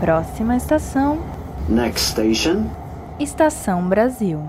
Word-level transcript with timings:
Próxima 0.00 0.56
estação. 0.56 1.18
Next 1.68 2.12
station. 2.12 2.64
Estação 3.18 3.86
Brasil. 3.86 4.40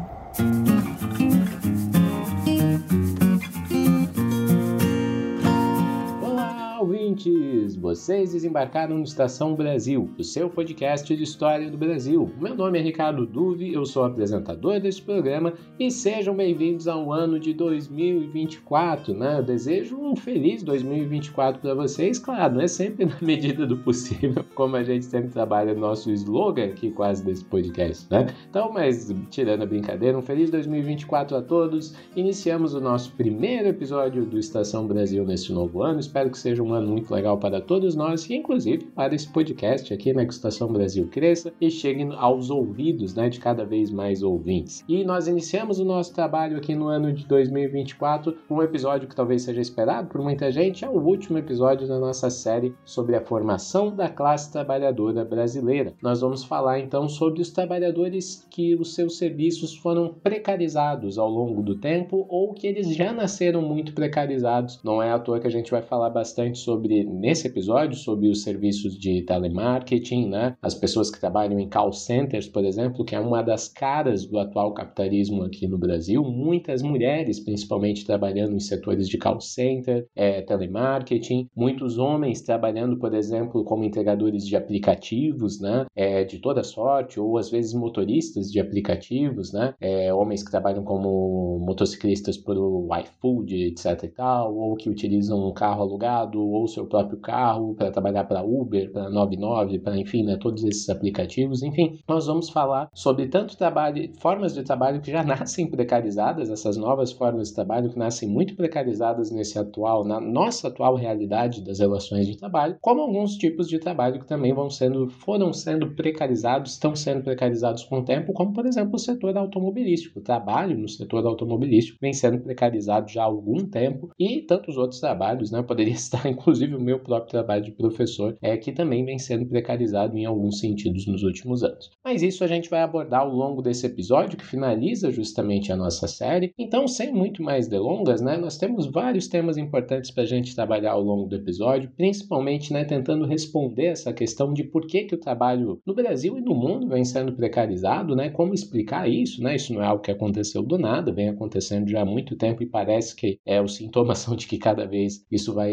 Ouvintes! 7.12 7.76
Vocês 7.76 8.32
desembarcaram 8.32 8.98
no 8.98 9.04
Estação 9.04 9.54
Brasil, 9.54 10.10
o 10.18 10.24
seu 10.24 10.50
podcast 10.50 11.14
de 11.16 11.24
história 11.24 11.70
do 11.70 11.78
Brasil. 11.78 12.32
Meu 12.40 12.56
nome 12.56 12.80
é 12.80 12.82
Ricardo 12.82 13.26
Duve, 13.26 13.74
eu 13.74 13.86
sou 13.86 14.06
apresentador 14.06 14.80
deste 14.80 15.02
programa 15.02 15.54
e 15.78 15.92
sejam 15.92 16.36
bem-vindos 16.36 16.88
ao 16.88 17.12
ano 17.12 17.40
de 17.40 17.54
2024, 17.54 19.14
né? 19.14 19.40
Eu 19.40 19.44
desejo 19.44 19.98
um 19.98 20.16
feliz 20.16 20.64
2024 20.64 21.62
para 21.62 21.74
vocês, 21.74 22.18
claro, 22.18 22.56
não 22.56 22.62
é 22.62 22.68
sempre 22.68 23.04
na 23.06 23.18
medida 23.22 23.66
do 23.66 23.78
possível, 23.78 24.46
como 24.56 24.76
a 24.78 24.84
gente 24.84 25.06
sempre 25.06 25.32
trabalha 25.32 25.74
no 25.74 25.82
nosso 25.82 26.12
slogan 26.12 26.66
aqui 26.66 26.92
quase 26.92 27.26
desse 27.26 27.44
podcast, 27.44 28.08
né? 28.10 28.28
Então, 28.50 28.72
mas 28.72 29.14
tirando 29.30 29.64
a 29.64 29.66
brincadeira, 29.66 30.18
um 30.18 30.22
feliz 30.22 30.50
2024 30.50 31.38
a 31.38 31.42
todos. 31.42 31.94
Iniciamos 32.16 32.74
o 32.74 32.80
nosso 32.80 33.12
primeiro 33.14 33.68
episódio 33.68 34.26
do 34.26 34.40
Estação 34.40 34.88
Brasil 34.88 35.26
neste 35.26 35.52
novo 35.52 35.84
ano. 35.84 36.00
Espero 36.00 36.30
que 36.30 36.38
seja 36.38 36.64
um 36.64 36.74
ano 36.74 37.01
legal 37.10 37.38
para 37.38 37.62
todos 37.62 37.96
nós 37.96 38.30
e 38.30 38.36
inclusive 38.36 38.86
para 38.88 39.16
esse 39.16 39.32
podcast 39.32 39.94
aqui 39.94 40.14
na 40.14 40.24
Estação 40.24 40.72
Brasil 40.72 41.08
cresça 41.08 41.54
e 41.60 41.70
chegue 41.70 42.08
aos 42.16 42.50
ouvidos 42.50 43.14
né, 43.16 43.30
de 43.30 43.40
cada 43.40 43.64
vez 43.66 43.90
mais 43.92 44.24
ouvintes. 44.24 44.84
E 44.88 45.04
nós 45.04 45.28
iniciamos 45.28 45.80
o 45.80 45.86
nosso 45.86 46.14
trabalho 46.14 46.58
aqui 46.58 46.76
no 46.76 46.88
ano 46.88 47.14
de 47.14 47.26
2024 47.26 48.36
com 48.48 48.56
um 48.56 48.64
episódio 48.64 49.08
que 49.08 49.16
talvez 49.16 49.44
seja 49.44 49.62
esperado 49.62 50.10
por 50.10 50.22
muita 50.22 50.52
gente, 50.52 50.84
é 50.84 50.90
o 50.90 51.00
último 51.00 51.38
episódio 51.38 51.88
da 51.88 52.00
nossa 52.00 52.30
série 52.30 52.74
sobre 52.84 53.16
a 53.16 53.22
formação 53.22 53.96
da 53.96 54.10
classe 54.10 54.52
trabalhadora 54.52 55.24
brasileira. 55.24 55.94
Nós 56.02 56.22
vamos 56.22 56.44
falar 56.44 56.80
então 56.80 57.08
sobre 57.08 57.42
os 57.42 57.52
trabalhadores 57.52 58.48
que 58.50 58.76
os 58.76 58.96
seus 58.96 59.18
serviços 59.18 59.76
foram 59.78 60.14
precarizados 60.14 61.18
ao 61.18 61.30
longo 61.30 61.62
do 61.62 61.76
tempo 61.76 62.26
ou 62.30 62.54
que 62.54 62.68
eles 62.68 62.94
já 62.96 63.14
nasceram 63.14 63.62
muito 63.62 63.94
precarizados. 63.94 64.80
Não 64.84 65.02
é 65.02 65.12
à 65.12 65.20
toa 65.20 65.40
que 65.40 65.48
a 65.48 65.52
gente 65.52 65.72
vai 65.72 65.82
falar 65.82 66.10
bastante 66.10 66.60
sobre 66.60 66.91
nesse 67.06 67.48
episódio 67.48 67.98
sobre 67.98 68.30
os 68.30 68.44
serviços 68.44 68.98
de 68.98 69.22
telemarketing, 69.24 70.30
né? 70.30 70.56
As 70.62 70.76
pessoas 70.76 71.10
que 71.10 71.20
trabalham 71.20 71.60
em 71.60 71.70
call 71.70 71.92
centers, 71.94 72.48
por 72.48 72.66
exemplo, 72.66 73.06
que 73.06 73.16
é 73.16 73.20
uma 73.20 73.42
das 73.42 73.68
caras 73.68 74.26
do 74.26 74.40
atual 74.40 74.74
capitalismo 74.74 75.44
aqui 75.44 75.68
no 75.68 75.78
Brasil. 75.78 76.24
Muitas 76.24 76.82
mulheres, 76.82 77.40
principalmente 77.40 78.06
trabalhando 78.06 78.56
em 78.56 78.60
setores 78.60 79.08
de 79.08 79.18
call 79.18 79.40
center, 79.40 80.08
é, 80.16 80.42
telemarketing. 80.42 81.48
Muitos 81.56 81.98
homens 81.98 82.42
trabalhando, 82.42 82.98
por 82.98 83.14
exemplo, 83.14 83.64
como 83.64 83.84
entregadores 83.84 84.46
de 84.46 84.56
aplicativos, 84.56 85.60
né? 85.60 85.86
É, 85.96 86.24
de 86.24 86.40
toda 86.40 86.64
sorte, 86.64 87.20
ou 87.20 87.38
às 87.38 87.50
vezes 87.50 87.74
motoristas 87.74 88.52
de 88.52 88.60
aplicativos, 88.60 89.52
né? 89.54 89.74
É, 89.80 90.14
homens 90.14 90.44
que 90.44 90.52
trabalham 90.52 90.84
como 90.84 91.60
motociclistas 91.60 92.38
por 92.38 92.56
iFood, 93.00 93.56
etc 93.68 94.04
e 94.04 94.08
tal, 94.10 94.56
ou 94.56 94.76
que 94.76 94.90
utilizam 94.90 95.48
um 95.48 95.54
carro 95.54 95.82
alugado 95.82 96.42
ou 96.42 96.68
seu 96.68 96.81
próprio 96.88 97.20
carro 97.20 97.76
para 97.76 97.92
trabalhar 97.92 98.24
para 98.26 98.44
Uber, 98.44 98.92
para 98.92 99.10
99, 99.10 99.80
para 99.80 99.98
enfim, 99.98 100.24
né, 100.24 100.38
todos 100.38 100.64
esses 100.64 100.90
aplicativos. 100.90 101.64
Enfim, 101.64 102.00
nós 102.08 102.28
vamos 102.28 102.50
falar 102.50 102.90
sobre 102.94 103.28
tanto 103.28 103.58
trabalho, 103.58 104.12
formas 104.20 104.54
de 104.54 104.64
trabalho 104.64 105.02
que 105.02 105.12
já 105.12 105.24
nascem 105.26 105.70
precarizadas, 105.70 106.50
essas 106.50 106.78
novas 106.78 107.12
formas 107.12 107.50
de 107.50 107.56
trabalho 107.56 107.90
que 107.90 108.00
nascem 108.00 108.30
muito 108.30 108.56
precarizadas 108.56 109.32
nesse 109.32 109.58
atual, 109.58 110.04
na 110.04 110.20
nossa 110.20 110.68
atual 110.68 110.96
realidade 110.96 111.64
das 111.64 111.80
relações 111.80 112.28
de 112.28 112.38
trabalho, 112.38 112.78
como 112.82 113.02
alguns 113.02 113.36
tipos 113.36 113.68
de 113.68 113.80
trabalho 113.80 114.20
que 114.20 114.28
também 114.28 114.54
vão 114.54 114.70
sendo, 114.70 115.08
foram 115.08 115.54
sendo 115.54 115.96
precarizados, 115.96 116.74
estão 116.74 116.96
sendo 116.96 117.24
precarizados 117.24 117.84
com 117.84 118.00
o 118.00 118.06
tempo, 118.06 118.34
como 118.34 118.54
por 118.54 118.66
exemplo 118.66 118.96
o 118.96 119.00
setor 119.00 119.38
automobilístico. 119.38 120.20
O 120.20 120.24
trabalho 120.24 120.78
no 120.78 120.88
setor 120.88 121.26
automobilístico 121.26 121.98
vem 122.02 122.14
sendo 122.14 122.40
precarizado 122.40 123.10
já 123.10 123.22
há 123.22 123.26
algum 123.26 123.66
tempo 123.66 124.10
e 124.20 124.42
tantos 124.42 124.78
outros 124.78 125.00
trabalhos, 125.00 125.52
né? 125.52 125.62
Poderia 125.62 125.94
estar 125.94 126.28
inclusive 126.28 126.71
o 126.76 126.82
meu 126.82 127.00
próprio 127.00 127.32
trabalho 127.32 127.64
de 127.64 127.72
professor, 127.72 128.38
é 128.42 128.58
que 128.58 128.72
também 128.72 129.06
vem 129.06 129.20
sendo 129.20 129.46
precarizado 129.46 130.18
em 130.18 130.26
alguns 130.26 130.60
sentidos 130.60 131.06
nos 131.06 131.24
últimos 131.24 131.64
anos. 131.64 131.90
Mas 132.04 132.22
isso 132.22 132.44
a 132.44 132.48
gente 132.48 132.70
vai 132.70 132.82
abordar 132.82 133.22
ao 133.22 133.34
longo 133.34 133.62
desse 133.62 133.86
episódio 133.86 134.38
que 134.38 134.46
finaliza 134.46 135.12
justamente 135.12 135.72
a 135.72 135.76
nossa 135.76 136.08
série. 136.08 136.54
Então, 136.58 136.88
sem 136.88 137.14
muito 137.14 137.44
mais 137.44 137.68
delongas, 137.68 138.22
né, 138.22 138.38
nós 138.38 138.58
temos 138.58 138.88
vários 138.88 139.28
temas 139.28 139.58
importantes 139.58 140.12
para 140.12 140.24
a 140.24 140.28
gente 140.28 140.56
trabalhar 140.56 140.92
ao 140.92 141.02
longo 141.02 141.28
do 141.28 141.36
episódio, 141.36 141.92
principalmente 141.96 142.74
né, 142.74 142.86
tentando 142.86 143.26
responder 143.26 143.88
essa 143.88 144.14
questão 144.14 144.54
de 144.54 144.64
por 144.64 144.86
que, 144.86 145.04
que 145.04 145.16
o 145.16 145.20
trabalho 145.20 145.82
no 145.86 145.94
Brasil 145.94 146.38
e 146.38 146.42
no 146.42 146.54
mundo 146.54 146.88
vem 146.88 147.04
sendo 147.04 147.34
precarizado, 147.34 148.16
né, 148.16 148.30
como 148.30 148.54
explicar 148.54 149.10
isso, 149.10 149.42
né, 149.42 149.56
isso 149.56 149.74
não 149.74 149.82
é 149.82 149.86
algo 149.86 150.04
que 150.04 150.12
aconteceu 150.12 150.64
do 150.64 150.78
nada, 150.78 151.12
vem 151.12 151.30
acontecendo 151.30 151.90
já 151.90 152.02
há 152.02 152.06
muito 152.06 152.36
tempo 152.36 152.64
e 152.64 152.66
parece 152.66 153.16
que 153.16 153.40
é, 153.46 153.62
os 153.62 153.76
sintomas 153.76 154.20
são 154.20 154.36
de 154.36 154.48
que 154.48 154.58
cada 154.58 154.86
vez 154.86 155.26
isso 155.32 155.54
vai 155.54 155.72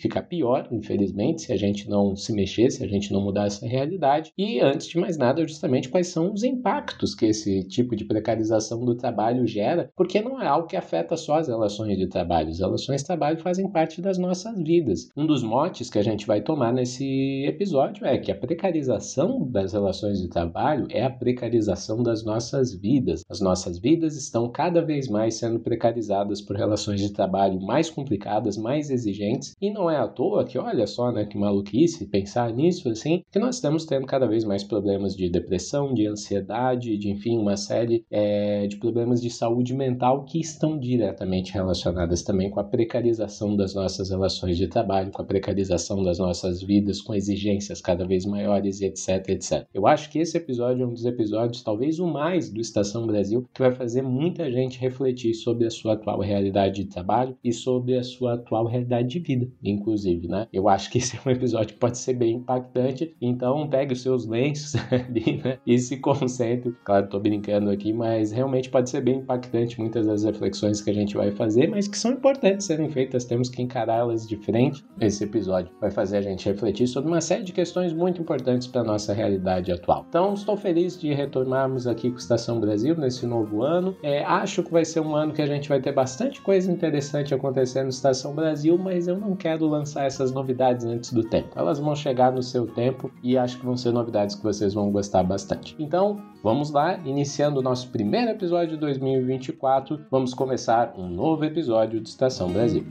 ficar 0.00 0.13
pior, 0.22 0.68
infelizmente, 0.70 1.42
se 1.42 1.52
a 1.52 1.56
gente 1.56 1.88
não 1.88 2.16
se 2.16 2.32
mexer, 2.32 2.70
se 2.70 2.84
a 2.84 2.88
gente 2.88 3.12
não 3.12 3.20
mudar 3.20 3.46
essa 3.46 3.66
realidade. 3.66 4.32
E 4.36 4.60
antes 4.60 4.86
de 4.86 4.98
mais 4.98 5.16
nada, 5.16 5.46
justamente 5.46 5.88
quais 5.88 6.08
são 6.08 6.32
os 6.32 6.42
impactos 6.42 7.14
que 7.14 7.26
esse 7.26 7.64
tipo 7.64 7.94
de 7.96 8.04
precarização 8.04 8.84
do 8.84 8.94
trabalho 8.94 9.46
gera, 9.46 9.90
porque 9.96 10.20
não 10.20 10.40
é 10.40 10.46
algo 10.46 10.66
que 10.66 10.76
afeta 10.76 11.16
só 11.16 11.38
as 11.38 11.48
relações 11.48 11.98
de 11.98 12.06
trabalho. 12.06 12.50
As 12.50 12.58
relações 12.58 13.00
de 13.00 13.06
trabalho 13.06 13.38
fazem 13.38 13.70
parte 13.70 14.00
das 14.00 14.18
nossas 14.18 14.60
vidas. 14.62 15.08
Um 15.16 15.26
dos 15.26 15.42
motes 15.42 15.90
que 15.90 15.98
a 15.98 16.02
gente 16.02 16.26
vai 16.26 16.40
tomar 16.40 16.72
nesse 16.72 17.44
episódio 17.46 18.06
é 18.06 18.18
que 18.18 18.30
a 18.30 18.34
precarização 18.34 19.46
das 19.50 19.72
relações 19.72 20.20
de 20.20 20.28
trabalho 20.28 20.86
é 20.90 21.04
a 21.04 21.10
precarização 21.10 22.02
das 22.02 22.24
nossas 22.24 22.74
vidas. 22.74 23.22
As 23.28 23.40
nossas 23.40 23.78
vidas 23.78 24.16
estão 24.16 24.50
cada 24.50 24.82
vez 24.82 25.08
mais 25.08 25.34
sendo 25.34 25.60
precarizadas 25.60 26.40
por 26.40 26.56
relações 26.56 27.00
de 27.00 27.12
trabalho 27.12 27.60
mais 27.60 27.90
complicadas, 27.90 28.56
mais 28.56 28.90
exigentes, 28.90 29.54
e 29.60 29.70
não 29.70 29.90
é 29.90 30.03
à 30.04 30.08
toa 30.08 30.44
que, 30.44 30.58
olha 30.58 30.86
só, 30.86 31.10
né, 31.10 31.24
que 31.24 31.38
maluquice 31.38 32.06
pensar 32.06 32.52
nisso, 32.52 32.88
assim, 32.88 33.22
que 33.30 33.38
nós 33.38 33.56
estamos 33.56 33.84
tendo 33.84 34.06
cada 34.06 34.26
vez 34.26 34.44
mais 34.44 34.62
problemas 34.62 35.16
de 35.16 35.28
depressão, 35.28 35.92
de 35.92 36.06
ansiedade, 36.06 36.96
de, 36.96 37.10
enfim, 37.10 37.38
uma 37.38 37.56
série 37.56 38.04
é, 38.10 38.66
de 38.66 38.76
problemas 38.76 39.20
de 39.20 39.30
saúde 39.30 39.74
mental 39.74 40.24
que 40.24 40.40
estão 40.40 40.78
diretamente 40.78 41.52
relacionadas 41.52 42.22
também 42.22 42.50
com 42.50 42.60
a 42.60 42.64
precarização 42.64 43.56
das 43.56 43.74
nossas 43.74 44.10
relações 44.10 44.56
de 44.56 44.68
trabalho, 44.68 45.10
com 45.10 45.22
a 45.22 45.24
precarização 45.24 46.02
das 46.02 46.18
nossas 46.18 46.62
vidas, 46.62 47.00
com 47.00 47.14
exigências 47.14 47.80
cada 47.80 48.06
vez 48.06 48.24
maiores, 48.24 48.80
etc, 48.80 49.28
etc. 49.28 49.66
Eu 49.72 49.86
acho 49.86 50.10
que 50.10 50.18
esse 50.18 50.36
episódio 50.36 50.84
é 50.84 50.86
um 50.86 50.92
dos 50.92 51.04
episódios, 51.04 51.62
talvez 51.62 51.98
o 51.98 52.06
mais, 52.06 52.50
do 52.50 52.60
Estação 52.60 53.06
Brasil, 53.06 53.48
que 53.52 53.60
vai 53.60 53.72
fazer 53.72 54.02
muita 54.02 54.50
gente 54.50 54.78
refletir 54.78 55.34
sobre 55.34 55.66
a 55.66 55.70
sua 55.70 55.94
atual 55.94 56.20
realidade 56.20 56.84
de 56.84 56.90
trabalho 56.90 57.36
e 57.42 57.52
sobre 57.52 57.96
a 57.96 58.02
sua 58.02 58.34
atual 58.34 58.66
realidade 58.66 59.08
de 59.08 59.18
vida, 59.18 59.48
inclusive, 59.62 59.93
né? 60.28 60.46
Eu 60.52 60.68
acho 60.68 60.90
que 60.90 60.98
esse 60.98 61.16
é 61.16 61.20
um 61.24 61.30
episódio 61.30 61.74
que 61.74 61.80
pode 61.80 61.98
ser 61.98 62.14
bem 62.14 62.36
impactante, 62.36 63.14
então 63.20 63.68
pegue 63.68 63.92
os 63.92 64.02
seus 64.02 64.26
lenços 64.26 64.74
ali, 64.90 65.40
né? 65.42 65.58
E 65.66 65.78
se 65.78 65.98
concentre. 65.98 66.74
Claro, 66.84 67.08
tô 67.08 67.20
brincando 67.20 67.70
aqui, 67.70 67.92
mas 67.92 68.32
realmente 68.32 68.70
pode 68.70 68.90
ser 68.90 69.00
bem 69.00 69.18
impactante 69.18 69.78
muitas 69.78 70.06
das 70.06 70.24
reflexões 70.24 70.80
que 70.80 70.90
a 70.90 70.94
gente 70.94 71.16
vai 71.16 71.30
fazer, 71.30 71.68
mas 71.68 71.88
que 71.88 71.96
são 71.96 72.12
importantes 72.12 72.66
serem 72.66 72.88
feitas, 72.90 73.24
temos 73.24 73.48
que 73.48 73.62
encará-las 73.62 74.26
de 74.26 74.36
frente. 74.36 74.84
Esse 75.00 75.24
episódio 75.24 75.70
vai 75.80 75.90
fazer 75.90 76.18
a 76.18 76.22
gente 76.22 76.48
refletir 76.48 76.86
sobre 76.86 77.10
uma 77.10 77.20
série 77.20 77.42
de 77.42 77.52
questões 77.52 77.92
muito 77.92 78.20
importantes 78.20 78.66
para 78.66 78.82
nossa 78.82 79.12
realidade 79.12 79.70
atual. 79.72 80.06
Então, 80.08 80.34
estou 80.34 80.56
feliz 80.56 80.98
de 80.98 81.12
retornarmos 81.12 81.86
aqui 81.86 82.10
com 82.10 82.16
Estação 82.16 82.60
Brasil 82.60 82.96
nesse 82.96 83.26
novo 83.26 83.62
ano. 83.62 83.96
É, 84.02 84.24
acho 84.24 84.62
que 84.62 84.72
vai 84.72 84.84
ser 84.84 85.00
um 85.00 85.14
ano 85.14 85.32
que 85.32 85.42
a 85.42 85.46
gente 85.46 85.68
vai 85.68 85.80
ter 85.80 85.92
bastante 85.92 86.40
coisa 86.40 86.70
interessante 86.70 87.34
acontecendo 87.34 87.84
no 87.84 87.90
Estação 87.90 88.34
Brasil, 88.34 88.78
mas 88.78 89.08
eu 89.08 89.18
não 89.18 89.34
quero 89.36 89.66
lançar 89.66 89.83
essas 89.96 90.32
novidades 90.32 90.84
antes 90.84 91.12
do 91.12 91.22
tempo. 91.22 91.50
Elas 91.54 91.78
vão 91.78 91.94
chegar 91.94 92.32
no 92.32 92.42
seu 92.42 92.66
tempo 92.66 93.10
e 93.22 93.36
acho 93.36 93.58
que 93.58 93.64
vão 93.64 93.76
ser 93.76 93.92
novidades 93.92 94.34
que 94.34 94.42
vocês 94.42 94.74
vão 94.74 94.90
gostar 94.90 95.22
bastante. 95.22 95.76
Então, 95.78 96.20
vamos 96.42 96.70
lá, 96.70 96.98
iniciando 97.04 97.60
o 97.60 97.62
nosso 97.62 97.88
primeiro 97.90 98.30
episódio 98.30 98.70
de 98.70 98.76
2024, 98.78 100.06
vamos 100.10 100.34
começar 100.34 100.94
um 100.96 101.08
novo 101.08 101.44
episódio 101.44 102.00
de 102.00 102.08
Estação 102.08 102.50
Brasil. 102.50 102.84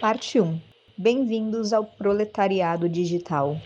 Parte 0.00 0.40
1. 0.40 0.58
Bem-vindos 0.96 1.72
ao 1.72 1.84
proletariado 1.84 2.88
digital. 2.88 3.56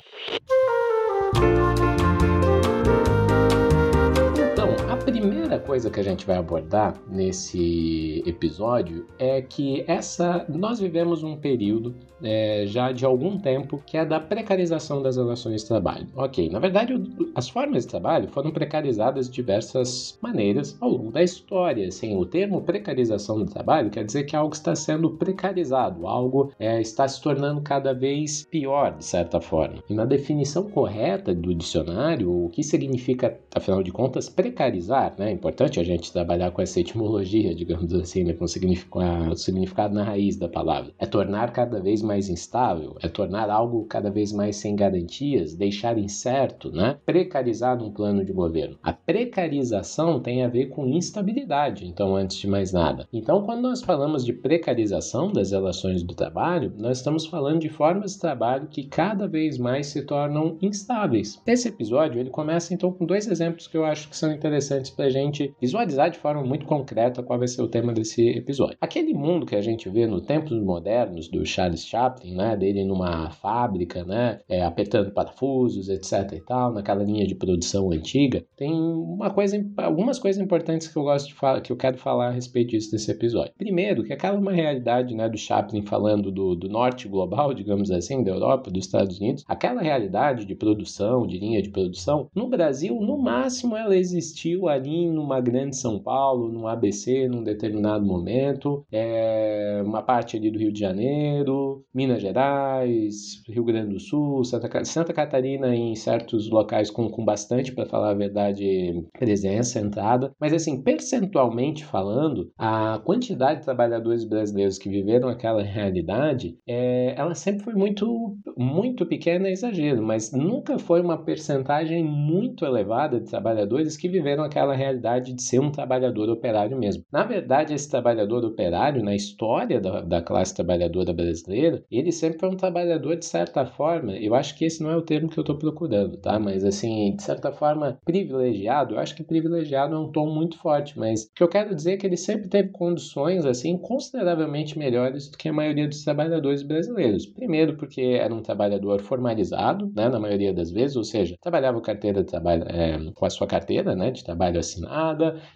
Coisa 5.64 5.90
que 5.90 5.98
a 5.98 6.02
gente 6.02 6.26
vai 6.26 6.36
abordar 6.36 6.94
nesse 7.08 8.22
episódio 8.26 9.06
é 9.18 9.40
que 9.40 9.84
essa 9.86 10.44
nós 10.48 10.78
vivemos 10.78 11.22
um 11.22 11.36
período 11.36 11.94
é, 12.22 12.64
já 12.66 12.92
de 12.92 13.04
algum 13.04 13.38
tempo 13.38 13.82
que 13.84 13.96
é 13.96 14.04
da 14.04 14.20
precarização 14.20 15.02
das 15.02 15.16
relações 15.16 15.62
de 15.62 15.68
trabalho. 15.68 16.06
Ok, 16.14 16.48
na 16.48 16.58
verdade 16.58 16.94
as 17.34 17.48
formas 17.48 17.84
de 17.84 17.90
trabalho 17.90 18.28
foram 18.28 18.50
precarizadas 18.50 19.28
de 19.28 19.34
diversas 19.34 20.18
maneiras 20.22 20.76
ao 20.80 20.90
longo 20.90 21.10
da 21.10 21.22
história. 21.22 21.88
Assim, 21.88 22.16
o 22.16 22.24
termo 22.24 22.62
precarização 22.62 23.38
do 23.38 23.46
trabalho 23.46 23.90
quer 23.90 24.04
dizer 24.04 24.24
que 24.24 24.36
algo 24.36 24.54
está 24.54 24.74
sendo 24.74 25.10
precarizado, 25.10 26.06
algo 26.06 26.52
é, 26.58 26.80
está 26.80 27.08
se 27.08 27.20
tornando 27.20 27.60
cada 27.60 27.92
vez 27.92 28.46
pior 28.50 28.96
de 28.96 29.04
certa 29.04 29.40
forma. 29.40 29.82
E 29.88 29.94
na 29.94 30.04
definição 30.04 30.64
correta 30.70 31.34
do 31.34 31.54
dicionário, 31.54 32.30
o 32.30 32.48
que 32.50 32.62
significa, 32.62 33.38
afinal 33.54 33.82
de 33.82 33.90
contas, 33.90 34.28
precarizar, 34.28 35.14
né? 35.18 35.30
Importante 35.54 35.78
a 35.78 35.84
gente 35.84 36.12
trabalhar 36.12 36.50
com 36.50 36.60
essa 36.60 36.80
etimologia, 36.80 37.54
digamos 37.54 37.94
assim, 37.94 38.24
né? 38.24 38.32
com 38.32 38.44
o 38.44 39.36
significado 39.36 39.94
na 39.94 40.02
raiz 40.02 40.34
da 40.34 40.48
palavra. 40.48 40.90
É 40.98 41.06
tornar 41.06 41.52
cada 41.52 41.80
vez 41.80 42.02
mais 42.02 42.28
instável, 42.28 42.96
é 43.00 43.06
tornar 43.06 43.48
algo 43.48 43.84
cada 43.84 44.10
vez 44.10 44.32
mais 44.32 44.56
sem 44.56 44.74
garantias, 44.74 45.54
deixar 45.54 45.96
incerto, 45.96 46.72
né? 46.72 46.98
Precarizar 47.06 47.80
um 47.80 47.92
plano 47.92 48.24
de 48.24 48.32
governo. 48.32 48.76
A 48.82 48.92
precarização 48.92 50.18
tem 50.18 50.42
a 50.42 50.48
ver 50.48 50.70
com 50.70 50.88
instabilidade, 50.88 51.86
então, 51.86 52.16
antes 52.16 52.36
de 52.38 52.48
mais 52.48 52.72
nada. 52.72 53.06
Então, 53.12 53.44
quando 53.44 53.62
nós 53.62 53.80
falamos 53.80 54.24
de 54.24 54.32
precarização 54.32 55.32
das 55.32 55.52
relações 55.52 56.02
do 56.02 56.16
trabalho, 56.16 56.72
nós 56.76 56.98
estamos 56.98 57.26
falando 57.26 57.60
de 57.60 57.68
formas 57.68 58.14
de 58.14 58.20
trabalho 58.20 58.66
que 58.66 58.82
cada 58.88 59.28
vez 59.28 59.56
mais 59.56 59.86
se 59.86 60.02
tornam 60.02 60.58
instáveis. 60.60 61.40
Esse 61.46 61.68
episódio 61.68 62.18
ele 62.18 62.30
começa 62.30 62.74
então 62.74 62.90
com 62.90 63.06
dois 63.06 63.28
exemplos 63.28 63.68
que 63.68 63.76
eu 63.76 63.84
acho 63.84 64.08
que 64.08 64.16
são 64.16 64.32
interessantes 64.32 64.90
para 64.90 65.04
a 65.04 65.10
gente 65.10 65.43
visualizar 65.60 66.10
de 66.10 66.18
forma 66.18 66.42
muito 66.42 66.66
concreta 66.66 67.22
qual 67.22 67.38
vai 67.38 67.48
ser 67.48 67.62
o 67.62 67.68
tema 67.68 67.92
desse 67.92 68.28
episódio. 68.30 68.76
Aquele 68.80 69.12
mundo 69.12 69.46
que 69.46 69.56
a 69.56 69.60
gente 69.60 69.88
vê 69.88 70.06
no 70.06 70.20
Tempos 70.20 70.58
Modernos 70.62 71.28
do 71.28 71.44
Charles 71.44 71.84
Chaplin, 71.84 72.34
né, 72.34 72.56
dele 72.56 72.84
numa 72.84 73.30
fábrica, 73.30 74.04
né, 74.04 74.40
é, 74.48 74.62
apertando 74.62 75.12
parafusos, 75.12 75.88
etc 75.88 76.32
e 76.32 76.40
tal, 76.40 76.72
naquela 76.72 77.02
linha 77.02 77.26
de 77.26 77.34
produção 77.34 77.90
antiga, 77.90 78.44
tem 78.56 78.72
uma 78.72 79.30
coisa, 79.30 79.64
algumas 79.76 80.18
coisas 80.18 80.42
importantes 80.42 80.88
que 80.88 80.96
eu 80.96 81.02
gosto 81.02 81.28
de 81.28 81.34
falar, 81.34 81.60
que 81.60 81.72
eu 81.72 81.76
quero 81.76 81.98
falar 81.98 82.28
a 82.28 82.30
respeito 82.30 82.70
disso 82.70 82.92
nesse 82.92 83.10
episódio. 83.10 83.52
Primeiro, 83.56 84.04
que 84.04 84.12
aquela 84.12 84.38
uma 84.38 84.52
realidade, 84.52 85.14
né, 85.14 85.28
do 85.28 85.38
Chaplin 85.38 85.82
falando 85.82 86.30
do, 86.30 86.54
do 86.54 86.68
norte 86.68 87.08
global, 87.08 87.54
digamos 87.54 87.90
assim, 87.90 88.22
da 88.22 88.30
Europa, 88.30 88.70
dos 88.70 88.84
Estados 88.86 89.18
Unidos, 89.18 89.44
aquela 89.48 89.80
realidade 89.80 90.44
de 90.44 90.54
produção, 90.54 91.26
de 91.26 91.38
linha 91.38 91.62
de 91.62 91.70
produção, 91.70 92.28
no 92.34 92.48
Brasil, 92.48 92.94
no 93.00 93.18
máximo 93.18 93.76
ela 93.76 93.96
existiu 93.96 94.68
ali 94.68 95.08
numa 95.08 95.33
grande 95.40 95.76
São 95.76 95.98
Paulo, 95.98 96.48
no 96.50 96.66
ABC, 96.66 97.28
num 97.28 97.42
determinado 97.42 98.04
momento, 98.04 98.84
é, 98.92 99.82
uma 99.84 100.02
parte 100.02 100.36
ali 100.36 100.50
do 100.50 100.58
Rio 100.58 100.72
de 100.72 100.80
Janeiro, 100.80 101.84
Minas 101.94 102.22
Gerais, 102.22 103.42
Rio 103.48 103.64
Grande 103.64 103.94
do 103.94 104.00
Sul, 104.00 104.44
Santa, 104.44 104.84
Santa 104.84 105.12
Catarina 105.12 105.74
em 105.74 105.94
certos 105.94 106.50
locais 106.50 106.90
com, 106.90 107.08
com 107.08 107.24
bastante, 107.24 107.72
para 107.72 107.86
falar 107.86 108.10
a 108.10 108.14
verdade, 108.14 109.04
presença, 109.18 109.80
entrada. 109.80 110.32
Mas 110.40 110.52
assim, 110.52 110.82
percentualmente 110.82 111.84
falando, 111.84 112.50
a 112.58 113.00
quantidade 113.04 113.60
de 113.60 113.64
trabalhadores 113.64 114.24
brasileiros 114.24 114.78
que 114.78 114.88
viveram 114.88 115.28
aquela 115.28 115.62
realidade, 115.64 116.58
é, 116.66 117.14
ela 117.16 117.34
sempre 117.34 117.64
foi 117.64 117.74
muito, 117.74 118.36
muito 118.56 119.06
pequena, 119.06 119.48
é 119.48 119.52
exagero, 119.52 120.02
mas 120.02 120.32
nunca 120.32 120.78
foi 120.78 121.00
uma 121.00 121.24
percentagem 121.24 122.04
muito 122.04 122.64
elevada 122.64 123.20
de 123.20 123.30
trabalhadores 123.30 123.96
que 123.96 124.08
viveram 124.08 124.44
aquela 124.44 124.74
realidade 124.74 125.23
de 125.32 125.42
ser 125.42 125.60
um 125.60 125.70
trabalhador 125.70 126.28
operário 126.28 126.76
mesmo. 126.76 127.04
Na 127.12 127.24
verdade, 127.24 127.72
esse 127.72 127.88
trabalhador 127.88 128.44
operário, 128.44 129.02
na 129.02 129.14
história 129.14 129.80
da, 129.80 130.00
da 130.00 130.22
classe 130.22 130.54
trabalhadora 130.54 131.12
brasileira, 131.12 131.82
ele 131.90 132.12
sempre 132.12 132.38
foi 132.38 132.50
um 132.50 132.56
trabalhador 132.56 133.16
de 133.16 133.24
certa 133.24 133.64
forma, 133.64 134.16
eu 134.16 134.34
acho 134.34 134.56
que 134.56 134.64
esse 134.64 134.82
não 134.82 134.90
é 134.90 134.96
o 134.96 135.02
termo 135.02 135.28
que 135.28 135.38
eu 135.38 135.42
estou 135.42 135.56
procurando, 135.56 136.16
tá? 136.16 136.38
Mas 136.38 136.64
assim, 136.64 137.14
de 137.14 137.22
certa 137.22 137.52
forma, 137.52 137.98
privilegiado, 138.04 138.94
eu 138.94 138.98
acho 138.98 139.14
que 139.14 139.22
privilegiado 139.22 139.94
é 139.94 139.98
um 139.98 140.10
tom 140.10 140.32
muito 140.32 140.58
forte, 140.58 140.98
mas 140.98 141.24
o 141.24 141.34
que 141.34 141.42
eu 141.42 141.48
quero 141.48 141.74
dizer 141.74 141.92
é 141.92 141.96
que 141.96 142.06
ele 142.06 142.16
sempre 142.16 142.48
teve 142.48 142.70
condições, 142.70 143.44
assim, 143.44 143.76
consideravelmente 143.78 144.78
melhores 144.78 145.28
do 145.28 145.38
que 145.38 145.48
a 145.48 145.52
maioria 145.52 145.88
dos 145.88 146.02
trabalhadores 146.02 146.62
brasileiros. 146.62 147.26
Primeiro, 147.26 147.76
porque 147.76 148.00
era 148.00 148.34
um 148.34 148.42
trabalhador 148.42 149.00
formalizado, 149.00 149.92
né, 149.94 150.08
na 150.08 150.18
maioria 150.18 150.52
das 150.52 150.70
vezes, 150.70 150.96
ou 150.96 151.04
seja, 151.04 151.36
trabalhava 151.40 151.80
carteira 151.80 152.22
de 152.22 152.30
trabalho, 152.30 152.64
é, 152.68 152.98
com 153.14 153.26
a 153.26 153.30
sua 153.30 153.46
carteira 153.46 153.94
né, 153.94 154.10
de 154.10 154.24
trabalho 154.24 154.58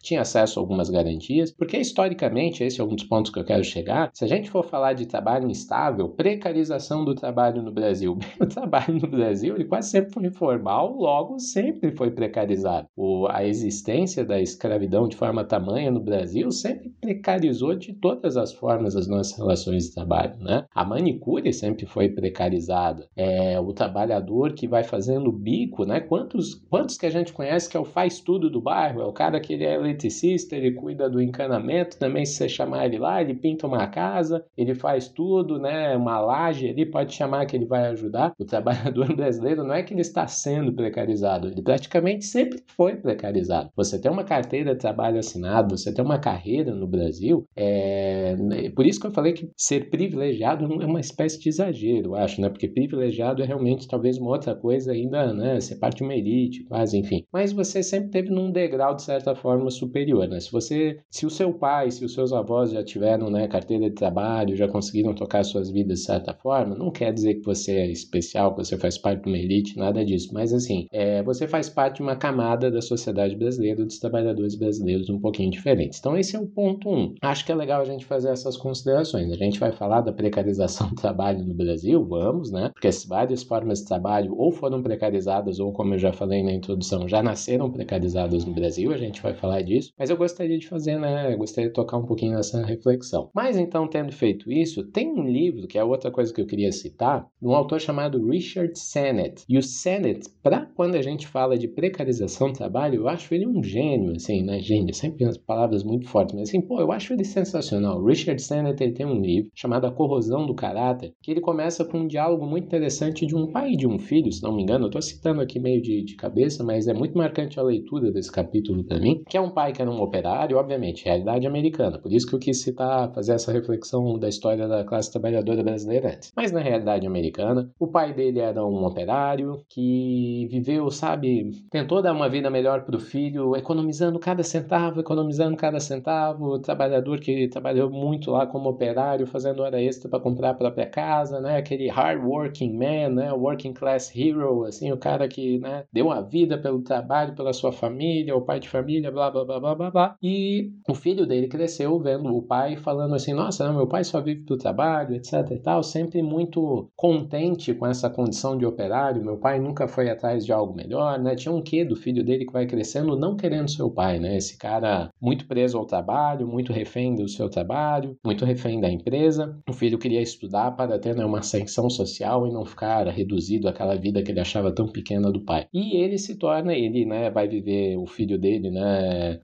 tinha 0.03 0.21
acesso 0.21 0.59
a 0.59 0.63
algumas 0.63 0.91
garantias, 0.91 1.53
porque 1.53 1.77
historicamente, 1.77 2.65
esse 2.65 2.81
é 2.81 2.85
um 2.85 2.95
dos 2.95 3.05
pontos 3.05 3.31
que 3.31 3.39
eu 3.39 3.45
quero 3.45 3.65
chegar, 3.65 4.11
se 4.13 4.25
a 4.25 4.29
gente 4.29 4.51
for 4.51 4.65
falar 4.65 4.93
de 4.93 5.07
trabalho 5.07 5.51
instável, 5.51 6.09
precarização 6.09 7.05
do 7.05 7.15
trabalho 7.15 7.63
no 7.63 7.73
Brasil, 7.73 8.19
o 8.41 8.47
trabalho 8.47 8.95
no 8.95 9.09
Brasil 9.09 9.55
ele 9.55 9.65
quase 9.65 9.91
sempre 9.91 10.13
foi 10.13 10.27
informal, 10.27 10.95
logo 10.95 11.39
sempre 11.39 11.91
foi 11.93 12.11
precarizado. 12.11 12.87
O, 12.97 13.27
a 13.29 13.45
existência 13.45 14.25
da 14.25 14.41
escravidão 14.41 15.09
de 15.09 15.17
forma 15.17 15.45
tamanha 15.45 15.91
no 15.91 16.01
Brasil 16.01 16.51
sempre 16.51 16.91
precarizou 17.01 17.75
de 17.75 17.93
todas 17.93 18.37
as 18.37 18.53
formas 18.53 18.97
as 18.97 19.07
nossas 19.07 19.37
relações 19.37 19.85
de 19.85 19.95
trabalho. 19.95 20.37
Né? 20.39 20.65
A 20.75 20.85
manicure 20.85 21.53
sempre 21.53 21.87
foi 21.87 22.09
precarizada. 22.09 23.09
É, 23.17 23.59
o 23.61 23.73
trabalhador 23.73 24.53
que 24.53 24.69
vai 24.69 24.85
fazendo 24.85 25.33
bico, 25.33 25.85
né? 25.85 26.01
Quantos, 26.01 26.55
quantos 26.55 26.97
que 26.97 27.07
a 27.07 27.11
gente 27.11 27.33
conhece 27.33 27.69
que 27.69 27.77
é 27.77 27.81
o 27.81 27.85
faz 27.85 28.21
tudo 28.21 28.51
do 28.51 28.61
bairro? 28.61 29.01
É 29.01 29.05
o 29.05 29.13
cara 29.13 29.41
que 29.41 29.48
ele 29.55 29.65
é 29.65 29.75
eletricista, 29.75 30.57
ele 30.57 30.73
cuida 30.73 31.09
do 31.09 31.21
encanamento, 31.21 31.99
também 31.99 32.25
se 32.25 32.35
você 32.35 32.49
chamar 32.49 32.87
ele 32.87 32.99
lá, 32.99 33.21
ele 33.21 33.35
pinta 33.35 33.67
uma 33.67 33.87
casa, 33.87 34.45
ele 34.57 34.75
faz 34.75 35.09
tudo, 35.09 35.59
né? 35.59 35.97
Uma 35.97 36.21
laje 36.21 36.69
ali, 36.69 36.87
pode 36.87 37.15
chamar 37.15 37.47
que 37.47 37.57
ele 37.57 37.67
vai 37.67 37.87
ajudar. 37.89 38.33
O 38.39 38.45
trabalhador 38.47 39.15
brasileiro 39.15 39.65
não 39.65 39.75
é 39.75 39.83
que 39.83 39.95
ele 39.95 40.01
está 40.01 40.27
sendo 40.27 40.73
precarizado, 40.73 41.49
ele 41.49 41.63
praticamente 41.63 42.25
sempre 42.25 42.63
foi 42.77 42.97
precarizado. 42.97 43.71
Você 43.77 44.01
tem 44.01 44.11
uma 44.11 44.25
carteira 44.25 44.75
de 44.75 44.81
trabalho 44.81 45.19
assinado, 45.19 45.77
você 45.77 45.93
tem 45.93 46.05
uma 46.05 46.19
carreira 46.19 46.75
no 46.75 46.87
Brasil, 46.87 47.45
é... 47.57 48.37
por 48.75 48.87
isso 48.87 49.01
que 49.01 49.07
eu 49.07 49.13
falei 49.13 49.33
que 49.33 49.51
ser 49.57 49.91
privilegiado 49.91 50.65
é 50.83 50.87
uma 50.87 51.01
espécie 51.01 51.39
de 51.39 51.49
exagero, 51.49 52.11
eu 52.11 52.15
acho, 52.17 52.41
né? 52.41 52.49
Porque 52.49 52.69
privilegiado 52.69 53.43
é 53.43 53.47
realmente 53.47 53.89
talvez 53.89 54.19
uma 54.19 54.31
outra 54.31 54.55
coisa 54.55 54.93
ainda, 54.93 55.33
né? 55.33 55.61
Ser 55.61 55.77
parte 55.77 55.99
de 55.99 56.05
uma 56.05 56.15
elite, 56.15 56.65
quase, 56.65 56.99
enfim. 56.99 57.25
Mas 57.33 57.53
você 57.53 57.83
sempre 57.83 58.11
teve 58.11 58.31
num 58.31 58.51
degrau, 58.51 58.95
de 58.95 59.03
certa 59.03 59.35
forma, 59.39 59.71
superior, 59.71 60.29
né? 60.29 60.39
Se 60.41 60.53
você, 60.53 60.99
se 61.11 61.25
o 61.25 61.31
seu 61.31 61.53
pai, 61.53 61.91
se 61.91 62.05
os 62.05 62.13
seus 62.13 62.33
avós 62.33 62.71
já 62.71 62.85
tiveram, 62.85 63.31
né, 63.31 63.49
carteira 63.49 63.89
de 63.89 63.95
trabalho, 63.95 64.57
já 64.57 64.69
conseguiram 64.69 65.15
tocar 65.15 65.45
suas 65.45 65.71
vidas 65.71 66.01
de 66.01 66.05
certa 66.05 66.35
forma, 66.35 66.75
não 66.75 66.91
quer 66.91 67.13
dizer 67.13 67.35
que 67.35 67.45
você 67.45 67.73
é 67.73 67.91
especial, 67.91 68.55
que 68.55 68.65
você 68.65 68.77
faz 68.77 68.99
parte 68.99 69.23
de 69.23 69.29
uma 69.29 69.39
elite, 69.39 69.79
nada 69.79 70.05
disso. 70.05 70.31
Mas, 70.33 70.53
assim, 70.53 70.87
é, 70.93 71.23
você 71.23 71.49
faz 71.49 71.69
parte 71.69 71.97
de 71.97 72.03
uma 72.03 72.17
camada 72.17 72.71
da 72.71 72.83
sociedade 72.83 73.35
brasileira, 73.35 73.85
dos 73.85 73.99
trabalhadores 73.99 74.55
brasileiros 74.55 75.09
um 75.09 75.21
pouquinho 75.21 75.51
diferentes. 75.51 75.99
Então, 75.99 76.17
esse 76.17 76.37
é 76.37 76.39
o 76.39 76.47
ponto 76.47 76.89
um. 76.89 77.15
Acho 77.23 77.47
que 77.47 77.53
é 77.53 77.55
legal 77.55 77.81
a 77.81 77.85
gente 77.85 78.05
fazer 78.05 78.29
essas 78.31 78.57
considerações. 78.57 79.31
A 79.33 79.37
gente 79.37 79.59
vai 79.59 79.73
falar 79.73 80.03
da 80.03 80.13
precarização 80.13 80.89
do 80.91 80.95
trabalho 80.95 81.45
no 81.45 81.55
Brasil, 81.55 82.05
vamos, 82.05 82.51
né? 82.51 82.71
Porque 82.75 82.89
várias 83.07 83.43
formas 83.43 83.81
de 83.81 83.87
trabalho 83.87 84.35
ou 84.37 84.51
foram 84.53 84.83
precarizadas, 84.83 85.59
ou 85.59 85.73
como 85.73 85.95
eu 85.95 85.99
já 85.99 86.13
falei 86.13 86.43
na 86.43 86.53
introdução, 86.53 87.09
já 87.09 87.23
nasceram 87.23 87.71
precarizadas 87.71 88.45
no 88.45 88.55
Brasil, 88.55 88.93
a 88.93 88.97
gente 88.97 89.23
vai 89.23 89.28
falar 89.35 89.63
disso, 89.63 89.93
mas 89.99 90.11
eu 90.11 90.17
gostaria 90.17 90.59
de 90.59 90.67
fazer, 90.67 90.99
né? 90.99 91.33
Eu 91.33 91.39
gostaria 91.39 91.69
de 91.69 91.75
tocar 91.75 91.97
um 91.97 92.07
pouquinho 92.07 92.35
nessa 92.35 92.65
reflexão. 92.65 93.31
Mas 93.35 93.57
então, 93.57 93.89
tendo 93.89 94.13
feito 94.13 94.51
isso, 94.51 94.85
tem 94.85 95.13
um 95.13 95.27
livro, 95.27 95.67
que 95.67 95.79
é 95.79 95.85
outra 95.85 96.11
coisa 96.11 96.33
que 96.33 96.41
eu 96.41 96.47
queria 96.47 96.73
citar, 96.73 97.27
de 97.41 97.47
um 97.47 97.55
autor 97.55 97.81
chamado 97.81 98.25
Richard 98.27 98.79
Sennett. 98.79 99.45
E 99.49 99.59
o 99.59 99.63
Sennett, 99.63 100.29
para 100.43 100.67
quando 100.75 100.95
a 100.95 101.03
gente 101.03 101.27
fala 101.27 101.59
de 101.59 101.69
precarização 101.69 102.49
do 102.49 102.59
trabalho, 102.59 102.97
eu 102.97 103.09
acho 103.09 103.35
ele 103.35 103.47
um 103.47 103.63
gênio, 103.63 104.13
assim, 104.13 104.43
né? 104.43 104.61
Gênio, 104.61 104.95
sempre 104.95 105.25
as 105.25 105.37
palavras 105.37 105.83
muito 105.85 106.09
fortes, 106.09 106.35
mas 106.35 106.49
assim, 106.49 106.61
pô, 106.61 106.81
eu 106.81 106.93
acho 106.93 107.13
ele 107.13 107.25
sensacional. 107.25 108.05
Richard 108.05 108.41
Sennett, 108.41 108.83
ele 108.83 108.93
tem 108.93 109.07
um 109.07 109.21
livro 109.21 109.51
chamado 109.55 109.87
A 109.87 109.93
Corrosão 109.93 110.47
do 110.47 110.55
Caráter, 110.55 111.13
que 111.23 111.31
ele 111.31 111.41
começa 111.41 111.85
com 111.85 112.01
um 112.01 112.07
diálogo 112.07 112.47
muito 112.47 112.65
interessante 112.65 113.27
de 113.27 113.37
um 113.37 113.51
pai 113.51 113.73
e 113.73 113.77
de 113.77 113.87
um 113.87 113.99
filho, 113.99 114.33
se 114.33 114.43
não 114.43 114.55
me 114.55 114.63
engano, 114.63 114.85
eu 114.85 114.89
estou 114.89 115.03
citando 115.03 115.41
aqui 115.41 115.59
meio 115.59 115.81
de, 115.81 116.03
de, 116.03 116.17
cabeça, 116.17 116.65
mas 116.65 116.89
é 116.89 116.95
muito 116.95 117.17
marcante 117.17 117.59
a 117.59 117.63
leitura 117.63 118.11
desse 118.11 118.31
capítulo 118.31 118.85
para 118.85 118.99
mim, 118.99 119.08
que 119.29 119.37
é 119.37 119.41
um 119.41 119.51
pai 119.51 119.73
que 119.73 119.83
era 119.83 119.91
um 119.91 120.01
operário, 120.01 120.57
obviamente, 120.57 121.05
realidade 121.05 121.47
americana, 121.47 121.99
por 121.99 122.13
isso 122.13 122.27
que 122.27 122.35
eu 122.35 122.39
quis 122.39 122.63
citar, 122.63 123.13
fazer 123.13 123.33
essa 123.33 123.53
reflexão 123.53 124.19
da 124.19 124.29
história 124.29 124.67
da 124.67 124.85
classe 124.85 125.11
trabalhadora 125.11 125.63
brasileira 125.63 126.15
antes. 126.15 126.33
Mas 126.37 126.53
na 126.53 126.61
realidade 126.61 127.07
americana, 127.07 127.71
o 127.79 127.87
pai 127.87 128.13
dele 128.13 128.41
era 128.41 128.65
um 128.65 128.85
operário 128.85 129.63
que 129.69 130.47
viveu, 130.51 130.91
sabe, 130.91 131.51
tentou 131.71 132.03
dar 132.03 132.13
uma 132.13 132.29
vida 132.29 132.51
melhor 132.51 132.85
para 132.85 132.97
o 132.97 133.01
filho, 133.01 133.57
economizando 133.57 134.19
cada 134.19 134.43
centavo, 134.43 135.01
economizando 135.01 135.57
cada 135.57 135.81
centavo, 135.81 136.55
o 136.55 136.59
trabalhador 136.59 137.21
que 137.21 137.49
trabalhou 137.49 137.91
muito 137.91 138.31
lá 138.31 138.47
como 138.47 138.69
operário, 138.69 139.27
fazendo 139.27 139.63
hora 139.63 139.81
extra 139.81 140.09
para 140.09 140.21
comprar 140.21 140.51
a 140.51 140.55
própria 140.55 140.87
casa, 140.87 141.41
né, 141.41 141.57
aquele 141.57 141.89
hard 141.89 142.25
working 142.25 142.77
man, 142.77 143.11
né, 143.15 143.33
working 143.33 143.73
class 143.73 144.13
hero, 144.15 144.65
assim, 144.65 144.93
o 144.93 144.99
cara 144.99 145.29
que, 145.29 145.59
né, 145.59 145.85
deu 145.93 146.11
a 146.11 146.21
vida 146.21 146.59
pelo 146.59 146.83
trabalho, 146.83 147.35
pela 147.35 147.53
sua 147.53 147.73
família, 147.73 148.37
o 148.37 148.43
pai 148.43 148.61
de 148.61 148.69
família 148.69 148.98
família, 148.99 149.11
blá, 149.11 149.31
blá, 149.31 149.45
blá, 149.45 149.61
blá, 149.61 149.75
blá, 149.75 149.91
blá. 149.91 150.17
E 150.23 150.73
o 150.89 150.95
filho 150.95 151.27
dele 151.27 151.49
cresceu 151.49 151.99
vendo 152.01 152.35
o 152.35 152.43
pai 152.43 152.77
falando 152.77 153.15
assim, 153.15 153.33
nossa, 153.33 153.67
não, 153.67 153.77
meu 153.77 153.87
pai 153.87 154.05
só 154.05 154.21
vive 154.21 154.43
do 154.43 154.57
trabalho, 154.57 155.15
etc 155.15 155.51
e 155.51 155.59
tal, 155.59 155.83
sempre 155.83 156.23
muito 156.23 156.91
contente 156.97 157.73
com 157.75 157.87
essa 157.87 158.11
condição 158.11 158.57
de 158.57 158.67
operário, 158.67 159.25
meu 159.25 159.37
pai 159.37 159.59
nunca 159.61 159.87
foi 159.87 160.11
atrás 160.11 160.45
de 160.45 160.53
algo 160.53 160.75
melhor, 160.75 161.19
né? 161.19 161.35
Tinha 161.35 161.53
um 161.53 161.63
quê 161.63 161.85
do 161.85 161.97
filho 161.97 162.25
dele 162.25 162.45
que 162.45 162.53
vai 162.53 162.67
crescendo 162.67 163.17
não 163.17 163.37
querendo 163.37 163.71
seu 163.71 163.91
pai, 163.91 164.19
né? 164.19 164.37
Esse 164.37 164.57
cara 164.57 165.11
muito 165.21 165.47
preso 165.47 165.79
ao 165.79 165.87
trabalho, 165.87 166.47
muito 166.47 166.73
refém 166.73 167.15
do 167.15 167.29
seu 167.29 167.49
trabalho, 167.49 168.17
muito 168.25 168.45
refém 168.45 168.81
da 168.81 168.91
empresa. 168.91 169.59
O 169.69 169.73
filho 169.73 169.99
queria 169.99 170.21
estudar 170.21 170.73
para 170.73 170.99
ter 170.99 171.15
né, 171.15 171.25
uma 171.25 171.39
ascensão 171.39 171.89
social 171.89 172.47
e 172.47 172.53
não 172.53 172.65
ficar 172.65 173.07
reduzido 173.09 173.69
àquela 173.69 173.97
vida 173.97 174.23
que 174.23 174.31
ele 174.31 174.41
achava 174.41 174.73
tão 174.73 174.89
pequena 174.89 175.31
do 175.31 175.41
pai. 175.41 175.67
E 175.73 175.97
ele 175.97 176.19
se 176.19 176.37
torna, 176.37 176.75
ele 176.75 177.05
né, 177.05 177.31
vai 177.31 177.49
viver, 177.49 177.97
o 177.97 178.07
filho 178.07 178.39
dele 178.39 178.71
né, 178.71 178.88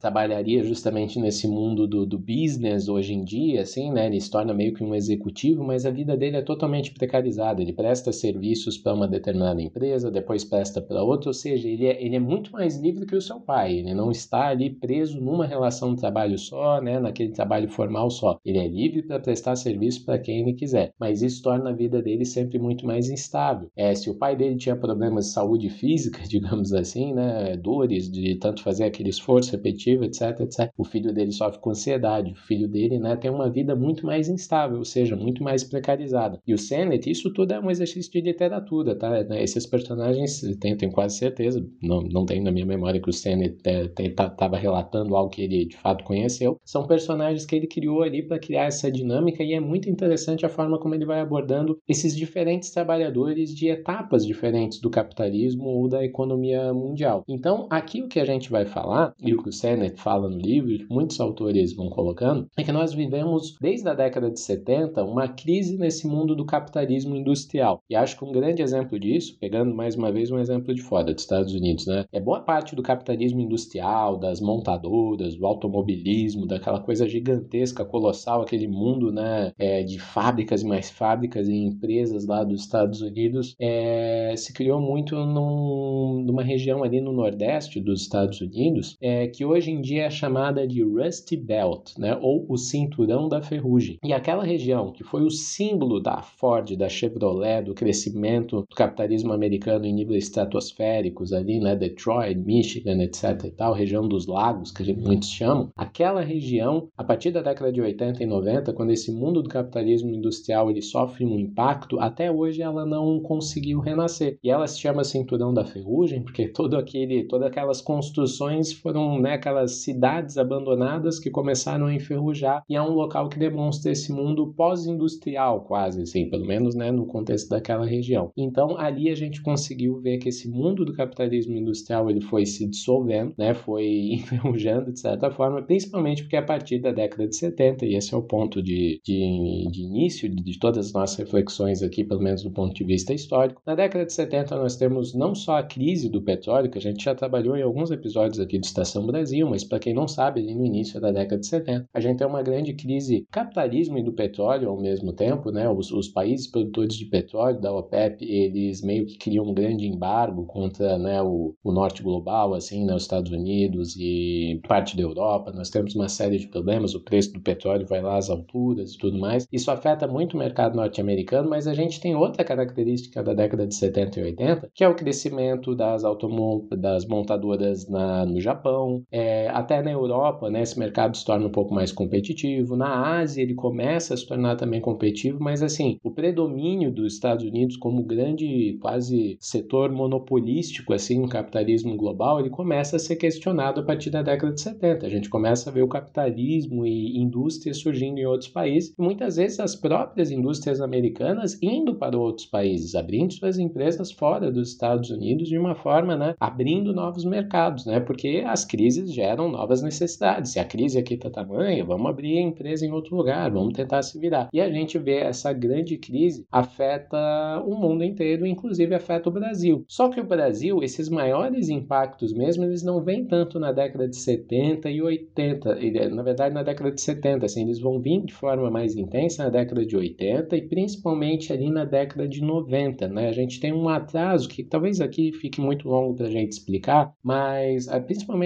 trabalharia 0.00 0.62
justamente 0.62 1.18
nesse 1.18 1.46
mundo 1.48 1.86
do, 1.86 2.06
do 2.06 2.18
business 2.18 2.88
hoje 2.88 3.14
em 3.14 3.24
dia, 3.24 3.62
assim, 3.62 3.92
né? 3.92 4.06
Ele 4.06 4.20
se 4.20 4.30
torna 4.30 4.52
meio 4.52 4.74
que 4.74 4.82
um 4.82 4.94
executivo, 4.94 5.64
mas 5.64 5.86
a 5.86 5.90
vida 5.90 6.16
dele 6.16 6.36
é 6.36 6.42
totalmente 6.42 6.92
precarizada. 6.92 7.62
Ele 7.62 7.72
presta 7.72 8.12
serviços 8.12 8.78
para 8.78 8.94
uma 8.94 9.08
determinada 9.08 9.60
empresa, 9.60 10.10
depois 10.10 10.44
presta 10.44 10.80
para 10.80 11.02
outra, 11.02 11.30
ou 11.30 11.34
seja, 11.34 11.68
ele 11.68 11.86
é, 11.86 12.04
ele 12.04 12.16
é 12.16 12.20
muito 12.20 12.52
mais 12.52 12.76
livre 12.76 13.06
que 13.06 13.16
o 13.16 13.20
seu 13.20 13.40
pai. 13.40 13.78
Ele 13.78 13.94
não 13.94 14.10
está 14.10 14.48
ali 14.48 14.70
preso 14.70 15.20
numa 15.20 15.46
relação 15.46 15.94
de 15.94 16.00
trabalho 16.00 16.38
só, 16.38 16.80
né? 16.80 16.98
Naquele 16.98 17.32
trabalho 17.32 17.68
formal 17.68 18.10
só. 18.10 18.38
Ele 18.44 18.58
é 18.58 18.68
livre 18.68 19.02
para 19.02 19.20
prestar 19.20 19.56
serviço 19.56 20.04
para 20.04 20.18
quem 20.18 20.40
ele 20.40 20.52
quiser, 20.52 20.92
mas 20.98 21.22
isso 21.22 21.42
torna 21.42 21.70
a 21.70 21.72
vida 21.72 22.02
dele 22.02 22.24
sempre 22.24 22.58
muito 22.58 22.86
mais 22.86 23.08
instável. 23.08 23.70
É, 23.76 23.94
se 23.94 24.10
o 24.10 24.14
pai 24.14 24.36
dele 24.36 24.56
tinha 24.56 24.76
problemas 24.76 25.26
de 25.26 25.32
saúde 25.32 25.68
física, 25.68 26.20
digamos 26.28 26.72
assim, 26.72 27.12
né, 27.12 27.56
dores 27.56 28.10
de 28.10 28.36
tanto 28.36 28.62
fazer 28.62 28.84
aquele 28.84 29.10
esforço 29.10 29.33
repetitivo, 29.42 30.04
etc, 30.04 30.40
etc, 30.40 30.70
o 30.76 30.84
filho 30.84 31.12
dele 31.12 31.32
sofre 31.32 31.60
com 31.60 31.70
ansiedade, 31.70 32.32
o 32.32 32.46
filho 32.46 32.68
dele, 32.68 32.98
né, 32.98 33.16
tem 33.16 33.30
uma 33.30 33.50
vida 33.50 33.74
muito 33.74 34.06
mais 34.06 34.28
instável, 34.28 34.78
ou 34.78 34.84
seja, 34.84 35.16
muito 35.16 35.42
mais 35.42 35.64
precarizada. 35.64 36.40
E 36.46 36.54
o 36.54 36.58
Sennett, 36.58 37.10
isso 37.10 37.32
tudo 37.32 37.52
é 37.52 37.60
um 37.60 37.70
exercício 37.70 38.10
de 38.12 38.20
literatura, 38.20 38.96
tá? 38.96 39.10
Né, 39.24 39.42
esses 39.42 39.66
personagens, 39.66 40.40
tenho, 40.60 40.76
tenho 40.76 40.92
quase 40.92 41.18
certeza, 41.18 41.64
não, 41.82 42.02
não 42.02 42.26
tenho 42.26 42.44
na 42.44 42.52
minha 42.52 42.66
memória 42.66 43.00
que 43.00 43.10
o 43.10 43.12
Sennett 43.12 43.58
estava 43.98 44.56
relatando 44.56 45.16
algo 45.16 45.30
que 45.30 45.42
ele 45.42 45.66
de 45.66 45.76
fato 45.76 46.04
conheceu, 46.04 46.58
são 46.64 46.86
personagens 46.86 47.46
que 47.46 47.56
ele 47.56 47.66
criou 47.66 48.02
ali 48.02 48.22
para 48.22 48.38
criar 48.38 48.64
essa 48.64 48.90
dinâmica 48.90 49.42
e 49.42 49.52
é 49.52 49.60
muito 49.60 49.88
interessante 49.88 50.44
a 50.44 50.48
forma 50.48 50.78
como 50.78 50.94
ele 50.94 51.04
vai 51.04 51.20
abordando 51.20 51.78
esses 51.88 52.16
diferentes 52.16 52.70
trabalhadores 52.70 53.54
de 53.54 53.68
etapas 53.68 54.26
diferentes 54.26 54.80
do 54.80 54.90
capitalismo 54.90 55.64
ou 55.64 55.88
da 55.88 56.04
economia 56.04 56.72
mundial. 56.72 57.24
Então, 57.28 57.66
aqui 57.70 58.02
o 58.02 58.08
que 58.08 58.20
a 58.20 58.24
gente 58.24 58.50
vai 58.50 58.64
falar, 58.64 59.14
e 59.24 59.34
o 59.34 59.42
que 59.42 59.48
o 59.48 59.52
Sennett 59.52 60.00
fala 60.00 60.28
no 60.28 60.38
livro, 60.38 60.70
e 60.70 60.86
muitos 60.88 61.18
autores 61.20 61.74
vão 61.74 61.88
colocando, 61.88 62.46
é 62.56 62.62
que 62.62 62.72
nós 62.72 62.92
vivemos 62.92 63.56
desde 63.60 63.88
a 63.88 63.94
década 63.94 64.30
de 64.30 64.40
70 64.40 65.02
uma 65.04 65.28
crise 65.28 65.76
nesse 65.78 66.06
mundo 66.06 66.36
do 66.36 66.44
capitalismo 66.44 67.16
industrial. 67.16 67.80
E 67.88 67.96
acho 67.96 68.16
que 68.18 68.24
um 68.24 68.32
grande 68.32 68.62
exemplo 68.62 68.98
disso, 68.98 69.36
pegando 69.40 69.74
mais 69.74 69.96
uma 69.96 70.12
vez 70.12 70.30
um 70.30 70.38
exemplo 70.38 70.74
de 70.74 70.82
fora, 70.82 71.12
dos 71.12 71.22
Estados 71.22 71.54
Unidos, 71.54 71.86
né? 71.86 72.04
É 72.12 72.20
boa 72.20 72.40
parte 72.40 72.76
do 72.76 72.82
capitalismo 72.82 73.40
industrial, 73.40 74.16
das 74.16 74.40
montadoras, 74.40 75.36
do 75.36 75.46
automobilismo, 75.46 76.46
daquela 76.46 76.80
coisa 76.80 77.08
gigantesca, 77.08 77.84
colossal, 77.84 78.42
aquele 78.42 78.68
mundo, 78.68 79.12
né, 79.12 79.52
é, 79.58 79.82
de 79.82 79.98
fábricas 79.98 80.62
e 80.62 80.66
mais 80.66 80.90
fábricas 80.90 81.48
e 81.48 81.54
empresas 81.54 82.26
lá 82.26 82.44
dos 82.44 82.62
Estados 82.62 83.00
Unidos, 83.00 83.54
é, 83.58 84.34
se 84.36 84.52
criou 84.52 84.80
muito 84.80 85.14
num, 85.14 86.22
numa 86.26 86.42
região 86.42 86.82
ali 86.82 87.00
no 87.00 87.12
nordeste 87.12 87.80
dos 87.80 88.02
Estados 88.02 88.40
Unidos, 88.40 88.96
é, 89.00 89.13
que 89.28 89.44
hoje 89.44 89.70
em 89.70 89.80
dia 89.80 90.04
é 90.04 90.10
chamada 90.10 90.66
de 90.66 90.82
Rusty 90.82 91.36
Belt, 91.36 91.92
né, 91.98 92.18
ou 92.20 92.46
o 92.48 92.56
cinturão 92.56 93.28
da 93.28 93.42
ferrugem. 93.42 93.98
E 94.02 94.12
aquela 94.12 94.44
região 94.44 94.92
que 94.92 95.04
foi 95.04 95.22
o 95.22 95.30
símbolo 95.30 96.00
da 96.00 96.22
Ford, 96.22 96.76
da 96.76 96.88
Chevrolet, 96.88 97.62
do 97.64 97.74
crescimento 97.74 98.64
do 98.68 98.76
capitalismo 98.76 99.32
americano 99.32 99.86
em 99.86 99.92
níveis 99.92 100.24
estratosféricos 100.24 101.32
ali, 101.32 101.60
né, 101.60 101.74
Detroit, 101.74 102.38
Michigan, 102.38 103.02
etc 103.02 103.44
e 103.44 103.50
tal, 103.50 103.72
região 103.72 104.06
dos 104.06 104.26
lagos, 104.26 104.70
que 104.70 104.92
muitos 104.94 105.28
chamam, 105.28 105.70
aquela 105.76 106.20
região, 106.20 106.88
a 106.96 107.04
partir 107.04 107.30
da 107.30 107.42
década 107.42 107.72
de 107.72 107.80
80 107.80 108.22
e 108.22 108.26
90, 108.26 108.72
quando 108.72 108.90
esse 108.90 109.12
mundo 109.12 109.42
do 109.42 109.48
capitalismo 109.48 110.10
industrial 110.10 110.70
ele 110.70 110.82
sofre 110.82 111.24
um 111.24 111.38
impacto, 111.38 111.98
até 112.00 112.30
hoje 112.30 112.62
ela 112.62 112.84
não 112.86 113.20
conseguiu 113.20 113.80
renascer. 113.80 114.38
E 114.42 114.50
ela 114.50 114.66
se 114.66 114.80
chama 114.80 115.04
Cinturão 115.04 115.52
da 115.52 115.64
Ferrugem, 115.64 116.22
porque 116.22 116.48
todo 116.48 116.76
aquele, 116.76 117.24
todas 117.24 117.48
aquelas 117.48 117.80
construções 117.80 118.72
foram 118.72 119.03
né, 119.20 119.34
aquelas 119.34 119.82
cidades 119.82 120.36
abandonadas 120.36 121.18
que 121.18 121.30
começaram 121.30 121.86
a 121.86 121.94
enferrujar, 121.94 122.62
e 122.68 122.76
é 122.76 122.82
um 122.82 122.92
local 122.92 123.28
que 123.28 123.38
demonstra 123.38 123.92
esse 123.92 124.12
mundo 124.12 124.52
pós-industrial, 124.54 125.62
quase 125.62 126.02
assim, 126.02 126.28
pelo 126.28 126.46
menos 126.46 126.74
né, 126.74 126.90
no 126.90 127.06
contexto 127.06 127.48
daquela 127.48 127.86
região. 127.86 128.30
Então 128.36 128.78
ali 128.78 129.10
a 129.10 129.14
gente 129.14 129.42
conseguiu 129.42 130.00
ver 130.00 130.18
que 130.18 130.28
esse 130.28 130.48
mundo 130.48 130.84
do 130.84 130.92
capitalismo 130.92 131.56
industrial 131.56 132.10
ele 132.10 132.20
foi 132.20 132.46
se 132.46 132.68
dissolvendo, 132.68 133.34
né, 133.38 133.54
foi 133.54 133.86
enferrujando 134.14 134.92
de 134.92 135.00
certa 135.00 135.30
forma, 135.30 135.62
principalmente 135.62 136.22
porque 136.22 136.36
a 136.36 136.42
partir 136.42 136.78
da 136.78 136.92
década 136.92 137.26
de 137.26 137.36
70, 137.36 137.86
e 137.86 137.94
esse 137.94 138.14
é 138.14 138.16
o 138.16 138.22
ponto 138.22 138.62
de, 138.62 139.00
de, 139.04 139.68
de 139.70 139.82
início 139.82 140.28
de, 140.28 140.42
de 140.42 140.58
todas 140.58 140.86
as 140.86 140.92
nossas 140.92 141.16
reflexões 141.16 141.82
aqui, 141.82 142.04
pelo 142.04 142.22
menos 142.22 142.42
do 142.42 142.50
ponto 142.50 142.74
de 142.74 142.84
vista 142.84 143.12
histórico, 143.12 143.60
na 143.66 143.74
década 143.74 144.04
de 144.04 144.12
70 144.12 144.56
nós 144.56 144.76
temos 144.76 145.14
não 145.14 145.34
só 145.34 145.58
a 145.58 145.62
crise 145.62 146.08
do 146.08 146.22
petróleo, 146.22 146.70
que 146.70 146.78
a 146.78 146.80
gente 146.80 147.04
já 147.04 147.14
trabalhou 147.14 147.56
em 147.56 147.62
alguns 147.62 147.90
episódios 147.90 148.40
aqui 148.40 148.58
de 148.58 148.66
Estação 148.66 148.93
Brasil, 149.02 149.48
mas 149.48 149.64
para 149.64 149.78
quem 149.78 149.94
não 149.94 150.06
sabe, 150.06 150.42
no 150.42 150.64
início 150.64 151.00
da 151.00 151.10
década 151.10 151.40
de 151.40 151.46
70, 151.46 151.88
a 151.92 152.00
gente 152.00 152.18
tem 152.18 152.26
uma 152.26 152.42
grande 152.42 152.74
crise 152.74 153.26
capitalismo 153.30 153.98
e 153.98 154.02
do 154.02 154.12
petróleo 154.12 154.68
ao 154.68 154.80
mesmo 154.80 155.12
tempo, 155.12 155.50
né? 155.50 155.68
Os, 155.68 155.90
os 155.90 156.08
países 156.08 156.46
produtores 156.46 156.94
de 156.96 157.06
petróleo 157.06 157.60
da 157.60 157.72
OPEP, 157.72 158.24
eles 158.24 158.82
meio 158.82 159.06
que 159.06 159.18
criam 159.18 159.46
um 159.46 159.54
grande 159.54 159.86
embargo 159.86 160.46
contra 160.46 160.98
né, 160.98 161.22
o, 161.22 161.54
o 161.62 161.72
norte 161.72 162.02
global, 162.02 162.54
assim, 162.54 162.84
né, 162.84 162.94
os 162.94 163.02
Estados 163.02 163.32
Unidos 163.32 163.96
e 163.96 164.60
parte 164.68 164.96
da 164.96 165.02
Europa. 165.02 165.52
Nós 165.52 165.70
temos 165.70 165.94
uma 165.94 166.08
série 166.08 166.38
de 166.38 166.48
problemas, 166.48 166.94
o 166.94 167.00
preço 167.02 167.32
do 167.32 167.40
petróleo 167.40 167.86
vai 167.86 168.02
lá 168.02 168.16
às 168.16 168.30
alturas 168.30 168.92
e 168.92 168.98
tudo 168.98 169.18
mais. 169.18 169.46
Isso 169.52 169.70
afeta 169.70 170.06
muito 170.06 170.34
o 170.34 170.38
mercado 170.38 170.76
norte-americano, 170.76 171.48
mas 171.48 171.66
a 171.66 171.74
gente 171.74 172.00
tem 172.00 172.14
outra 172.14 172.44
característica 172.44 173.22
da 173.22 173.34
década 173.34 173.66
de 173.66 173.74
70 173.74 174.20
e 174.20 174.22
80, 174.24 174.70
que 174.74 174.84
é 174.84 174.88
o 174.88 174.94
crescimento 174.94 175.74
das, 175.74 176.04
automon 176.04 176.66
das 176.70 177.06
montadoras 177.06 177.88
na, 177.88 178.24
no 178.26 178.40
Japão, 178.40 178.73
é, 179.10 179.48
até 179.48 179.82
na 179.82 179.90
Europa, 179.90 180.50
né, 180.50 180.62
esse 180.62 180.78
mercado 180.78 181.16
se 181.16 181.24
torna 181.24 181.46
um 181.46 181.52
pouco 181.52 181.74
mais 181.74 181.92
competitivo. 181.92 182.76
Na 182.76 183.18
Ásia 183.18 183.42
ele 183.42 183.54
começa 183.54 184.14
a 184.14 184.16
se 184.16 184.26
tornar 184.26 184.56
também 184.56 184.80
competitivo, 184.80 185.38
mas 185.40 185.62
assim, 185.62 185.98
o 186.02 186.10
predomínio 186.10 186.92
dos 186.92 187.14
Estados 187.14 187.44
Unidos 187.44 187.76
como 187.76 188.02
grande 188.02 188.78
quase 188.80 189.36
setor 189.40 189.90
monopolístico 189.90 190.92
assim 190.92 191.20
no 191.20 191.28
capitalismo 191.28 191.96
global, 191.96 192.40
ele 192.40 192.50
começa 192.50 192.96
a 192.96 192.98
ser 192.98 193.16
questionado 193.16 193.80
a 193.80 193.84
partir 193.84 194.10
da 194.10 194.22
década 194.22 194.52
de 194.52 194.60
70. 194.60 195.06
A 195.06 195.10
gente 195.10 195.28
começa 195.28 195.70
a 195.70 195.72
ver 195.72 195.82
o 195.82 195.88
capitalismo 195.88 196.86
e 196.86 197.18
indústrias 197.18 197.78
surgindo 197.78 198.18
em 198.18 198.26
outros 198.26 198.50
países, 198.50 198.94
e 198.98 199.02
muitas 199.02 199.36
vezes 199.36 199.60
as 199.60 199.74
próprias 199.74 200.30
indústrias 200.30 200.80
americanas 200.80 201.58
indo 201.62 201.94
para 201.94 202.18
outros 202.18 202.46
países, 202.46 202.94
abrindo 202.94 203.32
suas 203.32 203.58
empresas 203.58 204.12
fora 204.12 204.50
dos 204.50 204.70
Estados 204.70 205.10
Unidos 205.10 205.48
de 205.48 205.58
uma 205.58 205.74
forma, 205.74 206.16
né, 206.16 206.34
abrindo 206.38 206.92
novos 206.92 207.24
mercados, 207.24 207.86
né, 207.86 208.00
porque 208.00 208.44
as 208.46 208.63
crises 208.64 209.12
geram 209.12 209.50
novas 209.50 209.82
necessidades. 209.82 210.52
Se 210.52 210.58
a 210.58 210.64
crise 210.64 210.98
aqui 210.98 211.14
está 211.14 211.30
tamanha, 211.30 211.84
vamos 211.84 212.06
abrir 212.06 212.38
a 212.38 212.42
empresa 212.42 212.86
em 212.86 212.92
outro 212.92 213.16
lugar, 213.16 213.50
vamos 213.50 213.74
tentar 213.74 214.02
se 214.02 214.18
virar. 214.18 214.48
E 214.52 214.60
a 214.60 214.70
gente 214.70 214.98
vê 214.98 215.18
essa 215.18 215.52
grande 215.52 215.96
crise 215.96 216.46
afeta 216.50 217.62
o 217.66 217.74
mundo 217.74 218.04
inteiro, 218.04 218.46
inclusive 218.46 218.94
afeta 218.94 219.28
o 219.28 219.32
Brasil. 219.32 219.84
Só 219.88 220.08
que 220.08 220.20
o 220.20 220.24
Brasil, 220.24 220.82
esses 220.82 221.08
maiores 221.08 221.68
impactos 221.68 222.32
mesmo, 222.32 222.64
eles 222.64 222.82
não 222.82 223.02
vêm 223.02 223.24
tanto 223.24 223.58
na 223.58 223.72
década 223.72 224.08
de 224.08 224.16
70 224.16 224.90
e 224.90 225.02
80, 225.02 225.78
na 226.10 226.22
verdade 226.22 226.54
na 226.54 226.62
década 226.62 226.90
de 226.90 227.00
70, 227.00 227.46
assim, 227.46 227.62
eles 227.62 227.80
vão 227.80 228.00
vir 228.00 228.22
de 228.22 228.32
forma 228.32 228.70
mais 228.70 228.96
intensa 228.96 229.44
na 229.44 229.50
década 229.50 229.84
de 229.84 229.96
80 229.96 230.56
e 230.56 230.62
principalmente 230.62 231.52
ali 231.52 231.70
na 231.70 231.84
década 231.84 232.28
de 232.28 232.40
90, 232.40 233.08
né? 233.08 233.28
A 233.28 233.32
gente 233.32 233.60
tem 233.60 233.72
um 233.72 233.88
atraso 233.88 234.48
que 234.48 234.62
talvez 234.62 235.00
aqui 235.00 235.32
fique 235.32 235.60
muito 235.60 235.88
longo 235.88 236.14
para 236.14 236.26
a 236.26 236.30
gente 236.30 236.52
explicar, 236.52 237.12
mas 237.22 237.88
ah, 237.88 238.00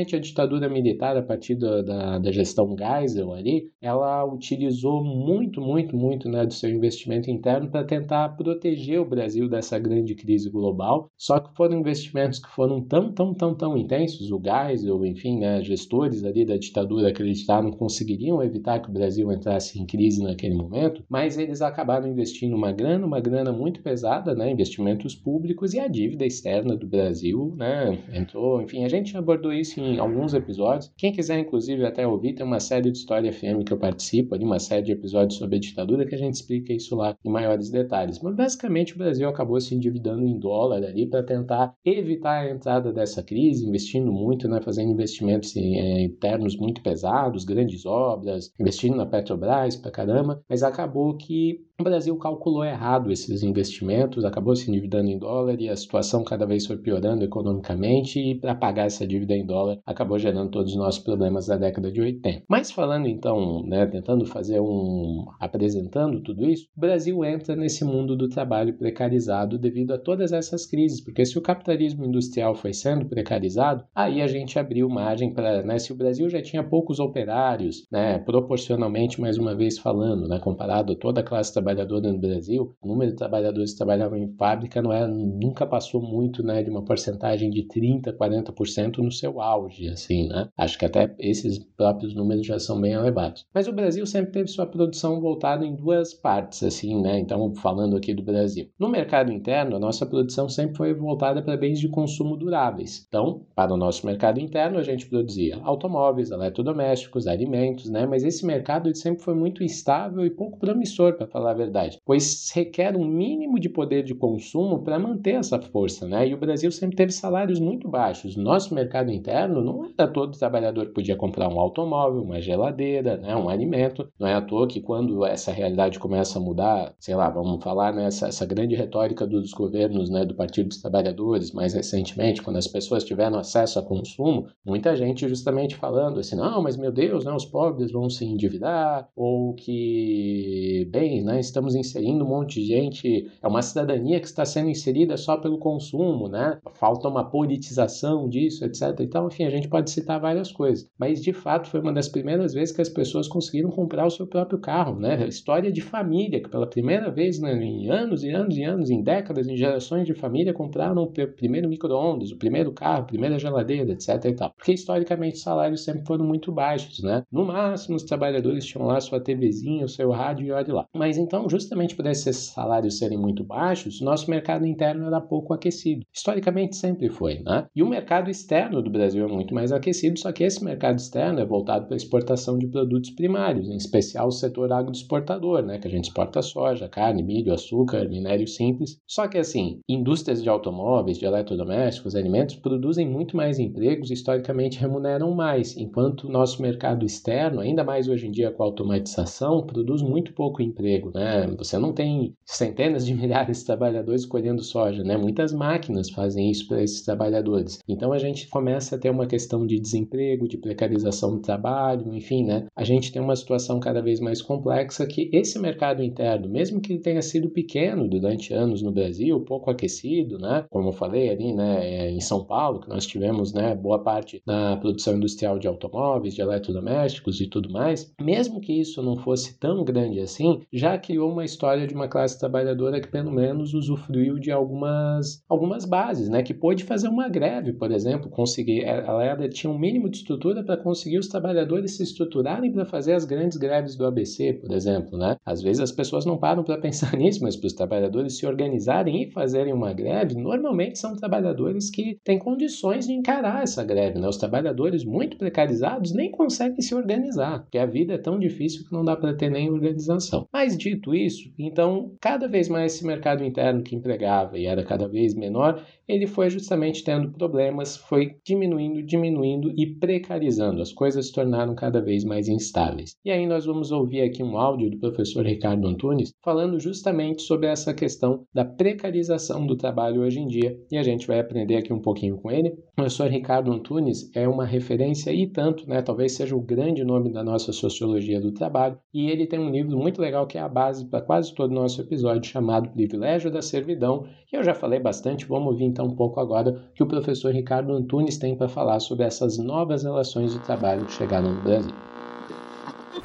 principalmente 0.08 0.16
a 0.16 0.20
ditadura 0.20 0.68
militar 0.68 1.16
a 1.16 1.22
partir 1.22 1.54
da, 1.54 1.82
da, 1.82 2.18
da 2.18 2.32
gestão 2.32 2.74
Geisel 2.76 3.32
ali, 3.32 3.70
ela 3.80 4.24
utilizou 4.24 5.04
muito, 5.04 5.60
muito, 5.60 5.96
muito 5.96 6.28
né, 6.28 6.46
do 6.46 6.54
seu 6.54 6.70
investimento 6.70 7.30
interno 7.30 7.70
para 7.70 7.84
tentar 7.84 8.30
proteger 8.30 9.00
o 9.00 9.04
Brasil 9.04 9.48
dessa 9.48 9.78
grande 9.78 10.14
crise 10.14 10.50
global. 10.50 11.10
Só 11.16 11.38
que 11.38 11.54
foram 11.54 11.78
investimentos 11.78 12.38
que 12.38 12.48
foram 12.50 12.80
tão, 12.80 13.12
tão, 13.12 13.34
tão, 13.34 13.54
tão 13.54 13.76
intensos. 13.76 14.30
O 14.30 14.40
Geisel, 14.40 15.04
enfim, 15.04 15.38
né, 15.38 15.62
gestores 15.62 16.24
ali 16.24 16.44
da 16.44 16.56
ditadura 16.56 17.08
acreditaram 17.08 17.70
que 17.70 17.76
conseguiriam 17.76 18.42
evitar 18.42 18.80
que 18.80 18.88
o 18.88 18.92
Brasil 18.92 19.30
entrasse 19.32 19.80
em 19.80 19.86
crise 19.86 20.22
naquele 20.22 20.54
momento, 20.54 21.04
mas 21.08 21.36
eles 21.36 21.60
acabaram 21.60 22.08
investindo 22.08 22.54
uma 22.54 22.72
grana, 22.72 23.06
uma 23.06 23.20
grana 23.20 23.52
muito 23.52 23.82
pesada, 23.82 24.34
né, 24.34 24.50
investimentos 24.50 25.14
públicos 25.14 25.74
e 25.74 25.80
a 25.80 25.88
dívida 25.88 26.24
externa 26.24 26.76
do 26.76 26.86
Brasil, 26.86 27.54
né, 27.56 27.98
entrou, 28.12 28.62
enfim, 28.62 28.84
a 28.84 28.88
gente 28.88 29.16
abordou 29.16 29.52
isso 29.52 29.80
em 29.80 29.97
alguns 29.98 30.34
episódios. 30.34 30.92
Quem 30.96 31.12
quiser, 31.12 31.38
inclusive, 31.38 31.84
até 31.84 32.06
ouvir, 32.06 32.34
tem 32.34 32.44
uma 32.44 32.60
série 32.60 32.90
de 32.90 32.98
História 32.98 33.32
FM 33.32 33.64
que 33.64 33.72
eu 33.72 33.78
participo, 33.78 34.34
ali, 34.34 34.44
uma 34.44 34.58
série 34.58 34.82
de 34.82 34.92
episódios 34.92 35.38
sobre 35.38 35.56
a 35.56 35.60
ditadura, 35.60 36.06
que 36.06 36.14
a 36.14 36.18
gente 36.18 36.34
explica 36.34 36.72
isso 36.72 36.94
lá 36.96 37.16
em 37.24 37.30
maiores 37.30 37.70
detalhes. 37.70 38.20
Mas 38.20 38.34
basicamente 38.34 38.94
o 38.94 38.98
Brasil 38.98 39.28
acabou 39.28 39.60
se 39.60 39.74
endividando 39.74 40.26
em 40.26 40.38
dólar 40.38 40.84
ali 40.84 41.06
para 41.06 41.22
tentar 41.22 41.74
evitar 41.84 42.40
a 42.40 42.50
entrada 42.50 42.92
dessa 42.92 43.22
crise, 43.22 43.66
investindo 43.66 44.12
muito, 44.12 44.48
né, 44.48 44.60
fazendo 44.60 44.90
investimentos 44.90 45.54
internos 45.56 46.56
muito 46.56 46.82
pesados, 46.82 47.44
grandes 47.44 47.84
obras, 47.86 48.52
investindo 48.60 48.96
na 48.96 49.06
Petrobras 49.06 49.76
pra 49.76 49.90
caramba, 49.90 50.42
mas 50.48 50.62
acabou 50.62 51.16
que 51.16 51.67
o 51.80 51.84
Brasil 51.84 52.16
calculou 52.16 52.64
errado 52.64 53.12
esses 53.12 53.44
investimentos, 53.44 54.24
acabou 54.24 54.56
se 54.56 54.68
endividando 54.68 55.08
em 55.08 55.16
dólar 55.16 55.60
e 55.60 55.68
a 55.68 55.76
situação 55.76 56.24
cada 56.24 56.44
vez 56.44 56.66
foi 56.66 56.76
piorando 56.76 57.24
economicamente 57.24 58.18
e 58.18 58.34
para 58.34 58.52
pagar 58.52 58.86
essa 58.86 59.06
dívida 59.06 59.32
em 59.34 59.46
dólar 59.46 59.78
acabou 59.86 60.18
gerando 60.18 60.50
todos 60.50 60.72
os 60.72 60.76
nossos 60.76 61.00
problemas 61.00 61.46
da 61.46 61.56
década 61.56 61.92
de 61.92 62.00
80. 62.00 62.42
Mas 62.48 62.72
falando 62.72 63.06
então, 63.06 63.62
né, 63.64 63.86
tentando 63.86 64.26
fazer 64.26 64.58
um 64.58 65.26
apresentando 65.38 66.20
tudo 66.20 66.50
isso, 66.50 66.66
o 66.76 66.80
Brasil 66.80 67.24
entra 67.24 67.54
nesse 67.54 67.84
mundo 67.84 68.16
do 68.16 68.28
trabalho 68.28 68.76
precarizado 68.76 69.56
devido 69.56 69.92
a 69.92 69.98
todas 69.98 70.32
essas 70.32 70.66
crises, 70.66 71.00
porque 71.00 71.24
se 71.24 71.38
o 71.38 71.42
capitalismo 71.42 72.04
industrial 72.04 72.56
foi 72.56 72.72
sendo 72.72 73.06
precarizado, 73.06 73.84
aí 73.94 74.20
a 74.20 74.26
gente 74.26 74.58
abriu 74.58 74.88
margem 74.88 75.32
para, 75.32 75.62
né, 75.62 75.78
se 75.78 75.92
o 75.92 75.96
Brasil 75.96 76.28
já 76.28 76.42
tinha 76.42 76.64
poucos 76.64 76.98
operários, 76.98 77.86
né, 77.88 78.18
proporcionalmente 78.18 79.20
mais 79.20 79.38
uma 79.38 79.54
vez 79.54 79.78
falando, 79.78 80.26
né, 80.26 80.40
comparado 80.40 80.94
a 80.94 80.96
toda 80.96 81.20
a 81.20 81.24
classe 81.24 81.52
trabalhadora 81.52 81.67
trabalhadora 81.68 82.12
no 82.12 82.18
Brasil, 82.18 82.74
o 82.80 82.88
número 82.88 83.10
de 83.10 83.16
trabalhadores 83.16 83.72
que 83.72 83.76
trabalhavam 83.76 84.18
em 84.18 84.34
fábrica 84.36 84.80
não 84.80 84.92
é, 84.92 85.06
nunca 85.06 85.66
passou 85.66 86.00
muito 86.00 86.42
né, 86.42 86.62
de 86.62 86.70
uma 86.70 86.84
porcentagem 86.84 87.50
de 87.50 87.66
30%, 87.68 88.16
40% 88.16 88.98
no 88.98 89.12
seu 89.12 89.40
auge, 89.40 89.88
assim, 89.88 90.28
né? 90.28 90.48
Acho 90.56 90.78
que 90.78 90.86
até 90.86 91.14
esses 91.18 91.58
próprios 91.76 92.14
números 92.14 92.46
já 92.46 92.58
são 92.58 92.80
bem 92.80 92.92
elevados. 92.92 93.44
Mas 93.54 93.68
o 93.68 93.72
Brasil 93.72 94.06
sempre 94.06 94.32
teve 94.32 94.48
sua 94.48 94.66
produção 94.66 95.20
voltada 95.20 95.64
em 95.64 95.74
duas 95.74 96.14
partes, 96.14 96.62
assim, 96.62 97.00
né? 97.00 97.18
Então, 97.18 97.54
falando 97.56 97.96
aqui 97.96 98.14
do 98.14 98.22
Brasil. 98.22 98.68
No 98.78 98.88
mercado 98.88 99.32
interno, 99.32 99.76
a 99.76 99.80
nossa 99.80 100.06
produção 100.06 100.48
sempre 100.48 100.76
foi 100.76 100.94
voltada 100.94 101.42
para 101.42 101.56
bens 101.56 101.78
de 101.78 101.88
consumo 101.88 102.36
duráveis. 102.36 103.04
Então, 103.08 103.46
para 103.54 103.74
o 103.74 103.76
nosso 103.76 104.06
mercado 104.06 104.40
interno, 104.40 104.78
a 104.78 104.82
gente 104.82 105.08
produzia 105.08 105.58
automóveis, 105.62 106.30
eletrodomésticos, 106.30 107.26
alimentos, 107.26 107.90
né? 107.90 108.06
Mas 108.06 108.24
esse 108.24 108.46
mercado 108.46 108.94
sempre 108.96 109.22
foi 109.22 109.34
muito 109.34 109.62
instável 109.62 110.24
e 110.24 110.30
pouco 110.30 110.58
promissor, 110.58 111.14
para 111.14 111.26
falar 111.26 111.57
verdade, 111.58 112.00
pois 112.04 112.50
requer 112.54 112.96
um 112.96 113.04
mínimo 113.04 113.58
de 113.58 113.68
poder 113.68 114.02
de 114.02 114.14
consumo 114.14 114.82
para 114.82 114.98
manter 114.98 115.34
essa 115.34 115.60
força, 115.60 116.06
né? 116.06 116.28
E 116.28 116.34
o 116.34 116.38
Brasil 116.38 116.70
sempre 116.70 116.96
teve 116.96 117.12
salários 117.12 117.60
muito 117.60 117.88
baixos. 117.88 118.36
Nosso 118.36 118.74
mercado 118.74 119.10
interno 119.10 119.62
não 119.62 119.90
era 119.96 120.10
todo 120.10 120.38
trabalhador 120.38 120.86
que 120.86 120.94
podia 120.94 121.16
comprar 121.16 121.48
um 121.48 121.60
automóvel, 121.60 122.22
uma 122.22 122.40
geladeira, 122.40 123.16
né? 123.16 123.34
um 123.36 123.48
alimento. 123.48 124.08
Não 124.18 124.26
é 124.26 124.34
à 124.34 124.40
toa 124.40 124.66
que 124.66 124.80
quando 124.80 125.24
essa 125.24 125.52
realidade 125.52 125.98
começa 125.98 126.38
a 126.38 126.42
mudar, 126.42 126.94
sei 126.98 127.14
lá, 127.14 127.28
vamos 127.28 127.62
falar 127.62 127.92
nessa 127.92 128.26
né, 128.26 128.28
essa 128.28 128.46
grande 128.46 128.74
retórica 128.74 129.26
dos 129.26 129.52
governos, 129.52 130.10
né, 130.10 130.24
do 130.24 130.34
Partido 130.34 130.68
dos 130.68 130.80
Trabalhadores, 130.80 131.52
mais 131.52 131.74
recentemente, 131.74 132.42
quando 132.42 132.56
as 132.56 132.68
pessoas 132.68 133.04
tiveram 133.04 133.38
acesso 133.38 133.78
a 133.78 133.82
consumo, 133.82 134.46
muita 134.64 134.94
gente 134.96 135.28
justamente 135.28 135.74
falando 135.74 136.20
assim, 136.20 136.36
não, 136.36 136.62
mas 136.62 136.76
meu 136.76 136.92
Deus, 136.92 137.24
né, 137.24 137.32
os 137.32 137.44
pobres 137.44 137.90
vão 137.90 138.08
se 138.08 138.24
endividar, 138.24 139.08
ou 139.16 139.54
que, 139.54 140.88
bem, 140.90 141.24
né, 141.24 141.40
estamos 141.48 141.74
inserindo 141.74 142.24
um 142.24 142.28
monte 142.28 142.60
de 142.60 142.66
gente, 142.66 143.30
é 143.42 143.46
uma 143.46 143.62
cidadania 143.62 144.20
que 144.20 144.26
está 144.26 144.44
sendo 144.44 144.70
inserida 144.70 145.16
só 145.16 145.36
pelo 145.36 145.58
consumo, 145.58 146.28
né? 146.28 146.58
Falta 146.74 147.08
uma 147.08 147.24
politização 147.24 148.28
disso, 148.28 148.64
etc. 148.64 149.00
Então, 149.00 149.26
enfim, 149.26 149.44
a 149.44 149.50
gente 149.50 149.68
pode 149.68 149.90
citar 149.90 150.20
várias 150.20 150.52
coisas. 150.52 150.88
Mas, 150.98 151.20
de 151.22 151.32
fato, 151.32 151.68
foi 151.68 151.80
uma 151.80 151.92
das 151.92 152.08
primeiras 152.08 152.54
vezes 152.54 152.74
que 152.74 152.82
as 152.82 152.88
pessoas 152.88 153.28
conseguiram 153.28 153.70
comprar 153.70 154.06
o 154.06 154.10
seu 154.10 154.26
próprio 154.26 154.58
carro, 154.58 154.98
né? 154.98 155.26
História 155.26 155.70
de 155.72 155.80
família, 155.80 156.40
que 156.40 156.48
pela 156.48 156.66
primeira 156.66 157.10
vez 157.10 157.38
né, 157.40 157.52
em 157.54 157.90
anos 157.90 158.22
e 158.22 158.30
anos 158.30 158.56
e 158.56 158.62
anos, 158.62 158.90
em 158.90 159.02
décadas, 159.02 159.48
em 159.48 159.56
gerações 159.56 160.06
de 160.06 160.14
família, 160.14 160.52
compraram 160.52 161.02
o 161.02 161.06
primeiro 161.06 161.68
micro-ondas, 161.68 162.30
o 162.30 162.36
primeiro 162.36 162.72
carro, 162.72 163.02
a 163.02 163.06
primeira 163.06 163.38
geladeira, 163.38 163.92
etc. 163.92 164.24
E 164.24 164.32
tal. 164.34 164.52
Porque, 164.56 164.72
historicamente, 164.72 165.36
os 165.36 165.42
salários 165.42 165.84
sempre 165.84 166.04
foram 166.06 166.24
muito 166.24 166.52
baixos, 166.52 167.02
né? 167.02 167.22
No 167.30 167.44
máximo, 167.44 167.96
os 167.96 168.02
trabalhadores 168.02 168.64
tinham 168.64 168.86
lá 168.86 169.00
sua 169.00 169.20
TVzinha, 169.20 169.84
o 169.84 169.88
seu 169.88 170.10
rádio 170.10 170.46
e 170.46 170.52
olhe 170.52 170.72
lá. 170.72 170.86
Mas, 170.94 171.18
então, 171.18 171.37
então, 171.38 171.48
justamente 171.48 171.94
por 171.94 172.04
esses 172.06 172.36
salários 172.36 172.98
serem 172.98 173.16
muito 173.16 173.44
baixos, 173.44 174.00
nosso 174.00 174.28
mercado 174.28 174.66
interno 174.66 175.06
era 175.06 175.20
pouco 175.20 175.54
aquecido. 175.54 176.04
Historicamente 176.12 176.74
sempre 176.74 177.08
foi, 177.08 177.38
né? 177.44 177.66
E 177.76 177.80
o 177.80 177.88
mercado 177.88 178.28
externo 178.28 178.82
do 178.82 178.90
Brasil 178.90 179.24
é 179.24 179.28
muito 179.28 179.54
mais 179.54 179.70
aquecido, 179.70 180.18
só 180.18 180.32
que 180.32 180.42
esse 180.42 180.64
mercado 180.64 180.98
externo 180.98 181.38
é 181.38 181.46
voltado 181.46 181.86
para 181.86 181.94
a 181.94 181.96
exportação 181.96 182.58
de 182.58 182.66
produtos 182.66 183.10
primários, 183.10 183.68
em 183.68 183.76
especial 183.76 184.26
o 184.26 184.32
setor 184.32 184.72
agroexportador, 184.72 185.62
né? 185.62 185.78
Que 185.78 185.86
a 185.86 185.90
gente 185.90 186.06
exporta 186.06 186.42
soja, 186.42 186.88
carne, 186.88 187.22
milho, 187.22 187.54
açúcar, 187.54 188.08
minério 188.08 188.48
simples. 188.48 188.98
Só 189.06 189.28
que 189.28 189.38
assim, 189.38 189.78
indústrias 189.88 190.42
de 190.42 190.48
automóveis, 190.48 191.18
de 191.18 191.24
eletrodomésticos, 191.24 192.16
alimentos 192.16 192.56
produzem 192.56 193.08
muito 193.08 193.36
mais 193.36 193.60
empregos 193.60 194.10
e 194.10 194.14
historicamente 194.14 194.80
remuneram 194.80 195.32
mais, 195.32 195.76
enquanto 195.76 196.24
o 196.24 196.32
nosso 196.32 196.60
mercado 196.60 197.06
externo, 197.06 197.60
ainda 197.60 197.84
mais 197.84 198.08
hoje 198.08 198.26
em 198.26 198.32
dia 198.32 198.50
com 198.50 198.64
a 198.64 198.66
automatização, 198.66 199.64
produz 199.64 200.02
muito 200.02 200.32
pouco 200.32 200.60
emprego, 200.60 201.12
né? 201.18 201.46
Você 201.58 201.78
não 201.78 201.92
tem 201.92 202.34
centenas 202.44 203.04
de 203.04 203.14
milhares 203.14 203.58
de 203.58 203.66
trabalhadores 203.66 204.24
colhendo 204.24 204.62
soja, 204.62 205.02
né? 205.02 205.16
Muitas 205.16 205.52
máquinas 205.52 206.10
fazem 206.10 206.50
isso 206.50 206.66
para 206.68 206.82
esses 206.82 207.02
trabalhadores. 207.02 207.78
Então 207.88 208.12
a 208.12 208.18
gente 208.18 208.48
começa 208.48 208.96
a 208.96 208.98
ter 208.98 209.10
uma 209.10 209.26
questão 209.26 209.66
de 209.66 209.78
desemprego, 209.78 210.48
de 210.48 210.58
precarização 210.58 211.32
do 211.32 211.40
trabalho, 211.40 212.14
enfim, 212.14 212.44
né? 212.44 212.66
A 212.76 212.84
gente 212.84 213.12
tem 213.12 213.20
uma 213.20 213.36
situação 213.36 213.80
cada 213.80 214.00
vez 214.00 214.20
mais 214.20 214.40
complexa 214.40 215.06
que 215.06 215.30
esse 215.32 215.58
mercado 215.58 216.02
interno, 216.02 216.48
mesmo 216.48 216.80
que 216.80 216.92
ele 216.92 217.02
tenha 217.02 217.22
sido 217.22 217.50
pequeno 217.50 218.08
durante 218.08 218.52
anos 218.54 218.82
no 218.82 218.92
Brasil, 218.92 219.40
pouco 219.40 219.70
aquecido, 219.70 220.38
né? 220.38 220.64
Como 220.70 220.88
eu 220.88 220.92
falei 220.92 221.30
ali, 221.30 221.52
né, 221.52 221.78
é, 221.82 222.10
em 222.10 222.20
São 222.20 222.44
Paulo, 222.44 222.80
que 222.80 222.88
nós 222.88 223.06
tivemos, 223.06 223.52
né, 223.52 223.74
boa 223.74 224.02
parte 224.02 224.42
da 224.46 224.76
produção 224.76 225.16
industrial 225.16 225.58
de 225.58 225.66
automóveis, 225.66 226.34
de 226.34 226.40
eletrodomésticos 226.40 227.40
e 227.40 227.46
tudo 227.46 227.70
mais, 227.70 228.12
mesmo 228.20 228.60
que 228.60 228.72
isso 228.72 229.02
não 229.02 229.16
fosse 229.16 229.58
tão 229.58 229.84
grande 229.84 230.20
assim, 230.20 230.60
já 230.72 230.96
que 230.98 231.07
criou 231.08 231.32
uma 231.32 231.42
história 231.42 231.86
de 231.86 231.94
uma 231.94 232.06
classe 232.06 232.38
trabalhadora 232.38 233.00
que 233.00 233.08
pelo 233.08 233.32
menos 233.32 233.72
usufruiu 233.72 234.38
de 234.38 234.52
algumas, 234.52 235.42
algumas 235.48 235.86
bases, 235.86 236.28
né? 236.28 236.42
Que 236.42 236.52
pôde 236.52 236.84
fazer 236.84 237.08
uma 237.08 237.30
greve, 237.30 237.72
por 237.72 237.90
exemplo, 237.90 238.28
conseguir, 238.28 238.84
ela 238.84 239.24
era, 239.24 239.48
tinha 239.48 239.72
um 239.72 239.78
mínimo 239.78 240.10
de 240.10 240.18
estrutura 240.18 240.62
para 240.62 240.76
conseguir 240.76 241.18
os 241.18 241.28
trabalhadores 241.28 241.96
se 241.96 242.02
estruturarem 242.02 242.70
para 242.70 242.84
fazer 242.84 243.14
as 243.14 243.24
grandes 243.24 243.56
greves 243.56 243.96
do 243.96 244.04
ABC, 244.04 244.52
por 244.52 244.70
exemplo, 244.70 245.16
né? 245.16 245.36
Às 245.46 245.62
vezes 245.62 245.80
as 245.80 245.90
pessoas 245.90 246.26
não 246.26 246.36
param 246.36 246.62
para 246.62 246.76
pensar 246.76 247.10
nisso, 247.16 247.42
mas 247.42 247.56
para 247.56 247.68
os 247.68 247.72
trabalhadores 247.72 248.36
se 248.36 248.46
organizarem 248.46 249.22
e 249.22 249.30
fazerem 249.30 249.72
uma 249.72 249.94
greve, 249.94 250.34
normalmente 250.34 250.98
são 250.98 251.16
trabalhadores 251.16 251.88
que 251.88 252.18
têm 252.22 252.38
condições 252.38 253.06
de 253.06 253.14
encarar 253.14 253.62
essa 253.62 253.82
greve, 253.82 254.18
né? 254.18 254.28
Os 254.28 254.36
trabalhadores 254.36 255.06
muito 255.06 255.38
precarizados 255.38 256.12
nem 256.12 256.30
conseguem 256.30 256.82
se 256.82 256.94
organizar, 256.94 257.62
porque 257.62 257.78
a 257.78 257.86
vida 257.86 258.12
é 258.12 258.18
tão 258.18 258.38
difícil 258.38 258.84
que 258.84 258.92
não 258.92 259.02
dá 259.02 259.16
para 259.16 259.32
ter 259.32 259.50
nem 259.50 259.70
organização. 259.70 260.46
Mas 260.52 260.76
dito 260.98 261.14
isso, 261.14 261.52
então 261.58 262.16
cada 262.20 262.48
vez 262.48 262.68
mais 262.68 262.94
esse 262.94 263.06
mercado 263.06 263.44
interno 263.44 263.82
que 263.82 263.94
empregava 263.96 264.58
e 264.58 264.66
era 264.66 264.84
cada 264.84 265.08
vez 265.08 265.34
menor, 265.34 265.84
ele 266.08 266.26
foi 266.26 266.48
justamente 266.48 267.04
tendo 267.04 267.30
problemas, 267.30 267.96
foi 267.96 268.36
diminuindo, 268.44 269.02
diminuindo 269.02 269.70
e 269.76 269.86
precarizando. 269.86 270.80
As 270.80 270.92
coisas 270.92 271.26
se 271.26 271.32
tornaram 271.32 271.74
cada 271.74 272.00
vez 272.00 272.24
mais 272.24 272.48
instáveis. 272.48 273.14
E 273.24 273.30
aí 273.30 273.46
nós 273.46 273.66
vamos 273.66 273.92
ouvir 273.92 274.22
aqui 274.22 274.42
um 274.42 274.56
áudio 274.56 274.90
do 274.90 274.98
professor 274.98 275.44
Ricardo 275.44 275.86
Antunes 275.86 276.32
falando 276.42 276.80
justamente 276.80 277.42
sobre 277.42 277.66
essa 277.66 277.92
questão 277.92 278.44
da 278.54 278.64
precarização 278.64 279.66
do 279.66 279.76
trabalho 279.76 280.22
hoje 280.22 280.40
em 280.40 280.46
dia. 280.46 280.78
E 280.90 280.96
a 280.96 281.02
gente 281.02 281.26
vai 281.26 281.38
aprender 281.38 281.76
aqui 281.76 281.92
um 281.92 282.00
pouquinho 282.00 282.38
com 282.38 282.50
ele. 282.50 282.70
O 282.70 282.94
professor 282.96 283.30
Ricardo 283.30 283.70
Antunes 283.70 284.30
é 284.34 284.48
uma 284.48 284.64
referência 284.64 285.30
e 285.30 285.46
tanto, 285.46 285.86
né? 285.88 286.00
Talvez 286.00 286.32
seja 286.32 286.56
o 286.56 286.60
grande 286.60 287.04
nome 287.04 287.30
da 287.30 287.44
nossa 287.44 287.72
sociologia 287.72 288.40
do 288.40 288.52
trabalho. 288.52 288.98
E 289.12 289.28
ele 289.28 289.46
tem 289.46 289.58
um 289.58 289.70
livro 289.70 289.98
muito 289.98 290.22
legal 290.22 290.46
que 290.46 290.56
é 290.56 290.60
a 290.60 290.68
base 290.68 291.04
para 291.06 291.20
quase 291.20 291.54
todo 291.54 291.70
o 291.70 291.74
nosso 291.74 292.00
episódio 292.00 292.50
chamado 292.50 292.88
Privilégio 292.90 293.50
da 293.50 293.60
Servidão. 293.60 294.24
E 294.50 294.56
eu 294.56 294.64
já 294.64 294.74
falei 294.74 294.98
bastante, 294.98 295.44
vamos 295.44 295.72
ouvir 295.72 295.84
então 295.84 295.97
um 296.04 296.14
pouco 296.14 296.40
agora 296.40 296.90
que 296.94 297.02
o 297.02 297.08
professor 297.08 297.52
Ricardo 297.52 297.92
Antunes 297.92 298.38
tem 298.38 298.56
para 298.56 298.68
falar 298.68 299.00
sobre 299.00 299.24
essas 299.26 299.58
novas 299.58 300.02
relações 300.04 300.52
de 300.52 300.60
trabalho 300.60 301.04
que 301.06 301.12
chegaram 301.12 301.54
no 301.54 301.62
Brasil. 301.62 302.17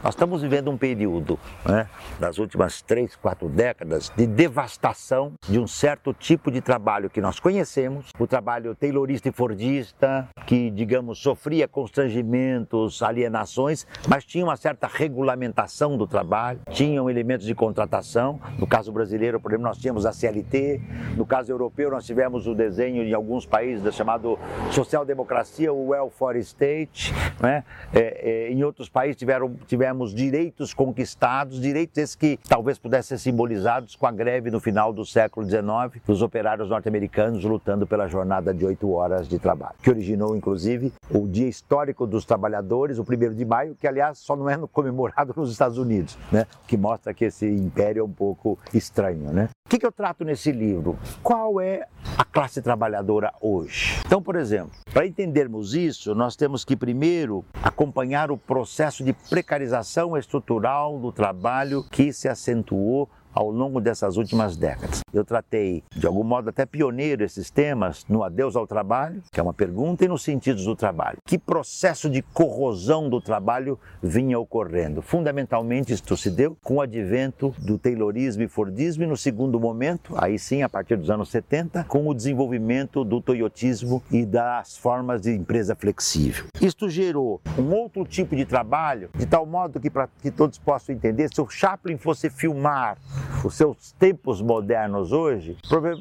Nós 0.03 0.15
estamos 0.15 0.41
vivendo 0.41 0.69
um 0.69 0.77
período, 0.77 1.39
né, 1.65 1.87
das 2.19 2.37
últimas 2.37 2.81
três, 2.81 3.15
quatro 3.15 3.47
décadas, 3.47 4.11
de 4.13 4.27
devastação 4.27 5.31
de 5.47 5.57
um 5.57 5.65
certo 5.65 6.13
tipo 6.13 6.51
de 6.51 6.59
trabalho 6.59 7.09
que 7.09 7.21
nós 7.21 7.39
conhecemos, 7.39 8.09
o 8.19 8.27
trabalho 8.27 8.75
taylorista 8.75 9.29
e 9.29 9.31
fordista, 9.31 10.27
que, 10.45 10.69
digamos, 10.71 11.19
sofria 11.19 11.69
constrangimentos, 11.69 13.01
alienações, 13.01 13.87
mas 14.05 14.25
tinha 14.25 14.43
uma 14.43 14.57
certa 14.57 14.87
regulamentação 14.87 15.97
do 15.97 16.05
trabalho, 16.05 16.59
tinham 16.71 17.09
elementos 17.09 17.45
de 17.45 17.55
contratação. 17.55 18.41
No 18.59 18.67
caso 18.67 18.91
brasileiro, 18.91 19.39
por 19.39 19.51
exemplo, 19.51 19.69
nós 19.69 19.77
tínhamos 19.77 20.05
a 20.05 20.11
CLT, 20.11 20.81
no 21.15 21.25
caso 21.25 21.49
europeu, 21.49 21.89
nós 21.89 22.05
tivemos 22.05 22.45
o 22.45 22.53
desenho 22.53 23.03
em 23.03 23.13
alguns 23.13 23.45
países 23.45 23.95
chamado 23.95 24.37
social-democracia, 24.69 25.71
o 25.71 25.91
welfare 25.91 26.39
state, 26.39 27.13
né? 27.39 27.63
É, 27.93 28.47
é, 28.47 28.51
em 28.51 28.65
outros 28.65 28.89
países 28.89 29.15
tiveram, 29.15 29.55
tivemos 29.93 30.13
direitos 30.13 30.73
conquistados, 30.73 31.61
direitos 31.61 31.97
esses 31.97 32.15
que 32.15 32.39
talvez 32.49 32.79
pudessem 32.79 33.15
ser 33.17 33.23
simbolizados 33.23 33.95
com 33.95 34.07
a 34.07 34.11
greve 34.11 34.49
no 34.49 34.59
final 34.59 34.91
do 34.91 35.05
século 35.05 35.47
XIX 35.47 36.01
dos 36.05 36.21
operários 36.21 36.69
norte-americanos 36.69 37.43
lutando 37.43 37.85
pela 37.85 38.07
jornada 38.07 38.53
de 38.53 38.65
oito 38.65 38.91
horas 38.91 39.27
de 39.27 39.37
trabalho, 39.37 39.75
que 39.81 39.89
originou 39.89 40.35
inclusive 40.35 40.91
o 41.11 41.27
Dia 41.27 41.47
Histórico 41.47 42.07
dos 42.07 42.25
Trabalhadores, 42.25 42.97
o 42.97 43.05
primeiro 43.05 43.35
de 43.35 43.45
maio, 43.45 43.75
que 43.79 43.87
aliás 43.87 44.17
só 44.17 44.35
não 44.35 44.49
é 44.49 44.57
comemorado 44.71 45.33
nos 45.35 45.51
Estados 45.51 45.77
Unidos, 45.77 46.17
né? 46.31 46.47
O 46.63 46.67
que 46.67 46.75
mostra 46.75 47.13
que 47.13 47.25
esse 47.25 47.47
império 47.47 48.01
é 48.01 48.03
um 48.03 48.11
pouco 48.11 48.57
estranho, 48.73 49.31
né? 49.31 49.49
O 49.65 49.69
que 49.69 49.85
eu 49.85 49.91
trato 49.91 50.23
nesse 50.23 50.51
livro? 50.51 50.97
Qual 51.21 51.59
é 51.59 51.87
a 52.17 52.25
classe 52.25 52.61
trabalhadora 52.61 53.33
hoje? 53.41 53.99
Então, 54.05 54.21
por 54.21 54.35
exemplo, 54.35 54.71
para 54.93 55.07
entendermos 55.07 55.73
isso, 55.73 56.13
nós 56.13 56.35
temos 56.35 56.63
que 56.63 56.75
primeiro 56.75 57.43
acompanhar 57.61 58.29
o 58.29 58.37
processo 58.37 59.03
de 59.03 59.13
precarização 59.13 59.82
estrutural 60.17 60.99
do 60.99 61.11
trabalho 61.11 61.83
que 61.83 62.13
se 62.13 62.27
acentuou 62.27 63.09
ao 63.33 63.49
longo 63.49 63.81
dessas 63.81 64.17
últimas 64.17 64.55
décadas. 64.55 65.01
Eu 65.13 65.23
tratei, 65.23 65.83
de 65.95 66.07
algum 66.07 66.23
modo 66.23 66.49
até 66.49 66.65
pioneiro, 66.65 67.23
esses 67.23 67.49
temas 67.49 68.05
no 68.07 68.23
Adeus 68.23 68.55
ao 68.55 68.65
Trabalho, 68.65 69.21
que 69.31 69.39
é 69.39 69.43
uma 69.43 69.53
pergunta, 69.53 70.05
e 70.05 70.07
nos 70.07 70.23
sentidos 70.23 70.65
do 70.65 70.75
trabalho. 70.75 71.17
Que 71.25 71.37
processo 71.37 72.09
de 72.09 72.21
corrosão 72.21 73.09
do 73.09 73.21
trabalho 73.21 73.79
vinha 74.01 74.39
ocorrendo? 74.39 75.01
Fundamentalmente, 75.01 75.93
isto 75.93 76.17
se 76.17 76.29
deu 76.29 76.57
com 76.63 76.75
o 76.75 76.81
advento 76.81 77.53
do 77.59 77.77
Taylorismo 77.77 78.43
e 78.43 78.47
Fordismo, 78.47 79.03
e 79.03 79.07
no 79.07 79.17
segundo 79.17 79.59
momento, 79.59 80.15
aí 80.17 80.37
sim, 80.39 80.63
a 80.63 80.69
partir 80.69 80.97
dos 80.97 81.09
anos 81.09 81.29
70, 81.29 81.83
com 81.85 82.07
o 82.07 82.13
desenvolvimento 82.13 83.03
do 83.03 83.21
Toyotismo 83.21 84.01
e 84.11 84.25
das 84.25 84.77
formas 84.77 85.21
de 85.21 85.31
empresa 85.31 85.75
flexível. 85.75 86.45
Isto 86.61 86.89
gerou 86.89 87.41
um 87.57 87.71
outro 87.73 88.05
tipo 88.05 88.35
de 88.35 88.45
trabalho, 88.45 89.09
de 89.15 89.25
tal 89.25 89.45
modo 89.45 89.79
que, 89.79 89.89
para 89.89 90.07
que 90.21 90.31
todos 90.31 90.57
possam 90.57 90.95
entender, 90.95 91.29
se 91.33 91.41
o 91.41 91.47
Chaplin 91.47 91.97
fosse 91.97 92.29
filmar 92.29 92.97
os 93.43 93.55
seus 93.55 93.91
tempos 93.93 94.41
modernos 94.41 95.11
hoje, 95.11 95.57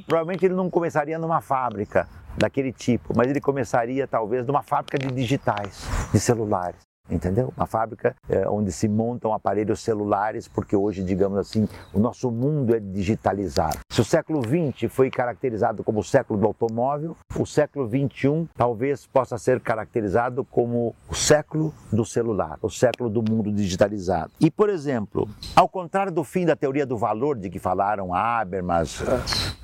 provavelmente 0.07 0.45
ele 0.45 0.55
não 0.55 0.71
começaria 0.71 1.19
numa 1.19 1.41
fábrica 1.41 2.09
daquele 2.37 2.73
tipo, 2.73 3.13
mas 3.17 3.29
ele 3.29 3.41
começaria 3.41 4.07
talvez 4.07 4.47
numa 4.47 4.63
fábrica 4.63 4.99
de 4.99 5.13
digitais, 5.13 5.87
de 6.13 6.21
celulares 6.21 6.92
entendeu? 7.13 7.53
Uma 7.57 7.67
fábrica 7.67 8.15
é, 8.29 8.49
onde 8.49 8.73
se 8.73 8.89
montam 8.89 9.33
aparelhos 9.33 9.81
celulares, 9.81 10.49
porque 10.49 10.75
hoje, 10.75 11.03
digamos 11.03 11.39
assim, 11.39 11.69
o 11.93 11.99
nosso 11.99 12.31
mundo 12.31 12.75
é 12.75 12.81
digitalizado. 12.81 13.79
Se 13.91 14.01
o 14.01 14.05
século 14.05 14.41
XX 14.43 14.91
foi 14.93 15.11
caracterizado 15.11 15.85
como 15.85 16.01
o 16.01 16.05
século 16.05 16.41
do 16.41 16.47
automóvel, 16.47 17.17
o 17.39 17.47
século 17.47 17.89
XXI 17.89 18.49
talvez 18.57 19.07
possa 19.07 19.37
ser 19.39 19.61
caracterizado 19.61 20.45
como 20.45 20.95
o 21.09 21.15
século 21.15 21.75
do 21.93 22.05
celular, 22.05 22.59
o 22.63 22.71
século 22.71 23.11
do 23.11 23.23
mundo 23.23 23.53
digitalizado. 23.53 24.33
E, 24.41 24.51
por 24.51 24.69
exemplo, 24.69 25.29
ao 25.55 25.69
contrário 25.69 26.13
do 26.13 26.25
fim 26.25 26.47
da 26.47 26.57
teoria 26.57 26.87
do 26.87 26.97
valor 26.97 27.37
de 27.37 27.51
que 27.51 27.59
falaram 27.59 28.15
Habermas, 28.15 29.03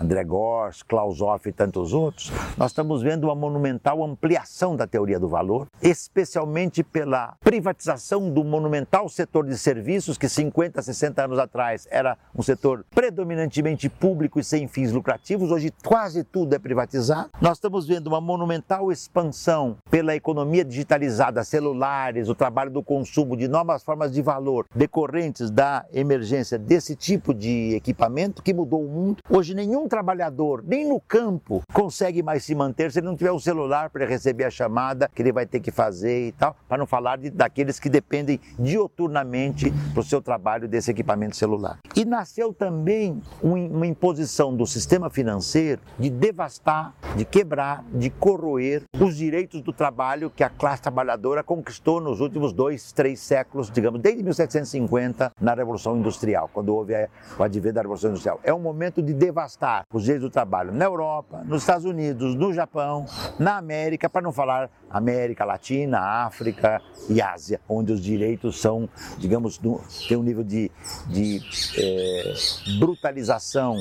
André 0.00 0.24
Gors, 0.24 0.82
Klaus 0.82 1.20
Hoff 1.20 1.48
e 1.48 1.52
tantos 1.52 1.92
outros, 1.92 2.30
nós 2.56 2.70
estamos 2.70 3.02
vendo 3.02 3.24
uma 3.24 3.34
monumental 3.34 4.04
ampliação 4.04 4.76
da 4.76 4.86
teoria 4.86 5.18
do 5.18 5.28
valor, 5.28 5.66
especialmente 5.82 6.82
pela 6.82 7.36
privatização 7.48 8.30
do 8.30 8.44
monumental 8.44 9.08
setor 9.08 9.46
de 9.46 9.56
serviços, 9.56 10.18
que 10.18 10.28
50, 10.28 10.82
60 10.82 11.24
anos 11.24 11.38
atrás 11.38 11.88
era 11.90 12.16
um 12.34 12.42
setor 12.42 12.84
predominantemente 12.90 13.88
público 13.88 14.38
e 14.38 14.44
sem 14.44 14.68
fins 14.68 14.92
lucrativos, 14.92 15.50
hoje 15.50 15.72
quase 15.84 16.24
tudo 16.24 16.54
é 16.54 16.58
privatizado. 16.58 17.30
Nós 17.40 17.56
estamos 17.56 17.86
vendo 17.86 18.08
uma 18.08 18.20
monumental 18.20 18.92
expansão 18.92 19.76
pela 19.90 20.14
economia 20.14 20.64
digitalizada, 20.64 21.44
celulares, 21.44 22.28
o 22.28 22.34
trabalho 22.34 22.70
do 22.70 22.82
consumo 22.82 23.36
de 23.36 23.48
novas 23.48 23.82
formas 23.82 24.12
de 24.12 24.20
valor 24.20 24.66
decorrentes 24.74 25.50
da 25.50 25.86
emergência 25.92 26.58
desse 26.58 26.94
tipo 26.94 27.32
de 27.32 27.74
equipamento 27.74 28.42
que 28.42 28.52
mudou 28.52 28.84
o 28.84 28.88
mundo. 28.88 29.22
Hoje 29.28 29.54
nenhum 29.54 29.88
trabalhador, 29.88 30.62
nem 30.66 30.86
no 30.86 31.00
campo, 31.00 31.62
consegue 31.72 32.22
mais 32.22 32.44
se 32.44 32.54
manter 32.54 32.92
se 32.92 32.98
ele 32.98 33.06
não 33.06 33.16
tiver 33.16 33.32
um 33.32 33.38
celular 33.38 33.90
para 33.90 34.06
receber 34.06 34.44
a 34.44 34.50
chamada 34.50 35.08
que 35.14 35.22
ele 35.22 35.32
vai 35.32 35.46
ter 35.46 35.60
que 35.60 35.70
fazer 35.70 36.28
e 36.28 36.32
tal, 36.32 36.56
para 36.68 36.78
não 36.78 36.86
falar 36.86 37.17
daqueles 37.32 37.78
que 37.78 37.88
dependem 37.88 38.40
dioturnamente 38.58 39.72
para 39.92 40.00
o 40.00 40.04
seu 40.04 40.20
trabalho 40.20 40.68
desse 40.68 40.90
equipamento 40.90 41.36
celular. 41.36 41.78
E 41.96 42.04
nasceu 42.04 42.52
também 42.52 43.20
uma 43.42 43.86
imposição 43.86 44.54
do 44.54 44.66
sistema 44.66 45.10
financeiro 45.10 45.80
de 45.98 46.10
devastar, 46.10 46.94
de 47.16 47.24
quebrar, 47.24 47.84
de 47.92 48.10
corroer 48.10 48.82
os 49.00 49.16
direitos 49.16 49.60
do 49.62 49.72
trabalho 49.72 50.30
que 50.30 50.44
a 50.44 50.50
classe 50.50 50.82
trabalhadora 50.82 51.42
conquistou 51.42 52.00
nos 52.00 52.20
últimos 52.20 52.52
dois, 52.52 52.92
três 52.92 53.20
séculos, 53.20 53.70
digamos, 53.70 54.00
desde 54.00 54.22
1750, 54.22 55.32
na 55.40 55.54
Revolução 55.54 55.96
Industrial, 55.96 56.48
quando 56.52 56.74
houve 56.74 56.94
o 57.38 57.42
advento 57.42 57.74
da 57.74 57.82
Revolução 57.82 58.10
Industrial. 58.10 58.40
É 58.42 58.52
um 58.52 58.60
momento 58.60 59.02
de 59.02 59.12
devastar 59.12 59.84
os 59.92 60.04
direitos 60.04 60.28
do 60.28 60.32
trabalho 60.32 60.72
na 60.72 60.84
Europa, 60.84 61.42
nos 61.44 61.62
Estados 61.62 61.84
Unidos, 61.84 62.34
no 62.34 62.52
Japão, 62.52 63.06
na 63.38 63.56
América, 63.56 64.08
para 64.08 64.22
não 64.22 64.32
falar 64.32 64.70
América 64.90 65.44
Latina, 65.44 65.98
África, 65.98 66.80
e 67.08 67.20
Ásia, 67.20 67.60
onde 67.68 67.92
os 67.92 68.02
direitos 68.02 68.60
são, 68.60 68.88
digamos, 69.18 69.60
tem 70.08 70.16
um 70.16 70.22
nível 70.22 70.44
de, 70.44 70.70
de 71.08 71.40
é, 71.76 72.34
brutalização. 72.78 73.76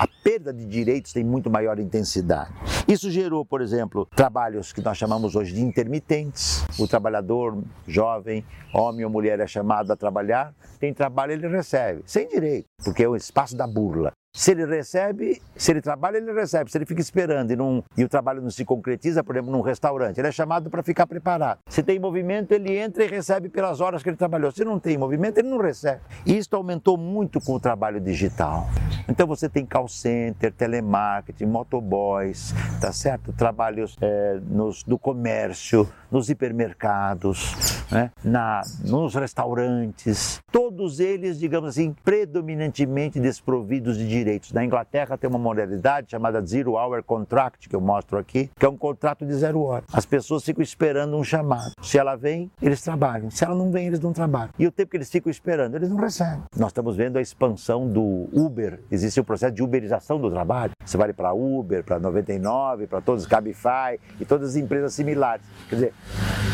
A 0.00 0.06
perda 0.22 0.52
de 0.52 0.64
direitos 0.64 1.12
tem 1.12 1.24
muito 1.24 1.50
maior 1.50 1.78
intensidade. 1.78 2.50
Isso 2.88 3.10
gerou, 3.10 3.44
por 3.44 3.60
exemplo, 3.60 4.06
trabalhos 4.14 4.72
que 4.72 4.80
nós 4.80 4.96
chamamos 4.96 5.34
hoje 5.34 5.52
de 5.52 5.60
intermitentes. 5.60 6.64
O 6.78 6.86
trabalhador 6.86 7.62
jovem, 7.86 8.44
homem 8.72 9.04
ou 9.04 9.10
mulher, 9.10 9.40
é 9.40 9.46
chamado 9.46 9.92
a 9.92 9.96
trabalhar, 9.96 10.54
tem 10.78 10.92
trabalho, 10.92 11.32
ele 11.32 11.48
recebe, 11.48 12.02
sem 12.06 12.28
direito, 12.28 12.66
porque 12.84 13.02
é 13.02 13.08
o 13.08 13.16
espaço 13.16 13.56
da 13.56 13.66
burla. 13.66 14.12
Se 14.36 14.50
ele 14.50 14.66
recebe, 14.66 15.40
se 15.56 15.72
ele 15.72 15.80
trabalha, 15.80 16.18
ele 16.18 16.30
recebe. 16.30 16.70
Se 16.70 16.76
ele 16.76 16.84
fica 16.84 17.00
esperando 17.00 17.50
e, 17.52 17.56
não, 17.56 17.82
e 17.96 18.04
o 18.04 18.08
trabalho 18.08 18.42
não 18.42 18.50
se 18.50 18.66
concretiza, 18.66 19.24
por 19.24 19.34
exemplo, 19.34 19.50
num 19.50 19.62
restaurante, 19.62 20.18
ele 20.18 20.28
é 20.28 20.30
chamado 20.30 20.68
para 20.68 20.82
ficar 20.82 21.06
preparado. 21.06 21.58
Se 21.70 21.82
tem 21.82 21.98
movimento, 21.98 22.52
ele 22.52 22.76
entra 22.76 23.02
e 23.02 23.06
recebe 23.08 23.48
pelas 23.48 23.80
horas 23.80 24.02
que 24.02 24.10
ele 24.10 24.16
trabalhou. 24.16 24.52
Se 24.52 24.62
não 24.62 24.78
tem 24.78 24.98
movimento, 24.98 25.38
ele 25.38 25.48
não 25.48 25.56
recebe. 25.56 26.02
E 26.26 26.36
isso 26.36 26.54
aumentou 26.54 26.98
muito 26.98 27.40
com 27.40 27.54
o 27.54 27.58
trabalho 27.58 27.98
digital. 27.98 28.68
Então 29.08 29.26
você 29.26 29.48
tem 29.48 29.64
call 29.64 29.88
center, 29.88 30.52
telemarketing, 30.52 31.46
motoboys, 31.46 32.54
tá 32.78 32.92
certo? 32.92 33.32
Trabalhos 33.32 33.96
é, 34.02 34.38
nos, 34.50 34.82
do 34.82 34.98
comércio, 34.98 35.88
nos 36.10 36.28
hipermercados, 36.28 37.54
né? 37.90 38.10
Na, 38.24 38.62
nos 38.84 39.14
restaurantes. 39.14 40.40
Todos 40.50 41.00
eles, 41.00 41.38
digamos 41.38 41.70
assim, 41.70 41.94
predominantemente 42.04 43.20
desprovidos 43.20 43.96
de 43.98 44.08
direitos. 44.08 44.52
Na 44.52 44.64
Inglaterra 44.64 45.16
tem 45.16 45.28
uma 45.28 45.38
modalidade 45.38 46.10
chamada 46.10 46.44
Zero 46.44 46.72
Hour 46.72 47.02
Contract, 47.02 47.68
que 47.68 47.76
eu 47.76 47.80
mostro 47.80 48.18
aqui, 48.18 48.50
que 48.58 48.64
é 48.64 48.68
um 48.68 48.76
contrato 48.76 49.24
de 49.24 49.34
zero 49.34 49.62
hora. 49.62 49.84
As 49.92 50.06
pessoas 50.06 50.44
ficam 50.44 50.62
esperando 50.62 51.16
um 51.16 51.24
chamado. 51.24 51.72
Se 51.82 51.98
ela 51.98 52.16
vem, 52.16 52.50
eles 52.60 52.80
trabalham. 52.82 53.30
Se 53.30 53.44
ela 53.44 53.54
não 53.54 53.70
vem, 53.70 53.86
eles 53.86 54.00
não 54.00 54.12
trabalham. 54.12 54.50
E 54.58 54.66
o 54.66 54.72
tempo 54.72 54.90
que 54.90 54.96
eles 54.96 55.10
ficam 55.10 55.30
esperando, 55.30 55.74
eles 55.74 55.88
não 55.88 55.96
recebem. 55.96 56.42
Nós 56.56 56.68
estamos 56.68 56.96
vendo 56.96 57.16
a 57.18 57.20
expansão 57.20 57.88
do 57.88 58.28
Uber. 58.32 58.80
Existe 58.90 59.20
o 59.20 59.22
um 59.22 59.26
processo 59.26 59.54
de 59.54 59.62
uberização 59.62 60.20
do 60.20 60.30
trabalho. 60.30 60.72
Você 60.84 60.96
vai 60.96 61.12
para 61.12 61.32
Uber, 61.32 61.84
para 61.84 61.98
99, 61.98 62.86
para 62.86 63.00
todos 63.00 63.22
os 63.22 63.28
Cabify 63.28 63.98
e 64.20 64.24
todas 64.24 64.50
as 64.50 64.56
empresas 64.56 64.94
similares. 64.94 65.44
Quer 65.68 65.74
dizer, 65.74 65.94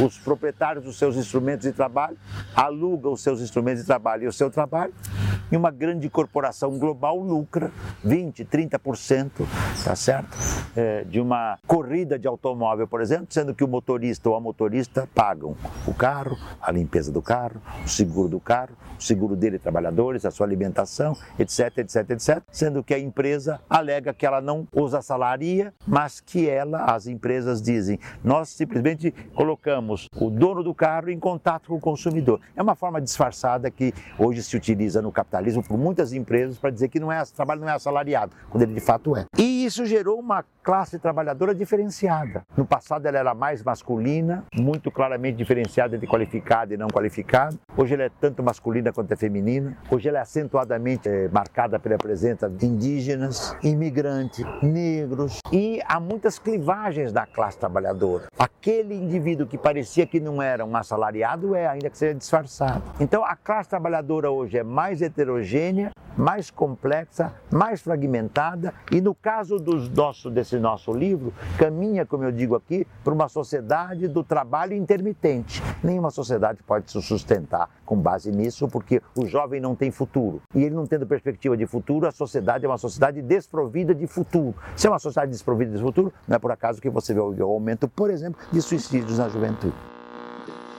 os 0.01 0.19
proprietários 0.19 0.85
dos 0.85 0.99
seus 0.99 1.17
instrumentos 1.25 1.67
de 1.67 1.73
trabalho 1.73 2.17
alugam 2.55 3.13
os 3.13 3.23
seus 3.23 3.41
instrumentos 3.41 3.81
de 3.81 3.87
trabalho 3.87 4.25
e 4.25 4.27
o 4.27 4.33
seu 4.33 4.51
trabalho 4.51 4.93
e 5.53 5.57
uma 5.57 5.71
grande 5.71 6.09
corporação 6.09 6.79
global 6.79 7.19
lucra 7.19 7.71
20, 8.03 8.45
30%, 8.47 9.31
tá 9.85 9.95
certo? 9.95 10.35
É, 10.75 11.05
de 11.05 11.21
uma 11.21 11.59
corrida 11.67 12.19
de 12.19 12.27
automóvel, 12.27 12.89
por 12.89 13.03
exemplo, 13.03 13.27
sendo 13.29 13.55
que 13.55 13.63
o 13.63 13.69
motorista 13.69 14.31
ou 14.31 14.35
a 14.35 14.41
motorista 14.41 15.07
pagam 15.15 15.55
o 15.87 15.93
carro, 15.93 16.39
a 16.61 16.73
limpeza 16.73 17.13
do 17.13 17.21
carro, 17.21 17.61
o 17.85 17.89
seguro 17.89 18.31
do 18.31 18.41
carro, 18.41 18.75
o 18.99 19.03
seguro 19.03 19.37
dele, 19.37 19.59
trabalhadores, 19.59 20.25
a 20.25 20.31
sua 20.31 20.47
alimentação, 20.47 21.15
etc, 21.39 21.79
etc, 21.79 22.11
etc, 22.11 22.43
sendo 22.51 22.83
que 22.83 22.95
a 22.95 22.99
empresa 22.99 23.61
alega 23.69 24.15
que 24.15 24.25
ela 24.25 24.41
não 24.41 24.67
os 24.73 24.95
assalaria, 24.95 25.75
mas 25.87 26.19
que 26.19 26.49
ela, 26.49 26.87
as 26.87 27.07
empresas 27.07 27.61
dizem, 27.61 28.01
nós 28.25 28.49
simplesmente 28.49 29.13
colocamos 29.35 30.09
o 30.17 30.31
dono 30.31 30.63
do 30.63 30.73
carro 30.73 31.11
em 31.13 31.19
contato 31.19 31.69
com 31.69 31.75
o 31.77 31.81
consumidor. 31.81 32.41
É 32.57 32.63
uma 32.63 32.75
forma 32.75 33.01
disfarçada 33.01 33.71
que 33.71 33.93
hoje 34.19 34.43
se 34.43 34.57
utiliza 34.57 35.01
no 35.03 35.13
capitalismo 35.13 35.63
por 35.63 35.79
muitas 35.79 36.13
empresas 36.13 36.59
para 36.59 36.71
dizer 36.71 36.89
que 36.89 36.99
não 36.99 37.13
é, 37.13 37.23
trabalho 37.25 37.61
não 37.61 37.69
é 37.69 37.73
assalariado, 37.73 38.33
quando 38.51 38.63
ele 38.63 38.75
de 38.75 38.81
fato 38.81 39.17
é. 39.17 39.27
E 39.39 39.65
isso 39.65 39.85
gerou 39.87 40.19
uma 40.19 40.45
classe 40.63 40.99
trabalhadora 40.99 41.55
diferenciada. 41.55 42.43
No 42.57 42.65
passado 42.65 43.07
ela 43.07 43.19
era 43.19 43.35
mais 43.35 43.63
masculina, 43.63 44.45
muito 44.55 44.91
claramente 44.91 45.37
diferenciada 45.37 45.97
entre 45.97 46.07
qualificada 46.07 46.73
e 46.73 46.77
não 46.77 46.89
qualificada. 46.89 47.57
Hoje 47.77 47.95
ela 47.95 48.05
é 48.05 48.11
tanto 48.21 48.43
masculina 48.43 48.93
quanto 48.93 49.13
é 49.13 49.17
feminina. 49.17 49.77
Hoje 49.91 50.09
ela 50.09 50.19
é 50.19 50.21
acentuadamente 50.23 51.09
é, 51.09 51.29
marcada 51.29 51.79
pela 51.79 51.99
presença 51.99 52.49
de 52.49 52.67
indígenas, 52.67 53.57
imigrantes, 53.63 54.45
negros 54.63 55.41
e 55.51 55.81
há 55.87 55.99
muitas 55.99 56.39
clivagens 56.39 57.13
da 57.13 57.27
classe 57.27 57.59
trabalhadora. 57.59 58.27
Aquele 58.39 58.95
indivíduo 58.95 59.47
que 59.47 59.59
parecia 59.59 60.07
que 60.07 60.21
não 60.21 60.41
era 60.41 60.65
um 60.65 60.77
assalariado 60.77 61.02
é 61.55 61.67
ainda 61.67 61.91
que 61.91 61.99
seja 61.99 62.15
disfarçado. 62.15 62.83
Então 63.01 63.25
a 63.25 63.35
classe 63.35 63.69
trabalhadora 63.69 64.31
hoje 64.31 64.59
é 64.59 64.63
mais 64.63 65.03
heterogênea, 65.03 65.93
mais 66.17 66.51
complexa, 66.51 67.33
mais 67.51 67.81
fragmentada 67.81 68.75
e 68.91 69.01
no 69.01 69.15
caso 69.15 69.57
dos 69.57 69.89
nossos, 69.89 70.33
desse 70.33 70.59
nosso 70.59 70.93
livro, 70.93 71.33
caminha, 71.59 72.05
como 72.05 72.25
eu 72.25 72.33
digo 72.33 72.55
aqui, 72.55 72.87
para 73.03 73.13
uma 73.13 73.29
sociedade 73.29 74.09
do 74.09 74.23
trabalho 74.23 74.75
intermitente. 74.75 75.63
Nenhuma 75.83 76.11
sociedade 76.11 76.63
pode 76.63 76.91
se 76.91 77.01
sustentar 77.03 77.69
com 77.85 77.97
base 77.97 78.31
nisso, 78.31 78.69
porque 78.69 79.03
o 79.17 79.27
jovem 79.27 79.61
não 79.61 79.75
tem 79.75 79.91
futuro. 79.91 80.43
E 80.55 80.63
ele 80.63 80.75
não 80.75 80.87
tendo 80.87 81.07
perspectiva 81.07 81.57
de 81.57 81.67
futuro, 81.67 82.07
a 82.07 82.13
sociedade 82.13 82.65
é 82.65 82.69
uma 82.69 82.79
sociedade 82.79 83.23
desprovida 83.23 83.95
de 83.95 84.07
futuro. 84.07 84.55
Se 84.77 84.87
é 84.87 84.91
uma 84.91 84.99
sociedade 84.99 85.33
desprovida 85.33 85.77
de 85.77 85.83
futuro, 85.83 86.13
não 86.27 86.37
é 86.37 86.39
por 86.39 86.53
acaso 86.53 86.81
que 86.81 86.91
você 86.91 87.13
vê 87.15 87.21
o 87.21 87.43
aumento, 87.45 87.89
por 87.89 88.11
exemplo, 88.11 88.41
de 88.53 88.61
suicídios 88.61 89.19
na 89.19 89.29
juventude. 89.29 89.92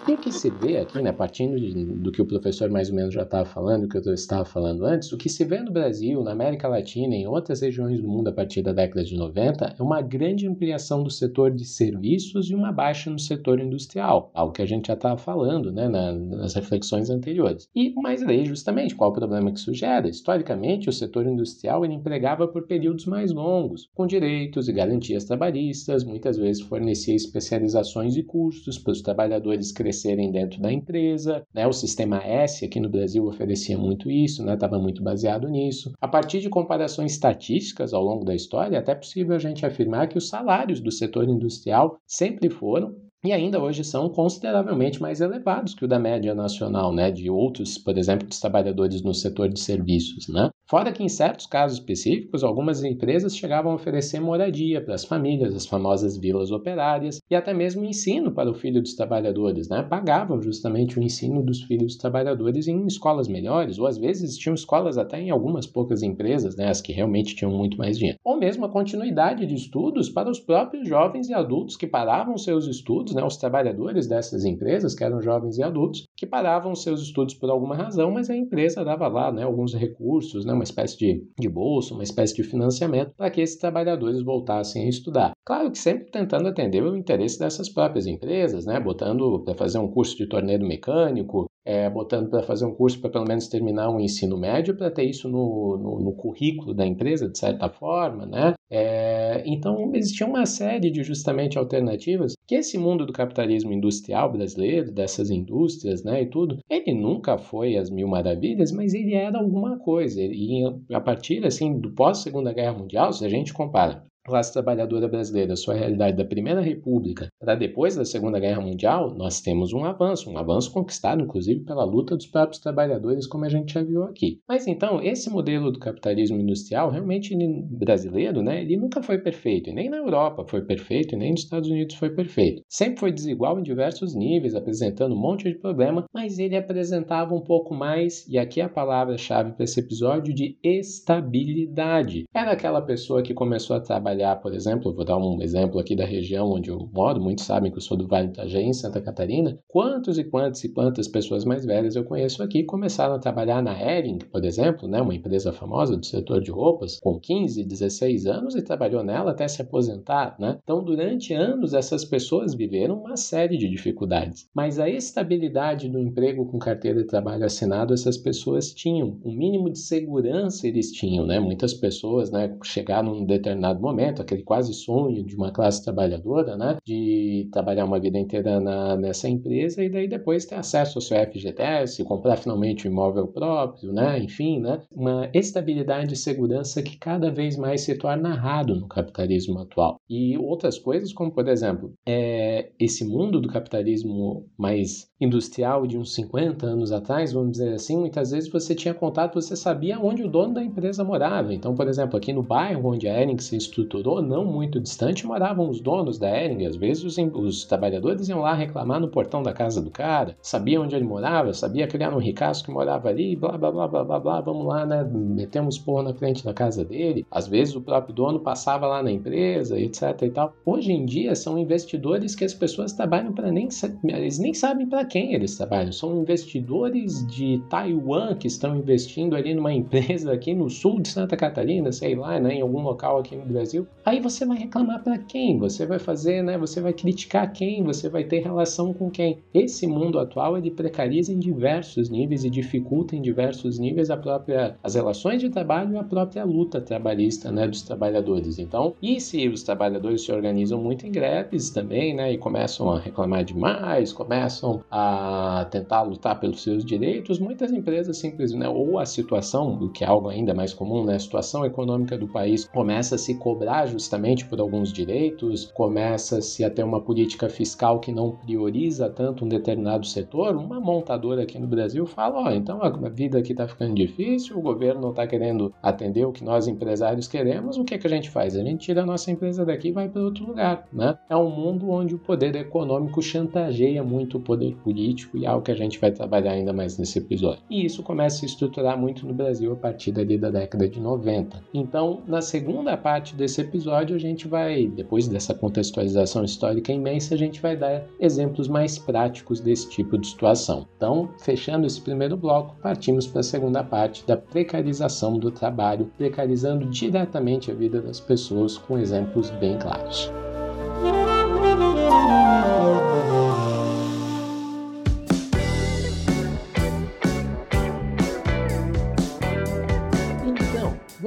O 0.05 0.17
que 0.17 0.33
se 0.33 0.49
vê 0.49 0.77
aqui, 0.77 1.01
né, 1.01 1.13
partindo 1.13 1.57
de, 1.57 1.85
do 1.85 2.11
que 2.11 2.21
o 2.21 2.25
professor 2.25 2.69
mais 2.69 2.89
ou 2.89 2.95
menos 2.95 3.13
já 3.13 3.21
estava 3.21 3.45
falando, 3.45 3.85
o 3.85 3.87
que 3.87 3.97
eu 3.97 4.13
estava 4.13 4.43
falando 4.43 4.85
antes, 4.85 5.13
o 5.13 5.17
que 5.17 5.29
se 5.29 5.45
vê 5.45 5.61
no 5.61 5.71
Brasil, 5.71 6.21
na 6.21 6.33
América 6.33 6.67
Latina 6.67 7.15
e 7.15 7.19
em 7.19 7.27
outras 7.27 7.61
regiões 7.61 8.01
do 8.01 8.07
mundo 8.09 8.27
a 8.27 8.33
partir 8.33 8.61
da 8.61 8.73
década 8.73 9.05
de 9.05 9.15
90 9.15 9.75
é 9.79 9.81
uma 9.81 10.01
grande 10.01 10.45
ampliação 10.45 11.03
do 11.03 11.09
setor 11.09 11.51
de 11.51 11.63
serviços 11.63 12.49
e 12.49 12.55
uma 12.55 12.69
baixa 12.69 13.09
no 13.09 13.17
setor 13.17 13.61
industrial, 13.61 14.29
algo 14.33 14.51
que 14.51 14.61
a 14.61 14.65
gente 14.65 14.87
já 14.87 14.93
estava 14.93 15.17
falando 15.17 15.71
né, 15.71 15.87
na, 15.87 16.11
nas 16.11 16.53
reflexões 16.53 17.09
anteriores. 17.09 17.69
E 17.73 17.93
mais 17.95 18.21
aí, 18.23 18.43
justamente, 18.43 18.95
qual 18.95 19.09
o 19.09 19.13
problema 19.13 19.53
que 19.53 19.59
isso 19.59 19.73
gera? 19.73 20.09
Historicamente, 20.09 20.89
o 20.89 20.93
setor 20.93 21.25
industrial 21.25 21.85
ele 21.85 21.93
empregava 21.93 22.45
por 22.45 22.67
períodos 22.67 23.05
mais 23.05 23.31
longos, 23.31 23.89
com 23.95 24.05
direitos 24.05 24.67
e 24.67 24.73
garantias 24.73 25.23
trabalhistas, 25.23 26.03
muitas 26.03 26.37
vezes 26.37 26.61
fornecia 26.61 27.15
especializações 27.15 28.17
e 28.17 28.23
cursos 28.23 28.77
para 28.77 28.91
os 28.91 29.01
trabalhadores 29.01 29.71
crescerem 29.71 29.92
crescerem 29.93 30.31
dentro 30.31 30.59
da 30.59 30.73
empresa. 30.73 31.45
Né? 31.53 31.67
O 31.67 31.73
sistema 31.73 32.17
S 32.17 32.65
aqui 32.65 32.79
no 32.79 32.89
Brasil 32.89 33.25
oferecia 33.25 33.77
muito 33.77 34.09
isso, 34.09 34.49
estava 34.49 34.77
né? 34.77 34.83
muito 34.83 35.03
baseado 35.03 35.47
nisso. 35.47 35.93
A 36.01 36.07
partir 36.07 36.39
de 36.39 36.49
comparações 36.49 37.13
estatísticas 37.13 37.93
ao 37.93 38.03
longo 38.03 38.25
da 38.25 38.33
história, 38.33 38.75
é 38.75 38.79
até 38.79 38.95
possível 38.95 39.35
a 39.35 39.39
gente 39.39 39.65
afirmar 39.65 40.07
que 40.07 40.17
os 40.17 40.27
salários 40.27 40.79
do 40.79 40.91
setor 40.91 41.29
industrial 41.29 41.97
sempre 42.07 42.49
foram 42.49 42.95
e 43.25 43.31
ainda 43.31 43.61
hoje 43.61 43.85
são 43.85 44.09
consideravelmente 44.09 45.01
mais 45.01 45.21
elevados 45.21 45.73
que 45.73 45.85
o 45.85 45.87
da 45.87 45.97
média 45.97 46.35
nacional, 46.35 46.93
né, 46.93 47.09
de 47.09 47.29
outros, 47.29 47.77
por 47.77 47.97
exemplo, 47.97 48.27
dos 48.27 48.37
trabalhadores 48.37 49.01
no 49.01 49.13
setor 49.13 49.47
de 49.47 49.61
serviços, 49.61 50.27
né? 50.27 50.49
Fora 50.65 50.91
que 50.91 51.03
em 51.03 51.09
certos 51.09 51.45
casos 51.45 51.77
específicos, 51.77 52.43
algumas 52.43 52.83
empresas 52.83 53.35
chegavam 53.35 53.73
a 53.73 53.75
oferecer 53.75 54.19
moradia 54.19 54.81
para 54.83 54.95
as 54.95 55.05
famílias, 55.05 55.53
as 55.53 55.65
famosas 55.67 56.17
vilas 56.17 56.51
operárias, 56.51 57.19
e 57.29 57.35
até 57.35 57.53
mesmo 57.53 57.83
ensino 57.83 58.31
para 58.31 58.49
o 58.49 58.53
filho 58.53 58.81
dos 58.81 58.95
trabalhadores, 58.95 59.67
né? 59.69 59.83
Pagavam 59.83 60.41
justamente 60.41 60.97
o 60.97 61.03
ensino 61.03 61.43
dos 61.43 61.61
filhos 61.63 61.83
dos 61.83 61.97
trabalhadores 61.97 62.67
em 62.67 62.85
escolas 62.87 63.27
melhores, 63.27 63.77
ou 63.77 63.85
às 63.85 63.97
vezes 63.97 64.37
tinham 64.37 64.55
escolas 64.55 64.97
até 64.97 65.19
em 65.19 65.29
algumas 65.29 65.67
poucas 65.67 66.01
empresas, 66.01 66.55
né, 66.55 66.69
as 66.69 66.81
que 66.81 66.93
realmente 66.93 67.35
tinham 67.35 67.51
muito 67.51 67.77
mais 67.77 67.97
dinheiro. 67.97 68.17
Ou 68.23 68.37
mesmo 68.37 68.65
a 68.65 68.69
continuidade 68.69 69.45
de 69.45 69.53
estudos 69.53 70.09
para 70.09 70.29
os 70.29 70.39
próprios 70.39 70.87
jovens 70.87 71.27
e 71.27 71.33
adultos 71.33 71.75
que 71.75 71.85
paravam 71.85 72.37
seus 72.37 72.67
estudos, 72.67 73.13
né, 73.13 73.23
os 73.23 73.37
trabalhadores 73.37 74.07
dessas 74.07 74.45
empresas, 74.45 74.95
que 74.95 75.03
eram 75.03 75.21
jovens 75.21 75.57
e 75.57 75.63
adultos, 75.63 76.07
que 76.15 76.25
paravam 76.25 76.73
seus 76.73 77.01
estudos 77.01 77.33
por 77.35 77.49
alguma 77.49 77.75
razão, 77.75 78.11
mas 78.11 78.29
a 78.29 78.35
empresa 78.35 78.83
dava 78.83 79.07
lá, 79.09 79.31
né, 79.31 79.43
alguns 79.43 79.73
recursos, 79.73 80.45
né, 80.45 80.52
uma 80.53 80.63
espécie 80.63 80.97
de, 80.97 81.27
de 81.39 81.49
bolsa, 81.49 81.93
uma 81.93 82.03
espécie 82.03 82.35
de 82.35 82.43
financiamento 82.43 83.13
para 83.15 83.29
que 83.29 83.41
esses 83.41 83.57
trabalhadores 83.57 84.21
voltassem 84.21 84.85
a 84.85 84.89
estudar. 84.89 85.31
Claro 85.45 85.71
que 85.71 85.77
sempre 85.77 86.11
tentando 86.11 86.47
atender 86.47 86.83
o 86.83 86.95
interesse 86.95 87.39
dessas 87.39 87.69
próprias 87.69 88.07
empresas, 88.07 88.65
né? 88.65 88.79
botando 88.79 89.43
para 89.43 89.55
fazer 89.55 89.79
um 89.79 89.87
curso 89.87 90.17
de 90.17 90.27
torneiro 90.27 90.65
mecânico, 90.65 91.47
é, 91.65 91.89
botando 91.89 92.29
para 92.29 92.43
fazer 92.43 92.65
um 92.65 92.73
curso 92.73 92.99
para 92.99 93.09
pelo 93.09 93.27
menos 93.27 93.47
terminar 93.47 93.89
um 93.89 93.99
ensino 93.99 94.37
médio, 94.37 94.75
para 94.75 94.91
ter 94.91 95.03
isso 95.03 95.29
no, 95.29 95.77
no, 95.77 95.99
no, 95.99 96.13
currículo 96.13 96.73
da 96.73 96.85
empresa, 96.85 97.29
de 97.29 97.37
certa 97.37 97.69
forma, 97.69 98.25
né? 98.25 98.53
É, 98.69 99.43
então, 99.45 99.91
existia 99.93 100.27
uma 100.27 100.45
série 100.45 100.89
de 100.89 101.03
justamente 101.03 101.57
alternativas 101.57 102.33
que 102.47 102.55
esse 102.55 102.77
mundo 102.77 103.05
do 103.05 103.13
capitalismo 103.13 103.71
industrial 103.71 104.31
brasileiro, 104.31 104.91
dessas 104.91 105.29
indústrias, 105.29 106.03
né, 106.03 106.23
e 106.23 106.25
tudo, 106.25 106.57
ele 106.69 106.93
nunca 106.93 107.37
foi 107.37 107.77
as 107.77 107.89
mil 107.89 108.07
maravilhas, 108.07 108.71
mas 108.71 108.93
ele 108.93 109.13
era 109.13 109.39
alguma 109.39 109.77
coisa. 109.77 110.21
E 110.21 110.63
a 110.91 110.99
partir, 110.99 111.45
assim, 111.45 111.79
do 111.79 111.91
pós-segunda 111.91 112.53
guerra 112.53 112.77
mundial, 112.77 113.13
se 113.13 113.25
a 113.25 113.29
gente 113.29 113.53
compara 113.53 114.03
classe 114.23 114.53
trabalhadora 114.53 115.07
brasileira, 115.07 115.55
sua 115.55 115.73
realidade 115.73 116.17
da 116.17 116.25
Primeira 116.25 116.61
República 116.61 117.27
para 117.39 117.55
depois 117.55 117.95
da 117.95 118.05
Segunda 118.05 118.39
Guerra 118.39 118.61
Mundial, 118.61 119.13
nós 119.15 119.41
temos 119.41 119.73
um 119.73 119.83
avanço, 119.83 120.29
um 120.29 120.37
avanço 120.37 120.71
conquistado 120.71 121.23
inclusive 121.23 121.61
pela 121.65 121.83
luta 121.83 122.15
dos 122.15 122.27
próprios 122.27 122.61
trabalhadores, 122.61 123.27
como 123.27 123.45
a 123.45 123.49
gente 123.49 123.73
já 123.73 123.83
viu 123.83 124.03
aqui. 124.03 124.39
Mas 124.47 124.65
então, 124.67 125.01
esse 125.01 125.29
modelo 125.29 125.71
do 125.71 125.79
capitalismo 125.79 126.39
industrial, 126.39 126.89
realmente 126.89 127.35
brasileiro, 127.69 128.41
né, 128.41 128.61
ele 128.61 128.77
nunca 128.77 129.03
foi 129.03 129.17
perfeito, 129.17 129.69
e 129.69 129.73
nem 129.73 129.89
na 129.89 129.97
Europa 129.97 130.45
foi 130.47 130.61
perfeito, 130.61 131.15
e 131.15 131.17
nem 131.17 131.31
nos 131.31 131.41
Estados 131.41 131.69
Unidos 131.69 131.95
foi 131.95 132.09
perfeito. 132.11 132.61
Sempre 132.69 132.99
foi 132.99 133.11
desigual 133.11 133.59
em 133.59 133.63
diversos 133.63 134.15
níveis, 134.15 134.55
apresentando 134.55 135.13
um 135.13 135.19
monte 135.19 135.43
de 135.43 135.55
problema, 135.55 136.05
mas 136.13 136.39
ele 136.39 136.55
apresentava 136.55 137.33
um 137.33 137.41
pouco 137.41 137.73
mais, 137.73 138.27
e 138.27 138.37
aqui 138.37 138.61
é 138.61 138.63
a 138.63 138.69
palavra-chave 138.69 139.51
para 139.53 139.63
esse 139.63 139.79
episódio, 139.79 140.33
de 140.33 140.57
estabilidade. 140.63 142.25
Era 142.33 142.51
aquela 142.51 142.81
pessoa 142.81 143.21
que 143.21 143.33
começou 143.33 143.75
a 143.75 143.81
trabalhar 143.81 144.12
trabalhar, 144.13 144.35
por 144.37 144.53
exemplo, 144.53 144.93
vou 144.93 145.03
dar 145.03 145.17
um 145.17 145.41
exemplo 145.41 145.79
aqui 145.79 145.95
da 145.95 146.05
região 146.05 146.51
onde 146.51 146.69
eu 146.69 146.87
moro, 146.93 147.19
muitos 147.19 147.45
sabem 147.45 147.71
que 147.71 147.77
eu 147.77 147.81
sou 147.81 147.97
do 147.97 148.07
Vale 148.07 148.27
do 148.27 148.33
Itajaí, 148.33 148.63
em 148.63 148.73
Santa 148.73 149.01
Catarina. 149.01 149.57
Quantos 149.67 150.17
e 150.19 150.23
quantas 150.23 150.63
e 150.63 150.69
quantas 150.69 151.07
pessoas 151.07 151.43
mais 151.43 151.65
velhas 151.65 151.95
eu 151.95 152.03
conheço 152.03 152.43
aqui 152.43 152.63
começaram 152.63 153.15
a 153.15 153.19
trabalhar 153.19 153.61
na 153.61 153.73
Hering, 153.73 154.19
por 154.31 154.45
exemplo, 154.45 154.87
né, 154.87 155.01
uma 155.01 155.15
empresa 155.15 155.51
famosa 155.51 155.97
do 155.97 156.05
setor 156.05 156.41
de 156.41 156.51
roupas, 156.51 156.99
com 156.99 157.19
15, 157.19 157.63
16 157.63 158.25
anos 158.27 158.55
e 158.55 158.61
trabalhou 158.61 159.03
nela 159.03 159.31
até 159.31 159.47
se 159.47 159.61
aposentar, 159.61 160.35
né? 160.39 160.59
Então, 160.63 160.83
durante 160.83 161.33
anos, 161.33 161.73
essas 161.73 162.05
pessoas 162.05 162.53
viveram 162.53 162.99
uma 162.99 163.17
série 163.17 163.57
de 163.57 163.67
dificuldades. 163.67 164.47
Mas 164.53 164.79
a 164.79 164.89
estabilidade 164.89 165.89
do 165.89 165.99
emprego 165.99 166.45
com 166.45 166.59
carteira 166.59 167.01
de 167.01 167.07
trabalho 167.07 167.45
assinado, 167.45 167.93
essas 167.93 168.17
pessoas 168.17 168.73
tinham. 168.73 169.17
Um 169.25 169.33
mínimo 169.33 169.69
de 169.69 169.79
segurança 169.79 170.67
eles 170.67 170.91
tinham, 170.91 171.25
né? 171.25 171.39
Muitas 171.39 171.73
pessoas, 171.73 172.29
né, 172.29 172.55
chegaram 172.63 173.15
num 173.15 173.25
determinado 173.25 173.81
momento 173.81 174.02
aquele 174.09 174.43
quase 174.43 174.73
sonho 174.73 175.23
de 175.23 175.35
uma 175.35 175.51
classe 175.51 175.83
trabalhadora, 175.83 176.55
né, 176.57 176.77
de 176.85 177.47
trabalhar 177.51 177.85
uma 177.85 177.99
vida 177.99 178.17
inteira 178.17 178.59
na, 178.59 178.95
nessa 178.95 179.29
empresa 179.29 179.83
e 179.83 179.89
daí 179.89 180.07
depois 180.07 180.45
ter 180.45 180.55
acesso 180.55 180.97
ao 180.97 181.01
seu 181.01 181.17
FGTS, 181.17 182.03
comprar 182.03 182.37
finalmente 182.37 182.87
um 182.87 182.91
imóvel 182.91 183.27
próprio, 183.27 183.91
né, 183.91 184.19
enfim, 184.19 184.59
né, 184.59 184.81
uma 184.91 185.29
estabilidade 185.33 186.13
e 186.13 186.17
segurança 186.17 186.81
que 186.81 186.97
cada 186.97 187.31
vez 187.31 187.57
mais 187.57 187.81
se 187.81 187.95
torna 187.97 188.33
raro 188.33 188.75
no 188.75 188.87
capitalismo 188.87 189.59
atual. 189.59 189.99
E 190.09 190.37
outras 190.37 190.77
coisas, 190.77 191.13
como 191.13 191.31
por 191.31 191.47
exemplo, 191.47 191.93
é, 192.05 192.71
esse 192.79 193.05
mundo 193.05 193.39
do 193.39 193.47
capitalismo 193.47 194.47
mais 194.57 195.09
industrial 195.19 195.87
de 195.87 195.97
uns 195.97 196.13
50 196.13 196.65
anos 196.65 196.91
atrás, 196.91 197.31
vamos 197.31 197.53
dizer 197.53 197.73
assim, 197.73 197.97
muitas 197.97 198.31
vezes 198.31 198.49
você 198.49 198.75
tinha 198.75 198.93
contato, 198.93 199.35
você 199.35 199.55
sabia 199.55 199.99
onde 199.99 200.23
o 200.23 200.29
dono 200.29 200.53
da 200.53 200.63
empresa 200.63 201.03
morava. 201.03 201.53
Então, 201.53 201.73
por 201.75 201.87
exemplo, 201.87 202.17
aqui 202.17 202.33
no 202.33 202.43
bairro 202.43 202.89
onde 202.89 203.07
a 203.07 203.21
Ering 203.21 203.37
se 203.39 203.55
estruturou, 203.55 203.92
ou 203.95 204.21
não 204.21 204.45
muito 204.45 204.79
distante 204.79 205.25
moravam 205.25 205.69
os 205.69 205.79
donos 205.79 206.17
da 206.17 206.29
Ering. 206.29 206.65
Às 206.65 206.75
vezes 206.75 207.03
os, 207.03 207.17
os, 207.17 207.65
trabalhadores 207.65 208.29
iam 208.29 208.41
lá 208.41 208.53
reclamar 208.53 208.99
no 208.99 209.07
portão 209.07 209.43
da 209.43 209.53
casa 209.53 209.81
do 209.81 209.91
cara, 209.91 210.35
sabiam 210.41 210.83
onde 210.83 210.95
ele 210.95 211.05
morava, 211.05 211.53
sabia 211.53 211.87
que 211.87 211.95
ele 211.95 212.03
era 212.03 212.15
um 212.15 212.19
ricaço 212.19 212.63
que 212.63 212.71
morava 212.71 213.09
ali, 213.09 213.35
blá 213.35 213.57
blá 213.57 213.71
blá 213.71 213.87
blá 213.87 214.03
blá 214.03 214.19
blá, 214.19 214.41
vamos 214.41 214.65
lá, 214.65 214.85
né? 214.85 215.03
Metemos 215.03 215.77
porra 215.77 216.03
na 216.03 216.13
frente 216.13 216.43
da 216.43 216.53
casa 216.53 216.83
dele. 216.83 217.25
Às 217.29 217.47
vezes 217.47 217.75
o 217.75 217.81
próprio 217.81 218.13
dono 218.13 218.39
passava 218.39 218.87
lá 218.87 219.03
na 219.03 219.11
empresa, 219.11 219.79
etc 219.79 220.21
e 220.21 220.29
tal. 220.29 220.53
Hoje 220.65 220.91
em 220.91 221.05
dia 221.05 221.35
são 221.35 221.57
investidores 221.57 222.35
que 222.35 222.45
as 222.45 222.53
pessoas 222.53 222.93
trabalham 222.93 223.33
para 223.33 223.51
nem 223.51 223.67
eles 224.03 224.39
nem 224.39 224.53
sabem 224.53 224.87
para 224.87 225.05
quem 225.05 225.33
eles 225.33 225.55
trabalham. 225.57 225.91
São 225.91 226.21
investidores 226.21 227.25
de 227.27 227.61
Taiwan 227.69 228.35
que 228.35 228.47
estão 228.47 228.75
investindo 228.75 229.35
ali 229.35 229.53
numa 229.53 229.71
empresa 229.73 230.31
aqui 230.31 230.53
no 230.53 230.69
sul 230.69 231.01
de 231.01 231.09
Santa 231.09 231.35
Catarina, 231.35 231.91
sei 231.91 232.15
lá, 232.15 232.39
né, 232.39 232.55
em 232.55 232.61
algum 232.61 232.81
local 232.81 233.19
aqui 233.19 233.35
no 233.35 233.45
Brasil. 233.45 233.82
Aí 234.05 234.19
você 234.19 234.45
vai 234.45 234.57
reclamar 234.57 235.03
para 235.03 235.17
quem? 235.17 235.57
Você 235.59 235.85
vai 235.85 235.99
fazer, 235.99 236.43
né? 236.43 236.57
Você 236.57 236.81
vai 236.81 236.93
criticar 236.93 237.51
quem? 237.51 237.83
Você 237.83 238.09
vai 238.09 238.23
ter 238.23 238.39
relação 238.39 238.93
com 238.93 239.09
quem? 239.09 239.39
Esse 239.53 239.87
mundo 239.87 240.19
atual 240.19 240.57
ele 240.57 240.71
precariza 240.71 241.31
em 241.31 241.39
diversos 241.39 242.09
níveis 242.09 242.43
e 242.43 242.49
dificulta 242.49 243.15
em 243.15 243.21
diversos 243.21 243.79
níveis 243.79 244.09
a 244.09 244.17
própria 244.17 244.77
as 244.83 244.95
relações 244.95 245.41
de 245.41 245.49
trabalho 245.49 245.93
e 245.93 245.97
a 245.97 246.03
própria 246.03 246.43
luta 246.43 246.81
trabalhista, 246.81 247.51
né, 247.51 247.67
dos 247.67 247.81
trabalhadores. 247.81 248.59
Então, 248.59 248.93
e 249.01 249.19
se 249.19 249.47
os 249.47 249.63
trabalhadores 249.63 250.23
se 250.23 250.31
organizam 250.31 250.81
muito 250.81 251.05
em 251.07 251.11
greves 251.11 251.69
também, 251.69 252.13
né, 252.15 252.33
e 252.33 252.37
começam 252.37 252.91
a 252.91 252.99
reclamar 252.99 253.43
demais, 253.43 254.11
começam 254.11 254.83
a 254.91 255.67
tentar 255.71 256.01
lutar 256.03 256.39
pelos 256.39 256.61
seus 256.61 256.83
direitos, 256.83 257.39
muitas 257.39 257.71
empresas 257.71 258.17
simplesmente, 258.17 258.59
né, 258.59 258.69
ou 258.69 258.99
a 258.99 259.05
situação, 259.05 259.73
o 259.81 259.89
que 259.89 260.03
é 260.03 260.07
algo 260.07 260.29
ainda 260.29 260.53
mais 260.53 260.73
comum, 260.73 261.03
né, 261.05 261.15
a 261.15 261.19
situação 261.19 261.65
econômica 261.65 262.17
do 262.17 262.27
país 262.27 262.65
começa 262.65 263.15
a 263.15 263.17
se 263.17 263.35
cobrar 263.35 263.72
justamente 263.85 264.45
por 264.45 264.59
alguns 264.59 264.93
direitos, 264.93 265.65
começa-se 265.73 266.63
a 266.63 266.69
ter 266.69 266.83
uma 266.83 267.01
política 267.01 267.49
fiscal 267.49 267.99
que 267.99 268.11
não 268.11 268.31
prioriza 268.31 269.09
tanto 269.09 269.45
um 269.45 269.47
determinado 269.47 270.05
setor, 270.05 270.55
uma 270.55 270.79
montadora 270.79 271.43
aqui 271.43 271.57
no 271.57 271.67
Brasil 271.67 272.05
fala, 272.05 272.39
ó, 272.39 272.45
oh, 272.45 272.51
então 272.51 272.81
a 272.83 272.89
vida 273.09 273.39
aqui 273.39 273.51
está 273.51 273.67
ficando 273.67 273.95
difícil, 273.95 274.57
o 274.57 274.61
governo 274.61 275.01
não 275.01 275.09
está 275.09 275.25
querendo 275.25 275.73
atender 275.81 276.25
o 276.25 276.31
que 276.31 276.43
nós 276.43 276.67
empresários 276.67 277.27
queremos, 277.27 277.77
o 277.77 277.83
que, 277.83 277.95
é 277.95 277.97
que 277.97 278.07
a 278.07 278.09
gente 278.09 278.29
faz? 278.29 278.55
A 278.55 278.63
gente 278.63 278.85
tira 278.85 279.01
a 279.01 279.05
nossa 279.05 279.31
empresa 279.31 279.65
daqui 279.65 279.89
e 279.89 279.91
vai 279.91 280.07
para 280.07 280.21
outro 280.21 280.45
lugar, 280.45 280.87
né? 280.93 281.17
É 281.29 281.35
um 281.35 281.49
mundo 281.49 281.89
onde 281.89 282.15
o 282.15 282.19
poder 282.19 282.55
econômico 282.55 283.21
chantageia 283.21 284.03
muito 284.03 284.37
o 284.37 284.41
poder 284.41 284.75
político 284.83 285.37
e 285.37 285.45
é 285.45 285.47
algo 285.47 285.63
que 285.63 285.71
a 285.71 285.75
gente 285.75 285.99
vai 285.99 286.11
trabalhar 286.11 286.51
ainda 286.51 286.71
mais 286.71 286.97
nesse 286.97 287.19
episódio. 287.19 287.63
E 287.69 287.85
isso 287.85 288.03
começa 288.03 288.37
a 288.37 288.39
se 288.39 288.45
estruturar 288.45 288.97
muito 288.97 289.25
no 289.25 289.33
Brasil 289.33 289.73
a 289.73 289.75
partir 289.75 290.11
da 290.11 290.23
década 290.49 290.87
de 290.87 290.99
90. 290.99 291.61
Então, 291.73 292.21
na 292.27 292.41
segunda 292.41 292.95
parte 292.95 293.35
desse 293.35 293.62
episódio, 293.63 294.15
a 294.15 294.19
gente 294.19 294.47
vai, 294.47 294.87
depois 294.87 295.27
dessa 295.27 295.53
contextualização 295.53 296.43
histórica 296.43 296.91
imensa, 296.91 297.33
a 297.33 297.37
gente 297.37 297.61
vai 297.61 297.75
dar 297.75 298.03
exemplos 298.19 298.67
mais 298.67 298.97
práticos 298.97 299.59
desse 299.59 299.89
tipo 299.89 300.17
de 300.17 300.27
situação. 300.27 300.87
Então, 300.97 301.29
fechando 301.39 301.87
esse 301.87 302.01
primeiro 302.01 302.37
bloco, 302.37 302.75
partimos 302.81 303.27
para 303.27 303.41
a 303.41 303.43
segunda 303.43 303.83
parte 303.83 304.25
da 304.25 304.37
precarização 304.37 305.37
do 305.37 305.51
trabalho, 305.51 306.11
precarizando 306.17 306.85
diretamente 306.85 307.71
a 307.71 307.73
vida 307.73 308.01
das 308.01 308.19
pessoas 308.19 308.77
com 308.77 308.97
exemplos 308.97 309.49
bem 309.51 309.77
claros. 309.77 310.31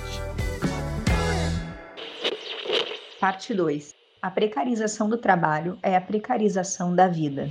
Parte 3.20 3.52
2. 3.52 3.96
A 4.22 4.30
precarização 4.30 5.10
do 5.10 5.18
trabalho 5.18 5.80
é 5.82 5.96
a 5.96 6.02
precarização 6.02 6.94
da 6.94 7.08
vida. 7.08 7.50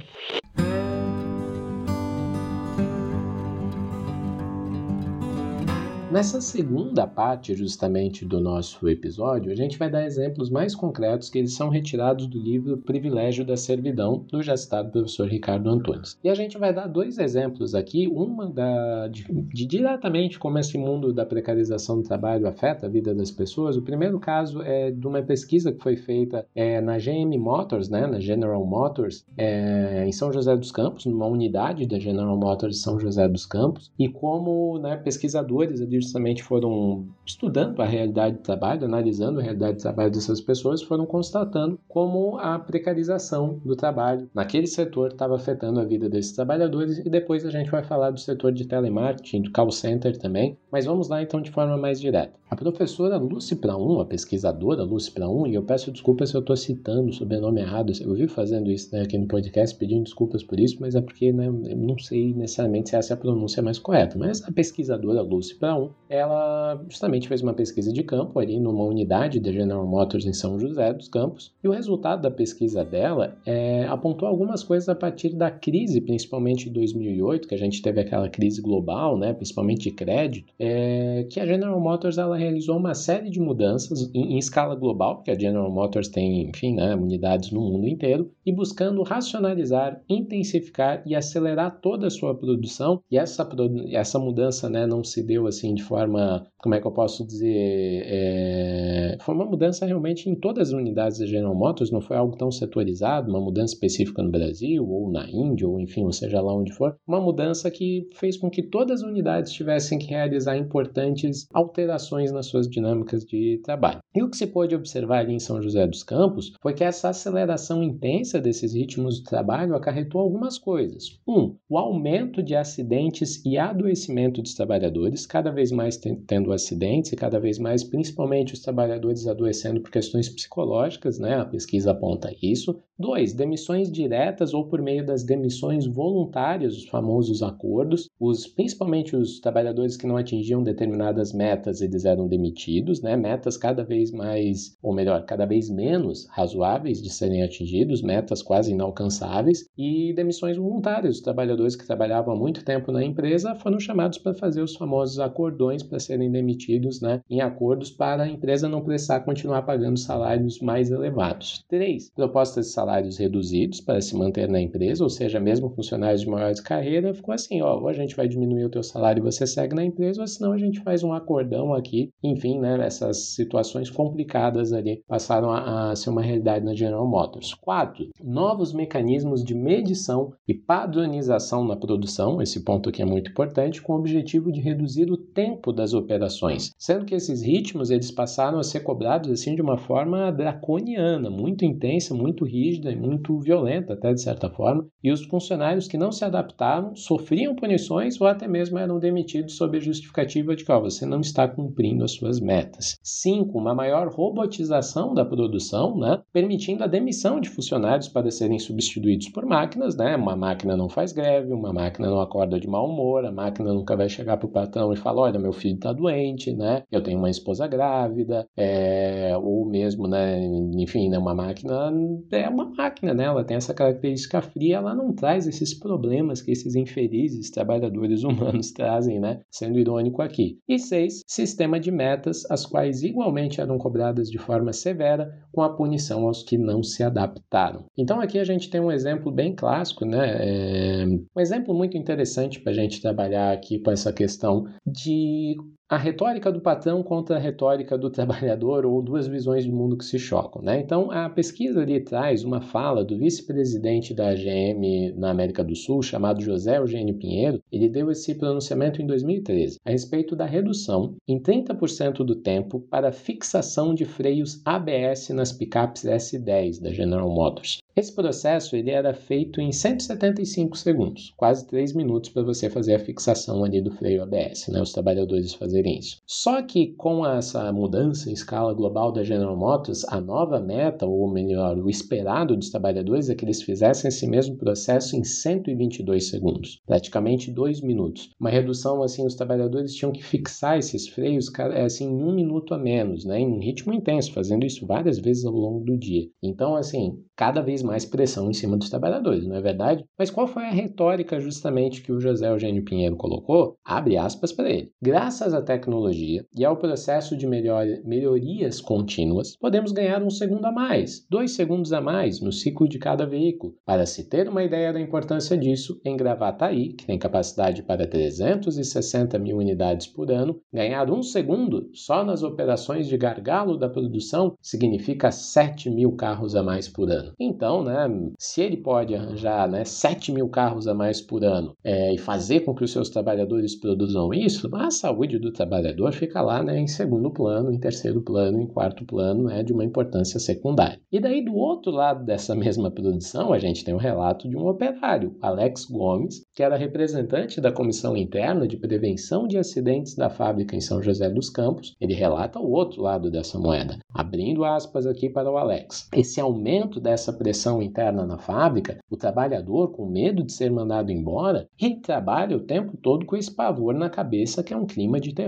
Nessa 6.08 6.40
segunda 6.40 7.04
parte, 7.04 7.52
justamente 7.52 8.24
do 8.24 8.40
nosso 8.40 8.88
episódio, 8.88 9.50
a 9.50 9.56
gente 9.56 9.76
vai 9.76 9.90
dar 9.90 10.06
exemplos 10.06 10.48
mais 10.48 10.72
concretos 10.72 11.28
que 11.28 11.36
eles 11.36 11.52
são 11.54 11.68
retirados 11.68 12.28
do 12.28 12.38
livro 12.38 12.78
Privilégio 12.78 13.44
da 13.44 13.56
Servidão, 13.56 14.24
do 14.30 14.40
já 14.40 14.56
citado 14.56 14.92
professor 14.92 15.26
Ricardo 15.28 15.68
Antunes. 15.68 16.16
E 16.22 16.28
a 16.28 16.34
gente 16.34 16.56
vai 16.56 16.72
dar 16.72 16.86
dois 16.86 17.18
exemplos 17.18 17.74
aqui, 17.74 18.06
uma 18.06 18.48
da, 18.48 19.08
de, 19.08 19.26
de 19.52 19.66
diretamente 19.66 20.38
como 20.38 20.58
esse 20.60 20.78
mundo 20.78 21.12
da 21.12 21.26
precarização 21.26 21.96
do 21.96 22.04
trabalho 22.04 22.46
afeta 22.46 22.86
a 22.86 22.88
vida 22.88 23.12
das 23.12 23.32
pessoas. 23.32 23.76
O 23.76 23.82
primeiro 23.82 24.20
caso 24.20 24.62
é 24.62 24.92
de 24.92 25.06
uma 25.08 25.20
pesquisa 25.22 25.72
que 25.72 25.82
foi 25.82 25.96
feita 25.96 26.46
é, 26.54 26.80
na 26.80 26.98
GM 26.98 27.36
Motors, 27.36 27.88
né, 27.88 28.06
na 28.06 28.20
General 28.20 28.64
Motors, 28.64 29.26
é, 29.36 30.06
em 30.06 30.12
São 30.12 30.32
José 30.32 30.56
dos 30.56 30.70
Campos, 30.70 31.04
numa 31.04 31.26
unidade 31.26 31.84
da 31.84 31.98
General 31.98 32.38
Motors 32.38 32.76
de 32.76 32.80
São 32.80 32.98
José 32.98 33.28
dos 33.28 33.44
Campos, 33.44 33.92
e 33.98 34.08
como 34.08 34.78
né, 34.78 34.96
pesquisadores 34.96 35.80
justamente 36.00 36.42
foram 36.42 37.06
estudando 37.24 37.80
a 37.80 37.86
realidade 37.86 38.36
do 38.36 38.42
trabalho, 38.42 38.84
analisando 38.84 39.40
a 39.40 39.42
realidade 39.42 39.78
do 39.78 39.82
trabalho 39.82 40.10
dessas 40.10 40.40
pessoas, 40.40 40.82
foram 40.82 41.06
constatando 41.06 41.78
como 41.88 42.38
a 42.38 42.58
precarização 42.58 43.60
do 43.64 43.74
trabalho 43.76 44.28
naquele 44.34 44.66
setor 44.66 45.12
estava 45.12 45.36
afetando 45.36 45.80
a 45.80 45.84
vida 45.84 46.08
desses 46.08 46.32
trabalhadores. 46.32 46.98
E 46.98 47.10
depois 47.10 47.44
a 47.44 47.50
gente 47.50 47.70
vai 47.70 47.82
falar 47.82 48.10
do 48.10 48.20
setor 48.20 48.52
de 48.52 48.66
telemarketing, 48.66 49.42
do 49.42 49.50
call 49.50 49.70
center 49.70 50.16
também, 50.16 50.56
mas 50.70 50.84
vamos 50.84 51.08
lá 51.08 51.22
então 51.22 51.40
de 51.40 51.50
forma 51.50 51.76
mais 51.76 52.00
direta. 52.00 52.34
A 52.48 52.54
professora 52.54 53.16
Lucy 53.16 53.56
Praun, 53.56 54.00
a 54.00 54.06
pesquisadora 54.06 54.84
Lucy 54.84 55.10
Praun, 55.10 55.48
e 55.48 55.54
eu 55.54 55.64
peço 55.64 55.90
desculpas 55.90 56.30
se 56.30 56.36
eu 56.36 56.40
estou 56.40 56.56
citando 56.56 57.10
o 57.10 57.12
sobrenome 57.12 57.60
errado, 57.60 57.92
eu 58.00 58.14
vi 58.14 58.28
fazendo 58.28 58.70
isso 58.70 58.94
né, 58.94 59.02
aqui 59.02 59.18
no 59.18 59.26
podcast, 59.26 59.76
pedindo 59.76 60.04
desculpas 60.04 60.44
por 60.44 60.60
isso, 60.60 60.76
mas 60.80 60.94
é 60.94 61.00
porque 61.00 61.32
né, 61.32 61.46
eu 61.48 61.76
não 61.76 61.98
sei 61.98 62.32
necessariamente 62.32 62.90
se 62.90 62.96
essa 62.96 63.12
é 63.12 63.14
a 63.14 63.18
pronúncia 63.18 63.60
mais 63.62 63.80
correta, 63.80 64.16
mas 64.16 64.44
a 64.44 64.52
pesquisadora 64.52 65.22
Lucy 65.22 65.56
Praun, 65.56 65.85
ela 66.08 66.82
justamente 66.88 67.28
fez 67.28 67.42
uma 67.42 67.54
pesquisa 67.54 67.92
de 67.92 68.02
campo 68.02 68.38
ali 68.38 68.58
numa 68.60 68.84
unidade 68.84 69.40
da 69.40 69.50
General 69.52 69.86
Motors 69.86 70.26
em 70.26 70.32
São 70.32 70.58
José 70.58 70.92
dos 70.92 71.08
Campos, 71.08 71.52
e 71.62 71.68
o 71.68 71.72
resultado 71.72 72.22
da 72.22 72.30
pesquisa 72.30 72.84
dela 72.84 73.36
é, 73.44 73.86
apontou 73.86 74.28
algumas 74.28 74.62
coisas 74.62 74.88
a 74.88 74.94
partir 74.94 75.34
da 75.34 75.50
crise, 75.50 76.00
principalmente 76.00 76.64
de 76.64 76.70
2008, 76.70 77.48
que 77.48 77.54
a 77.54 77.58
gente 77.58 77.82
teve 77.82 78.00
aquela 78.00 78.28
crise 78.28 78.60
global, 78.60 79.18
né, 79.18 79.32
principalmente 79.32 79.84
de 79.84 79.90
crédito, 79.90 80.52
é, 80.58 81.26
que 81.30 81.40
a 81.40 81.46
General 81.46 81.80
Motors 81.80 82.18
ela 82.18 82.36
realizou 82.36 82.76
uma 82.76 82.94
série 82.94 83.30
de 83.30 83.40
mudanças 83.40 84.10
em, 84.14 84.34
em 84.34 84.38
escala 84.38 84.74
global, 84.74 85.16
porque 85.16 85.30
a 85.30 85.38
General 85.38 85.70
Motors 85.70 86.08
tem, 86.08 86.48
enfim, 86.48 86.74
né, 86.74 86.94
unidades 86.94 87.50
no 87.50 87.60
mundo 87.60 87.86
inteiro, 87.86 88.30
e 88.44 88.52
buscando 88.52 89.02
racionalizar, 89.02 90.00
intensificar 90.08 91.02
e 91.06 91.14
acelerar 91.14 91.80
toda 91.80 92.06
a 92.06 92.10
sua 92.10 92.34
produção. 92.34 93.00
E 93.10 93.18
essa, 93.18 93.48
essa 93.90 94.18
mudança 94.18 94.68
né, 94.68 94.86
não 94.86 95.02
se 95.02 95.22
deu 95.22 95.46
assim 95.46 95.74
de 95.76 95.84
forma, 95.84 96.44
como 96.58 96.74
é 96.74 96.80
que 96.80 96.86
eu 96.86 96.92
posso 96.92 97.24
dizer, 97.24 98.02
é, 98.04 99.16
foi 99.20 99.34
uma 99.34 99.44
mudança 99.44 99.86
realmente 99.86 100.28
em 100.28 100.34
todas 100.34 100.68
as 100.68 100.74
unidades 100.74 101.18
da 101.18 101.26
General 101.26 101.54
Motors, 101.54 101.92
não 101.92 102.00
foi 102.00 102.16
algo 102.16 102.36
tão 102.36 102.50
setorizado, 102.50 103.30
uma 103.30 103.40
mudança 103.40 103.74
específica 103.74 104.22
no 104.22 104.30
Brasil, 104.30 104.84
ou 104.84 105.10
na 105.10 105.30
Índia, 105.30 105.68
ou 105.68 105.78
enfim, 105.78 106.04
ou 106.04 106.12
seja 106.12 106.40
lá 106.40 106.52
onde 106.54 106.72
for, 106.72 106.96
uma 107.06 107.20
mudança 107.20 107.70
que 107.70 108.08
fez 108.14 108.36
com 108.36 108.50
que 108.50 108.62
todas 108.62 109.02
as 109.02 109.08
unidades 109.08 109.52
tivessem 109.52 109.98
que 109.98 110.06
realizar 110.06 110.56
importantes 110.56 111.46
alterações 111.52 112.32
nas 112.32 112.46
suas 112.46 112.68
dinâmicas 112.68 113.24
de 113.24 113.60
trabalho. 113.62 114.00
E 114.14 114.22
o 114.22 114.30
que 114.30 114.36
se 114.36 114.46
pôde 114.46 114.74
observar 114.74 115.18
ali 115.18 115.34
em 115.34 115.38
São 115.38 115.60
José 115.60 115.86
dos 115.86 116.02
Campos 116.02 116.52
foi 116.62 116.72
que 116.72 116.82
essa 116.82 117.10
aceleração 117.10 117.82
intensa 117.82 118.40
desses 118.40 118.74
ritmos 118.74 119.16
de 119.16 119.24
trabalho 119.24 119.74
acarretou 119.74 120.20
algumas 120.20 120.58
coisas. 120.58 121.20
Um, 121.28 121.54
o 121.68 121.76
aumento 121.76 122.42
de 122.42 122.54
acidentes 122.54 123.44
e 123.44 123.58
adoecimento 123.58 124.40
dos 124.40 124.54
trabalhadores, 124.54 125.26
cada 125.26 125.50
vez 125.50 125.65
mais 125.70 125.96
tendo 125.96 126.52
acidentes 126.52 127.12
e 127.12 127.16
cada 127.16 127.38
vez 127.38 127.58
mais, 127.58 127.84
principalmente 127.84 128.54
os 128.54 128.60
trabalhadores 128.60 129.26
adoecendo 129.26 129.80
por 129.80 129.90
questões 129.90 130.28
psicológicas, 130.28 131.18
né? 131.18 131.36
A 131.36 131.44
pesquisa 131.44 131.90
aponta 131.90 132.34
isso. 132.42 132.80
Dois, 132.98 133.34
demissões 133.34 133.92
diretas 133.92 134.54
ou 134.54 134.66
por 134.66 134.80
meio 134.80 135.04
das 135.04 135.22
demissões 135.22 135.86
voluntárias, 135.86 136.76
os 136.76 136.86
famosos 136.88 137.42
acordos. 137.42 138.08
Os, 138.18 138.46
principalmente 138.46 139.14
os 139.14 139.38
trabalhadores 139.38 139.96
que 139.98 140.06
não 140.06 140.16
atingiam 140.16 140.62
determinadas 140.62 141.32
metas, 141.32 141.82
eles 141.82 142.06
eram 142.06 142.26
demitidos, 142.26 143.02
né? 143.02 143.14
Metas 143.14 143.56
cada 143.58 143.84
vez 143.84 144.10
mais, 144.10 144.76
ou 144.82 144.94
melhor, 144.94 145.26
cada 145.26 145.44
vez 145.44 145.68
menos 145.68 146.26
razoáveis 146.30 147.02
de 147.02 147.10
serem 147.10 147.42
atingidos, 147.42 148.00
metas 148.00 148.42
quase 148.42 148.72
inalcançáveis, 148.72 149.68
e 149.76 150.12
demissões 150.14 150.56
voluntárias. 150.56 151.16
Os 151.16 151.20
trabalhadores 151.22 151.76
que 151.76 151.86
trabalhavam 151.86 152.34
há 152.34 152.36
muito 152.38 152.64
tempo 152.64 152.90
na 152.90 153.04
empresa 153.04 153.54
foram 153.54 153.78
chamados 153.78 154.18
para 154.18 154.34
fazer 154.34 154.62
os 154.62 154.74
famosos 154.74 155.18
acordões 155.56 155.82
para 155.82 155.98
serem 155.98 156.30
demitidos, 156.30 157.00
né? 157.00 157.22
Em 157.28 157.40
acordos 157.40 157.90
para 157.90 158.24
a 158.24 158.28
empresa 158.28 158.68
não 158.68 158.82
precisar 158.82 159.20
continuar 159.20 159.62
pagando 159.62 159.98
salários 159.98 160.60
mais 160.60 160.90
elevados. 160.90 161.64
Três, 161.68 162.10
propostas 162.10 162.66
de 162.66 162.72
salários 162.72 163.16
reduzidos 163.16 163.80
para 163.80 164.00
se 164.00 164.14
manter 164.14 164.48
na 164.48 164.60
empresa, 164.60 165.02
ou 165.02 165.10
seja, 165.10 165.40
mesmo 165.40 165.70
funcionários 165.70 166.20
de 166.20 166.28
maior 166.28 166.52
carreira, 166.64 167.14
ficou 167.14 167.34
assim, 167.34 167.62
ó, 167.62 167.78
ou 167.80 167.88
a 167.88 167.92
gente 167.92 168.14
vai 168.14 168.28
diminuir 168.28 168.64
o 168.64 168.70
teu 168.70 168.82
salário 168.82 169.20
e 169.20 169.24
você 169.24 169.46
segue 169.46 169.74
na 169.74 169.84
empresa, 169.84 170.20
ou 170.20 170.26
senão 170.26 170.52
a 170.52 170.58
gente 170.58 170.80
faz 170.80 171.02
um 171.02 171.12
acordão 171.12 171.72
aqui. 171.72 172.10
Enfim, 172.22 172.60
né, 172.60 172.78
essas 172.84 173.34
situações 173.34 173.90
complicadas 173.90 174.72
ali 174.72 175.02
passaram 175.08 175.50
a, 175.50 175.90
a 175.90 175.96
ser 175.96 176.10
uma 176.10 176.22
realidade 176.22 176.64
na 176.64 176.74
General 176.74 177.06
Motors. 177.06 177.54
Quatro, 177.54 178.08
novos 178.22 178.72
mecanismos 178.72 179.42
de 179.42 179.54
medição 179.54 180.32
e 180.46 180.54
padronização 180.54 181.64
na 181.64 181.76
produção, 181.76 182.42
esse 182.42 182.62
ponto 182.64 182.88
aqui 182.88 183.02
é 183.02 183.06
muito 183.06 183.30
importante, 183.30 183.82
com 183.82 183.94
o 183.94 183.98
objetivo 183.98 184.52
de 184.52 184.60
reduzir 184.60 185.10
o 185.10 185.16
tempo 185.16 185.45
das 185.74 185.94
operações, 185.94 186.70
sendo 186.78 187.04
que 187.04 187.14
esses 187.14 187.42
ritmos 187.42 187.90
eles 187.90 188.10
passaram 188.10 188.58
a 188.58 188.62
ser 188.62 188.80
cobrados 188.80 189.30
assim 189.30 189.54
de 189.54 189.62
uma 189.62 189.76
forma 189.76 190.30
draconiana, 190.30 191.30
muito 191.30 191.64
intensa, 191.64 192.14
muito 192.14 192.44
rígida, 192.44 192.90
e 192.90 192.96
muito 192.96 193.38
violenta, 193.38 193.94
até 193.94 194.12
de 194.12 194.22
certa 194.22 194.48
forma, 194.50 194.86
e 195.02 195.10
os 195.10 195.24
funcionários 195.24 195.88
que 195.88 195.98
não 195.98 196.12
se 196.12 196.24
adaptaram 196.24 196.94
sofriam 196.94 197.54
punições 197.54 198.20
ou 198.20 198.26
até 198.26 198.46
mesmo 198.46 198.78
eram 198.78 198.98
demitidos 198.98 199.56
sob 199.56 199.76
a 199.76 199.80
justificativa 199.80 200.54
de 200.54 200.64
que 200.64 200.76
você 200.76 201.06
não 201.06 201.20
está 201.20 201.48
cumprindo 201.48 202.04
as 202.04 202.12
suas 202.12 202.40
metas. 202.40 202.98
5. 203.02 203.58
Uma 203.58 203.74
maior 203.74 204.08
robotização 204.08 205.14
da 205.14 205.24
produção, 205.24 205.96
né, 205.96 206.20
permitindo 206.32 206.84
a 206.84 206.86
demissão 206.86 207.40
de 207.40 207.48
funcionários 207.48 208.08
para 208.08 208.30
serem 208.30 208.58
substituídos 208.58 209.28
por 209.28 209.46
máquinas. 209.46 209.96
Né? 209.96 210.16
Uma 210.16 210.36
máquina 210.36 210.76
não 210.76 210.88
faz 210.88 211.12
greve, 211.12 211.52
uma 211.52 211.72
máquina 211.72 212.08
não 212.08 212.20
acorda 212.20 212.58
de 212.58 212.68
mau 212.68 212.88
humor, 212.88 213.24
a 213.24 213.32
máquina 213.32 213.72
nunca 213.72 213.96
vai 213.96 214.08
chegar 214.08 214.36
para 214.36 214.46
o 214.46 214.50
patrão 214.50 214.92
e 214.92 214.96
falar: 214.96 215.22
olha, 215.22 215.35
meu 215.40 215.52
filho 215.52 215.76
está 215.76 215.92
doente, 215.92 216.54
né? 216.54 216.82
eu 216.90 217.02
tenho 217.02 217.18
uma 217.18 217.30
esposa 217.30 217.66
grávida, 217.66 218.46
é... 218.56 219.36
ou 219.36 219.66
mesmo, 219.66 220.06
né, 220.06 220.38
enfim, 220.76 221.08
né, 221.08 221.18
uma 221.18 221.34
máquina 221.34 221.92
é 222.30 222.48
uma 222.48 222.64
máquina, 222.64 223.14
né? 223.14 223.24
Ela 223.24 223.44
tem 223.44 223.56
essa 223.56 223.74
característica 223.74 224.40
fria, 224.40 224.76
ela 224.76 224.94
não 224.94 225.12
traz 225.12 225.46
esses 225.46 225.74
problemas 225.74 226.42
que 226.42 226.50
esses 226.50 226.74
infelizes 226.74 227.50
trabalhadores 227.50 228.22
humanos 228.24 228.72
trazem, 228.72 229.20
né? 229.20 229.40
Sendo 229.50 229.78
irônico 229.78 230.22
aqui. 230.22 230.58
E 230.68 230.78
seis, 230.78 231.22
sistema 231.26 231.78
de 231.78 231.90
metas, 231.90 232.48
as 232.50 232.64
quais 232.64 233.02
igualmente 233.02 233.60
eram 233.60 233.78
cobradas 233.78 234.30
de 234.30 234.38
forma 234.38 234.72
severa, 234.72 235.30
com 235.52 235.62
a 235.62 235.74
punição 235.74 236.26
aos 236.26 236.42
que 236.42 236.58
não 236.58 236.82
se 236.82 237.02
adaptaram. 237.02 237.86
Então 237.96 238.20
aqui 238.20 238.38
a 238.38 238.44
gente 238.44 238.70
tem 238.70 238.80
um 238.80 238.92
exemplo 238.92 239.32
bem 239.32 239.54
clássico, 239.54 240.04
né? 240.04 240.36
É... 240.38 241.06
Um 241.06 241.40
exemplo 241.40 241.74
muito 241.74 241.96
interessante 241.96 242.60
para 242.60 242.72
a 242.72 242.74
gente 242.74 243.00
trabalhar 243.00 243.52
aqui 243.52 243.78
com 243.78 243.90
essa 243.90 244.12
questão 244.12 244.66
de 244.86 245.25
the 245.26 245.56
a 245.88 245.96
retórica 245.96 246.50
do 246.50 246.60
patrão 246.60 247.00
contra 247.00 247.36
a 247.36 247.38
retórica 247.38 247.96
do 247.96 248.10
trabalhador 248.10 248.84
ou 248.84 249.00
duas 249.00 249.28
visões 249.28 249.64
de 249.64 249.70
mundo 249.70 249.96
que 249.96 250.04
se 250.04 250.18
chocam. 250.18 250.60
Né? 250.60 250.80
Então, 250.80 251.12
a 251.12 251.30
pesquisa 251.30 251.82
ali 251.82 252.00
traz 252.00 252.42
uma 252.42 252.60
fala 252.60 253.04
do 253.04 253.16
vice-presidente 253.16 254.12
da 254.12 254.30
AGM 254.30 255.12
na 255.16 255.30
América 255.30 255.62
do 255.62 255.76
Sul, 255.76 256.02
chamado 256.02 256.42
José 256.42 256.78
Eugênio 256.78 257.14
Pinheiro. 257.14 257.62
Ele 257.70 257.88
deu 257.88 258.10
esse 258.10 258.34
pronunciamento 258.34 259.00
em 259.00 259.06
2013 259.06 259.78
a 259.84 259.90
respeito 259.90 260.34
da 260.34 260.44
redução 260.44 261.14
em 261.28 261.40
30% 261.40 262.24
do 262.24 262.34
tempo 262.34 262.80
para 262.80 263.12
fixação 263.12 263.94
de 263.94 264.04
freios 264.04 264.60
ABS 264.64 265.28
nas 265.30 265.52
picapes 265.52 266.02
S10 266.02 266.80
da 266.82 266.92
General 266.92 267.30
Motors. 267.30 267.78
Esse 267.96 268.14
processo 268.14 268.76
ele 268.76 268.90
era 268.90 269.14
feito 269.14 269.58
em 269.58 269.72
175 269.72 270.76
segundos, 270.76 271.32
quase 271.34 271.66
3 271.66 271.94
minutos 271.94 272.28
para 272.28 272.42
você 272.42 272.68
fazer 272.68 272.94
a 272.94 272.98
fixação 272.98 273.64
ali 273.64 273.80
do 273.80 273.90
freio 273.90 274.22
ABS, 274.22 274.68
né, 274.68 274.82
os 274.82 274.92
trabalhadores 274.92 275.54
fazerem 275.76 275.98
isso. 275.98 276.22
Só 276.26 276.62
que 276.62 276.94
com 276.96 277.26
essa 277.26 277.72
mudança 277.72 278.30
em 278.30 278.32
escala 278.32 278.72
global 278.72 279.12
da 279.12 279.22
General 279.22 279.56
Motors, 279.56 280.04
a 280.08 280.20
nova 280.20 280.60
meta, 280.60 281.06
ou 281.06 281.30
melhor, 281.30 281.78
o 281.78 281.90
esperado 281.90 282.56
dos 282.56 282.70
trabalhadores 282.70 283.28
é 283.28 283.34
que 283.34 283.44
eles 283.44 283.62
fizessem 283.62 284.08
esse 284.08 284.26
mesmo 284.26 284.56
processo 284.56 285.16
em 285.16 285.24
122 285.24 286.28
segundos, 286.28 286.80
praticamente 286.86 287.50
2 287.50 287.80
minutos. 287.80 288.30
Uma 288.40 288.50
redução 288.50 289.02
assim, 289.02 289.26
os 289.26 289.34
trabalhadores 289.34 289.94
tinham 289.94 290.12
que 290.12 290.24
fixar 290.24 290.78
esses 290.78 291.08
freios 291.08 291.50
assim, 291.84 292.06
em 292.06 292.22
um 292.22 292.34
minuto 292.34 292.74
a 292.74 292.78
menos, 292.78 293.24
né, 293.24 293.40
em 293.40 293.46
um 293.46 293.58
ritmo 293.58 293.92
intenso, 293.92 294.32
fazendo 294.32 294.64
isso 294.64 294.86
várias 294.86 295.18
vezes 295.18 295.44
ao 295.44 295.52
longo 295.52 295.84
do 295.84 295.96
dia. 295.96 296.28
Então, 296.42 296.76
assim, 296.76 297.18
cada 297.36 297.60
vez 297.60 297.82
mais 297.82 298.04
pressão 298.04 298.50
em 298.50 298.54
cima 298.54 298.76
dos 298.76 298.90
trabalhadores, 298.90 299.46
não 299.46 299.56
é 299.56 299.60
verdade? 299.60 300.04
Mas 300.18 300.30
qual 300.30 300.46
foi 300.46 300.64
a 300.64 300.70
retórica 300.70 301.40
justamente 301.40 302.02
que 302.02 302.12
o 302.12 302.20
José 302.20 302.48
Eugênio 302.48 302.84
Pinheiro 302.84 303.16
colocou? 303.16 303.76
Abre 303.84 304.16
aspas 304.16 304.52
para 304.52 304.70
ele. 304.70 304.90
Graças 305.02 305.52
à 305.54 305.62
tecnologia 305.66 306.46
e 306.56 306.64
ao 306.64 306.76
processo 306.76 307.36
de 307.36 307.46
melhor, 307.46 307.84
melhorias 308.04 308.80
contínuas, 308.80 309.56
podemos 309.56 309.92
ganhar 309.92 310.22
um 310.22 310.30
segundo 310.30 310.64
a 310.64 310.72
mais, 310.72 311.26
dois 311.28 311.52
segundos 311.52 311.92
a 311.92 312.00
mais 312.00 312.40
no 312.40 312.52
ciclo 312.52 312.88
de 312.88 312.98
cada 312.98 313.26
veículo. 313.26 313.74
Para 313.84 314.06
se 314.06 314.28
ter 314.28 314.48
uma 314.48 314.62
ideia 314.62 314.92
da 314.92 315.00
importância 315.00 315.58
disso, 315.58 316.00
em 316.04 316.16
Gravataí, 316.16 316.94
que 316.94 317.06
tem 317.06 317.18
capacidade 317.18 317.82
para 317.82 318.06
360 318.06 319.38
mil 319.38 319.58
unidades 319.58 320.06
por 320.06 320.30
ano, 320.30 320.60
ganhar 320.72 321.10
um 321.10 321.22
segundo 321.22 321.90
só 321.92 322.24
nas 322.24 322.42
operações 322.42 323.08
de 323.08 323.16
gargalo 323.16 323.76
da 323.76 323.88
produção 323.88 324.54
significa 324.62 325.30
7 325.30 325.90
mil 325.90 326.12
carros 326.12 326.54
a 326.54 326.62
mais 326.62 326.88
por 326.88 327.10
ano. 327.10 327.32
Então, 327.40 327.82
né, 327.82 328.08
se 328.38 328.62
ele 328.62 328.76
pode 328.76 329.14
arranjar 329.14 329.68
né, 329.68 329.84
7 329.84 330.32
mil 330.32 330.48
carros 330.48 330.86
a 330.86 330.94
mais 330.94 331.20
por 331.20 331.44
ano 331.44 331.74
é, 331.82 332.14
e 332.14 332.18
fazer 332.18 332.60
com 332.60 332.74
que 332.74 332.84
os 332.84 332.92
seus 332.92 333.08
trabalhadores 333.08 333.74
produzam 333.74 334.32
isso, 334.32 334.68
a 334.74 334.90
saúde 334.90 335.38
do 335.38 335.52
trabalhador 335.56 336.12
fica 336.12 336.40
lá 336.40 336.62
né, 336.62 336.78
em 336.78 336.86
segundo 336.86 337.30
plano, 337.30 337.72
em 337.72 337.78
terceiro 337.78 338.20
plano, 338.20 338.60
em 338.60 338.66
quarto 338.66 339.04
plano, 339.04 339.50
é 339.50 339.62
de 339.62 339.72
uma 339.72 339.84
importância 339.84 340.38
secundária. 340.38 341.00
E 341.10 341.18
daí, 341.18 341.44
do 341.44 341.54
outro 341.54 341.90
lado 341.90 342.24
dessa 342.24 342.54
mesma 342.56 342.90
produção, 342.90 343.52
a 343.52 343.58
gente 343.58 343.84
tem 343.84 343.94
o 343.94 343.96
um 343.96 344.00
relato 344.00 344.48
de 344.48 344.56
um 344.56 344.68
operário, 344.68 345.36
Alex 345.40 345.86
Gomes, 345.86 346.44
que 346.54 346.62
era 346.62 346.76
representante 346.76 347.60
da 347.60 347.72
Comissão 347.72 348.16
Interna 348.16 348.68
de 348.68 348.76
Prevenção 348.76 349.48
de 349.48 349.58
Acidentes 349.58 350.14
da 350.14 350.28
fábrica 350.28 350.76
em 350.76 350.80
São 350.80 351.02
José 351.02 351.28
dos 351.30 351.48
Campos. 351.48 351.94
Ele 352.00 352.14
relata 352.14 352.58
o 352.58 352.70
outro 352.70 353.02
lado 353.02 353.30
dessa 353.30 353.58
moeda, 353.58 353.98
abrindo 354.12 354.64
aspas 354.64 355.06
aqui 355.06 355.30
para 355.30 355.50
o 355.50 355.56
Alex. 355.56 356.08
Esse 356.14 356.40
aumento 356.40 357.00
dessa 357.00 357.32
pressão 357.32 357.82
interna 357.82 358.26
na 358.26 358.38
fábrica, 358.38 358.98
o 359.10 359.16
trabalhador, 359.16 359.92
com 359.92 360.06
medo 360.06 360.44
de 360.44 360.52
ser 360.52 360.70
mandado 360.70 361.10
embora, 361.10 361.66
ele 361.80 361.96
trabalha 361.96 362.56
o 362.56 362.60
tempo 362.60 362.96
todo 362.96 363.24
com 363.24 363.36
esse 363.36 363.54
pavor 363.54 363.94
na 363.94 364.10
cabeça 364.10 364.62
que 364.62 364.74
é 364.74 364.76
um 364.76 364.86
clima 364.86 365.18
de 365.18 365.34
terror. 365.34 365.45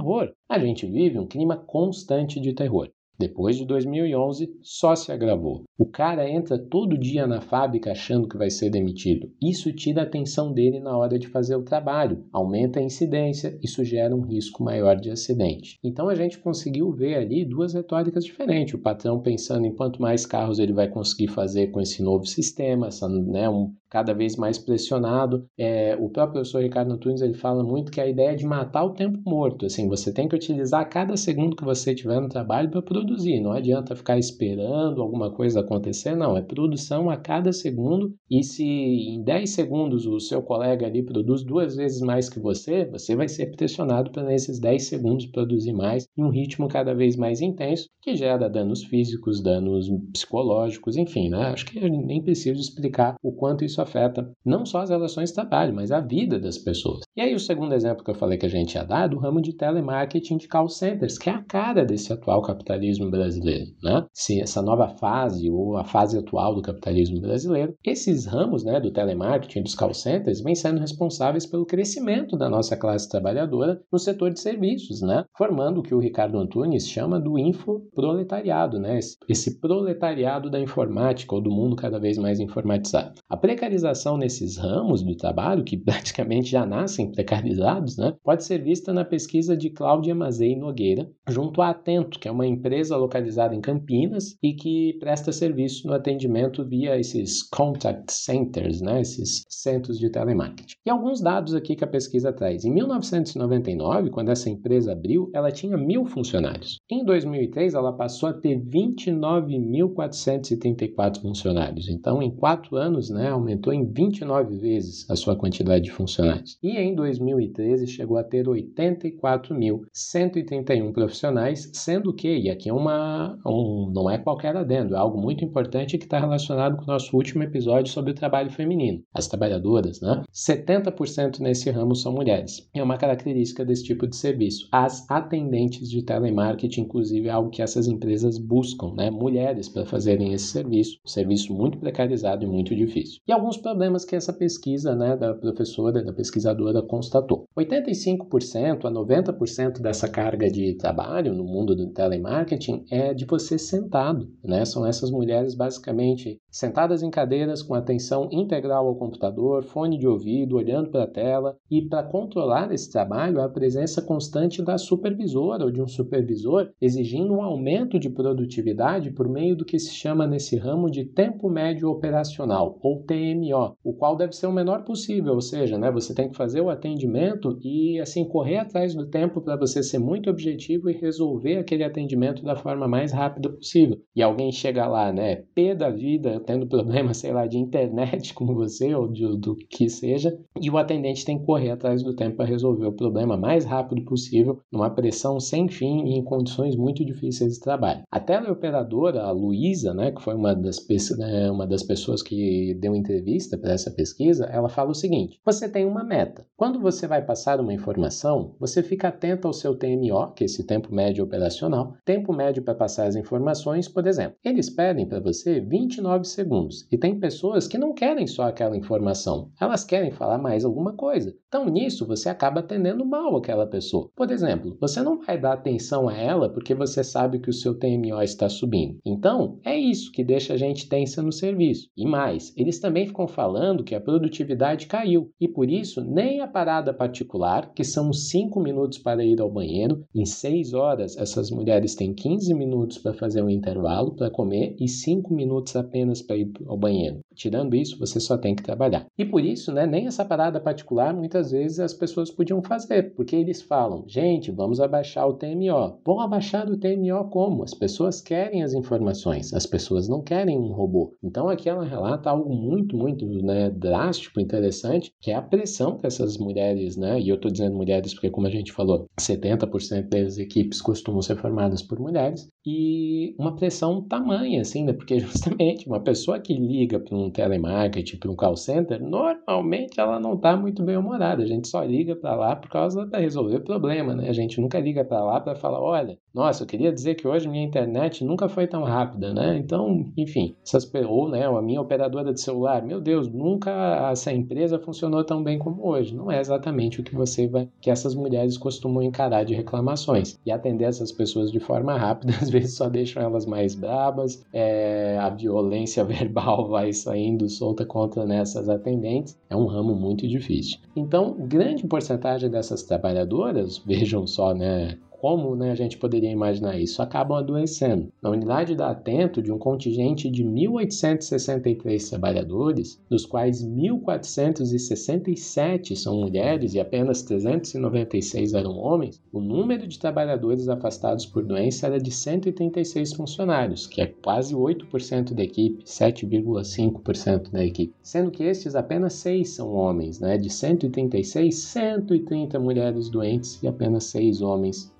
A 0.48 0.58
gente 0.58 0.86
vive 0.86 1.18
um 1.18 1.26
clima 1.26 1.56
constante 1.56 2.40
de 2.40 2.54
terror. 2.54 2.90
Depois 3.18 3.56
de 3.56 3.64
2011, 3.66 4.58
só 4.62 4.94
se 4.94 5.10
agravou. 5.10 5.64
O 5.76 5.86
cara 5.86 6.28
entra 6.30 6.56
todo 6.56 6.96
dia 6.96 7.26
na 7.26 7.40
fábrica 7.40 7.90
achando 7.90 8.28
que 8.28 8.38
vai 8.38 8.48
ser 8.48 8.70
demitido. 8.70 9.28
Isso 9.42 9.72
tira 9.72 10.02
a 10.02 10.04
atenção 10.04 10.52
dele 10.52 10.78
na 10.78 10.96
hora 10.96 11.18
de 11.18 11.26
fazer 11.26 11.56
o 11.56 11.64
trabalho, 11.64 12.24
aumenta 12.32 12.78
a 12.78 12.82
incidência, 12.82 13.58
isso 13.62 13.84
gera 13.84 14.14
um 14.14 14.22
risco 14.22 14.62
maior 14.62 14.96
de 14.96 15.10
acidente. 15.10 15.78
Então 15.82 16.08
a 16.08 16.14
gente 16.14 16.38
conseguiu 16.38 16.92
ver 16.92 17.16
ali 17.16 17.44
duas 17.44 17.74
retóricas 17.74 18.24
diferentes. 18.24 18.74
O 18.74 18.82
patrão 18.82 19.20
pensando 19.20 19.66
em 19.66 19.74
quanto 19.74 20.00
mais 20.00 20.24
carros 20.24 20.58
ele 20.60 20.72
vai 20.72 20.88
conseguir 20.88 21.28
fazer 21.28 21.68
com 21.68 21.80
esse 21.80 22.02
novo 22.02 22.24
sistema, 22.24 22.86
essa, 22.86 23.08
né, 23.08 23.48
um, 23.48 23.72
cada 23.90 24.12
vez 24.12 24.36
mais 24.36 24.58
pressionado. 24.58 25.46
É, 25.58 25.96
o 25.96 26.08
próprio 26.08 26.34
professor 26.34 26.62
Ricardo 26.62 26.92
Antunes 26.92 27.20
ele 27.20 27.34
fala 27.34 27.64
muito 27.64 27.90
que 27.90 28.00
a 28.00 28.06
ideia 28.06 28.30
é 28.30 28.36
de 28.36 28.46
matar 28.46 28.84
o 28.84 28.94
tempo 28.94 29.18
morto. 29.24 29.66
Assim, 29.66 29.88
você 29.88 30.12
tem 30.12 30.28
que 30.28 30.36
utilizar 30.36 30.88
cada 30.88 31.16
segundo 31.16 31.56
que 31.56 31.64
você 31.64 31.94
tiver 31.94 32.20
no 32.20 32.28
trabalho 32.28 32.70
para 32.70 32.82
produzir. 32.82 33.07
Não 33.40 33.52
adianta 33.52 33.96
ficar 33.96 34.18
esperando 34.18 35.00
alguma 35.00 35.30
coisa 35.30 35.60
acontecer, 35.60 36.14
não. 36.14 36.36
É 36.36 36.42
produção 36.42 37.08
a 37.08 37.16
cada 37.16 37.52
segundo. 37.52 38.14
E 38.30 38.42
se 38.42 38.64
em 38.64 39.22
10 39.22 39.48
segundos 39.48 40.06
o 40.06 40.20
seu 40.20 40.42
colega 40.42 40.86
ali 40.86 41.02
produz 41.02 41.42
duas 41.42 41.76
vezes 41.76 42.00
mais 42.02 42.28
que 42.28 42.38
você, 42.38 42.84
você 42.84 43.16
vai 43.16 43.28
ser 43.28 43.46
pressionado 43.56 44.10
para 44.10 44.22
nesses 44.22 44.60
10 44.60 44.82
segundos 44.82 45.26
produzir 45.26 45.72
mais 45.72 46.06
em 46.16 46.22
um 46.22 46.30
ritmo 46.30 46.68
cada 46.68 46.94
vez 46.94 47.16
mais 47.16 47.40
intenso, 47.40 47.88
que 48.02 48.14
gera 48.14 48.48
danos 48.50 48.84
físicos, 48.84 49.42
danos 49.42 49.88
psicológicos, 50.12 50.96
enfim, 50.96 51.30
né? 51.30 51.46
Acho 51.46 51.64
que 51.64 51.80
nem 51.88 52.22
preciso 52.22 52.60
explicar 52.60 53.14
o 53.22 53.32
quanto 53.32 53.64
isso 53.64 53.78
isso 53.78 53.82
afeta 53.82 54.30
não 54.44 54.66
só 54.66 54.80
as 54.80 54.90
relações 54.90 55.30
de 55.30 55.36
trabalho, 55.36 55.74
mas 55.74 55.92
a 55.92 56.00
vida 56.00 56.38
das 56.38 56.58
pessoas. 56.58 57.02
E 57.16 57.20
aí 57.20 57.34
o 57.34 57.38
segundo 57.38 57.74
exemplo 57.74 58.04
que 58.04 58.10
eu 58.10 58.14
falei 58.14 58.36
que 58.36 58.46
a 58.46 58.50
gente 58.50 58.74
ia 58.74 58.84
dar 58.84 59.06
é 59.06 59.08
do 59.08 59.18
ramo 59.18 59.40
de 59.40 59.52
telemarketing 59.52 60.36
de 60.36 60.48
call 60.48 60.68
centers, 60.68 61.18
que 61.18 61.30
é 61.30 61.32
a 61.32 61.42
cara 61.42 61.84
desse 61.84 62.12
atual 62.12 62.42
capitalismo 62.42 62.97
brasileiro, 63.06 63.70
né? 63.82 64.04
Se 64.12 64.40
essa 64.40 64.62
nova 64.62 64.88
fase 64.88 65.50
ou 65.50 65.76
a 65.76 65.84
fase 65.84 66.18
atual 66.18 66.54
do 66.54 66.62
capitalismo 66.62 67.20
brasileiro, 67.20 67.74
esses 67.84 68.26
ramos, 68.26 68.64
né, 68.64 68.80
do 68.80 68.92
telemarketing, 68.92 69.62
dos 69.62 69.74
call 69.74 69.94
centers, 69.94 70.40
vêm 70.40 70.54
sendo 70.54 70.80
responsáveis 70.80 71.46
pelo 71.46 71.66
crescimento 71.66 72.36
da 72.36 72.48
nossa 72.48 72.76
classe 72.76 73.08
trabalhadora 73.08 73.80
no 73.92 73.98
setor 73.98 74.30
de 74.30 74.40
serviços, 74.40 75.02
né? 75.02 75.24
Formando 75.36 75.80
o 75.80 75.82
que 75.82 75.94
o 75.94 76.00
Ricardo 76.00 76.38
Antunes 76.38 76.88
chama 76.88 77.20
do 77.20 77.38
infoproletariado, 77.38 78.78
né? 78.78 78.98
Esse 79.28 79.60
proletariado 79.60 80.50
da 80.50 80.60
informática 80.60 81.34
ou 81.34 81.40
do 81.40 81.50
mundo 81.50 81.76
cada 81.76 81.98
vez 81.98 82.18
mais 82.18 82.40
informatizado. 82.40 83.20
A 83.28 83.36
precarização 83.36 84.16
nesses 84.16 84.56
ramos 84.56 85.02
do 85.02 85.16
trabalho, 85.16 85.64
que 85.64 85.76
praticamente 85.78 86.50
já 86.50 86.64
nascem 86.64 87.10
precarizados, 87.10 87.96
né, 87.96 88.14
pode 88.22 88.44
ser 88.44 88.62
vista 88.62 88.92
na 88.92 89.04
pesquisa 89.04 89.56
de 89.56 89.70
Cláudia 89.70 90.14
Mazei 90.14 90.56
Nogueira, 90.56 91.10
junto 91.28 91.60
à 91.60 91.70
Atento, 91.70 92.18
que 92.18 92.28
é 92.28 92.30
uma 92.30 92.46
empresa 92.46 92.87
localizada 92.96 93.54
em 93.54 93.60
Campinas 93.60 94.38
e 94.42 94.54
que 94.54 94.96
presta 94.98 95.30
serviço 95.30 95.86
no 95.86 95.92
atendimento 95.92 96.64
via 96.64 96.98
esses 96.98 97.42
contact 97.42 98.10
centers, 98.12 98.80
né, 98.80 99.00
esses 99.00 99.44
centros 99.48 99.96
de 99.98 100.10
telemarketing. 100.10 100.74
E 100.86 100.90
alguns 100.90 101.20
dados 101.20 101.54
aqui 101.54 101.76
que 101.76 101.84
a 101.84 101.88
pesquisa 101.88 102.32
traz. 102.32 102.64
Em 102.64 102.72
1999, 102.72 104.08
quando 104.10 104.30
essa 104.30 104.48
empresa 104.48 104.92
abriu, 104.92 105.30
ela 105.34 105.52
tinha 105.52 105.76
mil 105.76 106.06
funcionários. 106.06 106.78
Em 106.90 107.04
2003, 107.04 107.74
ela 107.74 107.92
passou 107.92 108.30
a 108.30 108.32
ter 108.32 108.58
29.434 108.60 111.20
funcionários. 111.20 111.88
Então, 111.88 112.22
em 112.22 112.30
quatro 112.30 112.76
anos, 112.76 113.10
né, 113.10 113.28
aumentou 113.28 113.58
aumentou 113.58 113.72
em 113.72 113.84
29 113.84 114.58
vezes 114.58 115.08
a 115.10 115.16
sua 115.16 115.34
quantidade 115.36 115.84
de 115.84 115.90
funcionários. 115.90 116.58
E 116.62 116.76
em 116.76 116.94
2013 116.94 117.86
chegou 117.86 118.18
a 118.18 118.24
ter 118.24 118.46
84.131 118.46 120.92
profissionais, 120.92 121.70
sendo 121.74 122.14
que, 122.14 122.28
e 122.28 122.50
aqui 122.50 122.68
é 122.68 122.74
uma, 122.78 123.38
um, 123.46 123.90
não 123.94 124.10
é 124.10 124.18
qualquer 124.18 124.56
adendo, 124.56 124.94
é 124.94 124.98
algo 124.98 125.20
muito 125.20 125.44
importante 125.44 125.98
que 125.98 126.04
está 126.04 126.18
relacionado 126.18 126.76
com 126.76 126.84
o 126.84 126.86
nosso 126.86 127.16
último 127.16 127.42
episódio 127.42 127.92
sobre 127.92 128.12
o 128.12 128.14
trabalho 128.14 128.50
feminino. 128.50 129.02
As 129.12 129.26
trabalhadoras, 129.28 130.00
né? 130.00 130.22
70% 130.32 131.40
nesse 131.40 131.70
ramo 131.70 131.94
são 131.94 132.12
mulheres. 132.12 132.68
É 132.74 132.82
uma 132.82 132.96
característica 132.96 133.64
desse 133.64 133.84
tipo 133.84 134.06
de 134.06 134.16
serviço. 134.16 134.68
As 134.72 135.08
atendentes 135.10 135.88
de 135.88 136.02
telemarketing, 136.02 136.82
inclusive, 136.82 137.28
é 137.28 137.30
algo 137.30 137.50
que 137.50 137.62
essas 137.62 137.86
empresas 137.86 138.38
buscam, 138.38 138.94
né? 138.94 139.10
Mulheres 139.10 139.68
para 139.68 139.84
fazerem 139.84 140.32
esse 140.32 140.46
serviço. 140.46 140.98
Um 141.04 141.08
serviço 141.08 141.54
muito 141.54 141.78
precarizado 141.78 142.44
e 142.44 142.46
muito 142.46 142.74
difícil. 142.74 143.20
E 143.26 143.32
alguns 143.32 143.56
problemas 143.56 144.04
que 144.04 144.16
essa 144.16 144.32
pesquisa 144.32 144.94
né, 144.94 145.16
da 145.16 145.34
professora, 145.34 146.02
da 146.02 146.12
pesquisadora 146.12 146.82
constatou. 146.82 147.44
85% 147.58 148.84
a 148.84 148.90
90% 148.90 149.80
dessa 149.80 150.08
carga 150.08 150.50
de 150.50 150.74
trabalho 150.74 151.34
no 151.34 151.44
mundo 151.44 151.74
do 151.74 151.88
telemarketing 151.88 152.67
é 152.90 153.14
de 153.14 153.24
você 153.24 153.58
sentado. 153.58 154.30
Né? 154.44 154.64
São 154.64 154.86
essas 154.86 155.10
mulheres 155.10 155.54
basicamente 155.54 156.38
sentadas 156.50 157.02
em 157.02 157.10
cadeiras 157.10 157.62
com 157.62 157.74
atenção 157.74 158.28
integral 158.30 158.86
ao 158.86 158.96
computador, 158.96 159.64
fone 159.64 159.98
de 159.98 160.06
ouvido, 160.06 160.56
olhando 160.56 160.90
para 160.90 161.04
a 161.04 161.10
tela. 161.10 161.56
E 161.70 161.82
para 161.82 162.02
controlar 162.02 162.72
esse 162.72 162.90
trabalho, 162.90 163.40
a 163.40 163.48
presença 163.48 164.02
constante 164.02 164.62
da 164.62 164.78
supervisora 164.78 165.64
ou 165.64 165.70
de 165.70 165.82
um 165.82 165.88
supervisor, 165.88 166.70
exigindo 166.80 167.32
um 167.32 167.42
aumento 167.42 167.98
de 167.98 168.10
produtividade 168.10 169.10
por 169.10 169.28
meio 169.28 169.56
do 169.56 169.64
que 169.64 169.78
se 169.78 169.94
chama 169.94 170.26
nesse 170.26 170.56
ramo 170.56 170.90
de 170.90 171.04
tempo 171.04 171.48
médio 171.48 171.88
operacional, 171.88 172.78
ou 172.82 173.02
TM 173.02 173.38
MO, 173.38 173.76
o 173.84 173.92
qual 173.92 174.16
deve 174.16 174.32
ser 174.32 174.46
o 174.46 174.52
menor 174.52 174.84
possível, 174.84 175.34
ou 175.34 175.40
seja, 175.40 175.78
né, 175.78 175.90
você 175.90 176.14
tem 176.14 176.28
que 176.28 176.36
fazer 176.36 176.60
o 176.60 176.70
atendimento 176.70 177.58
e 177.62 178.00
assim 178.00 178.24
correr 178.24 178.58
atrás 178.58 178.94
do 178.94 179.06
tempo 179.06 179.40
para 179.40 179.56
você 179.56 179.82
ser 179.82 179.98
muito 179.98 180.28
objetivo 180.28 180.90
e 180.90 180.94
resolver 180.94 181.58
aquele 181.58 181.84
atendimento 181.84 182.42
da 182.42 182.56
forma 182.56 182.88
mais 182.88 183.12
rápida 183.12 183.48
possível. 183.48 183.98
E 184.14 184.22
alguém 184.22 184.50
chega 184.50 184.86
lá, 184.86 185.12
né, 185.12 185.44
pé 185.54 185.74
da 185.74 185.90
vida, 185.90 186.40
tendo 186.48 186.66
problema, 186.66 187.12
sei 187.12 187.30
lá, 187.30 187.46
de 187.46 187.58
internet 187.58 188.32
com 188.32 188.46
você 188.54 188.94
ou 188.94 189.06
de, 189.06 189.36
do 189.36 189.54
que 189.54 189.90
seja, 189.90 190.36
e 190.58 190.70
o 190.70 190.78
atendente 190.78 191.24
tem 191.24 191.38
que 191.38 191.44
correr 191.44 191.70
atrás 191.70 192.02
do 192.02 192.16
tempo 192.16 192.38
para 192.38 192.46
resolver 192.46 192.86
o 192.86 192.92
problema 192.92 193.36
mais 193.36 193.66
rápido 193.66 194.02
possível, 194.04 194.58
numa 194.72 194.88
pressão 194.88 195.38
sem 195.38 195.68
fim 195.68 196.06
e 196.06 196.18
em 196.18 196.24
condições 196.24 196.74
muito 196.74 197.04
difíceis 197.04 197.54
de 197.54 197.60
trabalho. 197.60 198.02
A 198.10 198.18
teleoperadora, 198.18 199.22
a 199.24 199.30
Luísa, 199.30 199.92
né, 199.92 200.10
que 200.10 200.22
foi 200.22 200.34
uma 200.34 200.54
das, 200.54 200.78
né, 201.18 201.50
uma 201.50 201.66
das 201.66 201.82
pessoas 201.82 202.22
que 202.22 202.74
deu 202.80 202.96
entrevista 202.96 203.58
para 203.58 203.72
essa 203.72 203.90
pesquisa, 203.90 204.46
ela 204.46 204.70
fala 204.70 204.90
o 204.90 204.94
seguinte: 204.94 205.38
você 205.44 205.68
tem 205.68 205.84
uma 205.84 206.02
meta. 206.02 206.46
Quando 206.56 206.80
você 206.80 207.06
vai 207.06 207.22
passar 207.22 207.60
uma 207.60 207.74
informação, 207.74 208.54
você 208.58 208.82
fica 208.82 209.08
atento 209.08 209.46
ao 209.46 209.52
seu 209.52 209.76
TMO, 209.76 210.32
que 210.34 210.44
é 210.44 210.46
esse 210.46 210.64
tempo 210.64 210.94
médio 210.94 211.24
operacional, 211.24 211.94
tempo 212.04 212.32
médio 212.32 212.62
para 212.62 212.74
passar 212.74 213.06
as 213.06 213.16
informações, 213.16 213.86
por 213.86 214.06
exemplo. 214.06 214.36
Eles 214.42 214.70
pedem 214.70 215.06
para 215.06 215.20
você 215.20 215.60
29 215.60 216.27
segundos 216.28 216.86
e 216.90 216.98
tem 216.98 217.18
pessoas 217.18 217.66
que 217.66 217.78
não 217.78 217.92
querem 217.92 218.26
só 218.26 218.44
aquela 218.44 218.76
informação, 218.76 219.50
elas 219.60 219.84
querem 219.84 220.10
falar 220.10 220.38
mais 220.38 220.64
alguma 220.64 220.92
coisa. 220.92 221.34
Então, 221.48 221.68
nisso, 221.68 222.06
você 222.06 222.28
acaba 222.28 222.60
atendendo 222.60 223.04
mal 223.04 223.36
aquela 223.36 223.66
pessoa. 223.66 224.10
Por 224.14 224.30
exemplo, 224.30 224.76
você 224.80 225.00
não 225.02 225.18
vai 225.20 225.40
dar 225.40 225.54
atenção 225.54 226.08
a 226.08 226.16
ela 226.16 226.48
porque 226.48 226.74
você 226.74 227.02
sabe 227.02 227.38
que 227.38 227.50
o 227.50 227.54
seu 227.54 227.74
TMO 227.78 228.20
está 228.22 228.48
subindo. 228.48 228.98
Então, 229.04 229.58
é 229.64 229.76
isso 229.76 230.12
que 230.12 230.22
deixa 230.22 230.54
a 230.54 230.56
gente 230.56 230.88
tensa 230.88 231.22
no 231.22 231.32
serviço. 231.32 231.88
E 231.96 232.06
mais, 232.06 232.52
eles 232.56 232.78
também 232.78 233.06
ficam 233.06 233.26
falando 233.26 233.82
que 233.82 233.94
a 233.94 234.00
produtividade 234.00 234.86
caiu 234.86 235.30
e 235.40 235.48
por 235.48 235.70
isso 235.70 236.04
nem 236.04 236.40
a 236.40 236.46
parada 236.46 236.92
particular, 236.92 237.72
que 237.72 237.84
são 237.84 238.12
5 238.12 238.60
minutos 238.60 238.98
para 238.98 239.24
ir 239.24 239.40
ao 239.40 239.50
banheiro, 239.50 240.04
em 240.14 240.24
6 240.24 240.74
horas 240.74 241.16
essas 241.16 241.50
mulheres 241.50 241.94
têm 241.94 242.14
15 242.14 242.52
minutos 242.54 242.98
para 242.98 243.14
fazer 243.14 243.42
um 243.42 243.50
intervalo 243.50 244.14
para 244.14 244.30
comer 244.30 244.76
e 244.78 244.88
5 244.88 245.32
minutos 245.32 245.74
apenas 245.76 246.17
para 246.22 246.36
ir 246.36 246.50
ao 246.66 246.76
banheiro. 246.76 247.20
Tirando 247.34 247.76
isso, 247.76 247.98
você 247.98 248.18
só 248.18 248.36
tem 248.36 248.54
que 248.54 248.62
trabalhar. 248.62 249.06
E 249.16 249.24
por 249.24 249.44
isso, 249.44 249.72
né, 249.72 249.86
nem 249.86 250.06
essa 250.06 250.24
parada 250.24 250.60
particular 250.60 251.14
muitas 251.14 251.52
vezes 251.52 251.78
as 251.78 251.94
pessoas 251.94 252.30
podiam 252.30 252.62
fazer, 252.62 253.14
porque 253.14 253.36
eles 253.36 253.62
falam: 253.62 254.04
gente, 254.06 254.50
vamos 254.50 254.80
abaixar 254.80 255.28
o 255.28 255.34
TMO. 255.34 256.00
Vão 256.04 256.20
abaixar 256.20 256.68
o 256.68 256.76
TMO 256.76 257.28
como? 257.30 257.62
As 257.62 257.74
pessoas 257.74 258.20
querem 258.20 258.62
as 258.62 258.74
informações, 258.74 259.52
as 259.52 259.66
pessoas 259.66 260.08
não 260.08 260.22
querem 260.22 260.58
um 260.58 260.72
robô. 260.72 261.16
Então 261.22 261.48
aqui 261.48 261.68
ela 261.68 261.84
relata 261.84 262.30
algo 262.30 262.52
muito, 262.54 262.96
muito 262.96 263.26
né, 263.26 263.70
drástico, 263.70 264.40
interessante, 264.40 265.12
que 265.20 265.30
é 265.30 265.34
a 265.34 265.42
pressão 265.42 265.96
que 265.96 266.06
essas 266.06 266.36
mulheres, 266.38 266.96
né, 266.96 267.20
e 267.20 267.28
eu 267.28 267.36
estou 267.36 267.50
dizendo 267.50 267.76
mulheres 267.76 268.12
porque, 268.14 268.30
como 268.30 268.46
a 268.46 268.50
gente 268.50 268.72
falou, 268.72 269.06
70% 269.20 270.08
das 270.08 270.38
equipes 270.38 270.80
costumam 270.80 271.22
ser 271.22 271.36
formadas 271.36 271.82
por 271.82 271.98
mulheres, 271.98 272.48
e 272.66 273.34
uma 273.38 273.54
pressão 273.54 274.02
tamanha, 274.02 274.60
assim, 274.60 274.84
né, 274.84 274.92
porque 274.92 275.18
justamente 275.20 275.86
uma, 275.86 276.00
pessoa 276.08 276.38
que 276.38 276.54
liga 276.54 276.98
para 276.98 277.14
um 277.14 277.30
telemarketing, 277.30 278.16
para 278.16 278.30
um 278.30 278.34
call 278.34 278.56
center, 278.56 278.98
normalmente 279.02 280.00
ela 280.00 280.18
não 280.18 280.34
está 280.34 280.56
muito 280.56 280.82
bem 280.82 280.96
humorada. 280.96 281.42
A 281.42 281.46
gente 281.46 281.68
só 281.68 281.84
liga 281.84 282.16
para 282.16 282.34
lá 282.34 282.56
por 282.56 282.70
causa 282.70 283.06
para 283.06 283.20
resolver 283.20 283.60
problema, 283.60 284.14
né? 284.14 284.30
A 284.30 284.32
gente 284.32 284.58
nunca 284.58 284.80
liga 284.80 285.04
para 285.04 285.22
lá 285.22 285.38
para 285.38 285.54
falar, 285.54 285.82
olha, 285.82 286.18
nossa, 286.32 286.62
eu 286.62 286.66
queria 286.66 286.90
dizer 286.90 287.14
que 287.14 287.28
hoje 287.28 287.48
minha 287.48 287.64
internet 287.64 288.24
nunca 288.24 288.48
foi 288.48 288.66
tão 288.66 288.84
rápida, 288.84 289.34
né? 289.34 289.58
Então, 289.58 290.06
enfim, 290.16 290.54
essas 290.64 290.90
ou 291.06 291.28
né, 291.28 291.46
a 291.46 291.60
minha 291.60 291.80
operadora 291.80 292.32
de 292.32 292.40
celular, 292.40 292.82
meu 292.82 293.00
Deus, 293.00 293.28
nunca 293.28 294.08
essa 294.10 294.32
empresa 294.32 294.78
funcionou 294.78 295.22
tão 295.24 295.42
bem 295.42 295.58
como 295.58 295.86
hoje. 295.86 296.14
Não 296.14 296.32
é 296.32 296.40
exatamente 296.40 297.00
o 297.00 297.04
que 297.04 297.14
você 297.14 297.46
vai, 297.46 297.68
que 297.80 297.90
essas 297.90 298.14
mulheres 298.14 298.56
costumam 298.56 299.02
encarar 299.02 299.44
de 299.44 299.54
reclamações. 299.54 300.38
E 300.46 300.50
atender 300.50 300.84
essas 300.84 301.12
pessoas 301.12 301.50
de 301.50 301.60
forma 301.60 301.98
rápida, 301.98 302.32
às 302.40 302.48
vezes 302.48 302.76
só 302.76 302.88
deixam 302.88 303.22
elas 303.22 303.44
mais 303.44 303.74
brabas, 303.74 304.46
é, 304.52 305.18
a 305.20 305.28
violência 305.28 305.97
verbal 306.06 306.68
vai 306.68 306.92
saindo 306.92 307.48
solta 307.48 307.84
contra 307.84 308.24
nessas 308.24 308.68
atendentes. 308.68 309.38
É 309.50 309.56
um 309.56 309.66
ramo 309.66 309.94
muito 309.94 310.26
difícil. 310.26 310.78
Então, 310.96 311.36
grande 311.38 311.86
porcentagem 311.86 312.50
dessas 312.50 312.82
trabalhadoras, 312.82 313.78
vejam 313.78 314.26
só, 314.26 314.54
né, 314.54 314.98
como 315.20 315.54
né, 315.56 315.72
a 315.72 315.74
gente 315.74 315.98
poderia 315.98 316.30
imaginar 316.30 316.78
isso? 316.78 317.02
Acabam 317.02 317.36
adoecendo. 317.38 318.12
Na 318.22 318.30
unidade 318.30 318.74
da 318.74 318.88
Atento, 318.90 319.42
de 319.42 319.52
um 319.52 319.58
contingente 319.58 320.30
de 320.30 320.42
1.863 320.44 322.08
trabalhadores, 322.08 322.98
dos 323.08 323.26
quais 323.26 323.64
1.467 323.64 325.96
são 325.96 326.20
mulheres 326.20 326.74
e 326.74 326.80
apenas 326.80 327.22
396 327.22 328.54
eram 328.54 328.78
homens, 328.78 329.20
o 329.32 329.40
número 329.40 329.86
de 329.86 329.98
trabalhadores 329.98 330.68
afastados 330.68 331.24
por 331.26 331.44
doença 331.44 331.86
era 331.86 331.98
de 331.98 332.10
136 332.10 333.12
funcionários, 333.14 333.86
que 333.86 334.00
é 334.00 334.06
quase 334.06 334.54
8% 334.54 335.34
da 335.34 335.42
equipe, 335.42 335.84
7,5% 335.84 337.50
da 337.50 337.62
equipe. 337.64 337.92
Sendo 338.02 338.30
que 338.30 338.44
estes 338.44 338.74
apenas 338.74 339.14
6 339.14 339.48
são 339.50 339.72
homens, 339.72 340.20
né? 340.20 340.36
De 340.38 340.50
136, 340.50 341.54
130 341.54 342.58
mulheres 342.58 343.08
doentes 343.08 343.62
e 343.62 343.68
apenas 343.68 344.04
6 344.04 344.42
homens 344.42 344.68
doentes, 344.68 344.92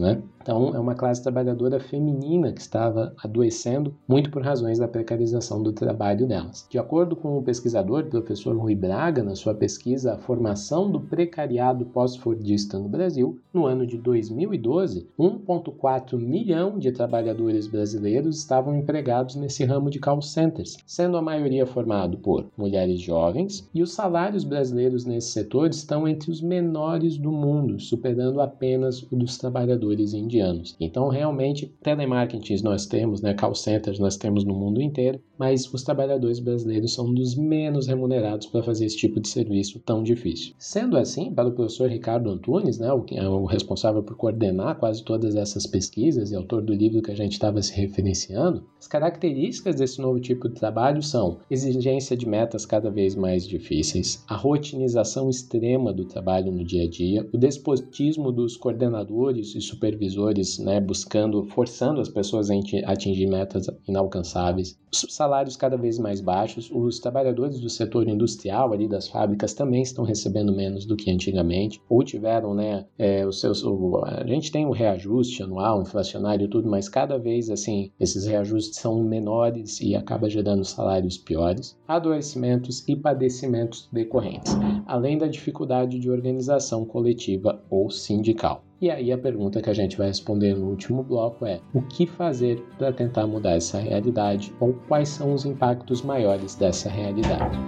né? 0.00 0.22
Então, 0.42 0.74
é 0.74 0.78
uma 0.78 0.94
classe 0.94 1.22
trabalhadora 1.22 1.78
feminina 1.78 2.50
que 2.50 2.62
estava 2.62 3.12
adoecendo 3.22 3.94
muito 4.08 4.30
por 4.30 4.42
razões 4.42 4.78
da 4.78 4.88
precarização 4.88 5.62
do 5.62 5.70
trabalho 5.70 6.26
delas. 6.26 6.66
De 6.70 6.78
acordo 6.78 7.14
com 7.14 7.36
o 7.36 7.42
pesquisador, 7.42 8.06
professor 8.06 8.56
Rui 8.56 8.74
Braga, 8.74 9.22
na 9.22 9.34
sua 9.34 9.52
pesquisa 9.54 10.14
A 10.14 10.16
Formação 10.16 10.90
do 10.90 10.98
Precariado 10.98 11.84
Pós-Fordista 11.84 12.78
no 12.78 12.88
Brasil, 12.88 13.38
no 13.52 13.66
ano 13.66 13.86
de 13.86 13.98
2012, 13.98 15.06
1,4 15.18 16.18
milhão 16.18 16.78
de 16.78 16.90
trabalhadores 16.90 17.66
brasileiros 17.66 18.38
estavam 18.38 18.74
empregados 18.74 19.36
nesse 19.36 19.64
ramo 19.64 19.90
de 19.90 19.98
call 19.98 20.22
centers, 20.22 20.78
sendo 20.86 21.18
a 21.18 21.22
maioria 21.22 21.66
formado 21.66 22.16
por 22.16 22.46
mulheres 22.56 23.00
jovens, 23.00 23.68
e 23.74 23.82
os 23.82 23.92
salários 23.92 24.44
brasileiros 24.44 25.04
nesse 25.04 25.32
setor 25.32 25.68
estão 25.68 26.08
entre 26.08 26.30
os 26.30 26.40
menores 26.40 27.18
do 27.18 27.30
mundo, 27.30 27.78
superando 27.78 28.40
apenas 28.40 29.02
o 29.02 29.16
dos 29.16 29.36
trabalhadores 29.36 30.14
indianos. 30.30 30.76
Então, 30.80 31.08
realmente, 31.08 31.66
telemarketing 31.82 32.62
nós 32.62 32.86
temos, 32.86 33.20
né, 33.20 33.34
call 33.34 33.54
centers 33.54 33.98
nós 33.98 34.16
temos 34.16 34.44
no 34.44 34.54
mundo 34.54 34.80
inteiro, 34.80 35.20
mas 35.36 35.72
os 35.72 35.82
trabalhadores 35.82 36.38
brasileiros 36.38 36.94
são 36.94 37.12
dos 37.12 37.34
menos 37.34 37.86
remunerados 37.86 38.46
para 38.46 38.62
fazer 38.62 38.86
esse 38.86 38.96
tipo 38.96 39.20
de 39.20 39.28
serviço 39.28 39.80
tão 39.80 40.02
difícil. 40.02 40.54
Sendo 40.58 40.96
assim, 40.96 41.32
para 41.32 41.48
o 41.48 41.52
professor 41.52 41.88
Ricardo 41.88 42.30
Antunes, 42.30 42.78
né, 42.78 42.92
o, 42.92 43.04
é 43.12 43.28
o 43.28 43.44
responsável 43.44 44.02
por 44.02 44.16
coordenar 44.16 44.78
quase 44.78 45.04
todas 45.04 45.34
essas 45.34 45.66
pesquisas 45.66 46.30
e 46.30 46.36
autor 46.36 46.62
do 46.62 46.72
livro 46.72 47.02
que 47.02 47.10
a 47.10 47.16
gente 47.16 47.32
estava 47.32 47.60
se 47.62 47.74
referenciando, 47.74 48.64
as 48.78 48.86
características 48.86 49.76
desse 49.76 50.00
novo 50.00 50.20
tipo 50.20 50.48
de 50.48 50.54
trabalho 50.54 51.02
são 51.02 51.38
exigência 51.50 52.16
de 52.16 52.28
metas 52.28 52.64
cada 52.64 52.90
vez 52.90 53.14
mais 53.14 53.46
difíceis, 53.46 54.24
a 54.28 54.36
rotinização 54.36 55.28
extrema 55.28 55.92
do 55.92 56.04
trabalho 56.04 56.52
no 56.52 56.64
dia 56.64 56.84
a 56.84 56.88
dia, 56.88 57.28
o 57.32 57.38
despotismo 57.38 58.30
dos 58.30 58.56
coordenadores 58.56 59.54
e 59.54 59.60
supervisores, 59.60 60.19
né, 60.58 60.80
buscando, 60.80 61.44
forçando 61.46 62.00
as 62.00 62.08
pessoas 62.08 62.50
a 62.50 62.54
atingir 62.86 63.26
metas 63.26 63.66
inalcançáveis, 63.88 64.78
os 64.92 65.14
salários 65.14 65.56
cada 65.56 65.76
vez 65.76 65.98
mais 65.98 66.20
baixos, 66.20 66.70
os 66.72 66.98
trabalhadores 66.98 67.60
do 67.60 67.68
setor 67.68 68.08
industrial 68.08 68.72
ali 68.72 68.88
das 68.88 69.08
fábricas 69.08 69.54
também 69.54 69.82
estão 69.82 70.04
recebendo 70.04 70.52
menos 70.52 70.84
do 70.84 70.96
que 70.96 71.10
antigamente, 71.10 71.80
ou 71.88 72.02
tiveram, 72.02 72.54
né, 72.54 72.86
é, 72.98 73.24
os 73.26 73.40
seus, 73.40 73.62
o, 73.64 74.02
a 74.04 74.26
gente 74.26 74.50
tem 74.50 74.66
o 74.66 74.72
reajuste 74.72 75.42
anual, 75.42 75.80
inflacionário 75.80 76.44
e 76.44 76.48
tudo, 76.48 76.68
mas 76.68 76.88
cada 76.88 77.18
vez, 77.18 77.50
assim, 77.50 77.90
esses 78.00 78.26
reajustes 78.26 78.80
são 78.80 79.02
menores 79.02 79.80
e 79.80 79.94
acaba 79.94 80.28
gerando 80.28 80.64
salários 80.64 81.16
piores, 81.16 81.78
adoecimentos 81.86 82.86
e 82.88 82.96
padecimentos 82.96 83.88
decorrentes, 83.92 84.54
além 84.86 85.16
da 85.16 85.28
dificuldade 85.28 85.98
de 85.98 86.10
organização 86.10 86.84
coletiva 86.84 87.62
ou 87.70 87.90
sindical. 87.90 88.64
E 88.80 88.90
aí 88.90 89.12
a 89.12 89.18
pergunta 89.18 89.60
que 89.60 89.68
a 89.68 89.74
gente 89.74 89.98
vai 89.98 90.06
responder 90.06 90.54
no 90.54 90.66
último 90.66 91.02
bloco 91.02 91.44
é: 91.44 91.60
o 91.74 91.82
que 91.82 92.06
fazer 92.06 92.62
para 92.78 92.90
tentar 92.90 93.26
mudar 93.26 93.52
essa 93.52 93.78
realidade 93.78 94.54
ou 94.58 94.72
quais 94.88 95.10
são 95.10 95.34
os 95.34 95.44
impactos 95.44 96.00
maiores 96.00 96.54
dessa 96.54 96.88
realidade? 96.88 97.58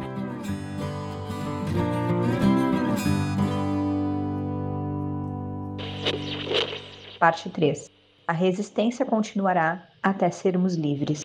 Parte 7.21 7.51
3. 7.51 7.91
A 8.27 8.33
resistência 8.33 9.05
continuará 9.05 9.87
até 10.03 10.31
sermos 10.31 10.77
livres. 10.77 11.23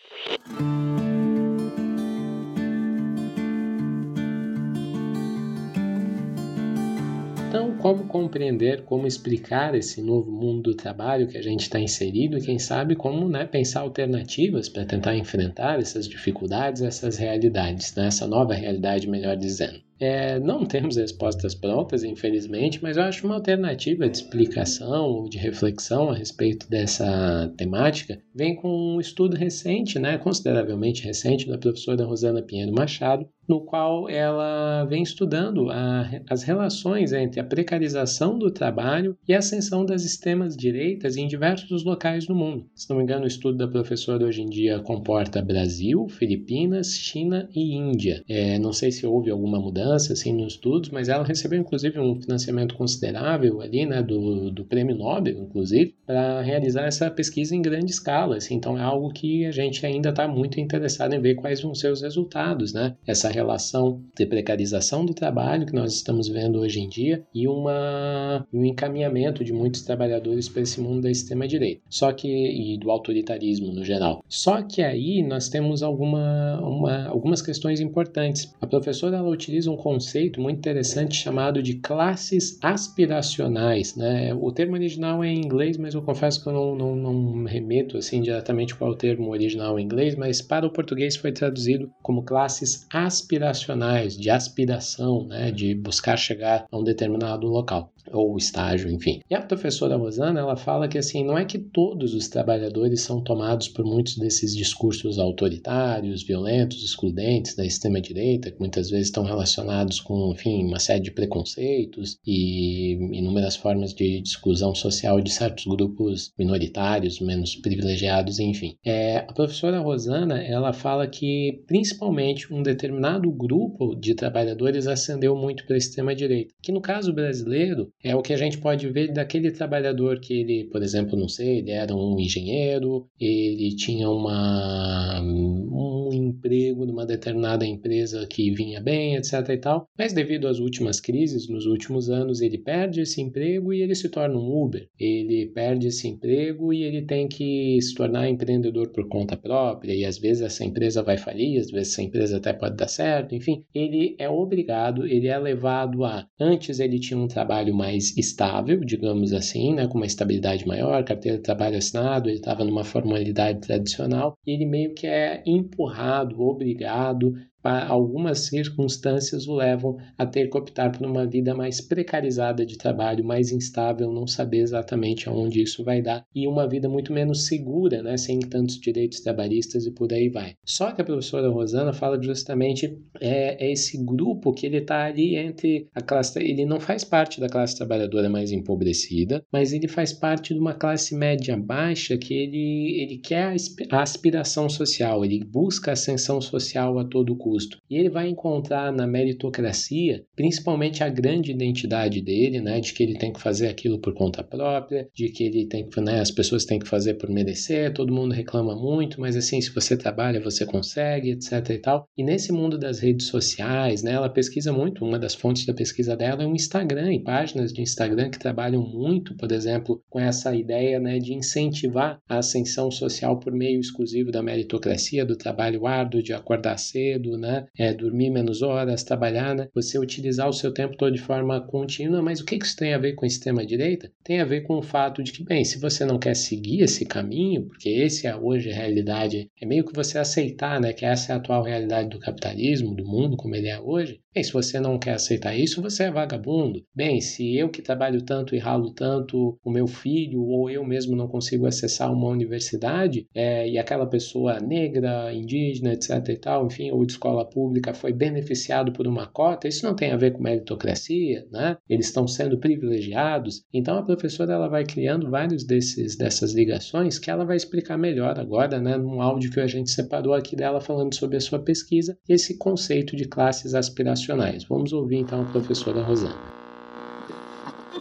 Como 7.77 8.05
compreender, 8.07 8.83
como 8.83 9.07
explicar 9.07 9.75
esse 9.75 10.01
novo 10.01 10.31
mundo 10.31 10.71
do 10.71 10.75
trabalho 10.75 11.27
que 11.27 11.37
a 11.37 11.41
gente 11.41 11.61
está 11.61 11.79
inserido 11.79 12.37
e 12.37 12.41
quem 12.41 12.59
sabe 12.59 12.95
como 12.95 13.29
né, 13.29 13.45
pensar 13.45 13.81
alternativas 13.81 14.67
para 14.67 14.85
tentar 14.85 15.15
enfrentar 15.15 15.79
essas 15.79 16.07
dificuldades, 16.07 16.81
essas 16.81 17.17
realidades, 17.17 17.95
né, 17.95 18.07
essa 18.07 18.27
nova 18.27 18.53
realidade, 18.53 19.09
melhor 19.09 19.37
dizendo. 19.37 19.86
É, 19.99 20.39
não 20.39 20.65
temos 20.65 20.95
respostas 20.95 21.55
prontas, 21.55 22.03
infelizmente, 22.03 22.79
mas 22.81 22.97
eu 22.97 23.03
acho 23.03 23.25
uma 23.25 23.35
alternativa 23.35 24.07
de 24.07 24.17
explicação 24.17 25.05
ou 25.05 25.29
de 25.29 25.37
reflexão 25.37 26.09
a 26.09 26.15
respeito 26.15 26.69
dessa 26.69 27.51
temática 27.57 28.19
vem 28.33 28.55
com 28.55 28.69
um 28.69 28.99
estudo 28.99 29.35
recente, 29.35 29.97
né, 29.97 30.17
consideravelmente 30.17 31.03
recente, 31.03 31.47
da 31.47 31.57
professora 31.57 32.05
Rosana 32.05 32.41
Pinheiro 32.41 32.73
Machado, 32.73 33.27
no 33.47 33.61
qual 33.61 34.09
ela 34.09 34.85
vem 34.85 35.01
estudando 35.01 35.69
a, 35.71 36.09
as 36.29 36.43
relações 36.43 37.13
entre 37.13 37.39
a 37.39 37.43
precarização 37.43 38.37
do 38.37 38.51
trabalho 38.51 39.17
e 39.27 39.33
a 39.33 39.39
ascensão 39.39 39.85
das 39.85 40.03
extremas 40.03 40.55
direitas 40.55 41.15
em 41.15 41.27
diversos 41.27 41.83
locais 41.83 42.27
do 42.27 42.35
mundo. 42.35 42.65
Se 42.75 42.89
não 42.89 42.97
me 42.97 43.03
engano, 43.03 43.23
o 43.23 43.27
estudo 43.27 43.57
da 43.57 43.67
professora 43.67 44.25
hoje 44.25 44.41
em 44.41 44.49
dia 44.49 44.79
comporta 44.79 45.41
Brasil, 45.41 46.07
Filipinas, 46.09 46.89
China 46.89 47.49
e 47.55 47.73
Índia. 47.73 48.23
É, 48.27 48.59
não 48.59 48.73
sei 48.73 48.91
se 48.91 49.05
houve 49.05 49.31
alguma 49.31 49.59
mudança 49.59 49.86
assim 49.95 50.33
nos 50.33 50.53
estudos, 50.53 50.89
mas 50.89 51.09
ela 51.09 51.23
recebeu 51.23 51.59
inclusive 51.59 51.99
um 51.99 52.19
financiamento 52.19 52.75
considerável 52.75 53.61
ali, 53.61 53.85
né, 53.85 54.01
do, 54.01 54.51
do 54.51 54.65
Prêmio 54.65 54.95
Nobel, 54.95 55.39
inclusive, 55.39 55.95
para 56.05 56.41
realizar 56.41 56.85
essa 56.85 57.09
pesquisa 57.09 57.55
em 57.55 57.61
grande 57.61 57.91
escala. 57.91 58.37
Assim, 58.37 58.55
então 58.55 58.77
é 58.77 58.81
algo 58.81 59.11
que 59.11 59.45
a 59.45 59.51
gente 59.51 59.85
ainda 59.85 60.09
está 60.09 60.27
muito 60.27 60.59
interessado 60.59 61.13
em 61.13 61.21
ver 61.21 61.35
quais 61.35 61.61
vão 61.61 61.73
ser 61.73 61.91
os 61.91 62.01
resultados, 62.01 62.73
né? 62.73 62.95
Essa 63.05 63.29
relação 63.29 64.01
de 64.15 64.25
precarização 64.25 65.05
do 65.05 65.13
trabalho 65.13 65.65
que 65.65 65.73
nós 65.73 65.93
estamos 65.93 66.27
vendo 66.27 66.59
hoje 66.59 66.79
em 66.79 66.89
dia 66.89 67.23
e 67.33 67.47
uma, 67.47 68.45
um 68.53 68.65
encaminhamento 68.65 69.43
de 69.43 69.53
muitos 69.53 69.81
trabalhadores 69.81 70.49
para 70.49 70.61
esse 70.61 70.81
mundo 70.81 71.01
da 71.01 71.11
extrema-direita. 71.11 71.81
Só 71.89 72.11
que, 72.11 72.27
e 72.27 72.77
do 72.77 72.91
autoritarismo 72.91 73.71
no 73.71 73.83
geral. 73.83 74.23
Só 74.27 74.61
que 74.61 74.81
aí 74.81 75.23
nós 75.23 75.49
temos 75.49 75.83
alguma, 75.83 76.59
uma, 76.61 77.07
algumas 77.07 77.41
questões 77.41 77.79
importantes. 77.79 78.53
A 78.59 78.67
professora 78.67 79.17
ela 79.17 79.29
utiliza 79.29 79.71
um 79.71 79.76
conceito 79.77 80.41
muito 80.41 80.57
interessante 80.57 81.15
chamado 81.15 81.61
de 81.63 81.75
classes 81.75 82.59
aspiracionais. 82.61 83.95
Né? 83.95 84.33
O 84.33 84.51
termo 84.51 84.73
original 84.73 85.23
é 85.23 85.27
em 85.27 85.37
inglês, 85.37 85.77
mas 85.77 85.93
eu 85.93 86.01
confesso 86.01 86.41
que 86.41 86.49
eu 86.49 86.53
não, 86.53 86.75
não, 86.75 86.95
não 86.95 87.43
remeto 87.45 87.97
assim 87.97 88.21
diretamente 88.21 88.75
qual 88.75 88.91
é 88.91 88.93
o 88.93 88.97
termo 88.97 89.31
original 89.31 89.79
em 89.79 89.83
inglês, 89.83 90.15
mas 90.15 90.41
para 90.41 90.65
o 90.65 90.71
português 90.71 91.15
foi 91.15 91.31
traduzido 91.31 91.89
como 92.01 92.23
classes 92.23 92.85
aspiracionais 92.91 94.17
de 94.17 94.29
aspiração, 94.29 95.25
né, 95.25 95.51
de 95.51 95.73
buscar 95.75 96.17
chegar 96.17 96.65
a 96.71 96.77
um 96.77 96.83
determinado 96.83 97.47
local 97.47 97.91
ou 98.11 98.37
estágio, 98.37 98.91
enfim. 98.91 99.21
E 99.29 99.35
a 99.35 99.41
professora 99.41 99.95
Rosana, 99.95 100.39
ela 100.39 100.55
fala 100.55 100.87
que 100.87 100.97
assim, 100.97 101.23
não 101.23 101.37
é 101.37 101.45
que 101.45 101.57
todos 101.57 102.13
os 102.13 102.27
trabalhadores 102.27 103.01
são 103.01 103.21
tomados 103.21 103.67
por 103.67 103.85
muitos 103.85 104.17
desses 104.17 104.55
discursos 104.55 105.19
autoritários, 105.19 106.23
violentos, 106.23 106.83
excludentes 106.83 107.55
da 107.55 107.65
extrema 107.65 108.01
direita, 108.01 108.51
que 108.51 108.59
muitas 108.59 108.89
vezes 108.89 109.07
estão 109.07 109.23
relacionados 109.23 109.99
com, 109.99 110.31
enfim, 110.31 110.65
uma 110.65 110.79
série 110.79 111.01
de 111.01 111.11
preconceitos 111.11 112.17
e 112.25 112.93
inúmeras 113.13 113.55
formas 113.55 113.93
de 113.93 114.21
exclusão 114.21 114.73
social 114.75 115.21
de 115.21 115.31
certos 115.31 115.65
grupos 115.65 116.31
minoritários, 116.37 117.19
menos 117.19 117.55
privilegiados, 117.55 118.39
enfim. 118.39 118.75
É, 118.85 119.17
a 119.17 119.33
professora 119.33 119.79
Rosana, 119.79 120.41
ela 120.41 120.73
fala 120.73 121.07
que 121.07 121.63
principalmente 121.67 122.53
um 122.53 122.61
determinado 122.61 123.31
grupo 123.31 123.95
de 123.95 124.13
trabalhadores 124.13 124.87
ascendeu 124.87 125.35
muito 125.35 125.65
para 125.65 125.75
a 125.75 125.77
extrema-direita, 125.77 126.53
que 126.61 126.71
no 126.71 126.81
caso 126.81 127.13
brasileiro 127.13 127.91
é 128.03 128.15
o 128.15 128.21
que 128.21 128.33
a 128.33 128.37
gente 128.37 128.57
pode 128.59 128.87
ver 128.89 129.11
daquele 129.11 129.51
trabalhador 129.51 130.19
que 130.19 130.33
ele, 130.33 130.65
por 130.65 130.83
exemplo, 130.83 131.17
não 131.17 131.27
sei, 131.27 131.59
ele 131.59 131.71
era 131.71 131.95
um 131.95 132.19
engenheiro, 132.19 133.07
ele 133.19 133.75
tinha 133.75 134.09
uma, 134.09 135.19
um 135.21 136.09
emprego 136.13 136.85
numa 136.85 137.05
determinada 137.05 137.65
empresa 137.65 138.25
que 138.27 138.51
vinha 138.51 138.79
bem, 138.79 139.15
etc 139.15 139.49
e 139.49 139.57
tal, 139.57 139.87
mas 139.97 140.13
devido 140.13 140.47
às 140.47 140.59
últimas 140.59 140.99
crises, 140.99 141.49
nos 141.49 141.65
últimos 141.65 142.09
anos, 142.09 142.41
ele 142.41 142.57
perde 142.57 143.01
esse 143.01 143.21
emprego 143.21 143.73
e 143.73 143.81
ele 143.81 143.95
se 143.95 144.09
torna 144.09 144.37
um 144.37 144.63
Uber. 144.63 144.87
Ele 144.99 145.47
perde 145.47 145.87
esse 145.87 146.07
emprego 146.07 146.71
e 146.73 146.83
ele 146.83 147.01
tem 147.01 147.27
que 147.27 147.79
se 147.81 147.95
tornar 147.95 148.29
empreendedor 148.29 148.89
por 148.89 149.07
conta 149.07 149.35
própria 149.35 149.93
e 149.93 150.05
às 150.05 150.17
vezes 150.17 150.43
essa 150.43 150.63
empresa 150.63 151.01
vai 151.01 151.17
falir, 151.17 151.59
às 151.59 151.71
vezes 151.71 151.93
essa 151.93 152.01
empresa 152.01 152.37
até 152.37 152.53
pode 152.53 152.75
dar 152.75 152.87
certo, 152.87 153.33
enfim, 153.33 153.63
ele 153.73 154.15
é 154.19 154.29
obrigado, 154.29 155.05
ele 155.05 155.27
é 155.27 155.37
levado 155.37 156.03
a 156.03 156.27
antes 156.39 156.79
ele 156.79 156.99
tinha 156.99 157.19
um 157.19 157.27
trabalho 157.27 157.73
mais 157.73 157.86
estável, 157.93 158.79
digamos 158.83 159.33
assim, 159.33 159.73
né, 159.73 159.87
com 159.87 159.95
uma 159.97 160.05
estabilidade 160.05 160.67
maior, 160.67 161.03
carteira 161.03 161.37
de 161.37 161.43
trabalho 161.43 161.77
assinado, 161.77 162.29
ele 162.29 162.37
estava 162.37 162.63
numa 162.63 162.83
formalidade 162.83 163.59
tradicional, 163.61 164.37
e 164.45 164.51
ele 164.51 164.65
meio 164.65 164.93
que 164.93 165.07
é 165.07 165.43
empurrado, 165.45 166.41
obrigado 166.41 167.33
algumas 167.67 168.47
circunstâncias 168.47 169.47
o 169.47 169.55
levam 169.55 169.97
a 170.17 170.25
ter 170.25 170.49
que 170.49 170.57
optar 170.57 170.91
por 170.91 171.05
uma 171.05 171.25
vida 171.25 171.53
mais 171.53 171.81
precarizada 171.81 172.65
de 172.65 172.77
trabalho, 172.77 173.25
mais 173.25 173.51
instável, 173.51 174.11
não 174.11 174.25
saber 174.25 174.59
exatamente 174.59 175.27
aonde 175.27 175.61
isso 175.61 175.83
vai 175.83 176.01
dar 176.01 176.23
e 176.33 176.47
uma 176.47 176.67
vida 176.67 176.87
muito 176.87 177.11
menos 177.11 177.45
segura, 177.45 178.01
né, 178.01 178.15
sem 178.15 178.39
tantos 178.39 178.79
direitos 178.79 179.19
trabalhistas 179.19 179.85
e 179.85 179.91
por 179.91 180.13
aí 180.13 180.29
vai. 180.29 180.53
Só 180.65 180.91
que 180.91 181.01
a 181.01 181.05
professora 181.05 181.49
Rosana 181.49 181.91
fala 181.91 182.21
justamente 182.21 182.97
é, 183.19 183.65
é 183.65 183.71
esse 183.71 184.03
grupo 184.03 184.53
que 184.53 184.65
ele 184.65 184.77
está 184.77 185.05
ali 185.05 185.35
entre 185.35 185.89
a 185.93 186.01
classe, 186.01 186.39
ele 186.39 186.65
não 186.65 186.79
faz 186.79 187.03
parte 187.03 187.39
da 187.39 187.49
classe 187.49 187.75
trabalhadora 187.75 188.29
mais 188.29 188.51
empobrecida, 188.51 189.43
mas 189.51 189.73
ele 189.73 189.87
faz 189.87 190.13
parte 190.13 190.53
de 190.53 190.59
uma 190.59 190.73
classe 190.73 191.15
média 191.15 191.57
baixa 191.57 192.17
que 192.17 192.33
ele, 192.33 193.01
ele 193.01 193.17
quer 193.17 193.55
a 193.91 194.01
aspiração 194.01 194.69
social, 194.69 195.25
ele 195.25 195.43
busca 195.43 195.91
ascensão 195.91 196.39
social 196.39 196.97
a 196.99 197.03
todo 197.03 197.35
custo 197.35 197.56
E 197.89 197.95
ele 197.95 198.09
vai 198.09 198.27
encontrar 198.27 198.91
na 198.91 199.07
meritocracia, 199.07 200.23
principalmente 200.35 201.03
a 201.03 201.09
grande 201.09 201.51
identidade 201.51 202.21
dele, 202.21 202.61
né, 202.61 202.79
de 202.79 202.93
que 202.93 203.03
ele 203.03 203.17
tem 203.17 203.31
que 203.33 203.41
fazer 203.41 203.67
aquilo 203.67 203.99
por 203.99 204.13
conta 204.13 204.43
própria, 204.43 205.07
de 205.13 205.29
que 205.29 205.43
ele 205.43 205.65
tem 205.67 205.87
que, 205.87 206.01
né, 206.01 206.19
as 206.19 206.31
pessoas 206.31 206.65
têm 206.65 206.79
que 206.79 206.87
fazer 206.87 207.15
por 207.15 207.29
merecer, 207.29 207.93
todo 207.93 208.13
mundo 208.13 208.33
reclama 208.33 208.75
muito, 208.75 209.19
mas 209.19 209.35
assim, 209.35 209.59
se 209.61 209.73
você 209.73 209.97
trabalha, 209.97 210.39
você 210.39 210.65
consegue, 210.65 211.31
etc 211.31 211.69
e 211.69 211.77
tal. 211.79 212.07
E 212.17 212.23
nesse 212.23 212.51
mundo 212.51 212.77
das 212.77 212.99
redes 212.99 213.27
sociais, 213.27 214.03
né, 214.03 214.13
ela 214.13 214.29
pesquisa 214.29 214.71
muito, 214.71 215.05
uma 215.05 215.19
das 215.19 215.33
fontes 215.33 215.65
da 215.65 215.73
pesquisa 215.73 216.15
dela 216.15 216.43
é 216.43 216.47
o 216.47 216.55
Instagram 216.55 217.13
e 217.13 217.23
páginas 217.23 217.71
de 217.71 217.81
Instagram 217.81 218.29
que 218.29 218.39
trabalham 218.39 218.81
muito, 218.81 219.35
por 219.35 219.51
exemplo, 219.51 220.01
com 220.09 220.19
essa 220.19 220.55
ideia, 220.55 220.99
né, 220.99 221.19
de 221.19 221.33
incentivar 221.33 222.19
a 222.27 222.37
ascensão 222.37 222.91
social 222.91 223.39
por 223.39 223.53
meio 223.53 223.79
exclusivo 223.79 224.31
da 224.31 224.43
meritocracia, 224.43 225.25
do 225.25 225.37
trabalho 225.37 225.85
árduo, 225.85 226.23
de 226.23 226.33
acordar 226.33 226.77
cedo, 226.77 227.36
né? 227.37 227.65
É, 227.77 227.93
dormir 227.93 228.29
menos 228.29 228.61
horas, 228.61 229.03
trabalhar, 229.03 229.55
né? 229.55 229.67
Você 229.73 229.97
utilizar 229.99 230.49
o 230.49 230.53
seu 230.53 230.73
tempo 230.73 230.97
todo 230.97 231.13
de 231.13 231.21
forma 231.21 231.61
contínua, 231.61 232.21
mas 232.21 232.39
o 232.39 232.45
que 232.45 232.55
isso 232.55 232.75
tem 232.75 232.93
a 232.93 232.97
ver 232.97 233.13
com 233.13 233.25
a 233.25 233.27
extrema-direita? 233.27 234.11
Tem 234.23 234.41
a 234.41 234.45
ver 234.45 234.61
com 234.61 234.77
o 234.77 234.81
fato 234.81 235.23
de 235.23 235.31
que, 235.31 235.43
bem, 235.43 235.63
se 235.63 235.79
você 235.79 236.05
não 236.05 236.19
quer 236.19 236.35
seguir 236.35 236.81
esse 236.81 237.05
caminho, 237.05 237.65
porque 237.67 237.89
esse 237.89 238.27
é 238.27 238.35
hoje 238.35 238.71
a 238.71 238.75
realidade, 238.75 239.49
é 239.61 239.65
meio 239.65 239.85
que 239.85 239.93
você 239.93 240.17
aceitar, 240.17 240.79
né, 240.81 240.93
que 240.93 241.05
essa 241.05 241.31
é 241.31 241.35
a 241.35 241.37
atual 241.37 241.63
realidade 241.63 242.09
do 242.09 242.19
capitalismo, 242.19 242.95
do 242.95 243.05
mundo 243.05 243.37
como 243.37 243.55
ele 243.55 243.67
é 243.67 243.79
hoje, 243.79 244.19
Bem, 244.37 244.43
se 244.43 244.53
você 244.53 244.79
não 244.79 244.99
quer 244.99 245.13
aceitar 245.13 245.57
isso, 245.57 245.81
você 245.81 246.03
é 246.03 246.11
vagabundo. 246.11 246.85
Bem, 246.93 247.19
se 247.19 247.57
eu 247.57 247.69
que 247.69 247.81
trabalho 247.81 248.21
tanto 248.21 248.53
e 248.53 248.59
ralo 248.59 248.93
tanto, 248.93 249.57
o 249.65 249.71
meu 249.71 249.87
filho 249.87 250.43
ou 250.43 250.69
eu 250.69 250.85
mesmo 250.85 251.15
não 251.15 251.27
consigo 251.27 251.65
acessar 251.65 252.13
uma 252.13 252.27
universidade, 252.27 253.25
é, 253.33 253.67
e 253.67 253.79
aquela 253.79 254.05
pessoa 254.05 254.59
negra, 254.59 255.33
indígena, 255.33 255.93
etc 255.93 256.23
e 256.29 256.37
tal, 256.37 256.67
enfim, 256.67 256.91
ou 256.91 257.03
de 257.03 257.13
escola 257.13 257.49
pública 257.49 257.95
foi 257.95 258.13
beneficiado 258.13 258.91
por 258.91 259.07
uma 259.07 259.25
cota, 259.25 259.67
isso 259.67 259.83
não 259.83 259.95
tem 259.95 260.11
a 260.11 260.17
ver 260.17 260.33
com 260.33 260.43
meritocracia, 260.43 261.43
né? 261.51 261.75
Eles 261.89 262.05
estão 262.05 262.27
sendo 262.27 262.59
privilegiados. 262.59 263.63
Então 263.73 263.97
a 263.97 264.03
professora 264.03 264.53
ela 264.53 264.67
vai 264.67 264.85
criando 264.85 265.31
vários 265.31 265.63
desses 265.63 266.15
dessas 266.15 266.53
ligações 266.53 267.17
que 267.17 267.31
ela 267.31 267.43
vai 267.43 267.57
explicar 267.57 267.97
melhor 267.97 268.37
agora, 268.39 268.79
né, 268.79 268.97
num 268.97 269.19
áudio 269.19 269.49
que 269.49 269.59
a 269.59 269.65
gente 269.65 269.89
separou 269.89 270.35
aqui 270.35 270.55
dela 270.55 270.79
falando 270.79 271.15
sobre 271.15 271.37
a 271.37 271.41
sua 271.41 271.57
pesquisa 271.57 272.15
e 272.29 272.33
esse 272.33 272.55
conceito 272.59 273.15
de 273.15 273.25
classes 273.25 273.73
aspiracionais 273.73 274.26
Vamos 274.67 274.93
ouvir 274.93 275.17
então 275.17 275.41
a 275.41 275.45
professora 275.45 276.01
Rosana. 276.01 276.35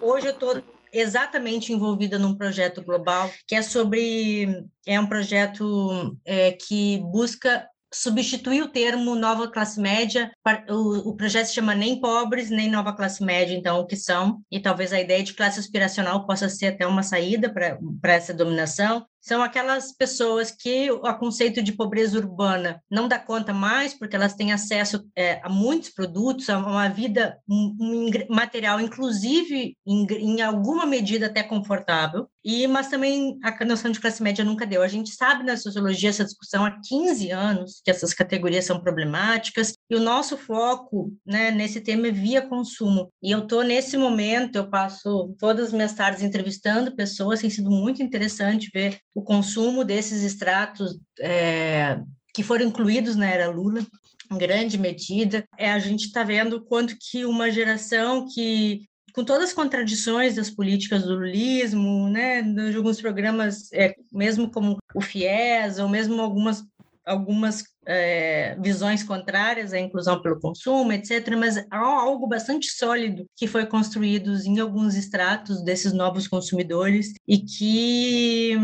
Hoje 0.01 0.27
eu 0.27 0.33
estou 0.33 0.63
exatamente 0.93 1.73
envolvida 1.73 2.19
num 2.19 2.35
projeto 2.35 2.83
global 2.83 3.31
que 3.47 3.55
é 3.55 3.63
sobre 3.63 4.65
é 4.87 4.99
um 4.99 5.07
projeto 5.07 6.17
é, 6.25 6.53
que 6.53 6.99
busca 7.11 7.67
substituir 7.93 8.63
o 8.63 8.69
termo 8.69 9.15
nova 9.15 9.51
classe 9.51 9.81
média, 9.81 10.31
o, 10.69 11.11
o, 11.11 11.17
projeto 11.17 11.47
se 11.47 11.55
chama 11.55 11.75
nem 11.75 12.01
pobres, 12.01 12.51
nem 12.51 12.71
nova 12.71 12.93
classe 12.93 13.25
média, 13.25 13.55
então 13.55 13.81
o 13.81 13.87
que 13.87 13.97
são, 13.97 14.43
e 14.51 14.61
talvez 14.61 14.93
a 14.93 15.01
ideia 15.01 15.23
de 15.23 15.33
classe 15.33 15.59
aspiracional 15.59 16.27
possa 16.27 16.49
ser 16.49 16.67
até 16.67 16.87
uma 16.87 17.03
saída 17.03 17.53
para 17.53 18.13
essa 18.13 18.35
dominação, 18.35 19.07
são 19.27 19.43
aquelas 19.43 19.93
pessoas 19.93 20.53
que 20.53 20.89
o 20.89 21.01
conceito 21.19 21.61
de 21.61 21.73
pobreza 21.73 22.17
urbana 22.17 22.81
não 22.89 23.09
dá 23.09 23.19
conta 23.19 23.53
mais, 23.53 23.93
porque 23.93 24.15
elas 24.15 24.35
têm 24.35 24.53
acesso 24.53 25.05
é, 25.17 25.41
a 25.43 25.49
muitos 25.49 25.91
produtos, 25.91 26.49
a 26.49 26.59
uma 26.59 26.89
vida 26.89 27.37
um, 27.49 27.77
um 27.81 28.11
material, 28.31 28.81
inclusive 28.81 29.77
em, 29.85 30.07
em, 30.13 30.43
alguma 30.43 30.87
medida 30.87 31.27
até 31.27 31.43
confortável, 31.43 32.29
e 32.45 32.69
mas 32.69 32.87
também 32.87 33.37
a 33.43 33.65
noção 33.65 33.91
de 33.91 33.99
classe 33.99 34.23
média 34.23 34.45
nunca 34.45 34.65
deu. 34.65 34.81
A 34.81 34.89
gente 34.89 35.11
sabe 35.11 35.43
na 35.43 35.57
sociologia 35.57 36.11
essa 36.11 36.25
discussão 36.25 36.65
há 36.65 36.81
15 36.81 37.33
anos 37.33 37.81
que 37.85 37.91
essas 37.91 38.15
categorias 38.15 38.65
são 38.65 38.79
problemáticas, 38.79 39.73
e 39.89 39.95
o 39.95 40.01
nosso 40.01 40.37
foco 40.37 41.13
né, 41.25 41.51
nesse 41.51 41.81
tema 41.81 42.09
é 42.09 42.11
via 42.11 42.43
consumo. 42.43 43.13
E 43.23 43.31
eu 43.31 43.41
estou 43.41 43.63
nesse 43.63 43.97
momento, 43.97 44.57
eu 44.57 44.69
passo 44.69 45.35
todas 45.39 45.69
as 45.69 45.73
minhas 45.73 45.93
tardes 45.93 46.23
entrevistando 46.23 46.95
pessoas, 46.97 47.41
tem 47.41 47.51
sido 47.51 47.71
muito 47.71 48.03
interessante 48.03 48.71
ver 48.73 48.99
o 49.15 49.23
consumo 49.23 49.85
desses 49.85 50.23
extratos 50.23 50.99
é, 51.21 52.01
que 52.35 52.43
foram 52.43 52.67
incluídos 52.67 53.15
na 53.15 53.27
era 53.27 53.49
Lula, 53.49 53.87
em 54.31 54.39
grande 54.39 54.77
medida. 54.77 55.45
É, 55.57 55.71
a 55.71 55.79
gente 55.79 56.07
está 56.07 56.25
vendo 56.25 56.65
quanto 56.65 56.97
que 56.99 57.25
uma 57.25 57.51
geração 57.51 58.27
que 58.27 58.83
com 59.15 59.25
todas 59.25 59.49
as 59.49 59.55
contradições 59.55 60.35
das 60.35 60.51
políticas 60.51 61.05
do 61.05 61.15
lulismo, 61.15 62.11
né, 62.11 62.43
de 62.43 62.77
alguns 62.77 63.01
programas, 63.01 63.73
é, 63.73 63.95
mesmo 64.13 64.51
como 64.51 64.77
o 64.95 65.01
FIES, 65.01 65.79
ou 65.79 65.89
mesmo 65.89 66.21
algumas, 66.21 66.63
algumas 67.03 67.65
é, 67.87 68.57
visões 68.61 69.03
contrárias 69.03 69.73
à 69.73 69.79
inclusão 69.79 70.21
pelo 70.21 70.41
consumo, 70.41 70.93
etc., 70.93 71.37
mas 71.37 71.57
há 71.71 71.79
algo 71.79 72.27
bastante 72.27 72.69
sólido 72.71 73.27
que 73.37 73.47
foi 73.47 73.67
construído 73.67 74.35
em 74.45 74.59
alguns 74.59 74.95
estratos 74.95 75.63
desses 75.63 75.93
novos 75.93 76.27
consumidores 76.27 77.13
e 77.27 77.39
que, 77.39 78.57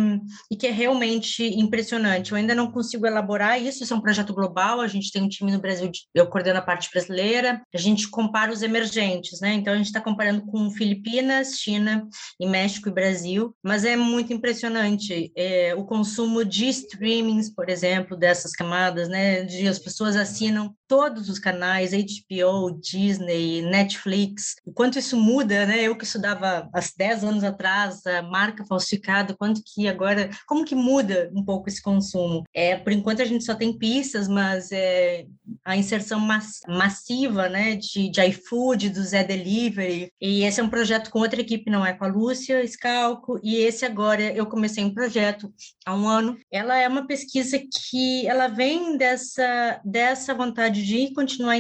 e 0.51 0.57
que 0.57 0.67
é 0.67 0.71
realmente 0.71 1.45
impressionante. 1.59 2.33
Eu 2.33 2.39
ainda 2.39 2.55
não 2.55 2.71
consigo 2.71 3.07
elaborar 3.07 3.61
isso, 3.61 3.83
isso 3.83 3.95
é 3.95 3.97
um 3.97 4.01
projeto 4.01 4.35
global, 4.35 4.81
a 4.81 4.89
gente 4.89 5.13
tem 5.13 5.23
um 5.23 5.29
time 5.29 5.53
no 5.53 5.61
Brasil, 5.61 5.91
eu 6.15 6.27
coordeno 6.27 6.59
a 6.59 6.63
parte 6.63 6.91
brasileira, 6.91 7.63
a 7.75 7.79
gente 7.79 8.09
compara 8.09 8.53
os 8.53 8.63
emergentes, 8.63 9.41
né? 9.41 9.55
Então, 9.55 9.73
a 9.73 9.77
gente 9.77 9.87
está 9.87 10.01
comparando 10.01 10.45
com 10.47 10.71
Filipinas, 10.71 11.59
China 11.59 12.07
e 12.41 12.47
México 12.47 12.89
e 12.89 12.93
Brasil, 12.93 13.55
mas 13.63 13.85
é 13.85 13.97
muito 13.97 14.33
impressionante 14.33 15.33
é, 15.37 15.75
o 15.75 15.85
consumo 15.85 16.45
de 16.45 16.69
streamings, 16.69 17.51
por 17.51 17.69
exemplo, 17.69 18.17
dessas 18.17 18.53
camadas, 18.53 19.09
né? 19.13 19.45
De 19.45 19.69
as 19.69 19.79
pessoas 19.79 20.17
assinam 20.17 20.75
todos 20.93 21.31
os 21.31 21.39
canais, 21.39 21.93
HBO, 21.93 22.79
Disney, 22.79 23.63
Netflix, 23.63 24.57
o 24.63 24.75
quanto 24.75 24.99
isso 24.99 25.17
muda, 25.17 25.65
né? 25.65 25.81
Eu 25.81 25.97
que 25.97 26.05
estudava 26.05 26.69
há 26.71 26.81
10 26.99 27.25
anos 27.25 27.45
atrás, 27.45 28.05
a 28.07 28.21
marca 28.21 28.63
falsificada, 28.67 29.35
quanto 29.35 29.63
que 29.65 29.89
agora, 29.89 30.29
como 30.47 30.67
que 30.67 30.75
muda 30.75 31.31
um 31.35 31.43
pouco 31.43 31.67
esse 31.71 31.81
consumo? 31.81 32.45
É, 32.53 32.77
por 32.77 32.93
enquanto 32.93 33.23
a 33.23 33.25
gente 33.25 33.43
só 33.43 33.55
tem 33.55 33.73
pistas, 33.73 34.29
mas 34.29 34.71
é, 34.71 35.25
a 35.65 35.75
inserção 35.79 36.21
mass 36.21 36.61
massiva, 36.69 37.49
né, 37.49 37.75
de, 37.75 38.11
de 38.11 38.23
iFood, 38.27 38.91
do 38.91 39.03
Zé 39.03 39.25
Delivery, 39.25 40.13
e 40.21 40.45
esse 40.45 40.61
é 40.61 40.63
um 40.63 40.69
projeto 40.69 41.09
com 41.09 41.21
outra 41.21 41.41
equipe, 41.41 41.71
não 41.71 41.87
é 41.87 41.95
com 41.95 42.05
a 42.05 42.09
Lúcia 42.09 42.63
Scalco, 42.69 43.41
e 43.43 43.57
esse 43.57 43.87
agora 43.87 44.25
eu 44.25 44.45
comecei 44.45 44.85
um 44.85 44.93
projeto 44.93 45.51
há 45.87 45.95
um 45.95 46.07
ano. 46.07 46.37
Ela 46.53 46.77
é 46.77 46.87
uma 46.87 47.07
pesquisa 47.07 47.59
que 47.89 48.27
ela 48.27 48.49
vem 48.49 48.99
dessa, 48.99 49.81
dessa 49.83 50.35
vontade 50.35 50.82
de 50.83 51.13
continuar 51.15 51.57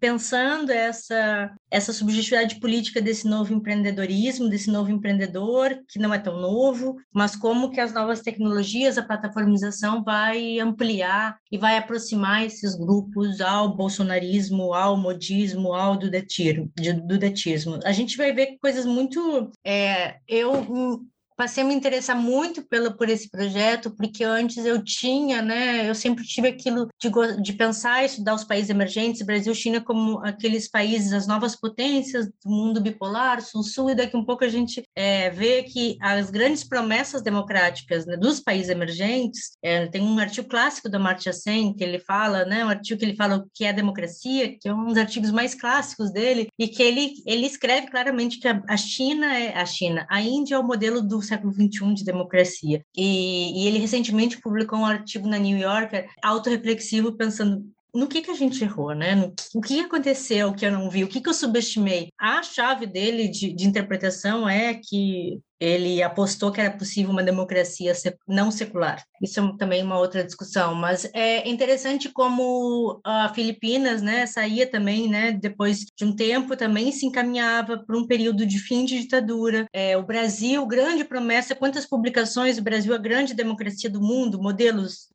pensando 0.00 0.70
essa 0.70 1.54
essa 1.70 1.92
subjetividade 1.92 2.60
política 2.60 3.00
desse 3.00 3.26
novo 3.26 3.52
empreendedorismo, 3.52 4.48
desse 4.48 4.70
novo 4.70 4.90
empreendedor, 4.90 5.76
que 5.88 5.98
não 5.98 6.14
é 6.14 6.18
tão 6.18 6.40
novo, 6.40 6.96
mas 7.12 7.34
como 7.34 7.70
que 7.70 7.80
as 7.80 7.92
novas 7.92 8.20
tecnologias, 8.20 8.96
a 8.96 9.02
plataformização 9.02 10.04
vai 10.04 10.60
ampliar 10.60 11.36
e 11.50 11.58
vai 11.58 11.76
aproximar 11.76 12.44
esses 12.44 12.76
grupos 12.76 13.40
ao 13.40 13.74
bolsonarismo, 13.74 14.72
ao 14.72 14.96
modismo, 14.96 15.72
ao 15.72 15.96
dudetismo. 15.96 17.80
A 17.84 17.92
gente 17.92 18.16
vai 18.16 18.32
ver 18.32 18.56
coisas 18.60 18.86
muito... 18.86 19.50
É, 19.64 20.18
eu 20.28 21.04
passei 21.36 21.62
a 21.62 21.66
me 21.66 21.74
interessar 21.74 22.16
muito 22.16 22.64
por 22.96 23.08
esse 23.08 23.28
projeto, 23.28 23.90
porque 23.90 24.24
antes 24.24 24.64
eu 24.64 24.82
tinha, 24.82 25.42
né, 25.42 25.88
eu 25.88 25.94
sempre 25.94 26.24
tive 26.24 26.48
aquilo 26.48 26.88
de, 27.00 27.10
de 27.42 27.52
pensar 27.52 28.02
e 28.02 28.06
estudar 28.06 28.34
os 28.34 28.44
países 28.44 28.70
emergentes, 28.70 29.22
Brasil, 29.22 29.54
China, 29.54 29.80
como 29.80 30.18
aqueles 30.24 30.68
países, 30.68 31.12
as 31.12 31.26
novas 31.26 31.56
potências 31.56 32.26
do 32.26 32.50
mundo 32.50 32.80
bipolar, 32.80 33.40
sul-sul, 33.40 33.90
e 33.90 33.94
daqui 33.94 34.16
um 34.16 34.24
pouco 34.24 34.44
a 34.44 34.48
gente 34.48 34.82
é, 34.94 35.30
vê 35.30 35.62
que 35.62 35.96
as 36.00 36.30
grandes 36.30 36.64
promessas 36.64 37.22
democráticas 37.22 38.06
né, 38.06 38.16
dos 38.16 38.40
países 38.40 38.70
emergentes, 38.70 39.52
é, 39.62 39.86
tem 39.86 40.02
um 40.02 40.18
artigo 40.18 40.48
clássico 40.48 40.88
da 40.88 40.98
Amartya 40.98 41.32
Sen, 41.32 41.74
que 41.74 41.82
ele 41.82 41.98
fala, 41.98 42.44
né, 42.44 42.64
um 42.64 42.68
artigo 42.68 42.98
que 42.98 43.04
ele 43.04 43.16
fala 43.16 43.36
o 43.36 43.50
que 43.52 43.64
é 43.64 43.72
democracia, 43.72 44.56
que 44.58 44.68
é 44.68 44.74
um 44.74 44.86
dos 44.86 44.96
artigos 44.96 45.30
mais 45.30 45.54
clássicos 45.54 46.12
dele, 46.12 46.48
e 46.58 46.68
que 46.68 46.82
ele, 46.82 47.14
ele 47.26 47.46
escreve 47.46 47.88
claramente 47.88 48.38
que 48.38 48.46
a, 48.46 48.62
a 48.68 48.76
China 48.76 49.36
é 49.36 49.56
a 49.56 49.66
China, 49.66 50.06
a 50.08 50.20
Índia 50.20 50.54
é 50.54 50.58
o 50.58 50.64
modelo 50.64 51.02
do 51.02 51.23
século 51.24 51.52
XXI 51.52 51.94
de 51.94 52.04
democracia. 52.04 52.84
E, 52.96 53.62
e 53.62 53.66
ele 53.66 53.78
recentemente 53.78 54.40
publicou 54.40 54.78
um 54.78 54.86
artigo 54.86 55.26
na 55.28 55.38
New 55.38 55.58
Yorker, 55.58 56.08
autorreflexivo, 56.22 57.16
pensando 57.16 57.64
no 57.94 58.08
que, 58.08 58.22
que 58.22 58.30
a 58.30 58.34
gente 58.34 58.62
errou, 58.62 58.92
né? 58.92 59.14
No, 59.14 59.32
o 59.54 59.60
que 59.60 59.80
aconteceu 59.80 60.52
que 60.52 60.66
eu 60.66 60.72
não 60.72 60.90
vi? 60.90 61.04
O 61.04 61.08
que, 61.08 61.20
que 61.20 61.28
eu 61.28 61.34
subestimei? 61.34 62.08
A 62.18 62.42
chave 62.42 62.86
dele 62.86 63.28
de, 63.28 63.52
de 63.52 63.66
interpretação 63.66 64.48
é 64.48 64.74
que 64.74 65.40
ele 65.60 66.02
apostou 66.02 66.50
que 66.50 66.60
era 66.60 66.70
possível 66.70 67.10
uma 67.10 67.22
democracia 67.22 67.92
não 68.26 68.50
secular. 68.50 69.04
Isso 69.22 69.40
é 69.40 69.56
também 69.56 69.82
uma 69.82 69.98
outra 69.98 70.24
discussão, 70.24 70.74
mas 70.74 71.08
é 71.14 71.48
interessante 71.48 72.08
como 72.08 73.00
a 73.04 73.32
Filipinas, 73.32 74.02
né, 74.02 74.26
saía 74.26 74.66
também, 74.66 75.08
né, 75.08 75.32
depois 75.32 75.84
de 75.96 76.04
um 76.04 76.14
tempo 76.14 76.56
também 76.56 76.92
se 76.92 77.06
encaminhava 77.06 77.78
para 77.78 77.96
um 77.96 78.06
período 78.06 78.44
de 78.44 78.58
fim 78.58 78.84
de 78.84 79.00
ditadura. 79.00 79.66
É, 79.72 79.96
o 79.96 80.02
Brasil, 80.02 80.66
grande 80.66 81.04
promessa, 81.04 81.54
quantas 81.54 81.86
publicações, 81.86 82.58
o 82.58 82.62
Brasil 82.62 82.94
a 82.94 82.98
grande 82.98 83.34
democracia 83.34 83.88
do 83.88 84.00
mundo, 84.00 84.42
modelos 84.42 85.08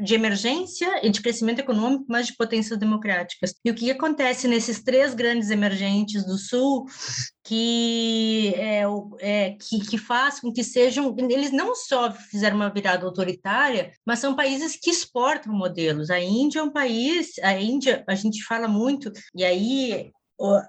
de 0.00 0.14
emergência 0.14 1.06
e 1.06 1.10
de 1.10 1.20
crescimento 1.20 1.58
econômico, 1.58 2.06
mas 2.08 2.28
de 2.28 2.36
potências 2.36 2.78
democráticas. 2.78 3.54
E 3.64 3.70
o 3.70 3.74
que 3.74 3.90
acontece 3.90 4.48
nesses 4.48 4.82
três 4.82 5.12
grandes 5.12 5.50
emergentes 5.50 6.24
do 6.24 6.38
Sul 6.38 6.86
que, 7.50 8.54
é, 8.56 8.82
é, 9.18 9.50
que, 9.50 9.79
que 9.86 9.98
faz 9.98 10.40
com 10.40 10.52
que 10.52 10.64
sejam. 10.64 11.14
Eles 11.18 11.52
não 11.52 11.74
só 11.74 12.12
fizeram 12.12 12.56
uma 12.56 12.70
virada 12.70 13.04
autoritária, 13.04 13.92
mas 14.04 14.18
são 14.18 14.34
países 14.34 14.76
que 14.76 14.90
exportam 14.90 15.52
modelos. 15.52 16.10
A 16.10 16.20
Índia 16.20 16.60
é 16.60 16.62
um 16.62 16.70
país, 16.70 17.38
a 17.42 17.58
Índia, 17.58 18.04
a 18.06 18.14
gente 18.14 18.42
fala 18.44 18.68
muito, 18.68 19.12
e 19.34 19.44
aí 19.44 20.10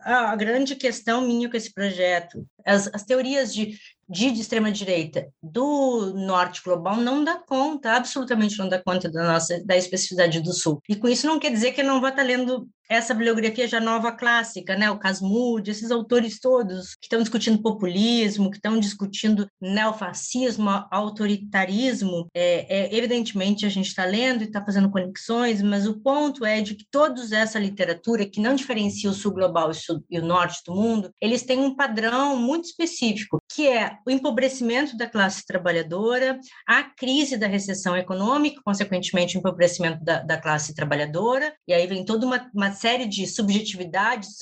a 0.03 0.35
grande 0.35 0.75
questão 0.75 1.21
minha 1.21 1.49
com 1.49 1.55
esse 1.55 1.73
projeto, 1.73 2.45
as, 2.65 2.89
as 2.93 3.05
teorias 3.05 3.53
de 3.53 3.77
de, 4.11 4.29
de 4.29 4.41
extrema-direita 4.41 5.29
do 5.41 6.13
norte 6.13 6.61
global 6.61 6.97
não 6.97 7.23
dá 7.23 7.35
conta, 7.35 7.93
absolutamente 7.93 8.59
não 8.59 8.67
dá 8.67 8.77
conta 8.77 9.09
da 9.09 9.23
nossa 9.23 9.63
da 9.65 9.77
especificidade 9.77 10.41
do 10.41 10.51
sul. 10.51 10.81
E 10.89 10.97
com 10.97 11.07
isso 11.07 11.25
não 11.25 11.39
quer 11.39 11.49
dizer 11.49 11.71
que 11.71 11.79
eu 11.79 11.85
não 11.85 12.01
vá 12.01 12.09
estar 12.09 12.23
lendo 12.23 12.67
essa 12.91 13.13
bibliografia 13.13 13.67
já 13.67 13.79
nova 13.79 14.11
clássica, 14.11 14.75
né? 14.75 14.91
O 14.91 14.99
Casmud, 14.99 15.69
esses 15.71 15.91
autores 15.91 16.41
todos 16.41 16.95
que 16.95 17.05
estão 17.05 17.21
discutindo 17.21 17.61
populismo, 17.61 18.51
que 18.51 18.57
estão 18.57 18.77
discutindo 18.77 19.47
neofascismo, 19.61 20.69
autoritarismo, 20.91 22.27
é, 22.33 22.81
é 22.81 22.95
evidentemente 22.95 23.65
a 23.65 23.69
gente 23.69 23.87
está 23.87 24.03
lendo 24.03 24.41
e 24.41 24.47
está 24.47 24.63
fazendo 24.63 24.91
conexões, 24.91 25.61
mas 25.61 25.87
o 25.87 26.01
ponto 26.01 26.45
é 26.45 26.59
de 26.59 26.75
que 26.75 26.85
toda 26.91 27.21
essa 27.33 27.57
literatura 27.57 28.25
que 28.25 28.41
não 28.41 28.55
diferencia 28.55 29.09
o 29.09 29.13
sul 29.13 29.31
global 29.31 29.71
e 29.71 29.81
e 30.09 30.19
o 30.19 30.25
norte 30.25 30.61
do 30.65 30.75
mundo, 30.75 31.09
eles 31.21 31.43
têm 31.43 31.59
um 31.59 31.75
padrão 31.75 32.35
muito 32.35 32.65
específico, 32.65 33.41
que 33.53 33.67
é 33.67 33.97
o 34.05 34.11
empobrecimento 34.11 34.97
da 34.97 35.07
classe 35.07 35.45
trabalhadora, 35.45 36.39
a 36.67 36.83
crise 36.83 37.37
da 37.37 37.47
recessão 37.47 37.95
econômica, 37.95 38.61
consequentemente 38.63 39.37
o 39.37 39.39
empobrecimento 39.39 40.03
da, 40.03 40.19
da 40.19 40.37
classe 40.37 40.73
trabalhadora, 40.73 41.53
e 41.67 41.73
aí 41.73 41.87
vem 41.87 42.03
toda 42.03 42.25
uma, 42.25 42.49
uma 42.53 42.71
série 42.81 43.05
de 43.05 43.27
subjetividades 43.27 44.39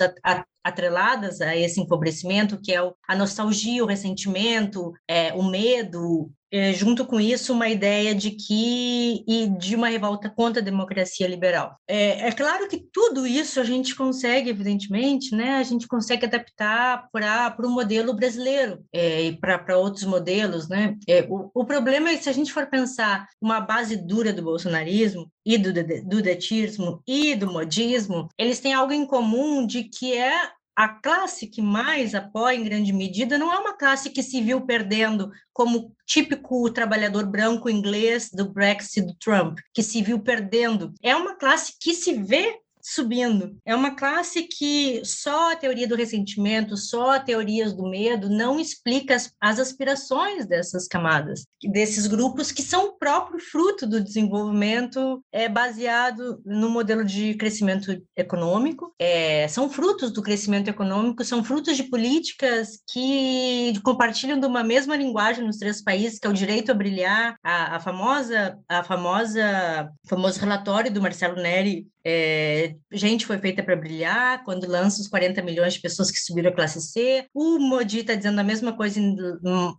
atreladas 0.63 1.41
a 1.41 1.57
esse 1.57 1.81
empobrecimento, 1.81 2.59
que 2.59 2.73
é 2.73 2.79
a 3.07 3.15
nostalgia, 3.15 3.83
o 3.83 3.87
ressentimento, 3.87 4.93
é, 5.05 5.33
o 5.33 5.43
medo, 5.43 6.31
junto 6.74 7.06
com 7.06 7.20
isso, 7.20 7.54
uma 7.54 7.70
ideia 7.70 8.14
de 8.16 8.32
que 8.32 9.24
e 9.28 9.47
de 9.47 9.76
uma 9.76 9.89
revolta 9.89 10.30
contra 10.30 10.62
a 10.62 10.66
democracia 10.66 11.28
liberal. 11.28 11.78
É, 11.88 12.28
é 12.28 12.32
claro 12.32 12.68
que 12.68 12.78
tudo 12.91 13.28
isso 13.28 13.60
a 13.60 13.64
gente 13.64 13.95
consegue, 13.95 14.50
evidentemente, 14.50 15.36
né? 15.36 15.58
A 15.58 15.64
gente 15.64 15.88
consegue 15.88 16.26
adaptar 16.26 17.08
para 17.12 17.56
o 17.60 17.70
modelo 17.70 18.14
brasileiro 18.14 18.84
é, 18.93 19.24
e 19.24 19.38
para 19.38 19.78
outros 19.78 20.06
modelos, 20.06 20.68
né? 20.68 20.95
É, 21.08 21.26
o, 21.30 21.52
o 21.54 21.66
problema 21.66 22.10
é 22.10 22.18
que 22.18 22.24
se 22.24 22.30
a 22.30 22.34
gente 22.34 22.52
for 22.52 22.68
pensar 22.68 23.28
uma 23.41 23.60
base 23.60 23.95
dura 23.95 24.34
do 24.34 24.41
bolsonarismo 24.41 25.32
e 25.45 25.58
do, 25.58 25.72
do 25.74 26.22
detismo 26.22 27.02
e 27.08 27.36
do 27.36 27.52
modismo, 27.52 28.28
eles 28.38 28.60
têm 28.60 28.74
algo 28.74 28.93
em 28.93 29.06
comum 29.06 29.66
de 29.66 29.84
que 29.84 30.18
é 30.18 30.50
a 30.80 30.88
classe 30.88 31.45
que 31.45 31.61
mais 31.61 32.15
apoia, 32.15 32.55
em 32.55 32.63
grande 32.63 32.93
medida, 32.93 33.38
não 33.38 33.51
é 33.51 33.59
uma 33.59 33.73
classe 33.73 34.09
que 34.11 34.23
se 34.23 34.39
viu 34.39 34.61
perdendo 34.61 35.30
como 35.51 35.93
típico 36.05 36.71
trabalhador 36.71 37.25
branco 37.25 37.69
inglês 37.69 38.30
do 38.32 38.49
Brexit 38.49 39.05
do 39.05 39.13
Trump, 39.15 39.59
que 39.73 39.84
se 39.84 40.01
viu 40.01 40.21
perdendo. 40.21 40.93
É 41.03 41.13
uma 41.13 41.36
classe 41.36 41.73
que 41.77 41.93
se 41.93 42.13
vê 42.13 42.61
subindo. 42.82 43.57
É 43.65 43.75
uma 43.75 43.95
classe 43.95 44.43
que 44.43 45.01
só 45.03 45.51
a 45.51 45.55
teoria 45.55 45.88
do 45.88 45.95
ressentimento, 45.95 46.77
só 46.77 47.11
a 47.11 47.19
teorias 47.19 47.73
do 47.73 47.89
medo 47.89 48.30
não 48.30 48.59
explica 48.59 49.15
as, 49.15 49.32
as 49.39 49.59
aspirações 49.59 50.45
dessas 50.45 50.88
camadas, 50.88 51.45
desses 51.63 52.07
grupos 52.07 52.51
que 52.51 52.61
são 52.61 52.88
o 52.88 52.93
próprio 52.93 53.39
fruto 53.39 53.86
do 53.86 54.01
desenvolvimento 54.01 55.23
é, 55.32 55.49
baseado 55.49 56.41
no 56.45 56.69
modelo 56.69 57.03
de 57.03 57.34
crescimento 57.36 58.01
econômico, 58.15 58.93
é, 58.99 59.47
são 59.47 59.69
frutos 59.69 60.11
do 60.11 60.21
crescimento 60.21 60.69
econômico, 60.69 61.23
são 61.23 61.43
frutos 61.43 61.75
de 61.75 61.84
políticas 61.84 62.80
que 62.91 63.73
compartilham 63.84 64.39
de 64.39 64.45
uma 64.45 64.63
mesma 64.63 64.95
linguagem 64.95 65.45
nos 65.45 65.57
três 65.57 65.84
países, 65.84 66.19
que 66.19 66.27
é 66.27 66.30
o 66.30 66.34
direito 66.34 66.71
a 66.71 66.75
brilhar, 66.75 67.36
a, 67.43 67.75
a 67.75 67.80
famosa, 67.80 68.57
a 68.67 68.84
famosa, 68.84 69.89
famoso 70.07 70.39
relatório 70.39 70.91
do 70.91 71.01
Marcelo 71.01 71.36
Neri 71.36 71.88
é, 72.12 72.76
gente 72.91 73.26
foi 73.26 73.38
feita 73.38 73.62
para 73.62 73.76
brilhar, 73.76 74.43
quando 74.43 74.68
lança 74.68 75.01
os 75.01 75.07
40 75.07 75.41
milhões 75.43 75.74
de 75.74 75.82
pessoas 75.82 76.10
que 76.10 76.18
subiram 76.18 76.49
a 76.49 76.53
classe 76.53 76.82
C. 76.82 77.26
O 77.34 77.60
Modi 77.60 77.99
está 77.99 78.16
dizendo 78.16 78.39
a 78.39 78.43
mesma 78.43 78.76
coisa 78.76 78.99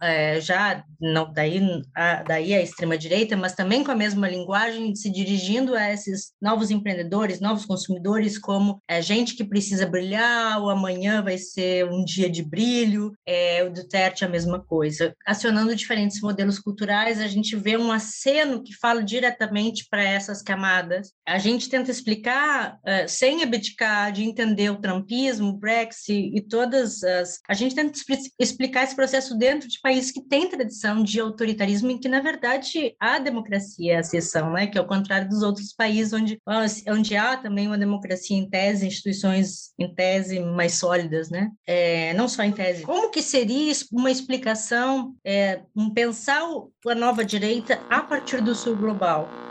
é, 0.01 0.41
já, 0.41 0.85
não, 1.01 1.33
daí, 1.33 1.61
a, 1.95 2.23
daí 2.23 2.55
a 2.55 2.63
extrema-direita, 2.63 3.37
mas 3.37 3.55
também 3.55 3.83
com 3.83 3.91
a 3.91 3.97
mesma 3.97 4.29
linguagem, 4.29 4.95
se 4.95 5.11
dirigindo 5.11 5.75
a 5.75 5.93
esses 5.93 6.33
novos 6.41 6.71
empreendedores, 6.71 7.41
novos 7.41 7.67
consumidores, 7.67 8.39
como 8.39 8.81
é, 8.89 9.03
gente 9.03 9.35
que 9.35 9.45
precisa 9.45 9.87
brilhar, 9.87 10.63
o 10.63 10.71
amanhã 10.71 11.23
vai 11.23 11.37
ser 11.37 11.87
um 11.87 12.05
dia 12.05 12.31
de 12.31 12.43
brilho, 12.43 13.13
é, 13.27 13.65
o 13.65 13.73
Duterte 13.73 14.25
a 14.25 14.29
mesma 14.29 14.61
coisa. 14.61 15.13
Acionando 15.27 15.75
diferentes 15.75 16.21
modelos 16.21 16.59
culturais, 16.61 17.21
a 17.21 17.27
gente 17.27 17.57
vê 17.57 17.77
um 17.77 17.91
aceno 17.91 18.63
que 18.63 18.75
fala 18.77 19.03
diretamente 19.03 19.87
para 19.91 20.03
essas 20.03 20.43
camadas. 20.43 21.13
A 21.27 21.39
gente 21.39 21.69
tenta 21.69 21.91
explicar 21.91 22.20
explicar, 22.21 22.79
uh, 22.85 23.09
sem 23.09 23.43
abdicar 23.43 24.13
de 24.13 24.25
entender 24.25 24.71
o 24.71 24.81
trumpismo, 24.81 25.49
o 25.49 25.57
Brexit 25.57 26.31
e 26.35 26.41
todas 26.41 27.03
as. 27.03 27.39
A 27.49 27.55
gente 27.55 27.75
tenta 27.75 27.99
explicar 28.39 28.85
esse 28.85 28.95
processo 28.95 29.37
dentro 29.37 29.69
de 29.69 29.81
países 29.81 30.11
que 30.11 30.21
têm 30.21 30.49
tradição 30.49 31.03
de 31.03 31.19
autoritarismo 31.19 31.91
e 31.91 31.99
que, 31.99 32.09
na 32.09 32.21
verdade, 32.21 32.95
a 33.01 33.19
democracia 33.19 33.95
é 33.95 33.97
a 33.97 34.01
exceção, 34.01 34.53
né? 34.53 34.67
que 34.67 34.77
é 34.77 34.81
o 34.81 34.87
contrário 34.87 35.29
dos 35.29 35.43
outros 35.43 35.73
países 35.73 36.13
onde, 36.13 36.41
onde 36.89 37.17
há 37.17 37.37
também 37.37 37.67
uma 37.67 37.79
democracia 37.79 38.37
em 38.37 38.49
tese, 38.49 38.87
instituições 38.87 39.73
em 39.79 39.93
tese 39.95 40.41
mais 40.41 40.75
sólidas, 40.75 41.31
né? 41.31 41.51
É, 41.67 42.13
não 42.15 42.29
só 42.29 42.43
em 42.43 42.53
tese. 42.53 42.83
Como 42.83 43.11
que 43.11 43.23
seria 43.23 43.73
uma 43.93 44.11
explicação, 44.11 45.15
é, 45.25 45.63
um 45.75 45.91
pensar 45.91 46.43
a 46.87 46.95
nova 46.95 47.25
direita 47.25 47.81
a 47.89 48.03
partir 48.03 48.41
do 48.41 48.55
sul 48.55 48.77
global? 48.77 49.50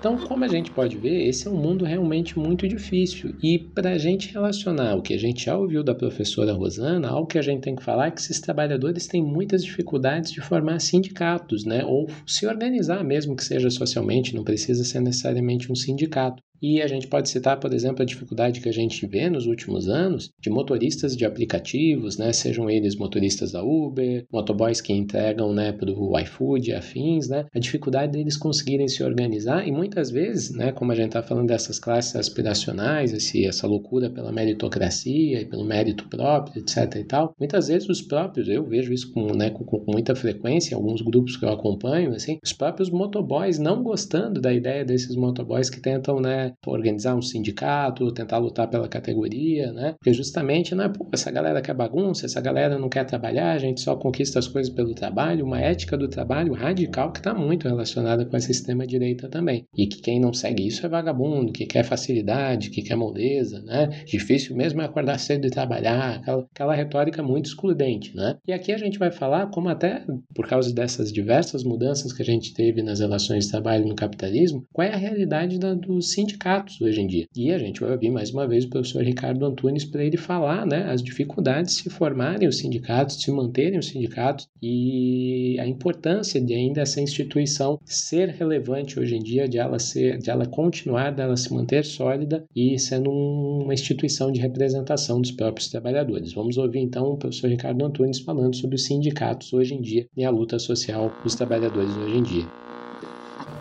Então, 0.00 0.16
como 0.16 0.42
a 0.46 0.48
gente 0.48 0.70
pode 0.70 0.96
ver, 0.96 1.28
esse 1.28 1.46
é 1.46 1.50
um 1.50 1.58
mundo 1.58 1.84
realmente 1.84 2.38
muito 2.38 2.66
difícil. 2.66 3.34
E 3.42 3.58
para 3.58 3.90
a 3.90 3.98
gente 3.98 4.32
relacionar 4.32 4.94
o 4.94 5.02
que 5.02 5.12
a 5.12 5.18
gente 5.18 5.44
já 5.44 5.54
ouviu 5.54 5.84
da 5.84 5.94
professora 5.94 6.54
Rosana, 6.54 7.10
algo 7.10 7.26
que 7.26 7.38
a 7.38 7.42
gente 7.42 7.60
tem 7.60 7.76
que 7.76 7.82
falar 7.82 8.06
é 8.06 8.10
que 8.10 8.18
esses 8.18 8.40
trabalhadores 8.40 9.06
têm 9.06 9.22
muitas 9.22 9.62
dificuldades 9.62 10.32
de 10.32 10.40
formar 10.40 10.80
sindicatos, 10.80 11.66
né? 11.66 11.84
Ou 11.84 12.08
se 12.26 12.46
organizar, 12.46 13.04
mesmo 13.04 13.36
que 13.36 13.44
seja 13.44 13.68
socialmente, 13.68 14.34
não 14.34 14.42
precisa 14.42 14.84
ser 14.84 15.00
necessariamente 15.00 15.70
um 15.70 15.74
sindicato. 15.74 16.42
E 16.62 16.82
a 16.82 16.86
gente 16.86 17.06
pode 17.06 17.28
citar, 17.30 17.58
por 17.58 17.72
exemplo, 17.72 18.02
a 18.02 18.06
dificuldade 18.06 18.60
que 18.60 18.68
a 18.68 18.72
gente 18.72 19.06
vê 19.06 19.30
nos 19.30 19.46
últimos 19.46 19.88
anos 19.88 20.30
de 20.38 20.50
motoristas 20.50 21.16
de 21.16 21.24
aplicativos, 21.24 22.18
né, 22.18 22.32
sejam 22.32 22.68
eles 22.68 22.96
motoristas 22.96 23.52
da 23.52 23.62
Uber, 23.62 24.26
motoboys 24.30 24.80
que 24.80 24.92
entregam 24.92 25.54
né, 25.54 25.72
para 25.72 25.90
o 25.90 26.18
iFood 26.18 26.74
afins, 26.74 27.28
né, 27.28 27.46
a 27.54 27.58
dificuldade 27.58 28.12
deles 28.12 28.36
conseguirem 28.36 28.88
se 28.88 29.02
organizar 29.02 29.66
e 29.66 29.72
muitas 29.72 30.10
vezes, 30.10 30.54
né, 30.54 30.70
como 30.70 30.92
a 30.92 30.94
gente 30.94 31.08
está 31.08 31.22
falando 31.22 31.48
dessas 31.48 31.78
classes 31.78 32.14
aspiracionais, 32.14 33.12
esse, 33.12 33.46
essa 33.46 33.66
loucura 33.66 34.10
pela 34.10 34.30
meritocracia 34.30 35.40
e 35.40 35.46
pelo 35.46 35.64
mérito 35.64 36.08
próprio, 36.08 36.60
etc. 36.60 36.96
e 36.96 37.04
tal, 37.04 37.34
muitas 37.38 37.68
vezes 37.68 37.88
os 37.88 38.02
próprios, 38.02 38.48
eu 38.48 38.64
vejo 38.64 38.92
isso 38.92 39.10
com, 39.12 39.34
né, 39.34 39.48
com, 39.48 39.64
com 39.64 39.82
muita 39.90 40.14
frequência, 40.14 40.76
alguns 40.76 41.00
grupos 41.00 41.36
que 41.36 41.44
eu 41.44 41.50
acompanho, 41.50 42.12
assim, 42.14 42.38
os 42.44 42.52
próprios 42.52 42.90
motoboys 42.90 43.58
não 43.58 43.82
gostando 43.82 44.40
da 44.40 44.52
ideia 44.52 44.84
desses 44.84 45.16
motoboys 45.16 45.70
que 45.70 45.80
tentam, 45.80 46.20
né, 46.20 46.49
organizar 46.66 47.14
um 47.14 47.22
sindicato, 47.22 48.12
tentar 48.12 48.38
lutar 48.38 48.68
pela 48.68 48.88
categoria, 48.88 49.72
né, 49.72 49.94
porque 49.98 50.12
justamente, 50.12 50.74
né, 50.74 50.88
pô, 50.88 51.06
essa 51.12 51.30
galera 51.30 51.60
quer 51.60 51.74
bagunça, 51.74 52.26
essa 52.26 52.40
galera 52.40 52.78
não 52.78 52.88
quer 52.88 53.04
trabalhar, 53.04 53.52
a 53.52 53.58
gente 53.58 53.80
só 53.80 53.96
conquista 53.96 54.38
as 54.38 54.48
coisas 54.48 54.72
pelo 54.72 54.94
trabalho, 54.94 55.44
uma 55.44 55.60
ética 55.60 55.96
do 55.96 56.08
trabalho 56.08 56.52
radical 56.52 57.12
que 57.12 57.18
está 57.18 57.34
muito 57.34 57.68
relacionada 57.68 58.24
com 58.24 58.36
esse 58.36 58.50
extrema-direita 58.50 59.28
também. 59.28 59.66
E 59.76 59.86
que 59.86 60.00
quem 60.00 60.20
não 60.20 60.32
segue 60.32 60.66
isso 60.66 60.84
é 60.84 60.88
vagabundo, 60.88 61.52
que 61.52 61.66
quer 61.66 61.84
facilidade, 61.84 62.70
que 62.70 62.82
quer 62.82 62.96
moldeza, 62.96 63.60
né? 63.62 63.88
Difícil 64.06 64.56
mesmo 64.56 64.80
é 64.80 64.84
acordar 64.84 65.18
cedo 65.18 65.46
e 65.46 65.50
trabalhar, 65.50 66.16
aquela, 66.16 66.46
aquela 66.54 66.74
retórica 66.74 67.22
muito 67.22 67.46
excludente, 67.46 68.14
né? 68.14 68.36
E 68.46 68.52
aqui 68.52 68.72
a 68.72 68.78
gente 68.78 68.98
vai 68.98 69.10
falar 69.10 69.46
como 69.48 69.68
até 69.68 70.04
por 70.34 70.46
causa 70.46 70.72
dessas 70.74 71.12
diversas 71.12 71.64
mudanças 71.64 72.12
que 72.12 72.22
a 72.22 72.24
gente 72.24 72.54
teve 72.54 72.82
nas 72.82 73.00
relações 73.00 73.44
de 73.44 73.50
trabalho 73.50 73.86
no 73.86 73.94
capitalismo, 73.94 74.64
qual 74.72 74.86
é 74.86 74.92
a 74.92 74.96
realidade 74.96 75.58
da, 75.58 75.74
dos 75.74 76.10
sindicatos 76.40 76.80
hoje 76.80 77.00
em 77.00 77.06
dia. 77.06 77.26
E 77.36 77.52
a 77.52 77.58
gente 77.58 77.80
vai 77.80 77.92
ouvir 77.92 78.10
mais 78.10 78.30
uma 78.30 78.48
vez 78.48 78.64
o 78.64 78.70
professor 78.70 79.02
Ricardo 79.02 79.44
Antunes 79.44 79.84
para 79.84 80.02
ele 80.02 80.16
falar, 80.16 80.66
né, 80.66 80.90
as 80.90 81.02
dificuldades 81.02 81.76
de 81.76 81.82
se 81.82 81.90
formarem 81.90 82.48
os 82.48 82.58
sindicatos, 82.58 83.16
de 83.16 83.24
se 83.24 83.30
manterem 83.30 83.78
os 83.78 83.86
sindicatos 83.86 84.48
e 84.62 85.56
a 85.60 85.66
importância 85.66 86.40
de 86.40 86.54
ainda 86.54 86.80
essa 86.80 87.00
instituição 87.00 87.78
ser 87.84 88.30
relevante 88.30 88.98
hoje 88.98 89.16
em 89.16 89.22
dia, 89.22 89.46
de 89.46 89.58
ela 89.58 89.78
ser, 89.78 90.18
de 90.18 90.30
ela 90.30 90.46
continuar, 90.46 91.10
dela 91.10 91.36
se 91.36 91.52
manter 91.52 91.84
sólida 91.84 92.44
e 92.56 92.78
sendo 92.78 93.10
uma 93.10 93.74
instituição 93.74 94.32
de 94.32 94.40
representação 94.40 95.20
dos 95.20 95.30
próprios 95.30 95.68
trabalhadores. 95.68 96.32
Vamos 96.32 96.56
ouvir 96.56 96.80
então 96.80 97.12
o 97.12 97.18
professor 97.18 97.48
Ricardo 97.48 97.84
Antunes 97.84 98.20
falando 98.20 98.56
sobre 98.56 98.76
os 98.76 98.84
sindicatos 98.84 99.52
hoje 99.52 99.74
em 99.74 99.80
dia 99.80 100.06
e 100.16 100.24
a 100.24 100.30
luta 100.30 100.58
social 100.58 101.12
dos 101.22 101.34
trabalhadores 101.34 101.94
hoje 101.96 102.16
em 102.16 102.22
dia. 102.22 102.69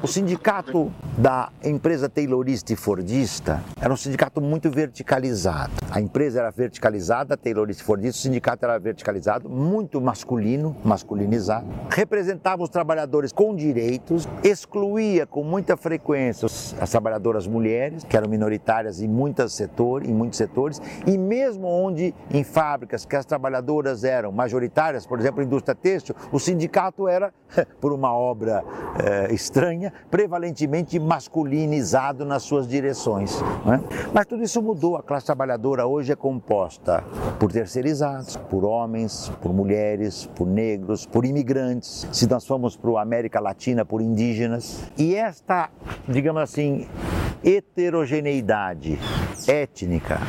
O 0.02 0.08
sindicato 0.08 0.90
da 1.18 1.52
empresa 1.62 2.08
taylorista 2.08 2.72
e 2.72 2.76
fordista 2.78 3.62
era 3.82 3.94
um 3.94 3.98
sindicato 3.98 4.40
muito 4.40 4.72
verticalizado. 4.72 5.74
A 5.92 6.00
empresa 6.00 6.40
era 6.40 6.50
verticalizada, 6.52 7.36
taylorista 7.36 7.84
e 7.84 7.86
fordista, 7.86 8.20
o 8.20 8.22
sindicato 8.22 8.64
era 8.64 8.80
verticalizado, 8.80 9.50
muito 9.50 10.00
masculino, 10.00 10.74
masculinizado. 10.86 11.68
Representava 11.90 12.64
os 12.64 12.70
trabalhadores 12.70 13.34
com 13.34 13.54
direitos, 13.54 14.26
excluía 14.42 15.28
com 15.28 15.44
muita 15.44 15.76
frequência 15.76 16.46
as 16.46 16.90
trabalhadoras 16.90 17.46
mulheres, 17.46 18.06
que 18.06 18.16
eram 18.16 18.30
minoritárias 18.30 19.02
em, 19.02 19.08
muitos 19.08 19.54
setores, 19.54 20.08
em 20.08 20.14
muitos 20.14 20.38
setores, 20.38 20.82
e 21.06 21.18
mesmo 21.18 21.68
onde 21.68 22.16
em 22.32 22.46
fábricas 22.46 23.04
que 23.04 23.18
as 23.18 23.26
trabalhadoras 23.26 24.06
eram 24.06 24.32
majoritárias, 24.32 25.06
por 25.06 25.20
exemplo, 25.20 25.44
indústria 25.44 25.76
têxtil, 25.76 26.16
o 26.32 26.40
sindicato 26.40 27.06
era, 27.06 27.34
por 27.82 27.92
uma 27.92 28.14
obra 28.14 28.64
eh, 28.98 29.34
estranha, 29.34 29.89
prevalentemente 30.10 31.00
masculinizado 31.00 32.26
nas 32.26 32.44
suas 32.44 32.68
direções. 32.68 33.42
Né? 33.66 33.82
Mas 34.14 34.26
tudo 34.26 34.44
isso 34.44 34.62
mudou. 34.62 34.96
A 34.96 35.04
classe 35.04 35.26
trabalhadora 35.26 35.86
hoje 35.86 36.12
é 36.12 36.16
composta 36.16 37.04
por 37.40 37.52
terceirizados, 37.52 38.36
por 38.36 38.66
homens, 38.66 39.32
por 39.42 39.54
mulheres, 39.54 40.26
por 40.36 40.48
negros, 40.48 41.06
por 41.06 41.26
imigrantes. 41.26 42.08
Se 42.12 42.28
nós 42.28 42.46
formos 42.46 42.76
para 42.76 43.00
a 43.00 43.02
América 43.02 43.40
Latina, 43.40 43.86
por 43.86 44.02
indígenas. 44.02 44.84
E 44.98 45.16
esta, 45.16 45.70
digamos 46.08 46.42
assim, 46.42 46.88
heterogeneidade 47.44 49.00
étnica 49.48 50.20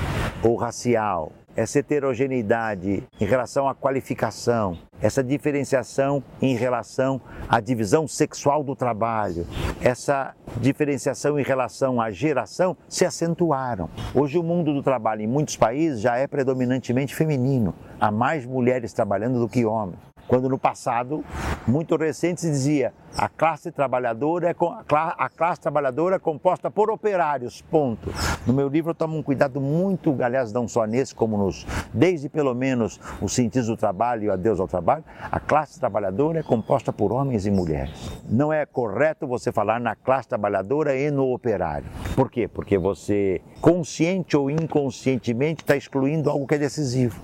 ou 0.42 0.56
racial 0.56 1.32
essa 1.57 1.78
heterogeneidade 1.78 3.03
em 3.20 3.24
relação 3.24 3.68
à 3.68 3.74
qualificação, 3.74 4.78
essa 5.01 5.22
diferenciação 5.22 6.22
em 6.40 6.55
relação 6.55 7.20
à 7.48 7.61
divisão 7.61 8.07
sexual 8.07 8.62
do 8.62 8.76
trabalho, 8.76 9.46
essa 9.80 10.34
diferenciação 10.59 11.38
em 11.38 11.42
relação 11.42 12.01
à 12.01 12.11
geração 12.11 12.76
se 12.88 13.05
acentuaram. 13.05 13.88
Hoje 14.14 14.38
o 14.38 14.42
mundo 14.42 14.72
do 14.72 14.82
trabalho 14.82 15.22
em 15.22 15.26
muitos 15.26 15.57
países 15.57 16.01
já 16.01 16.16
é 16.16 16.26
predominantemente 16.26 17.14
feminino. 17.14 17.74
Há 18.01 18.11
mais 18.11 18.46
mulheres 18.46 18.92
trabalhando 18.92 19.38
do 19.38 19.48
que 19.48 19.64
homens. 19.64 20.09
Quando 20.31 20.49
no 20.49 20.57
passado, 20.57 21.24
muito 21.66 21.97
recente, 21.97 22.43
se 22.43 22.49
dizia 22.49 22.95
a 23.16 23.28
classe 23.28 23.72
trabalhadora 23.72 24.51
é 24.51 24.55
a 24.89 25.28
classe 25.28 25.61
trabalhadora 25.61 26.14
é 26.14 26.18
composta 26.20 26.70
por 26.70 26.89
operários, 26.89 27.61
ponto. 27.62 28.12
No 28.47 28.53
meu 28.53 28.68
livro 28.68 28.91
eu 28.91 28.95
tomo 28.95 29.18
um 29.18 29.22
cuidado 29.24 29.61
muito, 29.61 30.16
aliás, 30.22 30.53
não 30.53 30.68
só 30.68 30.87
nesse, 30.87 31.12
como 31.12 31.37
nos, 31.37 31.66
desde 31.93 32.28
pelo 32.28 32.55
menos 32.55 33.01
o 33.20 33.28
sentido 33.28 33.66
do 33.66 33.76
trabalho 33.76 34.24
e 34.24 34.31
adeus 34.31 34.61
ao 34.61 34.68
trabalho, 34.68 35.03
a 35.20 35.41
classe 35.41 35.81
trabalhadora 35.81 36.39
é 36.39 36.43
composta 36.45 36.93
por 36.93 37.11
homens 37.11 37.45
e 37.47 37.51
mulheres. 37.51 38.12
Não 38.28 38.53
é 38.53 38.64
correto 38.64 39.26
você 39.26 39.51
falar 39.51 39.81
na 39.81 39.97
classe 39.97 40.28
trabalhadora 40.28 40.97
e 40.97 41.11
no 41.11 41.35
operário. 41.35 41.89
Por 42.14 42.31
quê? 42.31 42.47
Porque 42.47 42.78
você, 42.78 43.41
consciente 43.61 44.37
ou 44.37 44.49
inconscientemente, 44.49 45.62
está 45.64 45.76
excluindo 45.76 46.31
algo 46.31 46.47
que 46.47 46.55
é 46.55 46.59
decisivo, 46.59 47.20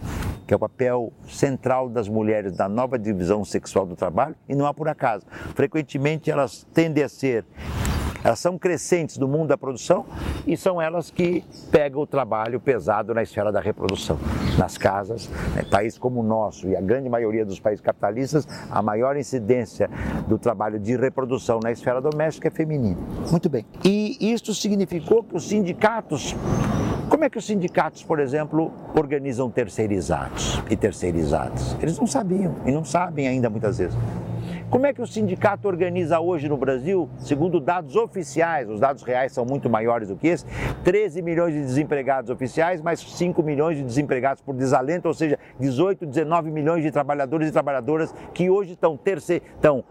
que 0.47 0.53
é 0.53 0.57
o 0.57 0.61
papel 0.61 1.13
central 1.29 1.89
das 1.89 2.09
mulheres 2.09 2.57
na 2.57 2.69
nova 2.69 2.96
divisão 2.99 3.45
sexual 3.45 3.87
do 3.87 3.97
trabalho, 3.97 4.35
e 4.49 4.55
não 4.55 4.67
há 4.67 4.75
por 4.75 4.89
acaso. 4.89 5.25
Frequentemente 5.55 6.31
elas 6.31 6.67
tendem 6.73 7.05
a 7.05 7.09
ser 7.09 7.45
elas 8.27 8.41
são 8.41 8.59
crescentes 8.59 9.19
do 9.19 9.29
mundo 9.29 9.47
da 9.47 9.57
produção 9.57 10.05
e 10.45 10.57
são 10.57 10.83
elas 10.83 11.13
que 11.13 11.45
pegam 11.71 12.03
o 12.03 12.07
trabalho 12.09 12.59
pesado 12.59 13.15
na 13.15 13.23
esfera 13.23 13.53
da 13.53 13.61
reprodução. 13.61 14.19
Nas 14.59 14.77
casas, 14.77 15.29
né, 15.55 15.63
país 15.71 15.97
como 15.97 16.19
o 16.19 16.23
nosso 16.25 16.67
e 16.67 16.75
a 16.75 16.81
grande 16.81 17.09
maioria 17.09 17.45
dos 17.45 17.61
países 17.61 17.81
capitalistas, 17.81 18.45
a 18.69 18.83
maior 18.83 19.17
incidência 19.17 19.89
do 20.27 20.39
trabalho 20.39 20.81
de 20.81 20.97
reprodução 20.97 21.61
na 21.63 21.71
esfera 21.71 22.01
doméstica 22.01 22.49
é 22.49 22.51
feminino. 22.51 22.99
Muito 23.31 23.49
bem. 23.49 23.65
E 23.85 24.19
isso 24.21 24.53
significou 24.55 25.23
que 25.23 25.37
os 25.37 25.49
sindicatos 25.49 26.35
como 27.17 27.25
é 27.25 27.31
que 27.31 27.39
os 27.39 27.47
sindicatos, 27.47 28.03
por 28.03 28.21
exemplo, 28.21 28.71
organizam 28.95 29.49
terceirizados 29.49 30.61
e 30.69 30.77
terceirizados? 30.77 31.75
Eles 31.81 31.99
não 31.99 32.07
sabiam 32.07 32.55
e 32.67 32.71
não 32.71 32.85
sabem 32.85 33.27
ainda 33.27 33.49
muitas 33.49 33.79
vezes. 33.79 33.97
Como 34.69 34.85
é 34.85 34.93
que 34.93 35.01
o 35.01 35.07
sindicato 35.07 35.69
organiza 35.69 36.19
hoje 36.19 36.49
no 36.49 36.57
Brasil, 36.57 37.09
segundo 37.19 37.61
dados 37.61 37.95
oficiais, 37.95 38.69
os 38.69 38.81
dados 38.81 39.05
reais 39.05 39.31
são 39.31 39.45
muito 39.45 39.71
maiores 39.71 40.09
do 40.09 40.17
que 40.17 40.27
esse, 40.27 40.45
13 40.83 41.23
milhões 41.23 41.55
de 41.55 41.61
desempregados 41.61 42.31
oficiais, 42.31 42.83
mais 42.83 42.99
5 42.99 43.45
milhões 43.45 43.77
de 43.77 43.85
desempregados 43.85 44.43
por 44.43 44.57
desalento, 44.57 45.07
ou 45.07 45.15
seja, 45.15 45.39
18, 45.61 46.05
19 46.05 46.51
milhões 46.51 46.83
de 46.83 46.91
trabalhadores 46.91 47.49
e 47.49 47.53
trabalhadoras 47.53 48.13
que 48.35 48.51
hoje 48.51 48.73
estão, 48.73 48.97
terce... 48.97 49.41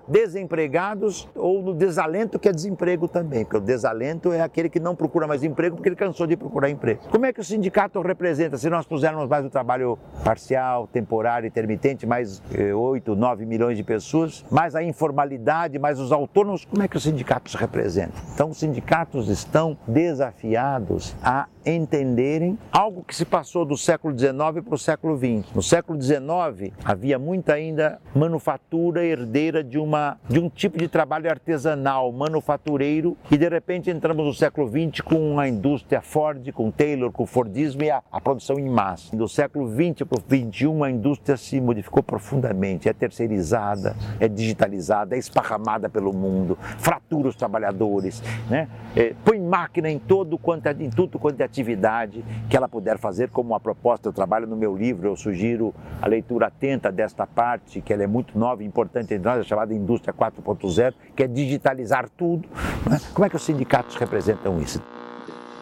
desempregados 0.09 1.28
ou 1.36 1.61
no 1.61 1.73
desalento, 1.73 2.38
que 2.38 2.49
é 2.49 2.51
desemprego 2.51 3.07
também, 3.07 3.45
porque 3.45 3.57
o 3.57 3.61
desalento 3.61 4.34
é 4.34 4.41
aquele 4.41 4.69
que 4.69 4.80
não 4.80 4.93
procura 4.93 5.26
mais 5.26 5.41
emprego 5.41 5.78
porque 5.78 5.88
ele 5.88 5.95
cansou 5.95 6.28
de 6.28 6.36
procurar 6.36 6.69
emprego. 6.69 6.99
Como 7.09 7.26
é 7.26 7.32
que 7.32 7.39
o 7.39 7.43
sindicato 7.45 8.01
representa, 8.01 8.57
se 8.57 8.69
nós 8.69 8.86
pusermos 8.86 9.30
mais 9.30 9.45
o 9.45 9.49
trabalho 9.49 9.97
parcial, 10.23 10.86
temporário, 10.88 11.47
intermitente, 11.47 12.05
mais 12.05 12.43
8, 12.76 13.11
eh, 13.11 13.15
9 13.15 13.45
milhões 13.45 13.78
de 13.78 13.84
pessoas, 13.84 14.43
mais 14.51 14.64
mais 14.66 14.76
a 14.76 14.82
informalidade, 14.82 15.78
mais 15.78 15.99
os 15.99 16.11
autônomos, 16.11 16.66
como 16.66 16.82
é 16.82 16.88
que 16.88 16.97
os 16.97 17.03
sindicatos 17.03 17.53
representam? 17.53 18.20
Então, 18.34 18.49
os 18.49 18.57
sindicatos 18.57 19.30
estão 19.30 19.78
desafiados 19.88 21.16
a 21.24 21.47
entenderem 21.66 22.57
algo 22.72 23.03
que 23.03 23.16
se 23.16 23.26
passou 23.26 23.66
do 23.66 23.78
século 23.78 24.18
XIX 24.18 24.36
para 24.63 24.76
o 24.76 24.78
século 24.78 25.18
XX. 25.18 25.53
No 25.53 25.63
século 25.63 26.01
XIX 26.01 26.72
havia 26.84 27.18
muita 27.18 27.53
ainda 27.53 27.99
manufatura 28.13 29.03
herdeira 29.03 29.63
de, 29.63 29.78
uma, 29.78 30.18
de 30.30 30.39
um 30.39 30.49
tipo 30.49 30.78
de 30.78 30.88
trabalho 30.88 31.30
artesanal, 31.30 32.11
manufatureiro, 32.11 33.18
e 33.32 33.38
de 33.38 33.49
repente 33.49 33.89
entramos 33.89 34.26
no 34.26 34.34
século 34.34 34.68
XX 34.68 35.01
com 35.01 35.39
a 35.39 35.47
indústria 35.47 36.01
Ford, 36.01 36.51
com 36.51 36.70
Taylor, 36.70 37.11
com 37.11 37.24
o 37.24 37.28
Fordismo 37.28 37.84
e 37.84 37.89
a, 37.89 38.01
a 38.11 38.22
produção 38.22 38.59
em 38.59 38.70
massa. 38.70 39.16
Do 39.16 39.28
século 39.28 39.68
XX 39.70 40.07
para 40.07 40.20
o 40.20 40.22
XXI 40.22 40.84
a 40.84 40.89
indústria 40.89 41.38
se 41.38 41.59
modificou 41.59 42.03
profundamente, 42.03 42.88
é 42.88 42.93
terceirizada, 42.93 43.95
é 44.20 44.28
digitalizada, 44.28 45.16
é 45.16 45.20
esparramada 45.20 45.89
pelo 45.89 46.13
mundo, 46.13 46.57
fratura 46.78 47.30
os 47.30 47.36
trabalhadores, 47.36 48.22
né? 48.49 48.68
É, 48.95 49.13
põe 49.24 49.39
máquina 49.39 49.89
em 49.89 49.99
todo 49.99 50.38
quanto 50.38 50.68
é, 50.68 50.76
em 50.80 50.89
tudo 50.89 51.18
quanto 51.20 51.41
é 51.41 51.47
atividade 51.56 52.24
que 52.49 52.58
ela 52.58 52.68
puder 52.68 52.97
fazer, 52.97 53.30
como 53.30 53.51
uma 53.51 53.60
proposta, 53.60 54.10
eu 54.10 54.14
trabalho 54.14 54.45
no 54.45 54.58
meu 54.58 54.76
livro, 54.76 55.08
eu 55.08 55.16
sugiro 55.16 55.74
a 56.01 56.08
leitura 56.08 56.47
atenta 56.47 56.91
desta 56.91 57.26
parte, 57.26 57.82
que 57.82 57.93
ela 57.93 58.03
é 58.03 58.08
muito 58.08 58.38
nova 58.38 58.64
e 58.64 58.66
importante 58.66 59.14
entre 59.14 59.20
nós, 59.20 59.39
é 59.39 59.43
chamada 59.43 59.74
Indústria 59.74 60.14
4.0, 60.14 60.93
que 61.16 61.24
é 61.24 61.28
digitalizar 61.28 62.10
tudo. 62.10 62.47
Né? 62.89 62.99
Como 63.14 63.26
é 63.26 63.30
que 63.30 63.36
os 63.36 63.43
sindicatos 63.43 63.95
representam 63.95 64.60
isso? 64.62 64.82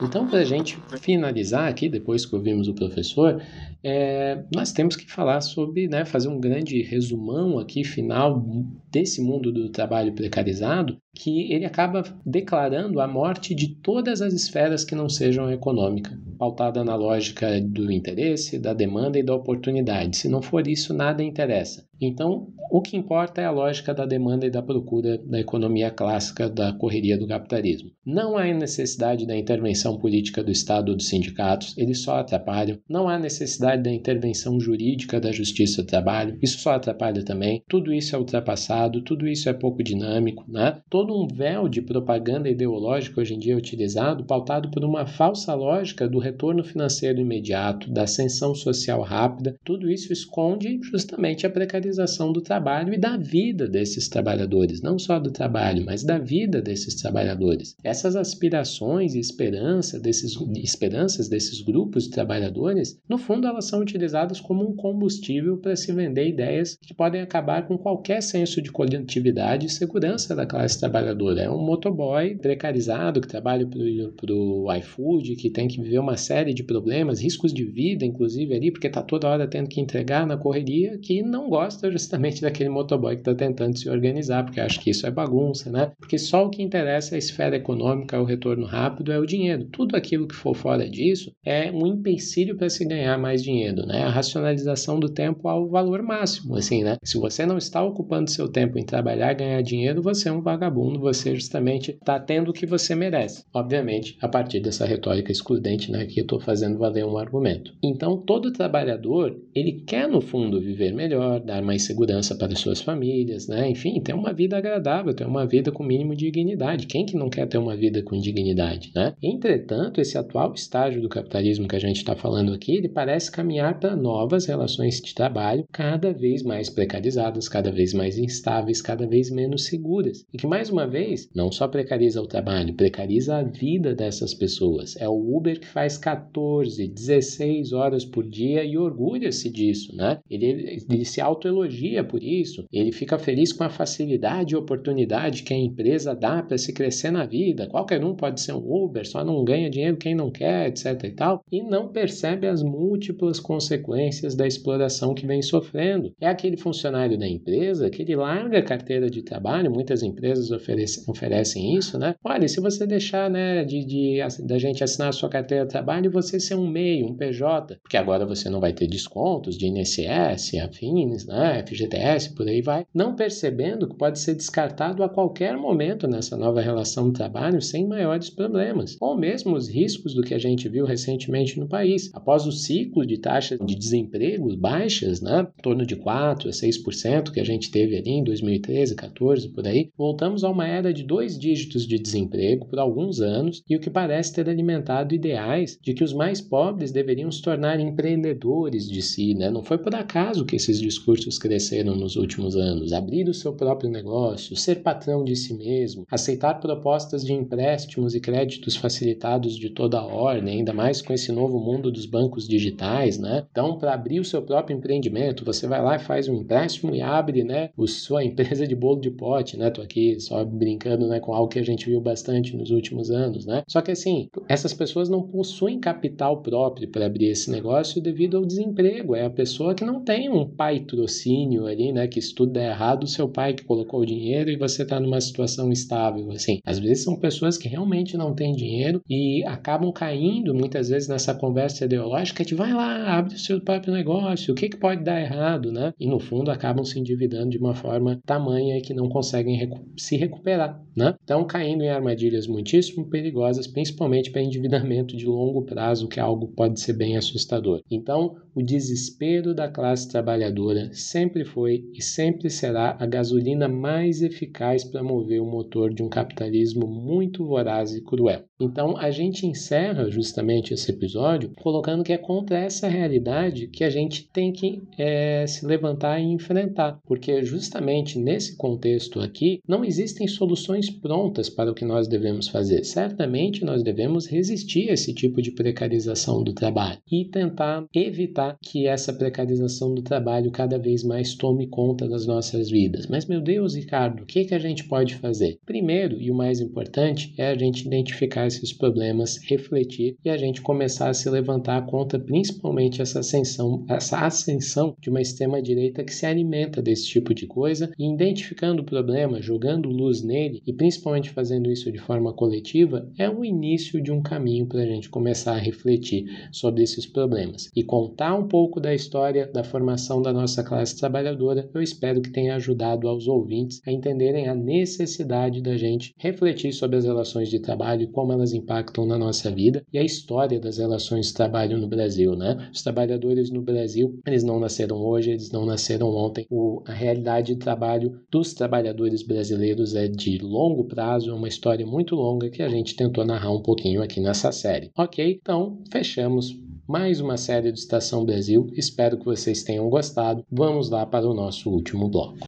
Então, 0.02 0.28
para 0.28 0.40
a 0.40 0.44
gente 0.44 0.78
finalizar 1.00 1.68
aqui, 1.68 1.88
depois 1.88 2.26
que 2.26 2.36
ouvimos 2.36 2.68
o 2.68 2.74
professor, 2.74 3.42
é, 3.84 4.44
nós 4.54 4.72
temos 4.72 4.96
que 4.96 5.12
falar 5.12 5.42
sobre, 5.42 5.88
né, 5.88 6.06
fazer 6.06 6.30
um 6.30 6.40
grande 6.40 6.82
resumão 6.82 7.60
aqui 7.60 7.84
final 7.84 8.44
desse 8.90 9.22
mundo 9.22 9.52
do 9.52 9.70
trabalho 9.70 10.14
precarizado, 10.14 10.98
que 11.16 11.52
ele 11.52 11.66
acaba 11.66 12.04
declarando 12.26 13.00
a 13.00 13.08
morte 13.08 13.54
de 13.54 13.76
todas 13.76 14.22
as 14.22 14.34
esferas 14.34 14.84
que 14.84 14.96
não 14.96 15.10
sejam 15.10 15.52
econômica, 15.52 16.18
pautada 16.38 16.84
na 16.84 16.96
lógica 16.96 17.60
do 17.62 17.92
interesse, 17.92 18.58
da 18.58 18.74
demanda 18.74 19.20
e 19.20 19.24
da 19.24 19.36
oportunidade. 19.36 20.18
Se 20.18 20.30
não 20.30 20.42
for 20.42 20.68
isso, 20.68 20.94
nada 20.94 21.24
interessa. 21.24 21.88
Então, 22.02 22.48
o 22.70 22.82
que 22.82 22.98
importa 22.98 23.42
é 23.42 23.46
a 23.46 23.52
lógica 23.52 23.94
da 23.94 24.06
demanda 24.06 24.46
e 24.46 24.52
da 24.52 24.62
procura 24.62 25.18
da 25.18 25.40
economia 25.40 25.90
clássica 25.90 26.50
da 26.50 26.74
correria 26.74 27.18
do 27.18 27.28
capitalismo. 27.28 27.92
Não 28.06 28.38
há 28.38 28.46
necessidade 28.54 29.26
da 29.26 29.36
intervenção 29.36 29.98
política 29.98 30.44
do 30.44 30.52
Estado 30.52 30.90
ou 30.90 30.98
dos 30.98 31.08
sindicatos, 31.08 31.78
eles 31.78 32.02
só 32.02 32.18
atrapalham. 32.18 32.78
Não 32.90 33.08
há 33.08 33.18
necessidade 33.18 33.73
da 33.78 33.92
intervenção 33.92 34.60
jurídica 34.60 35.20
da 35.20 35.32
justiça 35.32 35.82
do 35.82 35.88
trabalho, 35.88 36.38
isso 36.42 36.60
só 36.60 36.72
atrapalha 36.72 37.24
também. 37.24 37.64
Tudo 37.68 37.94
isso 37.94 38.16
é 38.16 38.20
ultrapassado, 38.20 39.02
tudo 39.02 39.28
isso 39.28 39.50
é 39.50 39.54
pouco 39.54 39.84
dinâmico, 39.84 40.46
né? 40.48 40.80
Todo 40.90 41.14
um 41.14 41.28
véu 41.28 41.68
de 41.68 41.82
propaganda 41.82 42.50
ideológica 42.50 43.22
hoje 43.22 43.34
em 43.34 43.40
dia 43.40 43.54
é 43.54 43.58
utilizado, 43.58 44.26
pautado 44.26 44.70
por 44.70 44.84
uma 44.84 45.06
falsa 45.06 45.54
lógica 45.54 46.08
do 46.08 46.20
retorno 46.20 46.64
financeiro 46.64 47.20
imediato, 47.20 47.92
da 47.92 48.04
ascensão 48.04 48.54
social 48.56 49.02
rápida, 49.02 49.56
tudo 49.64 49.90
isso 49.90 50.12
esconde 50.12 50.80
justamente 50.84 51.46
a 51.46 51.50
precarização 51.50 52.32
do 52.32 52.42
trabalho 52.42 52.94
e 52.94 52.98
da 52.98 53.18
vida 53.18 53.68
desses 53.68 54.08
trabalhadores, 54.08 54.82
não 54.82 54.98
só 55.00 55.20
do 55.20 55.32
trabalho, 55.32 55.84
mas 55.86 56.04
da 56.04 56.18
vida 56.18 56.62
desses 56.62 56.96
trabalhadores. 56.96 57.76
Essas 57.84 58.16
aspirações 58.16 59.16
e 59.16 59.20
esperança 59.20 60.00
desses, 60.00 60.36
esperanças 60.56 61.28
desses 61.28 61.62
grupos 61.62 62.06
de 62.06 62.12
trabalhadores, 62.12 63.00
no 63.08 63.18
fundo, 63.18 63.48
elas 63.48 63.63
são 63.66 63.80
utilizadas 63.80 64.40
como 64.40 64.68
um 64.68 64.76
combustível 64.76 65.58
para 65.58 65.76
se 65.76 65.92
vender 65.92 66.28
ideias 66.28 66.78
que 66.82 66.94
podem 66.94 67.22
acabar 67.22 67.68
com 67.68 67.78
qualquer 67.78 68.22
senso 68.22 68.62
de 68.62 68.72
coletividade 68.72 69.66
e 69.66 69.70
segurança 69.70 70.36
da 70.36 70.46
classe 70.46 70.80
trabalhadora. 70.80 71.42
É 71.42 71.50
um 71.50 71.64
motoboy 71.64 72.36
precarizado 72.36 73.22
que 73.22 73.28
trabalha 73.28 73.66
para 73.66 74.34
o 74.34 74.74
iFood, 74.74 75.36
que 75.36 75.50
tem 75.50 75.68
que 75.68 75.82
viver 75.82 76.00
uma 76.00 76.18
série 76.18 76.54
de 76.54 76.64
problemas, 76.64 77.22
riscos 77.22 77.54
de 77.54 77.64
vida, 77.64 78.06
inclusive, 78.06 78.54
ali, 78.54 78.72
porque 78.72 78.88
está 78.88 79.02
toda 79.02 79.28
hora 79.28 79.48
tendo 79.48 79.70
que 79.70 79.82
entregar 79.82 80.26
na 80.26 80.38
correria, 80.38 80.98
que 80.98 81.22
não 81.22 81.50
gosta 81.50 81.92
justamente 81.92 82.42
daquele 82.42 82.70
motoboy 82.70 83.16
que 83.16 83.22
está 83.22 83.36
tentando 83.36 83.78
se 83.78 83.90
organizar, 83.90 84.44
porque 84.44 84.60
acha 84.60 84.80
que 84.80 84.90
isso 84.90 85.06
é 85.06 85.12
bagunça, 85.12 85.72
né? 85.72 85.92
Porque 85.98 86.18
só 86.18 86.46
o 86.46 86.50
que 86.50 86.62
interessa 86.62 87.14
é 87.14 87.16
a 87.16 87.20
esfera 87.20 87.56
econômica, 87.56 88.20
o 88.20 88.26
retorno 88.26 88.66
rápido, 88.66 89.12
é 89.12 89.20
o 89.20 89.26
dinheiro. 89.26 89.66
Tudo 89.66 89.96
aquilo 89.96 90.28
que 90.28 90.36
for 90.36 90.56
fora 90.56 90.90
disso 90.90 91.32
é 91.46 91.72
um 91.72 91.86
empecilho 91.88 92.56
para 92.56 92.70
se 92.70 92.86
ganhar 92.86 93.18
mais 93.18 93.44
dinheiro, 93.44 93.53
né? 93.86 94.04
A 94.04 94.10
racionalização 94.10 95.00
do 95.00 95.10
tempo 95.10 95.48
ao 95.48 95.68
valor 95.68 96.02
máximo, 96.02 96.56
assim, 96.56 96.84
né? 96.84 96.98
Se 97.04 97.18
você 97.18 97.46
não 97.46 97.58
está 97.58 97.84
ocupando 97.84 98.30
seu 98.30 98.48
tempo 98.48 98.78
em 98.78 98.86
trabalhar 98.86 99.34
ganhar 99.34 99.62
dinheiro, 99.62 100.02
você 100.02 100.30
é 100.30 100.32
um 100.32 100.42
vagabundo, 100.42 101.00
você 101.00 101.36
justamente 101.36 101.92
está 101.92 102.20
tendo 102.20 102.50
o 102.50 102.54
que 102.54 102.66
você 102.66 102.96
merece. 102.96 103.44
Obviamente, 103.54 104.18
a 104.22 104.28
partir 104.28 104.60
dessa 104.60 104.86
retórica 104.86 105.32
excludente, 105.32 105.92
né, 105.92 106.06
que 106.06 106.20
eu 106.20 106.24
estou 106.24 106.40
fazendo 106.40 106.80
valer 106.80 107.06
um 107.06 107.18
argumento. 107.18 107.74
Então, 107.84 108.18
todo 108.18 108.52
trabalhador, 108.52 109.38
ele 109.54 109.84
quer 109.86 110.08
no 110.08 110.22
fundo 110.22 110.60
viver 110.60 110.94
melhor, 110.94 111.40
dar 111.40 111.62
mais 111.62 111.84
segurança 111.84 112.36
para 112.36 112.56
suas 112.56 112.82
famílias, 112.82 113.48
né? 113.48 113.70
Enfim, 113.70 114.00
ter 114.02 114.14
uma 114.14 114.34
vida 114.34 114.58
agradável, 114.58 115.14
ter 115.14 115.26
uma 115.26 115.46
vida 115.46 115.72
com 115.72 115.84
mínimo 115.84 116.16
de 116.16 116.26
dignidade. 116.26 116.88
Quem 116.88 117.06
que 117.06 117.18
não 117.18 117.30
quer 117.30 117.48
ter 117.48 117.58
uma 117.58 117.76
vida 117.76 118.02
com 118.02 118.18
dignidade, 118.18 118.92
né? 118.96 119.14
Entretanto, 119.22 120.02
esse 120.02 120.18
atual 120.18 120.54
estágio 120.54 121.02
do 121.02 121.10
capitalismo 121.10 121.68
que 121.68 121.76
a 121.76 121.80
gente 121.80 121.98
está 121.98 122.16
falando 122.16 122.54
aqui, 122.54 122.76
ele 122.76 122.90
parece 122.90 123.32
caminhar 123.32 123.43
para 123.80 123.96
novas 123.96 124.46
relações 124.46 125.02
de 125.02 125.14
trabalho 125.14 125.66
cada 125.72 126.14
vez 126.14 126.44
mais 126.44 126.70
precarizadas, 126.70 127.50
cada 127.50 127.72
vez 127.72 127.94
mais 127.94 128.18
instáveis, 128.18 128.82
cada 128.82 129.06
vez 129.06 129.30
menos 129.30 129.66
seguras. 129.66 130.26
E 130.34 130.38
que, 130.38 130.48
mais 130.48 130.70
uma 130.70 130.88
vez, 130.88 131.30
não 131.36 131.52
só 131.52 131.68
precariza 131.68 132.22
o 132.22 132.28
trabalho, 132.28 132.74
precariza 132.74 133.38
a 133.38 133.44
vida 133.44 133.94
dessas 133.94 134.34
pessoas. 134.34 134.96
É 134.98 135.08
o 135.08 135.36
Uber 135.36 135.60
que 135.60 135.68
faz 135.68 135.98
14, 135.98 136.88
16 136.88 137.74
horas 137.74 138.06
por 138.06 138.28
dia 138.28 138.64
e 138.64 138.78
orgulha-se 138.78 139.50
disso, 139.50 139.96
né? 139.96 140.20
Ele, 140.30 140.82
ele 140.90 141.06
se 141.06 141.20
autoelogia 141.20 142.04
por 142.04 142.24
isso, 142.24 142.66
ele 142.72 142.92
fica 142.92 143.20
feliz 143.20 143.52
com 143.52 143.64
a 143.64 143.70
facilidade 143.70 144.54
e 144.54 144.58
oportunidade 144.58 145.44
que 145.44 145.54
a 145.54 145.58
empresa 145.58 146.16
dá 146.16 146.42
para 146.42 146.58
se 146.58 146.74
crescer 146.74 147.12
na 147.12 147.26
vida. 147.26 147.68
Qualquer 147.68 148.04
um 148.04 148.16
pode 148.16 148.42
ser 148.42 148.54
um 148.54 148.84
Uber, 148.84 149.06
só 149.08 149.24
não 149.24 149.44
ganha 149.44 149.70
dinheiro 149.70 149.98
quem 149.98 150.16
não 150.16 150.32
quer, 150.32 150.70
etc 150.70 151.04
e 151.04 151.12
tal, 151.12 151.44
e 151.52 151.62
não 151.62 151.90
percebe 151.90 152.48
as 152.48 152.64
múltiplas 152.64 153.23
consequências 153.40 154.36
da 154.36 154.48
exploração 154.48 155.14
que 155.14 155.26
vem 155.26 155.42
sofrendo. 155.42 156.14
É 156.20 156.28
aquele 156.28 156.58
funcionário 156.58 157.18
da 157.18 157.28
empresa 157.28 157.90
que 157.90 158.02
ele 158.02 158.16
larga 158.16 158.60
a 158.60 158.64
carteira 158.64 159.10
de 159.10 159.22
trabalho, 159.22 159.72
muitas 159.72 160.04
empresas 160.04 160.52
oferecem, 160.52 161.04
oferecem 161.08 161.76
isso, 161.76 161.98
né? 161.98 162.16
Olha, 162.24 162.48
se 162.48 162.60
você 162.60 162.86
deixar, 162.86 163.30
né, 163.30 163.64
de, 163.64 163.86
de, 163.86 164.18
da 164.46 164.58
gente 164.58 164.84
assinar 164.84 165.10
a 165.10 165.14
sua 165.14 165.30
carteira 165.30 165.66
de 165.66 165.70
trabalho, 165.70 166.12
você 166.12 166.40
ser 166.40 166.56
um 166.56 166.68
MEI, 166.68 167.04
um 167.04 167.16
PJ, 167.16 167.78
porque 167.82 167.98
agora 167.98 168.26
você 168.26 168.50
não 168.50 168.60
vai 168.60 168.74
ter 168.74 168.88
descontos 168.88 169.58
de 169.58 169.68
INSS, 169.68 170.58
afins, 170.62 171.26
né, 171.26 171.64
FGTS, 171.66 172.34
por 172.34 172.48
aí 172.48 172.62
vai, 172.62 172.86
não 172.94 173.16
percebendo 173.16 173.88
que 173.88 173.98
pode 173.98 174.20
ser 174.20 174.36
descartado 174.36 175.04
a 175.04 175.10
qualquer 175.10 175.58
momento 175.58 176.08
nessa 176.08 176.38
nova 176.38 176.62
relação 176.62 177.08
de 177.08 177.14
trabalho 177.14 177.62
sem 177.62 177.88
maiores 177.88 178.30
problemas, 178.30 178.98
ou 179.00 179.18
mesmo 179.18 179.56
os 179.56 179.68
riscos 179.68 180.14
do 180.14 180.22
que 180.22 180.34
a 180.34 180.40
gente 180.40 180.68
viu 180.70 180.86
recentemente 180.86 181.60
no 181.60 181.68
país. 181.68 182.10
Após 182.14 182.46
o 182.46 182.52
ciclo 182.52 183.06
de 183.06 183.13
taxas 183.18 183.60
de 183.66 183.76
desemprego 183.76 184.56
baixas, 184.58 185.22
né, 185.22 185.48
em 185.58 185.62
torno 185.62 185.86
de 185.86 185.96
4 185.96 186.50
a 186.50 186.52
6% 186.52 187.32
que 187.32 187.40
a 187.40 187.44
gente 187.44 187.72
teve 187.72 187.98
ali 187.98 188.12
em 188.12 188.24
2013, 188.24 188.96
14, 188.96 189.50
por 189.50 189.68
aí, 189.68 189.90
voltamos 189.98 190.44
a 190.44 190.50
uma 190.50 190.68
era 190.68 190.94
de 190.94 191.04
dois 191.04 191.38
dígitos 191.38 191.86
de 191.88 191.98
desemprego 191.98 192.66
por 192.68 192.80
alguns 192.80 193.20
anos 193.20 193.62
e 193.70 193.76
o 193.76 193.80
que 193.80 193.90
parece 193.90 194.34
ter 194.34 194.50
alimentado 194.50 195.14
ideais 195.14 195.78
de 195.82 195.94
que 195.94 196.04
os 196.04 196.14
mais 196.14 196.40
pobres 196.42 196.92
deveriam 196.92 197.32
se 197.32 197.42
tornar 197.42 197.80
empreendedores 197.80 198.88
de 198.88 199.02
si, 199.02 199.34
né? 199.34 199.50
Não 199.50 199.64
foi 199.64 199.78
por 199.78 199.94
acaso 199.96 200.46
que 200.46 200.56
esses 200.56 200.80
discursos 200.80 201.38
cresceram 201.38 201.96
nos 201.96 202.16
últimos 202.16 202.56
anos. 202.56 202.94
Abrir 202.94 203.28
o 203.28 203.34
seu 203.34 203.54
próprio 203.54 203.90
negócio, 203.90 204.56
ser 204.56 204.82
patrão 204.82 205.24
de 205.24 205.36
si 205.36 205.54
mesmo, 205.54 206.06
aceitar 206.10 206.60
propostas 206.60 207.24
de 207.24 207.34
empréstimos 207.34 208.16
e 208.16 208.20
créditos 208.20 208.76
facilitados 208.76 209.58
de 209.58 209.70
toda 209.70 210.00
a 210.00 210.06
ordem, 210.06 210.58
ainda 210.58 210.74
mais 210.74 211.02
com 211.02 211.14
esse 211.14 211.32
novo 211.32 211.60
mundo 211.60 211.92
dos 211.92 212.06
bancos 212.06 212.48
digitais, 212.48 213.03
né? 213.18 213.46
Então, 213.52 213.78
para 213.78 213.94
abrir 213.94 214.20
o 214.20 214.26
seu 214.26 214.42
próprio 214.42 214.76
empreendimento, 214.76 215.46
você 215.46 215.68
vai 215.68 215.82
lá 215.82 215.96
e 215.96 216.00
faz 216.00 216.28
um 216.28 216.36
empréstimo 216.36 216.96
e 216.96 217.02
abre, 217.02 217.44
né, 217.44 217.70
a 217.78 217.88
sua 217.88 218.24
empresa 218.24 218.68
de 218.68 218.76
bolo 218.76 219.00
de 219.00 219.12
pote, 219.12 219.58
né? 219.58 219.70
Tô 219.70 219.82
aqui 219.82 220.20
só 220.20 220.44
brincando, 220.44 221.08
né, 221.08 221.20
com 221.20 221.34
algo 221.34 221.50
que 221.50 221.60
a 221.60 221.64
gente 221.64 221.90
viu 221.90 222.02
bastante 222.02 222.56
nos 222.56 222.72
últimos 222.72 223.12
anos, 223.12 223.46
né? 223.46 223.64
Só 223.68 223.82
que 223.82 223.92
assim, 223.92 224.30
essas 224.48 224.74
pessoas 224.74 225.10
não 225.10 225.22
possuem 225.22 225.80
capital 225.80 226.42
próprio 226.42 226.90
para 226.90 227.06
abrir 227.06 227.28
esse 227.28 227.50
negócio 227.52 228.02
devido 228.02 228.38
ao 228.38 228.46
desemprego. 228.46 229.16
É 229.16 229.26
a 229.26 229.30
pessoa 229.30 229.76
que 229.76 229.86
não 229.86 230.04
tem 230.04 230.30
um 230.30 230.48
patrocínio 230.48 231.66
ali, 231.66 231.92
né, 231.92 232.08
que 232.08 232.20
der 232.48 232.72
errado, 232.72 233.04
o 233.04 233.08
seu 233.08 233.28
pai 233.28 233.54
que 233.54 233.64
colocou 233.64 234.02
o 234.02 234.06
dinheiro 234.06 234.50
e 234.50 234.58
você 234.58 234.84
está 234.84 235.00
numa 235.00 235.22
situação 235.22 235.72
estável, 235.72 236.32
assim. 236.32 236.60
Às 236.66 236.80
vezes 236.80 237.04
são 237.04 237.16
pessoas 237.16 237.58
que 237.58 237.68
realmente 237.68 238.18
não 238.18 238.34
têm 238.34 238.54
dinheiro 238.54 239.02
e 239.10 239.44
acabam 239.46 239.92
caindo 239.92 240.54
muitas 240.54 240.90
vezes 240.90 241.08
nessa 241.08 241.34
conversa 241.34 241.86
ideológica 241.86 242.44
de 242.44 242.56
vai 242.56 242.74
lá, 242.74 242.93
abre 242.94 243.36
o 243.36 243.40
seu 243.40 243.60
próprio 243.62 243.94
negócio, 243.94 244.54
o 244.54 244.56
que, 244.56 244.70
que 244.70 244.78
pode 244.78 245.04
dar 245.04 245.20
errado, 245.20 245.72
né? 245.72 245.94
E 246.00 246.08
no 246.08 246.20
fundo 246.20 246.52
acabam 246.52 246.84
se 246.86 247.00
endividando 247.00 247.50
de 247.50 247.58
uma 247.58 247.76
forma 247.76 248.20
tamanha 248.26 248.82
que 248.82 248.94
não 248.94 249.10
conseguem 249.10 249.56
recu 249.58 249.84
se 249.98 250.16
recuperar, 250.16 250.82
né? 250.96 251.16
Então 251.24 251.46
caindo 251.46 251.84
em 251.84 251.90
armadilhas 251.90 252.48
muitíssimo 252.48 253.10
perigosas, 253.10 253.68
principalmente 253.68 254.32
para 254.32 254.42
endividamento 254.42 255.16
de 255.16 255.26
longo 255.26 255.64
prazo, 255.64 256.08
que 256.08 256.20
é 256.20 256.24
algo 256.24 256.48
que 256.48 256.56
pode 256.56 256.80
ser 256.80 256.94
bem 256.94 257.18
assustador. 257.18 257.82
Então, 257.90 258.36
o 258.56 258.62
desespero 258.62 259.54
da 259.54 259.68
classe 259.68 260.08
trabalhadora 260.08 260.90
sempre 260.94 261.44
foi 261.44 261.84
e 261.94 262.02
sempre 262.02 262.50
será 262.50 262.96
a 263.00 263.06
gasolina 263.06 263.68
mais 263.68 264.22
eficaz 264.22 264.84
para 264.84 265.04
mover 265.04 265.42
o 265.42 265.46
motor 265.46 265.94
de 265.94 266.04
um 266.04 266.10
capitalismo 266.10 266.88
muito 266.88 267.46
voraz 267.46 267.96
e 267.96 268.02
cruel. 268.02 268.44
Então, 268.60 268.96
a 268.96 269.12
gente 269.12 269.46
encerra 269.46 270.10
justamente 270.10 270.74
esse 270.74 270.90
episódio 270.92 271.52
colocando 271.62 272.04
que 272.04 272.14
é 272.14 272.18
contra 272.18 272.58
essa 272.58 272.88
realidade 272.88 273.68
que 273.68 273.84
a 273.84 273.90
gente 273.90 274.30
tem 274.32 274.54
que 274.54 274.82
é, 274.98 275.46
se 275.48 275.66
levantar 275.66 276.20
e 276.20 276.32
enfrentar, 276.32 277.00
porque 277.06 277.44
justamente 277.44 278.20
nesse 278.20 278.56
contexto 278.56 279.20
aqui 279.20 279.60
não 279.68 279.84
existem 279.84 280.28
soluções 280.28 280.90
prontas 280.90 281.50
para 281.50 281.72
o 281.72 281.76
que 281.76 281.84
nós 281.84 282.08
devemos 282.08 282.48
fazer. 282.48 282.84
Certamente 282.84 283.66
nós 283.66 283.84
devemos 283.84 284.28
resistir 284.28 284.90
a 284.90 284.94
esse 284.94 285.14
tipo 285.14 285.42
de 285.42 285.52
precarização 285.52 286.44
do 286.44 286.54
trabalho 286.54 287.00
e 287.12 287.26
tentar 287.26 287.86
evitar 287.94 288.43
evitar 288.44 288.58
que 288.62 288.88
essa 288.88 289.14
precarização 289.14 289.94
do 289.94 290.02
trabalho 290.02 290.52
cada 290.52 290.78
vez 290.78 291.04
mais 291.04 291.36
tome 291.36 291.68
conta 291.68 292.08
das 292.08 292.26
nossas 292.26 292.70
vidas. 292.70 293.08
Mas, 293.08 293.26
meu 293.26 293.42
Deus, 293.42 293.76
Ricardo, 293.76 294.24
o 294.24 294.26
que, 294.26 294.46
que 294.46 294.56
a 294.56 294.60
gente 294.60 294.86
pode 294.86 295.16
fazer? 295.16 295.58
Primeiro, 295.66 296.22
e 296.22 296.30
o 296.30 296.36
mais 296.36 296.60
importante, 296.60 297.34
é 297.38 297.48
a 297.48 297.58
gente 297.58 297.86
identificar 297.86 298.48
esses 298.48 298.74
problemas, 298.74 299.38
refletir 299.44 300.18
e 300.24 300.30
a 300.30 300.38
gente 300.38 300.62
começar 300.62 301.10
a 301.10 301.14
se 301.14 301.30
levantar 301.30 301.86
contra 301.86 302.20
principalmente 302.20 303.02
essa 303.02 303.20
ascensão, 303.20 303.86
essa 303.88 304.20
ascensão 304.20 304.96
de 305.00 305.10
uma 305.10 305.22
extrema-direita 305.22 306.04
que 306.04 306.14
se 306.14 306.26
alimenta 306.26 306.82
desse 306.82 307.06
tipo 307.06 307.34
de 307.34 307.48
coisa 307.48 307.92
e 307.98 308.12
identificando 308.12 308.82
o 308.82 308.86
problema, 308.86 309.42
jogando 309.42 309.90
luz 309.90 310.24
nele 310.24 310.62
e 310.66 310.74
principalmente 310.74 311.30
fazendo 311.30 311.72
isso 311.72 311.92
de 311.92 312.00
forma 312.00 312.34
coletiva, 312.34 313.10
é 313.18 313.30
o 313.30 313.46
início 313.46 314.02
de 314.02 314.12
um 314.12 314.22
caminho 314.22 314.66
para 314.66 314.82
a 314.82 314.86
gente 314.86 315.10
começar 315.10 315.54
a 315.54 315.60
refletir 315.60 316.26
sobre 316.52 316.84
esses 316.84 317.06
problemas. 317.06 317.70
E 317.76 317.84
contar 317.84 318.33
um 318.36 318.48
pouco 318.48 318.80
da 318.80 318.94
história 318.94 319.48
da 319.48 319.64
formação 319.64 320.22
da 320.22 320.32
nossa 320.32 320.64
classe 320.64 320.98
trabalhadora, 320.98 321.70
eu 321.74 321.82
espero 321.82 322.22
que 322.22 322.32
tenha 322.32 322.56
ajudado 322.56 323.08
aos 323.08 323.28
ouvintes 323.28 323.82
a 323.86 323.92
entenderem 323.92 324.48
a 324.48 324.56
necessidade 324.56 325.62
da 325.62 325.78
gente 325.78 326.14
refletir 326.18 326.74
sobre 326.74 326.98
as 326.98 327.06
relações 327.06 327.50
de 327.50 327.60
trabalho 327.60 328.04
e 328.04 328.08
como 328.08 328.32
elas 328.32 328.54
impactam 328.54 329.06
na 329.06 329.18
nossa 329.18 329.52
vida 329.52 329.84
e 329.92 329.98
a 329.98 330.04
história 330.04 330.60
das 330.60 330.78
relações 330.78 331.28
de 331.28 331.34
trabalho 331.34 331.78
no 331.78 331.88
Brasil, 331.88 332.36
né? 332.36 332.70
Os 332.72 332.82
trabalhadores 332.82 333.50
no 333.50 333.62
Brasil, 333.62 334.20
eles 334.26 334.44
não 334.44 334.60
nasceram 334.60 334.98
hoje, 334.98 335.32
eles 335.32 335.52
não 335.52 335.66
nasceram 335.66 336.10
ontem. 336.10 336.46
O, 336.50 336.84
a 336.88 336.94
realidade 336.94 337.54
de 337.54 337.60
trabalho 337.60 338.20
dos 338.32 338.54
trabalhadores 338.54 339.24
brasileiros 339.24 339.96
é 339.96 340.08
de 340.08 340.38
longo 340.40 340.86
prazo, 340.86 341.30
é 341.30 341.34
uma 341.34 341.48
história 341.48 341.86
muito 341.86 342.16
longa 342.16 342.50
que 342.50 342.62
a 342.62 342.70
gente 342.70 342.96
tentou 342.96 343.26
narrar 343.26 343.52
um 343.52 343.62
pouquinho 343.62 344.02
aqui 344.02 344.20
nessa 344.20 344.52
série. 344.52 344.92
Ok, 344.98 345.40
então 345.42 345.80
fechamos 345.92 346.58
mais 346.88 347.22
uma 347.22 347.38
série 347.38 347.72
do 347.72 347.78
Estação 347.78 348.26
Brasil. 348.26 348.70
Espero 348.74 349.18
que 349.18 349.26
vocês 349.26 349.64
tenham 349.64 349.90
gostado. 349.90 350.46
Vamos 350.52 350.90
lá 350.90 351.06
para 351.06 351.28
o 351.28 351.34
nosso 351.34 351.70
último 351.70 352.10
bloco. 352.10 352.40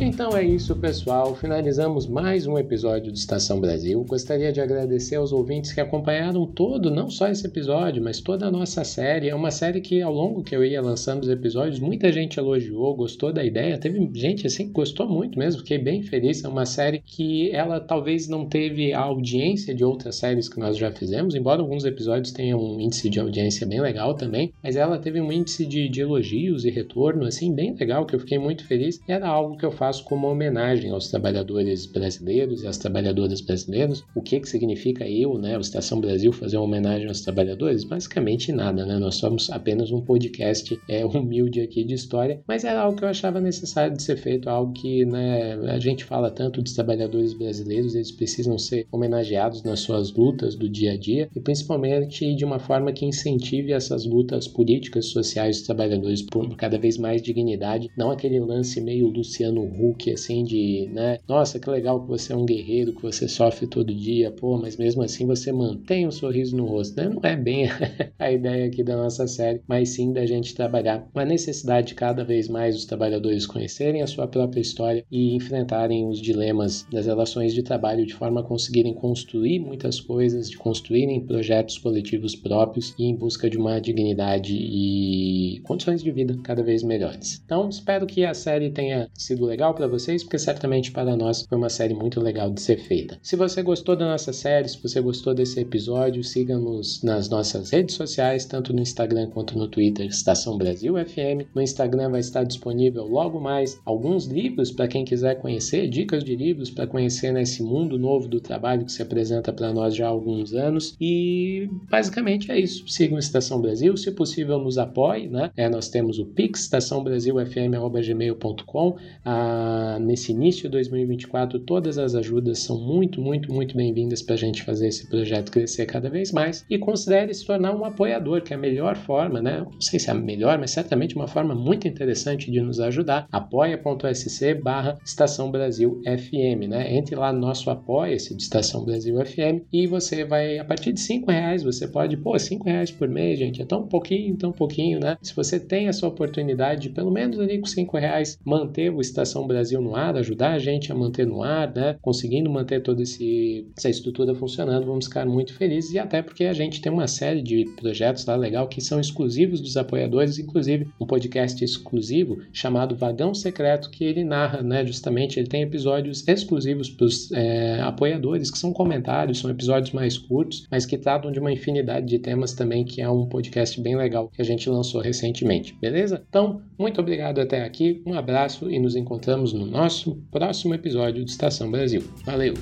Então 0.00 0.36
é 0.36 0.44
isso, 0.44 0.76
pessoal. 0.76 1.34
Finalizamos 1.34 2.06
mais 2.06 2.46
um 2.46 2.56
episódio 2.56 3.10
do 3.10 3.16
Estação 3.16 3.60
Brasil. 3.60 4.04
Gostaria 4.04 4.52
de 4.52 4.60
agradecer 4.60 5.16
aos 5.16 5.32
ouvintes 5.32 5.72
que 5.72 5.80
acompanharam 5.80 6.46
todo, 6.46 6.88
não 6.88 7.10
só 7.10 7.26
esse 7.26 7.44
episódio, 7.44 8.00
mas 8.00 8.20
toda 8.20 8.46
a 8.46 8.50
nossa 8.50 8.84
série. 8.84 9.28
É 9.28 9.34
uma 9.34 9.50
série 9.50 9.80
que, 9.80 10.00
ao 10.00 10.14
longo 10.14 10.44
que 10.44 10.54
eu 10.54 10.64
ia 10.64 10.80
lançando 10.80 11.24
os 11.24 11.28
episódios, 11.28 11.80
muita 11.80 12.12
gente 12.12 12.38
elogiou, 12.38 12.94
gostou 12.94 13.32
da 13.32 13.44
ideia. 13.44 13.76
Teve 13.76 14.08
gente 14.14 14.46
assim 14.46 14.68
que 14.68 14.72
gostou 14.72 15.08
muito 15.08 15.36
mesmo, 15.36 15.62
fiquei 15.62 15.78
bem 15.78 16.00
feliz. 16.00 16.44
É 16.44 16.48
uma 16.48 16.64
série 16.64 17.02
que 17.04 17.50
ela 17.50 17.80
talvez 17.80 18.28
não 18.28 18.46
teve 18.46 18.92
a 18.92 19.00
audiência 19.00 19.74
de 19.74 19.82
outras 19.82 20.14
séries 20.14 20.48
que 20.48 20.60
nós 20.60 20.76
já 20.76 20.92
fizemos, 20.92 21.34
embora 21.34 21.60
alguns 21.60 21.84
episódios 21.84 22.30
tenham 22.30 22.60
um 22.60 22.80
índice 22.80 23.10
de 23.10 23.18
audiência 23.18 23.66
bem 23.66 23.80
legal 23.80 24.14
também, 24.14 24.52
mas 24.62 24.76
ela 24.76 24.96
teve 24.96 25.20
um 25.20 25.32
índice 25.32 25.66
de, 25.66 25.88
de 25.88 26.00
elogios 26.00 26.64
e 26.64 26.70
retorno 26.70 27.24
assim 27.24 27.52
bem 27.52 27.74
legal, 27.74 28.06
que 28.06 28.14
eu 28.14 28.20
fiquei 28.20 28.38
muito 28.38 28.64
feliz. 28.64 29.00
Era 29.08 29.26
algo 29.26 29.56
que 29.56 29.66
eu 29.66 29.72
faço 29.72 29.87
como 29.96 30.28
homenagem 30.28 30.90
aos 30.90 31.08
trabalhadores 31.08 31.86
brasileiros 31.86 32.62
e 32.62 32.66
às 32.66 32.78
trabalhadoras 32.78 33.40
brasileiras. 33.40 34.04
O 34.14 34.22
que, 34.22 34.40
que 34.40 34.48
significa 34.48 35.08
eu, 35.08 35.38
né, 35.38 35.56
o 35.56 35.60
Estação 35.60 36.00
Brasil, 36.00 36.32
fazer 36.32 36.56
uma 36.56 36.64
homenagem 36.64 37.08
aos 37.08 37.20
trabalhadores? 37.20 37.84
Basicamente 37.84 38.52
nada, 38.52 38.84
né? 38.84 38.98
Nós 38.98 39.16
somos 39.16 39.50
apenas 39.50 39.90
um 39.90 40.00
podcast 40.00 40.78
é, 40.88 41.04
humilde 41.06 41.60
aqui 41.60 41.82
de 41.84 41.94
história, 41.94 42.40
mas 42.46 42.64
era 42.64 42.80
algo 42.80 42.98
que 42.98 43.04
eu 43.04 43.08
achava 43.08 43.40
necessário 43.40 43.96
de 43.96 44.02
ser 44.02 44.16
feito, 44.16 44.48
algo 44.48 44.72
que 44.72 45.04
né, 45.04 45.54
a 45.70 45.78
gente 45.78 46.04
fala 46.04 46.30
tanto 46.30 46.62
dos 46.62 46.74
trabalhadores 46.74 47.32
brasileiros, 47.34 47.94
eles 47.94 48.12
precisam 48.12 48.58
ser 48.58 48.86
homenageados 48.92 49.62
nas 49.62 49.80
suas 49.80 50.12
lutas 50.12 50.54
do 50.54 50.68
dia 50.68 50.92
a 50.92 50.96
dia 50.96 51.28
e 51.34 51.40
principalmente 51.40 52.34
de 52.34 52.44
uma 52.44 52.58
forma 52.58 52.92
que 52.92 53.04
incentive 53.04 53.72
essas 53.72 54.04
lutas 54.04 54.46
políticas 54.46 55.06
sociais 55.06 55.58
dos 55.58 55.66
trabalhadores 55.66 56.22
por 56.22 56.56
cada 56.56 56.78
vez 56.78 56.96
mais 56.96 57.22
dignidade, 57.22 57.90
não 57.96 58.10
aquele 58.10 58.38
lance 58.40 58.80
meio 58.80 59.08
Luciano 59.08 59.64
Hulk, 59.78 60.12
assim, 60.12 60.44
de, 60.44 60.88
né? 60.92 61.18
Nossa, 61.28 61.58
que 61.58 61.70
legal 61.70 62.00
que 62.00 62.08
você 62.08 62.32
é 62.32 62.36
um 62.36 62.44
guerreiro, 62.44 62.94
que 62.94 63.02
você 63.02 63.28
sofre 63.28 63.66
todo 63.66 63.94
dia, 63.94 64.30
pô, 64.30 64.58
mas 64.58 64.76
mesmo 64.76 65.02
assim 65.02 65.26
você 65.26 65.52
mantém 65.52 66.06
um 66.06 66.10
sorriso 66.10 66.56
no 66.56 66.66
rosto, 66.66 66.96
né? 66.96 67.08
Não 67.08 67.20
é 67.22 67.36
bem 67.36 67.68
a 68.18 68.32
ideia 68.32 68.66
aqui 68.66 68.82
da 68.82 68.96
nossa 68.96 69.26
série, 69.26 69.62
mas 69.66 69.90
sim 69.90 70.12
da 70.12 70.26
gente 70.26 70.54
trabalhar 70.54 71.08
com 71.12 71.20
a 71.20 71.24
necessidade 71.24 71.88
de 71.88 71.94
cada 71.94 72.24
vez 72.24 72.48
mais 72.48 72.76
os 72.76 72.84
trabalhadores 72.84 73.46
conhecerem 73.46 74.02
a 74.02 74.06
sua 74.06 74.26
própria 74.26 74.60
história 74.60 75.04
e 75.10 75.34
enfrentarem 75.34 76.08
os 76.08 76.20
dilemas 76.20 76.86
das 76.90 77.06
relações 77.06 77.54
de 77.54 77.62
trabalho 77.62 78.06
de 78.06 78.14
forma 78.14 78.40
a 78.40 78.44
conseguirem 78.44 78.94
construir 78.94 79.58
muitas 79.58 80.00
coisas, 80.00 80.50
de 80.50 80.56
construírem 80.56 81.24
projetos 81.24 81.78
coletivos 81.78 82.34
próprios 82.34 82.94
e 82.98 83.04
em 83.04 83.14
busca 83.14 83.48
de 83.48 83.56
uma 83.56 83.80
dignidade 83.80 84.54
e 84.54 85.60
condições 85.64 86.02
de 86.02 86.10
vida 86.10 86.36
cada 86.42 86.62
vez 86.62 86.82
melhores. 86.82 87.40
Então, 87.44 87.68
espero 87.68 88.06
que 88.06 88.24
a 88.24 88.34
série 88.34 88.70
tenha 88.70 89.08
sido 89.14 89.44
legal 89.44 89.67
legal 89.68 89.74
para 89.74 89.86
vocês, 89.86 90.22
porque 90.22 90.38
certamente 90.38 90.92
para 90.92 91.16
nós 91.16 91.44
foi 91.48 91.58
uma 91.58 91.68
série 91.68 91.94
muito 91.94 92.20
legal 92.20 92.50
de 92.50 92.60
ser 92.60 92.78
feita. 92.78 93.18
Se 93.22 93.36
você 93.36 93.62
gostou 93.62 93.94
da 93.96 94.06
nossa 94.06 94.32
série, 94.32 94.68
se 94.68 94.82
você 94.82 95.00
gostou 95.00 95.32
desse 95.34 95.60
episódio, 95.60 96.24
siga-nos 96.24 97.02
nas 97.02 97.28
nossas 97.28 97.70
redes 97.70 97.94
sociais, 97.94 98.44
tanto 98.44 98.72
no 98.72 98.80
Instagram 98.80 99.28
quanto 99.30 99.58
no 99.58 99.68
Twitter, 99.68 100.06
Estação 100.06 100.56
Brasil 100.56 100.94
FM. 100.94 101.48
No 101.54 101.62
Instagram 101.62 102.10
vai 102.10 102.20
estar 102.20 102.44
disponível 102.44 103.06
logo 103.06 103.40
mais 103.40 103.80
alguns 103.84 104.26
livros 104.26 104.70
para 104.70 104.86
quem 104.88 105.04
quiser 105.04 105.40
conhecer, 105.40 105.88
dicas 105.88 106.24
de 106.24 106.36
livros 106.36 106.70
para 106.70 106.86
conhecer 106.86 107.32
nesse 107.32 107.62
mundo 107.62 107.98
novo 107.98 108.28
do 108.28 108.40
trabalho 108.40 108.84
que 108.84 108.92
se 108.92 109.02
apresenta 109.02 109.52
para 109.52 109.72
nós 109.72 109.94
já 109.94 110.06
há 110.06 110.10
alguns 110.10 110.54
anos. 110.54 110.96
E 111.00 111.68
basicamente 111.90 112.50
é 112.50 112.58
isso. 112.58 112.88
Sigam 112.88 113.18
Estação 113.18 113.60
Brasil, 113.60 113.96
se 113.96 114.10
possível 114.12 114.58
nos 114.58 114.78
apoie, 114.78 115.28
né? 115.28 115.50
É, 115.56 115.68
nós 115.68 115.88
temos 115.88 116.18
o 116.18 116.26
Pix, 116.26 116.62
estaçãobrasilfm.gmail.com. 116.62 118.96
A 119.24 119.57
nesse 120.00 120.32
início 120.32 120.62
de 120.62 120.68
2024, 120.68 121.58
todas 121.60 121.98
as 121.98 122.14
ajudas 122.14 122.60
são 122.60 122.78
muito, 122.80 123.20
muito, 123.20 123.52
muito 123.52 123.76
bem-vindas 123.76 124.22
para 124.22 124.34
a 124.34 124.38
gente 124.38 124.62
fazer 124.62 124.88
esse 124.88 125.08
projeto 125.08 125.50
crescer 125.50 125.86
cada 125.86 126.08
vez 126.08 126.32
mais. 126.32 126.64
E 126.68 126.78
considere 126.78 127.32
se 127.34 127.46
tornar 127.46 127.74
um 127.74 127.84
apoiador, 127.84 128.42
que 128.42 128.52
é 128.52 128.56
a 128.56 128.60
melhor 128.60 128.96
forma, 128.96 129.40
né? 129.40 129.60
Não 129.60 129.80
sei 129.80 129.98
se 129.98 130.08
é 130.08 130.12
a 130.12 130.14
melhor, 130.14 130.58
mas 130.58 130.70
certamente 130.70 131.16
uma 131.16 131.26
forma 131.26 131.54
muito 131.54 131.86
interessante 131.86 132.50
de 132.50 132.60
nos 132.60 132.80
ajudar. 132.80 133.26
apoia.sc 133.30 134.54
barra 134.54 134.98
Estação 135.04 135.50
Brasil 135.50 136.00
FM, 136.04 136.68
né? 136.68 136.94
Entre 136.94 137.14
lá 137.16 137.32
no 137.32 137.40
nosso 137.40 137.70
apoia-se 137.70 138.34
de 138.34 138.42
Estação 138.42 138.84
Brasil 138.84 139.16
FM 139.24 139.66
e 139.72 139.86
você 139.86 140.24
vai, 140.24 140.58
a 140.58 140.64
partir 140.64 140.92
de 140.92 141.00
5 141.00 141.30
reais, 141.30 141.62
você 141.62 141.88
pode, 141.88 142.16
pô, 142.16 142.38
5 142.38 142.64
reais 142.64 142.90
por 142.90 143.08
mês, 143.08 143.38
gente, 143.38 143.62
é 143.62 143.64
tão 143.64 143.86
pouquinho, 143.86 144.36
tão 144.36 144.52
pouquinho, 144.52 145.00
né? 145.00 145.16
Se 145.22 145.34
você 145.34 145.58
tem 145.58 145.88
essa 145.88 146.06
oportunidade 146.06 146.82
de, 146.82 146.90
pelo 146.90 147.10
menos 147.10 147.38
ali 147.40 147.58
com 147.58 147.66
5 147.66 147.96
reais, 147.96 148.38
manter 148.44 148.92
o 148.92 149.00
Estação 149.00 149.46
Brasil 149.48 149.80
no 149.80 149.96
ar, 149.96 150.16
ajudar 150.16 150.52
a 150.52 150.58
gente 150.58 150.92
a 150.92 150.94
manter 150.94 151.26
no 151.26 151.42
ar, 151.42 151.72
né? 151.74 151.96
Conseguindo 152.00 152.50
manter 152.50 152.82
toda 152.82 153.02
esse, 153.02 153.66
essa 153.76 153.88
estrutura 153.88 154.34
funcionando, 154.34 154.86
vamos 154.86 155.06
ficar 155.06 155.26
muito 155.26 155.54
felizes 155.54 155.92
e 155.92 155.98
até 155.98 156.22
porque 156.22 156.44
a 156.44 156.52
gente 156.52 156.80
tem 156.80 156.92
uma 156.92 157.08
série 157.08 157.42
de 157.42 157.64
projetos 157.76 158.24
lá 158.26 158.36
legal 158.36 158.68
que 158.68 158.80
são 158.80 159.00
exclusivos 159.00 159.60
dos 159.60 159.76
apoiadores, 159.76 160.38
inclusive 160.38 160.88
um 161.00 161.06
podcast 161.06 161.64
exclusivo 161.64 162.38
chamado 162.52 162.94
Vagão 162.94 163.34
Secreto 163.34 163.90
que 163.90 164.04
ele 164.04 164.24
narra, 164.24 164.62
né? 164.62 164.84
Justamente 164.86 165.40
ele 165.40 165.48
tem 165.48 165.62
episódios 165.62 166.26
exclusivos 166.28 166.90
para 166.90 167.06
os 167.06 167.32
é, 167.32 167.80
apoiadores 167.80 168.50
que 168.50 168.58
são 168.58 168.72
comentários, 168.72 169.38
são 169.38 169.50
episódios 169.50 169.92
mais 169.92 170.18
curtos, 170.18 170.66
mas 170.70 170.84
que 170.84 170.98
tratam 170.98 171.32
de 171.32 171.40
uma 171.40 171.52
infinidade 171.52 172.06
de 172.06 172.18
temas 172.18 172.52
também, 172.52 172.84
que 172.84 173.00
é 173.00 173.08
um 173.08 173.26
podcast 173.26 173.80
bem 173.80 173.96
legal 173.96 174.28
que 174.28 174.42
a 174.42 174.44
gente 174.44 174.68
lançou 174.68 175.00
recentemente, 175.00 175.76
beleza? 175.80 176.22
Então, 176.28 176.60
muito 176.78 177.00
obrigado 177.00 177.40
até 177.40 177.62
aqui, 177.62 178.02
um 178.06 178.14
abraço 178.14 178.70
e 178.70 178.78
nos 178.78 178.96
encontramos 178.96 179.37
encontramos 179.38 179.52
no 179.52 179.66
nosso 179.66 180.16
próximo 180.30 180.74
episódio 180.74 181.24
de 181.24 181.30
Estação 181.30 181.70
Brasil. 181.70 182.02
Valeu! 182.24 182.54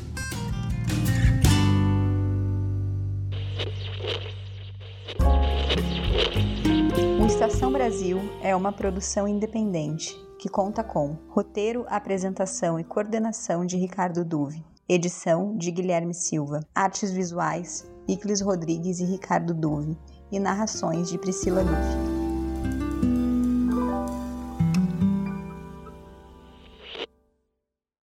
O 7.21 7.27
Estação 7.27 7.73
Brasil 7.73 8.19
é 8.43 8.55
uma 8.55 8.73
produção 8.73 9.27
independente 9.27 10.15
que 10.39 10.49
conta 10.49 10.85
com 10.85 11.17
roteiro, 11.29 11.87
apresentação 11.89 12.79
e 12.79 12.85
coordenação 12.85 13.65
de 13.65 13.77
Ricardo 13.77 14.25
Duve, 14.25 14.63
edição 14.89 15.57
de 15.57 15.71
Guilherme 15.71 16.15
Silva, 16.15 16.61
artes 16.75 17.11
visuais 17.11 17.91
Iclis 18.07 18.41
Rodrigues 18.41 19.01
e 19.01 19.05
Ricardo 19.05 19.55
Duve 19.55 19.97
e 20.31 20.39
narrações 20.39 21.11
de 21.11 21.19
Priscila 21.19 21.65
Duve. 21.65 22.16